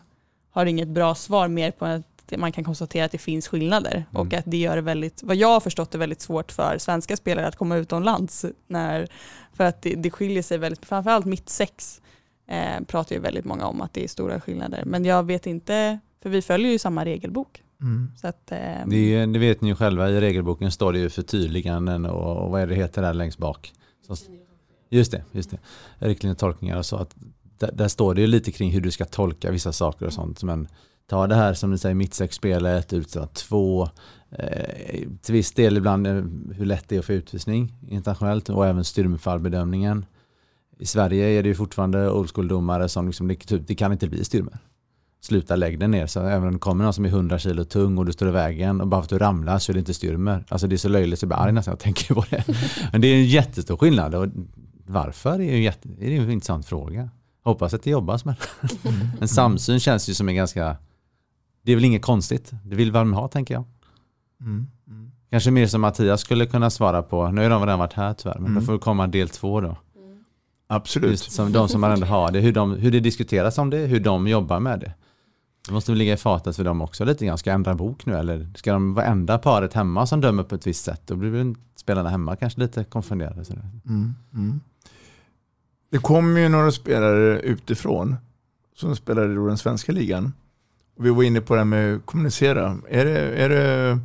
har 0.51 0.65
inget 0.65 0.87
bra 0.87 1.15
svar 1.15 1.47
mer 1.47 1.71
på 1.71 1.85
att 1.85 2.05
man 2.37 2.51
kan 2.51 2.63
konstatera 2.63 3.05
att 3.05 3.11
det 3.11 3.17
finns 3.17 3.47
skillnader 3.47 3.93
mm. 3.93 4.05
och 4.21 4.33
att 4.33 4.45
det 4.47 4.57
gör 4.57 4.75
det 4.75 4.81
väldigt, 4.81 5.23
vad 5.23 5.35
jag 5.35 5.47
har 5.47 5.59
förstått 5.59 5.91
det 5.91 5.97
väldigt 5.97 6.21
svårt 6.21 6.51
för 6.51 6.77
svenska 6.77 7.17
spelare 7.17 7.47
att 7.47 7.55
komma 7.55 7.77
utomlands. 7.77 8.45
När, 8.67 9.07
för 9.53 9.63
att 9.63 9.81
det, 9.81 9.95
det 9.95 10.11
skiljer 10.11 10.43
sig 10.43 10.57
väldigt, 10.57 10.85
framförallt 10.85 11.25
mitt 11.25 11.49
sex 11.49 12.01
eh, 12.47 12.83
pratar 12.87 13.15
ju 13.15 13.21
väldigt 13.21 13.45
många 13.45 13.65
om 13.65 13.81
att 13.81 13.93
det 13.93 14.03
är 14.03 14.07
stora 14.07 14.41
skillnader. 14.41 14.83
Men 14.85 15.05
jag 15.05 15.23
vet 15.23 15.47
inte, 15.47 15.99
för 16.21 16.29
vi 16.29 16.41
följer 16.41 16.71
ju 16.71 16.79
samma 16.79 17.05
regelbok. 17.05 17.63
Mm. 17.81 18.11
Så 18.17 18.27
att, 18.27 18.51
eh, 18.51 18.57
det, 18.87 19.25
det, 19.25 19.39
vet 19.39 19.61
ni 19.61 19.69
ju 19.69 19.75
själva, 19.75 20.09
i 20.09 20.21
regelboken 20.21 20.71
står 20.71 20.93
det 20.93 20.99
ju 20.99 21.09
förtydliganden 21.09 22.05
och, 22.05 22.43
och 22.43 22.51
vad 22.51 22.61
är 22.61 22.67
det 22.67 22.75
heter 22.75 23.01
där 23.01 23.13
längst 23.13 23.37
bak. 23.37 23.73
Så, 24.07 24.15
just 24.89 25.11
det, 25.11 25.23
just 25.31 25.51
det. 25.51 25.57
Riktlinjer 25.97 26.77
och 26.77 26.85
så. 26.85 26.95
Att 26.95 27.15
där, 27.57 27.71
där, 27.73 27.87
står 27.87 28.15
det 28.15 28.21
ju 28.21 28.27
lite 28.27 28.51
kring 28.51 28.71
hur 28.71 28.81
du 28.81 28.91
ska 28.91 29.05
tolka 29.05 29.51
vissa 29.51 29.73
saker 29.73 30.05
och 30.05 30.13
sånt. 30.13 30.43
Men 30.43 30.67
ta 31.07 31.27
det 31.27 31.35
här 31.35 31.53
som 31.53 31.71
ni 31.71 31.77
säger, 31.77 31.95
mittsexspelet, 31.95 32.93
utsatt 32.93 33.33
två, 33.33 33.89
eh, 34.31 35.07
till 35.21 35.33
viss 35.33 35.51
del 35.51 35.77
ibland 35.77 36.07
eh, 36.07 36.13
hur 36.55 36.65
lätt 36.65 36.89
det 36.89 36.95
är 36.95 36.99
att 36.99 37.05
få 37.05 37.13
utvisning 37.13 37.73
internationellt 37.87 38.49
och 38.49 38.67
även 38.67 38.83
styrmefallbedömningen. 38.83 40.05
I 40.79 40.85
Sverige 40.85 41.25
är 41.25 41.43
det 41.43 41.49
ju 41.49 41.55
fortfarande 41.55 42.11
old 42.11 42.29
school-domare 42.35 42.89
som 42.89 43.07
liksom, 43.07 43.27
det, 43.27 43.35
typ, 43.35 43.67
det 43.67 43.75
kan 43.75 43.91
inte 43.91 44.07
bli 44.07 44.23
styrmer. 44.23 44.57
Sluta 45.21 45.55
lägg 45.55 45.79
den 45.79 45.91
ner. 45.91 46.07
Så 46.07 46.19
även 46.19 46.47
om 46.47 46.53
det 46.53 46.59
kommer 46.59 46.83
någon 46.83 46.93
som 46.93 47.05
är 47.05 47.09
100 47.09 47.39
kilo 47.39 47.63
tung 47.63 47.97
och 47.97 48.05
du 48.05 48.11
står 48.11 48.27
i 48.27 48.31
vägen 48.31 48.81
och 48.81 48.87
bara 48.87 49.01
för 49.01 49.05
att 49.05 49.09
du 49.09 49.17
ramlar 49.17 49.59
så 49.59 49.71
är 49.71 49.73
det 49.73 49.79
inte 49.79 49.93
styrmer. 49.93 50.45
Alltså 50.49 50.67
det 50.67 50.75
är 50.75 50.77
så 50.77 50.89
löjligt 50.89 51.19
så 51.19 51.23
jag 51.23 51.29
blir 51.29 51.37
arg 51.37 51.51
nästan 51.51 51.71
jag 51.71 51.79
tänker 51.79 52.13
på 52.13 52.25
det. 52.29 52.43
Men 52.91 53.01
det 53.01 53.07
är 53.07 53.15
en 53.15 53.25
jättestor 53.25 53.77
skillnad 53.77 54.15
och 54.15 54.27
varför 54.85 55.41
är 55.41 55.53
en, 55.53 55.61
jätte, 55.61 55.89
är 55.99 56.21
en 56.21 56.31
intressant 56.31 56.65
fråga. 56.65 57.09
Hoppas 57.43 57.73
att 57.73 57.83
det 57.83 57.89
jobbas 57.89 58.25
med. 58.25 58.35
En 59.21 59.27
samsyn 59.27 59.79
känns 59.79 60.09
ju 60.09 60.13
som 60.13 60.29
en 60.29 60.35
ganska 60.35 60.77
det 61.63 61.71
är 61.71 61.75
väl 61.75 61.85
inget 61.85 62.01
konstigt. 62.01 62.51
Det 62.65 62.75
vill 62.75 62.91
man 62.91 63.13
ha 63.13 63.27
tänker 63.27 63.53
jag. 63.53 63.63
Mm. 64.41 64.67
Mm. 64.87 65.11
Kanske 65.29 65.51
mer 65.51 65.67
som 65.67 65.81
Mattias 65.81 66.21
skulle 66.21 66.45
kunna 66.45 66.69
svara 66.69 67.01
på. 67.01 67.31
Nu 67.31 67.41
har 67.41 67.49
de 67.49 67.61
redan 67.61 67.79
varit 67.79 67.93
här 67.93 68.13
tyvärr, 68.13 68.39
men 68.39 68.45
mm. 68.45 68.59
då 68.59 68.65
får 68.65 68.73
det 68.73 68.79
komma 68.79 69.07
del 69.07 69.29
två 69.29 69.61
då. 69.61 69.77
Absolut. 70.67 71.11
Just 71.11 71.31
som 71.31 71.51
de 71.51 71.69
som 71.69 71.83
ändå 71.83 72.05
har 72.05 72.31
det, 72.31 72.39
hur, 72.39 72.51
de, 72.51 72.71
hur 72.71 72.91
det 72.91 72.99
diskuteras 72.99 73.57
om 73.57 73.69
det, 73.69 73.77
hur 73.77 73.99
de 73.99 74.27
jobbar 74.27 74.59
med 74.59 74.79
det. 74.79 74.93
Det 75.67 75.73
måste 75.73 75.91
väl 75.91 75.99
ligga 75.99 76.13
i 76.13 76.17
fatet 76.17 76.55
för 76.55 76.63
dem 76.63 76.81
också 76.81 77.05
lite 77.05 77.25
grann. 77.25 77.37
Ska 77.37 77.49
jag 77.49 77.55
ändra 77.55 77.75
bok 77.75 78.05
nu 78.05 78.17
eller 78.17 78.47
ska 78.55 78.73
de 78.73 78.93
vara 78.93 79.05
enda 79.05 79.37
paret 79.37 79.73
hemma 79.73 80.05
som 80.05 80.21
dömer 80.21 80.43
på 80.43 80.55
ett 80.55 80.67
visst 80.67 80.83
sätt? 80.83 81.01
Då 81.05 81.15
blir 81.15 81.29
väl 81.29 81.55
spelarna 81.75 82.09
hemma 82.09 82.35
kanske 82.35 82.59
lite 82.59 82.83
konfunderade. 82.83 83.43
Mm, 83.85 84.15
mm. 84.33 84.61
Det 85.91 85.97
kommer 85.97 86.39
ju 86.39 86.49
några 86.49 86.71
spelare 86.71 87.39
utifrån 87.39 88.15
som 88.75 88.95
spelar 88.95 89.31
i 89.31 89.47
den 89.47 89.57
svenska 89.57 89.91
ligan. 89.91 90.33
Vi 90.99 91.09
var 91.09 91.23
inne 91.23 91.41
på 91.41 91.53
det 91.53 91.59
här 91.59 91.65
med 91.65 91.95
att 91.95 92.05
kommunicera. 92.05 92.77
Är 92.89 93.05
det, 93.05 93.19
är 93.19 93.49
det 93.49 93.99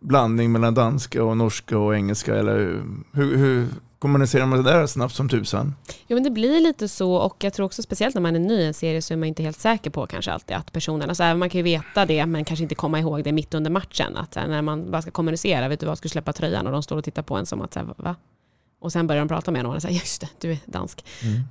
blandning 0.00 0.52
mellan 0.52 0.74
danska 0.74 1.24
och 1.24 1.36
norska 1.36 1.78
och 1.78 1.96
engelska? 1.96 2.36
Eller 2.36 2.82
hur, 3.12 3.36
hur 3.36 3.68
kommunicerar 3.98 4.46
man 4.46 4.64
det 4.64 4.70
där 4.70 4.86
snabbt 4.86 5.14
som 5.14 5.28
tusan? 5.28 5.74
Jo 6.06 6.16
men 6.16 6.22
det 6.22 6.30
blir 6.30 6.60
lite 6.60 6.88
så 6.88 7.14
och 7.14 7.44
jag 7.44 7.52
tror 7.52 7.66
också 7.66 7.82
speciellt 7.82 8.14
när 8.14 8.22
man 8.22 8.36
är 8.36 8.40
ny 8.40 8.54
i 8.54 8.66
en 8.66 8.74
serie 8.74 9.02
så 9.02 9.14
är 9.14 9.18
man 9.18 9.28
inte 9.28 9.42
helt 9.42 9.60
säker 9.60 9.90
på 9.90 10.06
kanske 10.06 10.32
alltid 10.32 10.56
att 10.56 10.72
personerna, 10.72 11.14
så 11.14 11.22
man 11.22 11.50
kan 11.50 11.58
ju 11.58 11.62
veta 11.62 12.06
det 12.06 12.26
men 12.26 12.44
kanske 12.44 12.62
inte 12.62 12.74
komma 12.74 13.00
ihåg 13.00 13.24
det 13.24 13.32
mitt 13.32 13.54
under 13.54 13.70
matchen. 13.70 14.16
Att 14.16 14.34
när 14.34 14.62
man 14.62 14.90
bara 14.90 15.02
ska 15.02 15.10
kommunicera, 15.10 15.68
vet 15.68 15.80
du 15.80 15.86
vad, 15.86 15.98
ska 15.98 16.04
du 16.04 16.08
släppa 16.08 16.32
tröjan 16.32 16.66
och 16.66 16.72
de 16.72 16.82
står 16.82 16.96
och 16.96 17.04
tittar 17.04 17.22
på 17.22 17.36
en 17.36 17.46
som 17.46 17.60
att, 17.60 17.72
så 17.72 17.78
här, 17.80 17.88
va? 17.96 18.16
Och 18.80 18.92
sen 18.92 19.06
börjar 19.06 19.20
de 19.20 19.28
prata 19.28 19.50
med 19.50 19.60
en 19.60 19.66
och 19.66 19.82
säger 19.82 19.94
just 19.94 20.20
det, 20.20 20.28
du 20.40 20.52
är 20.52 20.58
dansk. 20.66 21.04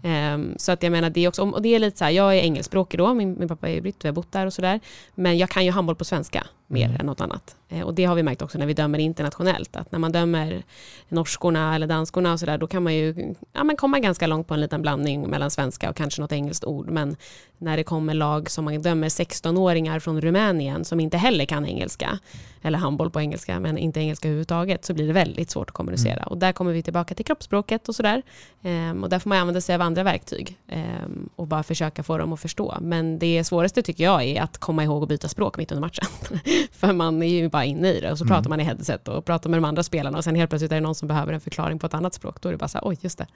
Mm. 0.04 0.34
Um, 0.34 0.56
så 0.58 0.72
att 0.72 0.84
jag 0.84 0.92
menar, 0.92 1.10
det 1.10 1.20
är 1.20 1.28
också, 1.28 1.50
och 1.50 1.62
det 1.62 1.76
är 1.76 1.80
lite 1.80 1.98
så 1.98 2.04
här, 2.04 2.12
jag 2.12 2.38
är 2.38 2.42
engelskspråkig 2.42 3.00
då, 3.00 3.14
min, 3.14 3.40
min 3.40 3.48
pappa 3.48 3.70
är 3.70 3.82
britt 3.82 3.96
jag 4.02 4.08
har 4.08 4.14
bott 4.14 4.32
där 4.32 4.46
och 4.46 4.54
sådär. 4.54 4.80
Men 5.16 5.38
jag 5.38 5.50
kan 5.50 5.66
ju 5.66 5.72
handboll 5.72 5.96
på 5.96 6.06
svenska 6.06 6.48
mer 6.68 6.86
mm. 6.86 7.00
än 7.00 7.06
något 7.06 7.22
annat. 7.22 7.56
Eh, 7.70 7.82
och 7.82 7.94
det 7.94 8.06
har 8.06 8.16
vi 8.16 8.24
märkt 8.24 8.42
också 8.42 8.58
när 8.58 8.66
vi 8.66 8.74
dömer 8.74 9.00
internationellt, 9.00 9.76
att 9.76 9.92
när 9.92 10.00
man 10.00 10.12
dömer 10.12 10.64
norskorna 11.10 11.76
eller 11.76 11.88
danskorna 11.88 12.34
och 12.34 12.40
sådär, 12.40 12.58
då 12.58 12.68
kan 12.68 12.84
man 12.84 12.96
ju 12.96 13.36
ja, 13.54 13.64
man 13.64 13.78
komma 13.78 14.00
ganska 14.00 14.28
långt 14.28 14.48
på 14.48 14.54
en 14.54 14.62
liten 14.62 14.82
blandning 14.82 15.30
mellan 15.30 15.52
svenska 15.52 15.90
och 15.90 15.96
kanske 15.96 16.22
något 16.22 16.32
engelskt 16.32 16.66
ord. 16.66 16.90
Men 16.90 17.16
när 17.58 17.78
det 17.78 17.84
kommer 17.84 18.14
lag 18.14 18.50
som 18.50 18.66
man 18.66 18.82
dömer 18.82 19.10
16-åringar 19.10 20.00
från 20.00 20.22
Rumänien 20.22 20.86
som 20.86 21.00
inte 21.00 21.18
heller 21.18 21.46
kan 21.46 21.66
engelska, 21.66 22.20
eller 22.62 22.78
handboll 22.78 23.12
på 23.12 23.22
engelska, 23.22 23.60
men 23.60 23.78
inte 23.78 24.00
engelska 24.00 24.28
överhuvudtaget, 24.28 24.86
så 24.86 24.94
blir 24.94 25.08
det 25.08 25.14
väldigt 25.14 25.50
svårt 25.50 25.70
att 25.70 25.74
kommunicera. 25.74 26.14
Mm. 26.14 26.28
Och 26.28 26.38
där 26.38 26.52
kommer 26.52 26.72
vi 26.72 26.84
tillbaka 26.84 27.16
till 27.16 27.26
kroppsspråket 27.26 27.90
och 27.90 27.96
sådär. 27.96 28.22
Ehm, 28.64 29.04
och 29.04 29.10
där 29.10 29.20
får 29.20 29.30
man 29.30 29.38
använda 29.38 29.62
sig 29.62 29.76
av 29.76 29.82
andra 29.82 30.04
verktyg 30.04 30.58
ehm, 30.68 31.30
och 31.36 31.48
bara 31.48 31.64
försöka 31.64 32.04
få 32.04 32.18
dem 32.18 32.34
att 32.34 32.40
förstå. 32.40 32.78
Men 32.82 33.20
det 33.20 33.44
svåraste 33.44 33.82
tycker 33.82 34.04
jag 34.04 34.24
är 34.24 34.42
att 34.42 34.58
komma 34.58 34.84
ihåg 34.84 35.04
att 35.04 35.10
byta 35.10 35.28
språk 35.28 35.58
mitt 35.58 35.72
under 35.72 35.82
matchen. 35.82 36.06
För 36.72 36.94
man 36.94 37.24
är 37.24 37.28
ju 37.28 37.50
bara 37.50 37.66
inne 37.66 37.88
i 37.88 38.00
det 38.00 38.12
och 38.12 38.18
så 38.18 38.24
mm. 38.24 38.36
pratar 38.36 38.50
man 38.50 38.60
i 38.60 38.64
headset 38.64 39.08
och 39.08 39.26
pratar 39.26 39.50
med 39.50 39.58
de 39.58 39.66
andra 39.66 39.84
spelarna 39.84 40.18
och 40.18 40.24
sen 40.24 40.36
helt 40.36 40.50
plötsligt 40.50 40.72
är 40.72 40.76
det 40.76 40.82
någon 40.82 40.96
som 40.96 41.08
behöver 41.08 41.34
en 41.34 41.42
förklaring 41.42 41.80
på 41.80 41.86
ett 41.86 41.94
annat 41.94 42.14
språk. 42.14 42.42
Då 42.42 42.50
är 42.50 42.54
det 42.54 42.58
bara 42.58 42.68
så 42.68 42.78
här, 42.78 42.88
oj 42.88 42.98
just 43.02 43.18
det. 43.18 43.28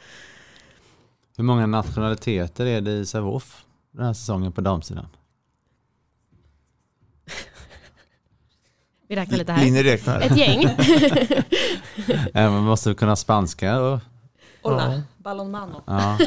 Hur 1.38 1.44
många 1.44 1.66
nationaliteter 1.66 2.66
är 2.66 2.82
det 2.82 2.92
i 2.92 3.06
Sävehof 3.06 3.66
den 3.92 4.06
här 4.06 4.14
säsongen 4.14 4.52
på 4.52 4.62
damsidan? 4.62 5.08
Vi 9.08 9.16
räknar 9.16 9.38
lite 9.38 9.52
här. 9.52 9.64
Linje 9.64 9.84
räknar. 9.84 10.22
Ett 10.22 10.38
gäng. 10.38 10.68
man 12.52 12.64
måste 12.64 12.94
kunna 12.94 13.16
spanska 13.16 13.80
och... 13.80 14.00
Hola, 14.64 14.94
ja. 14.94 15.02
ballonmano. 15.18 15.82
Ja. 15.86 16.18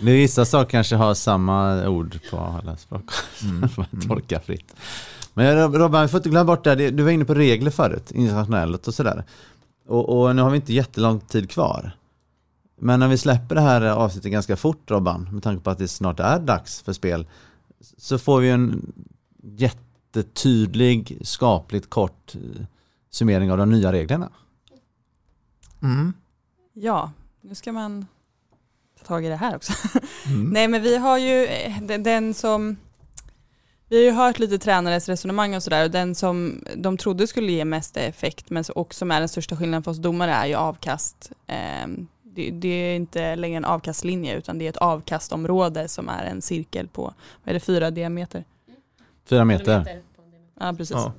Det 0.00 0.12
vissa 0.12 0.44
saker 0.44 0.70
kanske 0.70 0.96
har 0.96 1.14
samma 1.14 1.88
ord 1.88 2.18
på 2.30 2.38
alla 2.38 2.76
språk. 2.76 3.10
Mm. 3.42 3.68
tolka 4.08 4.40
fritt. 4.40 4.74
Men 5.36 5.72
Robban, 5.72 6.02
vi 6.02 6.08
får 6.08 6.18
inte 6.18 6.28
glömma 6.28 6.44
bort 6.44 6.64
det 6.64 6.90
Du 6.90 7.02
var 7.02 7.10
inne 7.10 7.24
på 7.24 7.34
regler 7.34 7.70
förut, 7.70 8.10
internationellt 8.10 8.88
och 8.88 8.94
sådär. 8.94 9.24
Och, 9.86 10.08
och, 10.08 10.36
nu 10.36 10.42
har 10.42 10.50
vi 10.50 10.56
inte 10.56 10.72
jättelång 10.72 11.20
tid 11.20 11.50
kvar. 11.50 11.96
Men 12.80 13.00
när 13.00 13.08
vi 13.08 13.18
släpper 13.18 13.54
det 13.54 13.60
här 13.60 13.82
avsnittet 13.82 14.32
ganska 14.32 14.56
fort 14.56 14.90
Robban, 14.90 15.28
med 15.32 15.42
tanke 15.42 15.64
på 15.64 15.70
att 15.70 15.78
det 15.78 15.88
snart 15.88 16.20
är 16.20 16.38
dags 16.38 16.82
för 16.82 16.92
spel, 16.92 17.26
så 17.96 18.18
får 18.18 18.40
vi 18.40 18.50
en 18.50 18.92
jättetydlig, 19.42 21.18
skapligt 21.22 21.90
kort 21.90 22.34
eh, 22.34 22.64
summering 23.10 23.52
av 23.52 23.58
de 23.58 23.70
nya 23.70 23.92
reglerna. 23.92 24.28
Mm. 25.82 26.12
Ja, 26.72 27.12
nu 27.40 27.54
ska 27.54 27.72
man 27.72 28.06
ta 28.98 29.04
tag 29.04 29.24
i 29.24 29.28
det 29.28 29.36
här 29.36 29.56
också. 29.56 29.72
Mm. 30.26 30.48
Nej 30.52 30.68
men 30.68 30.82
vi 30.82 30.96
har 30.96 31.18
ju 31.18 31.44
eh, 31.44 31.82
den, 31.82 32.02
den 32.02 32.34
som 32.34 32.76
vi 33.88 33.96
har 33.96 34.04
ju 34.04 34.10
hört 34.10 34.38
lite 34.38 34.58
tränares 34.58 35.08
resonemang 35.08 35.54
och 35.54 35.62
sådär 35.62 35.84
och 35.84 35.90
den 35.90 36.14
som 36.14 36.64
de 36.76 36.96
trodde 36.96 37.26
skulle 37.26 37.52
ge 37.52 37.64
mest 37.64 37.96
effekt 37.96 38.50
men 38.50 38.64
och 38.74 38.94
som 38.94 39.10
är 39.10 39.20
den 39.20 39.28
största 39.28 39.56
skillnaden 39.56 39.82
för 39.82 39.90
oss 39.90 39.98
domare 39.98 40.30
är 40.30 40.46
ju 40.46 40.54
avkast. 40.54 41.32
Ehm, 41.46 42.06
det, 42.22 42.50
det 42.50 42.68
är 42.68 42.96
inte 42.96 43.36
längre 43.36 43.56
en 43.56 43.64
avkastlinje 43.64 44.36
utan 44.36 44.58
det 44.58 44.64
är 44.64 44.68
ett 44.68 44.76
avkastområde 44.76 45.88
som 45.88 46.08
är 46.08 46.24
en 46.24 46.42
cirkel 46.42 46.88
på, 46.88 47.02
vad 47.02 47.14
är 47.50 47.54
det, 47.54 47.60
fyra 47.60 47.90
diameter? 47.90 48.44
Fyra 49.28 49.44
meter. 49.44 50.02
Ja, 50.60 50.74
precis. 50.76 50.96
Ja. 50.96 51.12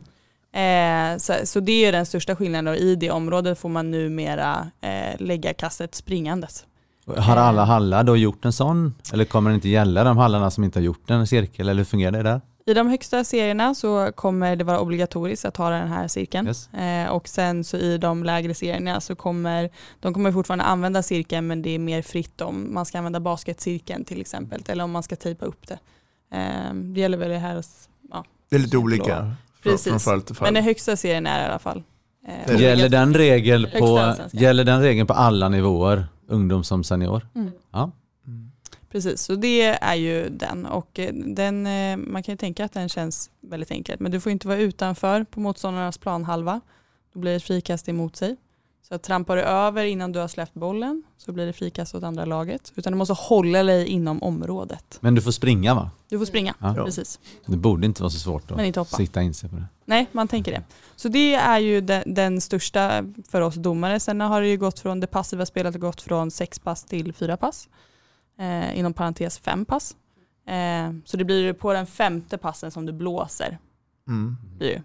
Eh, 0.59 1.17
så, 1.17 1.33
så, 1.43 1.59
det 1.59 1.85
är 1.85 1.91
den 1.91 2.05
största 2.05 2.35
skillnaden 2.35 2.67
och 2.67 2.75
i 2.75 2.95
det 2.95 3.11
området 3.11 3.59
får 3.59 3.69
man 3.69 3.91
numera 3.91 4.71
eh, 4.81 5.19
lägga 5.19 5.53
kastet 5.53 5.95
springandes. 5.95 6.65
Har 7.05 7.37
alla 7.37 7.65
hallar 7.65 8.03
då 8.03 8.17
gjort 8.17 8.45
en 8.45 8.53
sån? 8.53 8.95
Eller 9.13 9.25
kommer 9.25 9.49
det 9.49 9.55
inte 9.55 9.69
gälla 9.69 10.03
de 10.03 10.17
hallarna 10.17 10.51
som 10.51 10.63
inte 10.63 10.79
har 10.79 10.83
gjort 10.83 11.09
en 11.09 11.27
cirkel? 11.27 11.69
Eller 11.69 11.77
hur 11.77 11.85
fungerar 11.85 12.11
det 12.11 12.23
där? 12.23 12.41
I 12.67 12.73
de 12.73 12.87
högsta 12.87 13.23
serierna 13.23 13.75
så 13.75 14.11
kommer 14.15 14.55
det 14.55 14.63
vara 14.63 14.79
obligatoriskt 14.79 15.45
att 15.45 15.57
ha 15.57 15.69
den 15.69 15.87
här 15.87 16.07
cirkeln. 16.07 16.47
Yes. 16.47 16.73
Eh, 16.73 17.09
och 17.09 17.27
sen 17.27 17.63
så 17.63 17.77
i 17.77 17.97
de 17.97 18.23
lägre 18.23 18.53
serierna 18.53 19.01
så 19.01 19.15
kommer 19.15 19.69
de 19.99 20.13
kommer 20.13 20.31
fortfarande 20.31 20.63
använda 20.65 21.03
cirkeln 21.03 21.47
men 21.47 21.61
det 21.61 21.69
är 21.69 21.79
mer 21.79 22.01
fritt 22.01 22.41
om 22.41 22.73
man 22.73 22.85
ska 22.85 22.97
använda 22.97 23.19
basketcirkeln 23.19 24.05
till 24.05 24.21
exempel 24.21 24.63
eller 24.67 24.83
om 24.83 24.91
man 24.91 25.03
ska 25.03 25.15
tejpa 25.15 25.45
upp 25.45 25.67
det. 25.67 25.79
Eh, 26.37 26.73
det 26.73 26.99
gäller 27.01 27.17
väl 27.17 27.29
det 27.29 27.37
här, 27.37 27.63
ja, 28.11 28.23
Det 28.49 28.55
är 28.55 28.59
lite 28.59 28.77
olika 28.77 29.05
från, 29.05 29.35
från 29.61 29.71
Precis. 29.71 30.03
fall 30.03 30.21
till 30.21 30.35
fall. 30.35 30.45
Men 30.45 30.53
den 30.53 30.63
högsta 30.63 30.95
serien 30.95 31.27
är 31.27 31.43
i 31.43 31.45
alla 31.45 31.59
fall. 31.59 31.83
eh, 32.47 32.61
Gäller 32.61 32.89
den, 32.89 33.13
regel 33.13 33.67
på, 33.79 34.15
gäller 34.31 34.63
den 34.63 34.81
regeln 34.81 35.07
på 35.07 35.13
alla 35.13 35.49
nivåer? 35.49 36.07
Ungdom 36.29 36.63
som 36.63 36.83
senior? 36.83 37.27
Mm. 37.35 37.51
Ja. 37.71 37.91
Precis, 38.91 39.21
så 39.21 39.35
det 39.35 39.61
är 39.63 39.95
ju 39.95 40.29
den 40.29 40.65
och 40.65 40.99
eh, 40.99 41.13
den, 41.13 41.67
eh, 41.67 41.97
man 41.97 42.23
kan 42.23 42.33
ju 42.33 42.37
tänka 42.37 42.65
att 42.65 42.73
den 42.73 42.89
känns 42.89 43.29
väldigt 43.41 43.71
enkel 43.71 43.97
men 43.99 44.11
du 44.11 44.19
får 44.19 44.31
inte 44.31 44.47
vara 44.47 44.57
utanför 44.57 45.23
på 45.23 45.39
motståndarnas 45.39 45.97
planhalva. 45.97 46.61
Då 47.13 47.19
blir 47.19 47.33
det 47.33 47.39
frikast 47.39 47.89
emot 47.89 48.15
sig. 48.15 48.35
Så 48.87 48.95
att 48.95 49.03
trampar 49.03 49.35
du 49.35 49.41
över 49.41 49.85
innan 49.85 50.11
du 50.11 50.19
har 50.19 50.27
släppt 50.27 50.53
bollen 50.53 51.03
så 51.17 51.31
blir 51.31 51.45
det 51.45 51.53
frikast 51.53 51.95
åt 51.95 52.03
andra 52.03 52.25
laget. 52.25 52.73
Utan 52.75 52.93
du 52.93 52.97
måste 52.97 53.13
hålla 53.13 53.63
dig 53.63 53.87
inom 53.87 54.23
området. 54.23 54.97
Men 55.01 55.15
du 55.15 55.21
får 55.21 55.31
springa 55.31 55.75
va? 55.75 55.91
Du 56.09 56.17
får 56.19 56.25
springa, 56.25 56.55
Ja. 56.59 56.73
precis. 56.85 57.19
Det 57.45 57.57
borde 57.57 57.85
inte 57.85 58.01
vara 58.01 58.09
så 58.09 58.19
svårt 58.19 58.49
Men 58.49 58.65
inte 58.65 58.81
att 58.81 58.87
hoppa. 58.87 58.97
sikta 58.97 59.21
in 59.21 59.33
sig 59.33 59.49
på 59.49 59.55
det. 59.55 59.65
Nej, 59.85 60.07
man 60.11 60.27
tänker 60.27 60.51
det. 60.51 60.63
Så 60.95 61.07
det 61.09 61.33
är 61.33 61.59
ju 61.59 61.81
den, 61.81 62.03
den 62.15 62.41
största 62.41 63.03
för 63.29 63.41
oss 63.41 63.55
domare. 63.55 63.99
Sen 63.99 64.21
har 64.21 64.41
det 64.41 64.47
ju 64.47 64.57
gått 64.57 64.79
från 64.79 64.99
det 64.99 65.07
passiva 65.07 65.45
spelet 65.45 65.73
har 65.73 65.79
gått 65.79 66.01
från 66.01 66.31
sex 66.31 66.59
pass 66.59 66.83
till 66.83 67.13
fyra 67.13 67.37
pass. 67.37 67.69
Eh, 68.39 68.79
inom 68.79 68.93
parentes 68.93 69.39
fem 69.39 69.65
pass. 69.65 69.95
Eh, 70.47 70.91
så 71.05 71.17
det 71.17 71.25
blir 71.25 71.53
på 71.53 71.73
den 71.73 71.85
femte 71.87 72.37
passen 72.37 72.71
som 72.71 72.85
du 72.85 72.93
blåser. 72.93 73.57
Mm. 74.07 74.37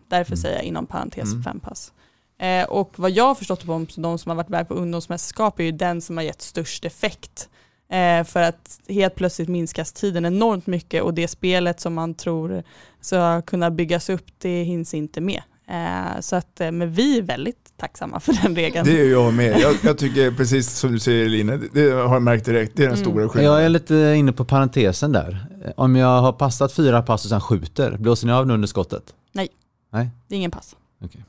Därför 0.08 0.36
säger 0.36 0.56
jag 0.56 0.64
inom 0.64 0.86
parentes 0.86 1.32
Mm. 1.32 1.42
fem 1.42 1.60
pass. 1.60 1.92
Eh, 2.38 2.64
och 2.64 2.92
vad 2.96 3.10
jag 3.10 3.24
har 3.24 3.34
förstått 3.34 3.66
på 3.66 3.86
de 3.96 4.18
som 4.18 4.30
har 4.30 4.36
varit 4.36 4.48
med 4.48 4.68
på 4.68 4.74
ungdomsmästerskap 4.74 5.60
är 5.60 5.64
ju 5.64 5.72
den 5.72 6.00
som 6.00 6.16
har 6.16 6.24
gett 6.24 6.42
störst 6.42 6.84
effekt. 6.84 7.48
Eh, 7.88 8.24
för 8.24 8.42
att 8.42 8.80
helt 8.88 9.14
plötsligt 9.14 9.48
minskas 9.48 9.92
tiden 9.92 10.24
enormt 10.24 10.66
mycket 10.66 11.02
och 11.02 11.14
det 11.14 11.28
spelet 11.28 11.80
som 11.80 11.94
man 11.94 12.14
tror 12.14 12.62
ska 13.00 13.42
kunna 13.42 13.70
byggas 13.70 14.08
upp 14.10 14.26
det 14.38 14.62
hinns 14.62 14.94
inte 14.94 15.20
med. 15.20 15.42
Eh, 15.68 16.20
så 16.20 16.36
att, 16.36 16.60
eh, 16.60 16.70
men 16.70 16.92
vi 16.92 17.18
är 17.18 17.22
väldigt 17.22 17.61
tacksamma 17.82 18.20
för 18.20 18.32
den 18.42 18.56
regeln. 18.56 18.86
Det 18.86 19.00
är 19.00 19.10
jag 19.10 19.34
med. 19.34 19.60
Jag, 19.60 19.76
jag 19.84 19.98
tycker 19.98 20.30
precis 20.30 20.70
som 20.78 20.92
du 20.92 20.98
säger 20.98 21.28
Lina, 21.28 21.56
det, 21.72 21.90
har 21.90 22.14
jag 22.14 22.22
märkt 22.22 22.44
direkt, 22.44 22.72
det 22.76 22.82
är 22.82 22.88
den 22.88 22.96
Mm. 22.98 23.04
stora 23.10 23.28
skillnaden. 23.28 23.56
Jag 23.58 23.64
är 23.64 23.68
lite 23.68 23.94
inne 24.16 24.32
på 24.32 24.44
parentesen 24.44 25.12
där. 25.12 25.46
Om 25.76 25.96
jag 25.96 26.20
har 26.22 26.32
passat 26.32 26.72
fyra 26.72 27.02
pass 27.02 27.24
och 27.24 27.28
sen 27.30 27.40
skjuter, 27.40 27.96
blåser 27.96 28.26
ni 28.26 28.32
av 28.32 28.46
nu 28.46 28.54
under 28.54 28.68
skottet? 28.68 29.14
Nej, 29.32 29.48
Nej? 29.92 30.10
det 30.28 30.34
är 30.34 30.36
ingen 30.36 30.50
pass. 30.50 30.76
Okej. 31.04 31.24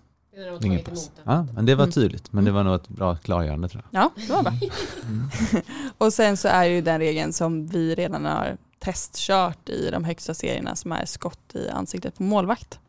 Det 0.59 0.65
Ingen 0.67 0.83
pass. 0.83 1.11
Ja, 1.23 1.47
men 1.55 1.65
det 1.65 1.75
var 1.75 1.83
Mm. 1.83 1.91
tydligt. 1.91 2.33
Men 2.33 2.45
det 2.45 2.51
var 2.51 2.63
nog 2.63 2.75
ett 2.75 2.87
bra 2.87 3.15
klargörande 3.15 3.69
tror 3.69 3.83
jag. 3.91 4.01
Ja, 4.03 4.11
det 4.27 4.33
var 4.33 4.43
bra. 4.43 4.53
och 5.97 6.13
sen 6.13 6.37
så 6.37 6.47
är 6.47 6.63
ju 6.65 6.81
den 6.81 6.99
regeln 6.99 7.33
som 7.33 7.67
vi 7.67 7.95
redan 7.95 8.25
har 8.25 8.57
testkört 8.79 9.69
i 9.69 9.89
de 9.91 10.03
högsta 10.03 10.33
serierna 10.33 10.75
som 10.75 10.91
är 10.91 11.05
skott 11.05 11.55
i 11.55 11.69
ansiktet 11.69 12.17
på 12.17 12.23
målvakt. 12.23 12.79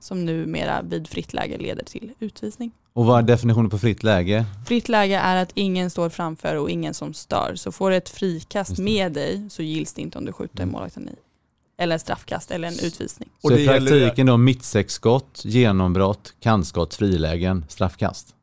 Som 0.00 0.24
numera 0.24 0.82
vid 0.82 1.08
fritt 1.08 1.32
läge 1.32 1.58
leder 1.58 1.84
till 1.84 2.12
utvisning. 2.18 2.70
Och 2.92 3.06
vad 3.06 3.18
är 3.18 3.22
definitionen 3.22 3.70
på 3.70 3.78
fritt 3.78 4.02
läge? 4.02 4.44
Fritt 4.66 4.88
läge 4.88 5.16
är 5.18 5.36
att 5.42 5.50
ingen 5.54 5.90
står 5.90 6.08
framför 6.08 6.56
och 6.56 6.70
ingen 6.70 6.94
som 6.94 7.14
stör. 7.14 7.52
Så 7.54 7.72
får 7.72 7.90
du 7.90 7.96
ett 7.96 8.08
frikast 8.08 8.78
med 8.78 9.12
dig 9.12 9.46
så 9.50 9.62
gills 9.62 9.92
det 9.94 10.02
inte 10.02 10.18
om 10.18 10.24
du 10.24 10.32
skjuter 10.32 10.66
målvakten 10.66 11.08
i. 11.08 11.12
Eller 11.78 11.94
en 11.94 12.00
straffkast 12.00 12.50
eller 12.50 12.68
en 12.68 12.74
utvisning. 12.74 13.28
Så 13.40 13.46
Och 13.48 13.50
det 13.54 13.60
i 13.60 13.64
gäller- 13.64 13.90
praktiken 14.00 14.26
då 14.26 14.36
mittseksskott, 14.36 15.40
genombrott, 15.44 16.34
kantskott, 16.40 16.94
frilägen, 16.94 17.64
straffkast. 17.68 18.34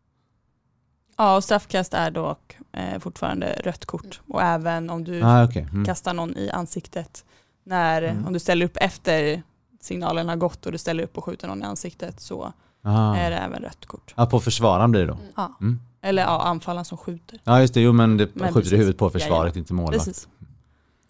Ja, 1.18 1.36
och 1.36 1.44
straffkast 1.44 1.94
är 1.94 2.12
dock 2.12 2.58
eh, 2.74 3.00
fortfarande 3.00 3.62
rött 3.64 3.86
kort. 3.86 4.22
Och 4.28 4.42
även 4.42 4.90
om 4.90 5.04
du 5.04 5.22
Ah, 5.24 5.44
okej. 5.46 5.68
Mm. 5.72 5.86
kastar 5.86 6.14
någon 6.14 6.38
i 6.38 6.50
ansiktet 6.50 7.26
när, 7.64 8.02
Mm. 8.02 8.26
om 8.26 8.34
du 8.34 8.40
ställer 8.40 8.66
upp 8.66 8.78
efter 8.82 9.44
signalen 9.80 10.30
har 10.30 10.36
gått 10.36 10.66
och 10.66 10.72
du 10.72 10.78
ställer 10.78 11.04
upp 11.04 11.18
och 11.18 11.24
skjuter 11.24 11.48
någon 11.48 11.62
i 11.62 11.66
ansiktet 11.66 12.22
så 12.22 12.54
Ah. 12.84 13.16
är 13.16 13.32
det 13.32 13.38
även 13.38 13.62
rött 13.62 13.86
kort. 13.86 14.14
Ja, 14.18 14.26
på 14.26 14.40
försvararen 14.40 14.92
blir 14.92 15.02
det 15.02 15.08
då? 15.08 15.18
Ja. 15.36 15.58
Mm. 15.62 15.80
Eller 16.02 16.22
ja, 16.22 16.42
anfallaren 16.42 16.86
som 16.86 16.98
skjuter. 16.98 17.40
Ja 17.44 17.62
just 17.62 17.74
det, 17.74 17.82
jo 17.82 17.94
men 17.94 18.18
det 18.18 18.36
Men 18.36 18.48
skjuter 18.48 18.60
i 18.60 18.64
precis. 18.64 18.80
huvudet 18.80 18.98
på 18.98 19.10
försvaret, 19.10 19.32
Jajamän. 19.32 19.58
inte 19.58 19.74
målvakt. 19.74 20.06
Precis. 20.06 20.28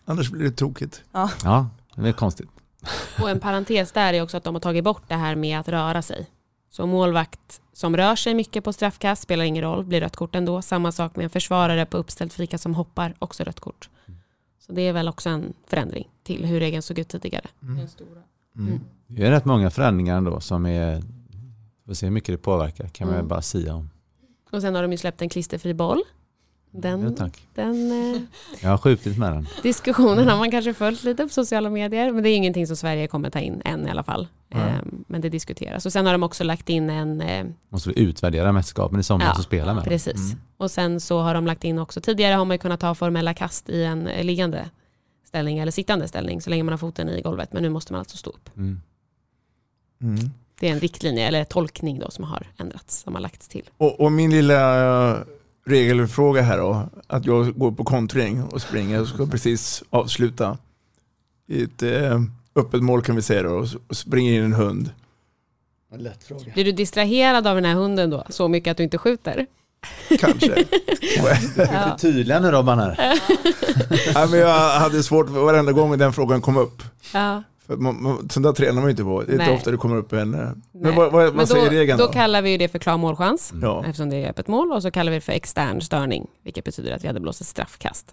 Annars 0.05 0.30
blir 0.32 0.43
det 0.43 0.51
tokigt. 0.51 1.03
Ja. 1.11 1.30
Ja, 1.43 1.68
det 1.95 2.09
är 2.09 2.13
konstigt. 2.13 2.49
Och 3.22 3.30
en 3.30 3.39
parentes 3.39 3.91
där 3.91 4.13
är 4.13 4.22
också 4.22 4.38
att 4.38 4.43
de 4.43 4.55
har 4.55 4.59
tagit 4.59 4.84
bort 4.84 5.03
det 5.07 5.15
här 5.15 5.36
med 5.36 5.59
att 5.59 5.68
röra 5.68 6.01
sig. 6.01 6.30
Så 6.70 6.86
målvakt 6.86 7.61
som 7.74 7.97
rör 7.97 8.15
sig 8.15 8.34
mycket 8.34 8.63
på 8.63 8.74
straffkast 8.74 9.22
spelar 9.24 9.43
ingen 9.45 9.63
roll, 9.63 9.86
blir 9.86 10.01
rött 10.01 10.15
kort 10.15 10.36
ändå. 10.36 10.61
Samma 10.61 10.91
sak 10.91 11.15
med 11.15 11.24
en 11.24 11.30
försvarare 11.30 11.86
på 11.86 11.97
uppställt 11.97 12.34
frikast 12.34 12.61
som 12.63 12.76
hoppar, 12.76 13.13
också 13.20 13.43
rött 13.43 13.59
kort. 13.59 13.89
Så 14.59 14.72
det 14.74 14.82
är 14.82 14.93
väl 14.93 15.07
också 15.07 15.30
en 15.30 15.53
förändring 15.68 16.09
till 16.24 16.45
hur 16.45 16.59
regeln 16.59 16.82
såg 16.82 16.99
ut 16.99 17.09
tidigare. 17.09 17.45
Mm. 17.63 17.88
Mm. 18.58 18.80
Det 19.08 19.26
är 19.26 19.32
rätt 19.32 19.45
många 19.45 19.70
förändringar 19.70 20.18
ändå 20.18 20.39
som 20.39 20.66
är, 20.66 21.03
får 21.86 21.93
se 21.93 22.05
hur 22.05 22.14
mycket 22.14 22.34
det 22.34 22.38
påverkar, 22.38 22.88
kan 22.88 23.08
man 23.08 23.14
Mm. 23.16 23.26
ju 23.26 23.30
bara 23.30 23.41
sia 23.41 23.76
om. 23.76 23.89
Och 24.51 24.62
sen 24.62 24.76
har 24.76 24.82
de 24.82 24.91
ju 24.91 24.97
släppt 24.97 25.22
en 25.22 25.30
klisterfri 25.30 25.74
boll. 25.74 26.01
Ja, 26.72 26.80
Den, 26.82 27.16
tack. 27.16 27.47
den 27.55 27.91
eh, 28.16 28.22
Jag 28.62 28.70
har 28.70 28.78
skjutit 28.78 29.18
med 29.18 29.34
den. 29.34 29.47
diskussionen 29.64 30.28
har 30.28 30.38
man 30.38 30.51
kanske 30.51 30.74
följt 30.74 31.03
lite 31.03 31.24
på 31.24 31.30
sociala 31.30 31.70
medier, 31.70 32.12
men 32.12 32.24
det 32.24 32.30
är 32.30 32.36
ingenting 32.36 32.68
som 32.68 32.76
Sverige 32.76 33.08
kommer 33.08 33.30
ta 33.30 33.39
in 33.39 33.62
än 33.66 33.88
i 33.88 33.89
alla 33.89 34.03
fall. 34.03 34.28
Eh, 34.49 34.60
Men 35.08 35.22
det 35.22 35.30
diskuteras. 35.30 35.86
Och 35.86 35.93
sen 35.93 36.05
har 36.05 36.14
de 36.14 36.24
också 36.24 36.43
lagt 36.43 36.70
in 36.70 36.89
en 36.89 37.22
eh, 37.22 37.45
Måste 37.70 37.89
vi 37.89 37.99
utvärdera 37.99 38.51
mästerskapen 38.51 38.99
i 38.99 39.03
sommar 39.03 39.26
Ja, 39.26 39.34
så 39.36 39.41
spela 39.43 39.74
med. 39.74 39.84
Precis. 39.84 40.16
Mm. 40.32 40.39
Och 40.58 40.72
sen 40.72 40.99
så 40.99 41.20
har 41.20 41.34
de 41.34 41.45
lagt 41.45 41.64
in 41.64 41.80
också, 41.80 42.01
tidigare 42.01 42.34
har 42.36 42.45
man 42.45 42.55
ju 42.55 42.60
kunnat 42.60 42.80
ta 42.80 42.95
formella 42.95 43.34
kast 43.34 43.70
i 43.70 43.84
en 43.84 44.08
eh, 44.08 44.24
liggande 44.24 44.70
ställning 45.28 45.59
eller 45.59 45.71
sittande 45.71 46.07
ställning 46.07 46.41
så 46.41 46.49
länge 46.49 46.63
man 46.63 46.73
har 46.73 46.78
foten 46.78 47.09
i 47.09 47.21
golvet. 47.21 47.53
Men 47.53 47.63
nu 47.63 47.69
måste 47.69 47.93
man 47.93 47.99
alltså 47.99 48.17
stå 48.17 48.30
upp. 48.30 48.49
Mm. 48.57 48.82
Mm. 50.01 50.30
Det 50.59 50.67
är 50.67 50.71
en 50.71 50.80
riktlinje 50.80 51.28
eller 51.28 51.43
tolkning 51.43 51.99
då 51.99 52.11
som 52.11 52.23
har 52.23 52.47
ändrats, 52.57 52.99
som 52.99 53.13
har 53.13 53.21
lagts 53.21 53.47
till. 53.47 53.69
Och, 53.78 53.99
och 53.99 54.11
min 54.11 54.32
lilla 54.32 55.11
eh, 55.11 55.23
regelfråga 55.65 56.41
här 56.41 56.57
då, 56.57 56.89
att 57.07 57.25
jag 57.25 57.57
går 57.57 57.71
på 57.71 57.84
kontring 57.84 58.43
och 58.43 58.61
springer 58.61 59.01
och 59.01 59.07
ska 59.07 59.25
precis 59.25 59.84
avsluta 59.89 60.57
i 61.47 61.63
ett 61.63 61.84
eh, 61.84 62.21
öppet 62.55 62.84
mål 62.84 63.01
kan 63.01 63.15
vi 63.15 63.21
säga 63.21 63.43
då, 63.43 63.65
och 63.88 63.97
springer 63.97 64.34
in 64.34 64.43
en 64.43 64.53
hund. 64.53 64.89
En 65.91 65.99
lätt 65.99 66.23
fråga. 66.23 66.53
Blir 66.53 66.65
du 66.65 66.71
distraherad 66.71 67.47
av 67.47 67.55
den 67.55 67.65
här 67.65 67.75
hunden 67.75 68.09
då, 68.09 68.23
så 68.30 68.47
mycket 68.47 68.71
att 68.71 68.78
du 68.78 68.84
inte 68.84 68.97
skjuter? 68.97 69.45
Kanske. 70.19 70.65
Ja. 71.57 71.97
Tydliga 71.99 72.39
nu 72.39 72.51
Robban 72.51 72.80
här. 72.80 73.19
ja, 74.13 74.28
men 74.32 74.39
jag 74.39 74.69
hade 74.80 75.03
svårt 75.03 75.30
varenda 75.30 75.71
gång 75.71 75.97
den 75.97 76.13
frågan 76.13 76.41
kom 76.41 76.57
upp. 76.57 76.84
Ja. 77.13 77.43
För 77.67 77.78
man, 77.78 78.03
man, 78.03 78.30
sånt 78.30 78.43
där 78.43 78.53
tränar 78.53 78.73
man 78.73 78.84
ju 78.84 78.89
inte 78.89 79.03
på. 79.03 79.23
Det 79.23 79.32
är 79.34 79.39
inte 79.39 79.51
ofta 79.51 79.71
det 79.71 79.78
kommer 79.78 79.95
upp 79.95 80.13
en... 80.13 80.32
Nej. 80.32 80.47
Men 80.73 80.95
vad, 80.95 81.11
vad, 81.11 81.23
Men 81.25 81.36
vad 81.38 81.49
säger 81.49 81.69
regeln 81.69 81.99
då? 81.99 82.05
då? 82.05 82.11
Kallar 82.11 82.41
vi 82.41 82.49
ju 82.49 82.57
det 82.57 82.67
för 82.67 82.80
klar 82.80 82.97
målchans, 82.97 83.53
Ja. 83.61 83.84
eftersom 83.86 84.09
det 84.09 84.15
är 84.15 84.30
öppet 84.30 84.47
mål. 84.47 84.71
Och 84.71 84.82
så 84.82 84.91
kallar 84.91 85.11
vi 85.11 85.17
det 85.17 85.21
för 85.21 85.34
extern 85.34 85.82
störning, 85.82 86.28
vilket 86.43 86.65
betyder 86.65 86.91
att 86.91 87.03
vi 87.03 87.07
hade 87.07 87.19
blåst 87.19 87.41
ett 87.41 87.47
straffkast. 87.47 88.05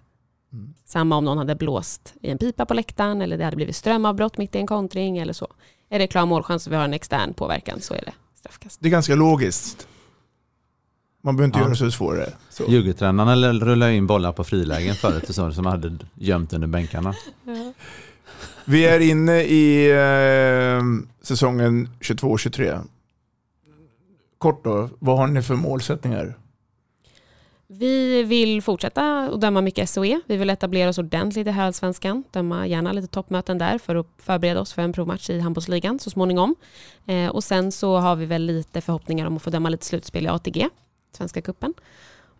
Mm. 0.52 0.74
Samma 0.86 1.16
om 1.16 1.24
någon 1.24 1.38
hade 1.38 1.54
blåst 1.54 2.14
i 2.22 2.30
en 2.30 2.38
pipa 2.38 2.66
på 2.66 2.74
läktaren 2.74 3.22
eller 3.22 3.38
det 3.38 3.44
hade 3.44 3.56
blivit 3.56 3.76
strömavbrott 3.76 4.38
mitt 4.38 4.54
i 4.54 4.58
en 4.58 4.66
kontring 4.66 5.18
eller 5.18 5.32
så. 5.32 5.48
Är 5.90 5.98
det 5.98 6.06
klar 6.06 6.26
målchans 6.26 6.66
och 6.66 6.72
vi 6.72 6.76
har 6.76 6.84
en 6.84 6.94
extern 6.94 7.34
påverkan 7.34 7.80
så 7.80 7.94
är 7.94 8.00
det 8.06 8.12
straffkast. 8.38 8.78
Det 8.80 8.88
är 8.88 8.90
ganska 8.90 9.14
logiskt. 9.14 9.88
Man 11.24 11.36
behöver 11.36 11.46
inte 11.48 11.58
Ja. 11.58 11.64
göra 11.64 11.74
så 11.74 11.90
svårt. 11.90 12.16
Så. 12.50 12.64
Djurgårdstränarna 12.68 13.32
eller 13.32 13.52
rullar 13.52 13.90
in 13.90 14.06
bollar 14.06 14.32
på 14.32 14.44
frilägen 14.44 14.94
förut 14.94 15.28
och 15.28 15.34
så, 15.34 15.52
som 15.52 15.66
hade 15.66 15.96
gömt 16.14 16.52
under 16.52 16.66
bänkarna. 16.68 17.14
Vi 18.64 18.86
är 18.86 19.00
inne 19.00 19.42
i 19.42 19.90
eh, 19.90 20.82
säsongen 21.22 21.88
22-23. 22.00 22.80
Kort 24.38 24.64
då, 24.64 24.88
vad 24.98 25.18
har 25.18 25.26
ni 25.26 25.42
för 25.42 25.54
målsättningar? 25.54 26.34
Vi 27.66 28.22
vill 28.22 28.62
fortsätta 28.62 29.18
att 29.34 29.40
döma 29.40 29.60
mycket 29.60 29.90
SOE. 29.90 30.20
Vi 30.26 30.36
vill 30.36 30.50
etablera 30.50 30.88
oss 30.88 30.98
ordentligt 30.98 31.46
i 31.46 31.50
Allsvenskan. 31.50 32.24
Döma 32.30 32.66
gärna 32.66 32.92
lite 32.92 33.06
toppmöten 33.08 33.58
där 33.58 33.78
för 33.78 33.96
att 33.96 34.06
förbereda 34.18 34.60
oss 34.60 34.72
för 34.72 34.82
en 34.82 34.92
provmatch 34.92 35.30
i 35.30 35.40
handbollsligan 35.40 35.98
så 35.98 36.10
småningom. 36.10 36.54
Eh, 37.06 37.28
och 37.28 37.44
sen 37.44 37.72
så 37.72 37.96
har 37.96 38.16
vi 38.16 38.26
väl 38.26 38.42
lite 38.42 38.80
förhoppningar 38.80 39.26
om 39.26 39.36
att 39.36 39.42
få 39.42 39.50
döma 39.50 39.68
lite 39.68 39.84
slutspel 39.86 40.24
i 40.26 40.28
ATG, 40.28 40.68
Svenska 41.16 41.42
cupen. 41.42 41.74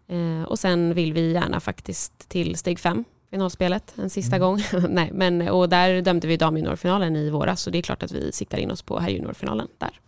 Eh, 0.08 0.42
och 0.42 0.58
sen 0.58 0.94
vill 0.94 1.12
vi 1.12 1.32
gärna 1.32 1.60
faktiskt 1.60 2.28
till 2.28 2.56
steg 2.56 2.78
fem, 2.78 3.04
finalspelet, 3.30 3.94
en 3.96 4.10
sista 4.10 4.38
gång. 4.38 4.62
Nej, 4.88 5.10
men, 5.12 5.48
och 5.48 5.68
där 5.68 6.02
dömde 6.02 6.26
vi 6.26 6.36
damjuniorfinalen 6.36 7.16
i 7.16 7.30
våras 7.30 7.62
så 7.62 7.70
det 7.70 7.78
är 7.78 7.82
klart 7.82 8.02
att 8.02 8.12
vi 8.12 8.32
siktar 8.32 8.58
in 8.58 8.70
oss 8.70 8.82
på 8.82 8.98
herrjuniorfinalen 8.98 9.68
där. 9.78 10.00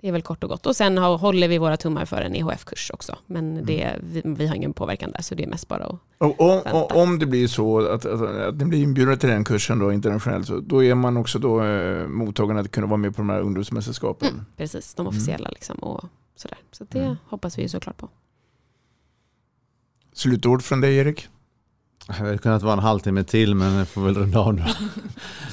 Det 0.00 0.08
är 0.08 0.12
väl 0.12 0.22
kort 0.22 0.44
och 0.44 0.50
gott. 0.50 0.66
Och 0.66 0.76
sen 0.76 0.98
håller 0.98 1.48
vi 1.48 1.58
våra 1.58 1.76
tummar 1.76 2.04
för 2.04 2.22
en 2.22 2.34
EHF-kurs 2.34 2.90
också. 2.94 3.16
Men 3.26 3.66
det, 3.66 3.96
vi, 4.02 4.22
vi 4.24 4.46
har 4.46 4.54
ingen 4.54 4.72
påverkan 4.72 5.10
där 5.10 5.22
så 5.22 5.34
det 5.34 5.42
är 5.42 5.46
mest 5.46 5.68
bara 5.68 5.84
att 5.84 6.00
Och, 6.18 6.40
om, 6.40 6.60
och, 6.72 6.96
om 6.96 7.18
det 7.18 7.26
blir 7.26 7.46
så 7.46 7.88
att, 7.88 8.06
att, 8.06 8.20
att 8.22 8.56
ni 8.56 8.64
blir 8.64 8.82
inbjudna 8.82 9.16
till 9.16 9.28
den 9.28 9.44
kursen 9.44 9.78
då, 9.78 9.92
internationellt, 9.92 10.46
så 10.46 10.60
då 10.60 10.84
är 10.84 10.94
man 10.94 11.16
också 11.16 11.38
då 11.38 11.64
eh, 11.64 12.06
mottagen 12.06 12.56
att 12.56 12.70
kunna 12.70 12.86
vara 12.86 12.96
med 12.96 13.16
på 13.16 13.22
de 13.22 13.30
här 13.30 13.40
ungdomsmästerskapen. 13.40 14.28
Mm, 14.28 14.44
precis, 14.56 14.94
de 14.94 15.06
officiella 15.06 15.50
liksom 15.50 15.78
och 15.78 16.04
sådär. 16.40 16.58
Så 16.72 16.84
det 16.90 16.98
Mm. 17.00 17.16
hoppas 17.28 17.58
vi 17.58 17.62
ju 17.62 17.68
såklart 17.68 17.96
på. 17.96 18.08
Slutord 20.12 20.62
från 20.62 20.80
dig 20.80 20.96
Erik? 20.96 21.28
Det 22.06 22.12
hade 22.12 22.38
kunnat 22.38 22.62
vara 22.62 22.72
en 22.72 22.78
halvtimme 22.78 23.24
till 23.24 23.54
men 23.54 23.72
jag 23.74 23.88
får 23.88 24.00
väl 24.00 24.14
runda 24.14 24.38
av 24.40 24.54
nu. 24.54 24.64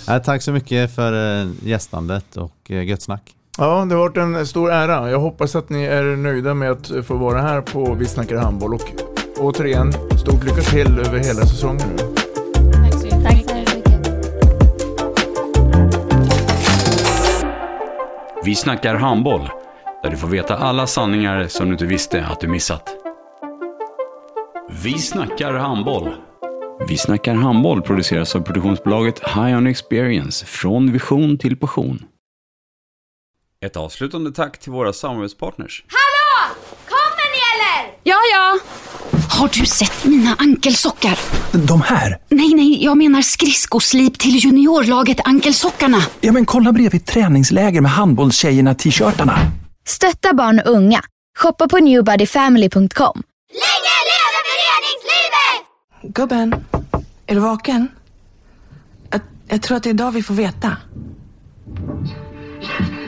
Tack 0.24 0.42
så 0.42 0.52
mycket 0.52 0.96
för 0.96 1.42
eh, 1.42 1.48
gästandet 1.64 2.38
och 2.38 2.72
eh, 2.72 2.84
gött 2.84 3.02
snack. 3.02 3.36
Ja, 3.58 3.86
det 3.86 3.96
har 3.96 4.02
varit 4.10 4.18
en 4.18 4.48
stor 4.48 4.72
ära. 4.72 5.10
Jag 5.12 5.20
hoppas 5.20 5.56
att 5.56 5.70
ni 5.70 5.84
är 5.84 6.04
nöjda 6.04 6.54
med 6.54 6.72
att 6.72 6.92
få 7.06 7.18
vara 7.18 7.42
här 7.42 7.62
på 7.62 7.94
Vi 7.94 8.06
snackar 8.06 8.38
handboll 8.38 8.74
och 8.74 8.92
återigen, 9.38 9.94
stort 10.20 10.44
lycka 10.44 10.62
till 10.62 11.00
över 11.00 11.18
hela 11.18 11.42
säsongen 11.46 11.88
nu. 11.90 11.98
Tack 12.74 12.94
så 13.50 13.56
mycket. 13.56 13.96
Vi 18.46 18.56
snackar 18.56 18.96
handboll, 18.96 19.50
där 20.06 20.12
du 20.12 20.18
får 20.18 20.28
veta 20.28 20.58
alla 20.58 20.88
sanningar 20.88 21.48
som 21.48 21.66
du 21.66 21.72
inte 21.72 21.86
visste 21.86 22.26
att 22.26 22.40
du 22.40 22.48
missat. 22.48 22.90
Vi 24.84 25.00
snackar 25.00 25.54
handboll. 25.54 26.16
Vi 26.88 26.98
snackar 26.98 27.36
handboll 27.36 27.82
produceras 27.82 28.36
av 28.36 28.42
produktionsbolaget 28.42 29.20
High 29.20 29.58
On 29.58 29.68
Experience, 29.68 30.46
från 30.46 30.92
vision 30.92 31.38
till 31.38 31.58
passion. 31.58 32.06
Ett 33.66 33.78
avslutande 33.78 34.32
tack 34.32 34.60
till 34.60 34.72
våra 34.72 34.94
samarbetspartners. 34.94 35.84
Hallå! 35.88 36.56
Kommer 36.86 37.26
ni 37.32 37.40
eller? 37.54 37.98
Ja, 38.04 38.18
ja. 38.32 38.60
Har 39.40 39.50
du 39.54 39.66
sett 39.66 40.06
mina 40.06 40.36
ankelsockar? 40.40 41.20
De 41.68 41.82
här? 41.82 42.20
Nej, 42.30 42.54
nej, 42.56 42.84
jag 42.84 42.98
menar 42.98 43.22
skridskoslip 43.22 44.20
till 44.20 44.36
juniorlaget 44.36 45.18
Ankelsockarna. 45.28 45.98
Ja, 46.22 46.32
men 46.32 46.46
kolla 46.46 46.72
bredvid 46.72 47.06
träningsläger 47.06 47.82
med 47.82 47.92
handbollstjejerna-t-shirtarna. 47.92 49.65
Stötta 49.88 50.34
barn 50.34 50.60
och 50.66 50.72
unga. 50.72 51.02
Shoppa 51.38 51.68
på 51.68 51.78
newbodyfamily.com. 51.78 53.24
Länge 53.52 53.96
leve 54.10 54.40
föreningslivet! 54.52 56.16
Gubben, 56.16 56.66
är 57.28 57.36
du 57.36 57.42
vaken? 57.42 57.88
Jag, 59.10 59.22
jag 59.48 59.62
tror 59.62 59.78
att 59.78 59.84
det 59.84 59.90
är 59.90 59.94
idag 59.94 60.12
vi 60.12 60.24
får 60.24 60.34
veta. 60.34 60.78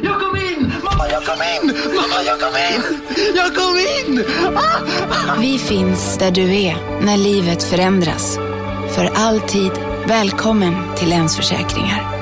Jag 0.04 0.20
kom 0.20 0.36
in! 0.38 0.72
Mamma, 0.84 1.10
jag 1.12 1.26
kom 1.26 1.36
in! 1.36 1.76
Mamma, 1.96 2.24
jag 2.26 2.40
kom 2.40 2.56
in! 2.56 3.02
Jag 3.36 3.56
kom 3.56 3.78
in! 3.78 4.24
Ah! 4.56 5.36
Vi 5.40 5.60
finns 5.60 6.18
där 6.18 6.32
du 6.32 6.56
är 6.56 7.02
när 7.06 7.18
livet 7.18 7.64
förändras. 7.64 8.36
För 8.96 9.06
alltid 9.16 9.72
välkommen 10.06 10.96
till 10.96 11.10
Länsförsäkringar. 11.10 12.17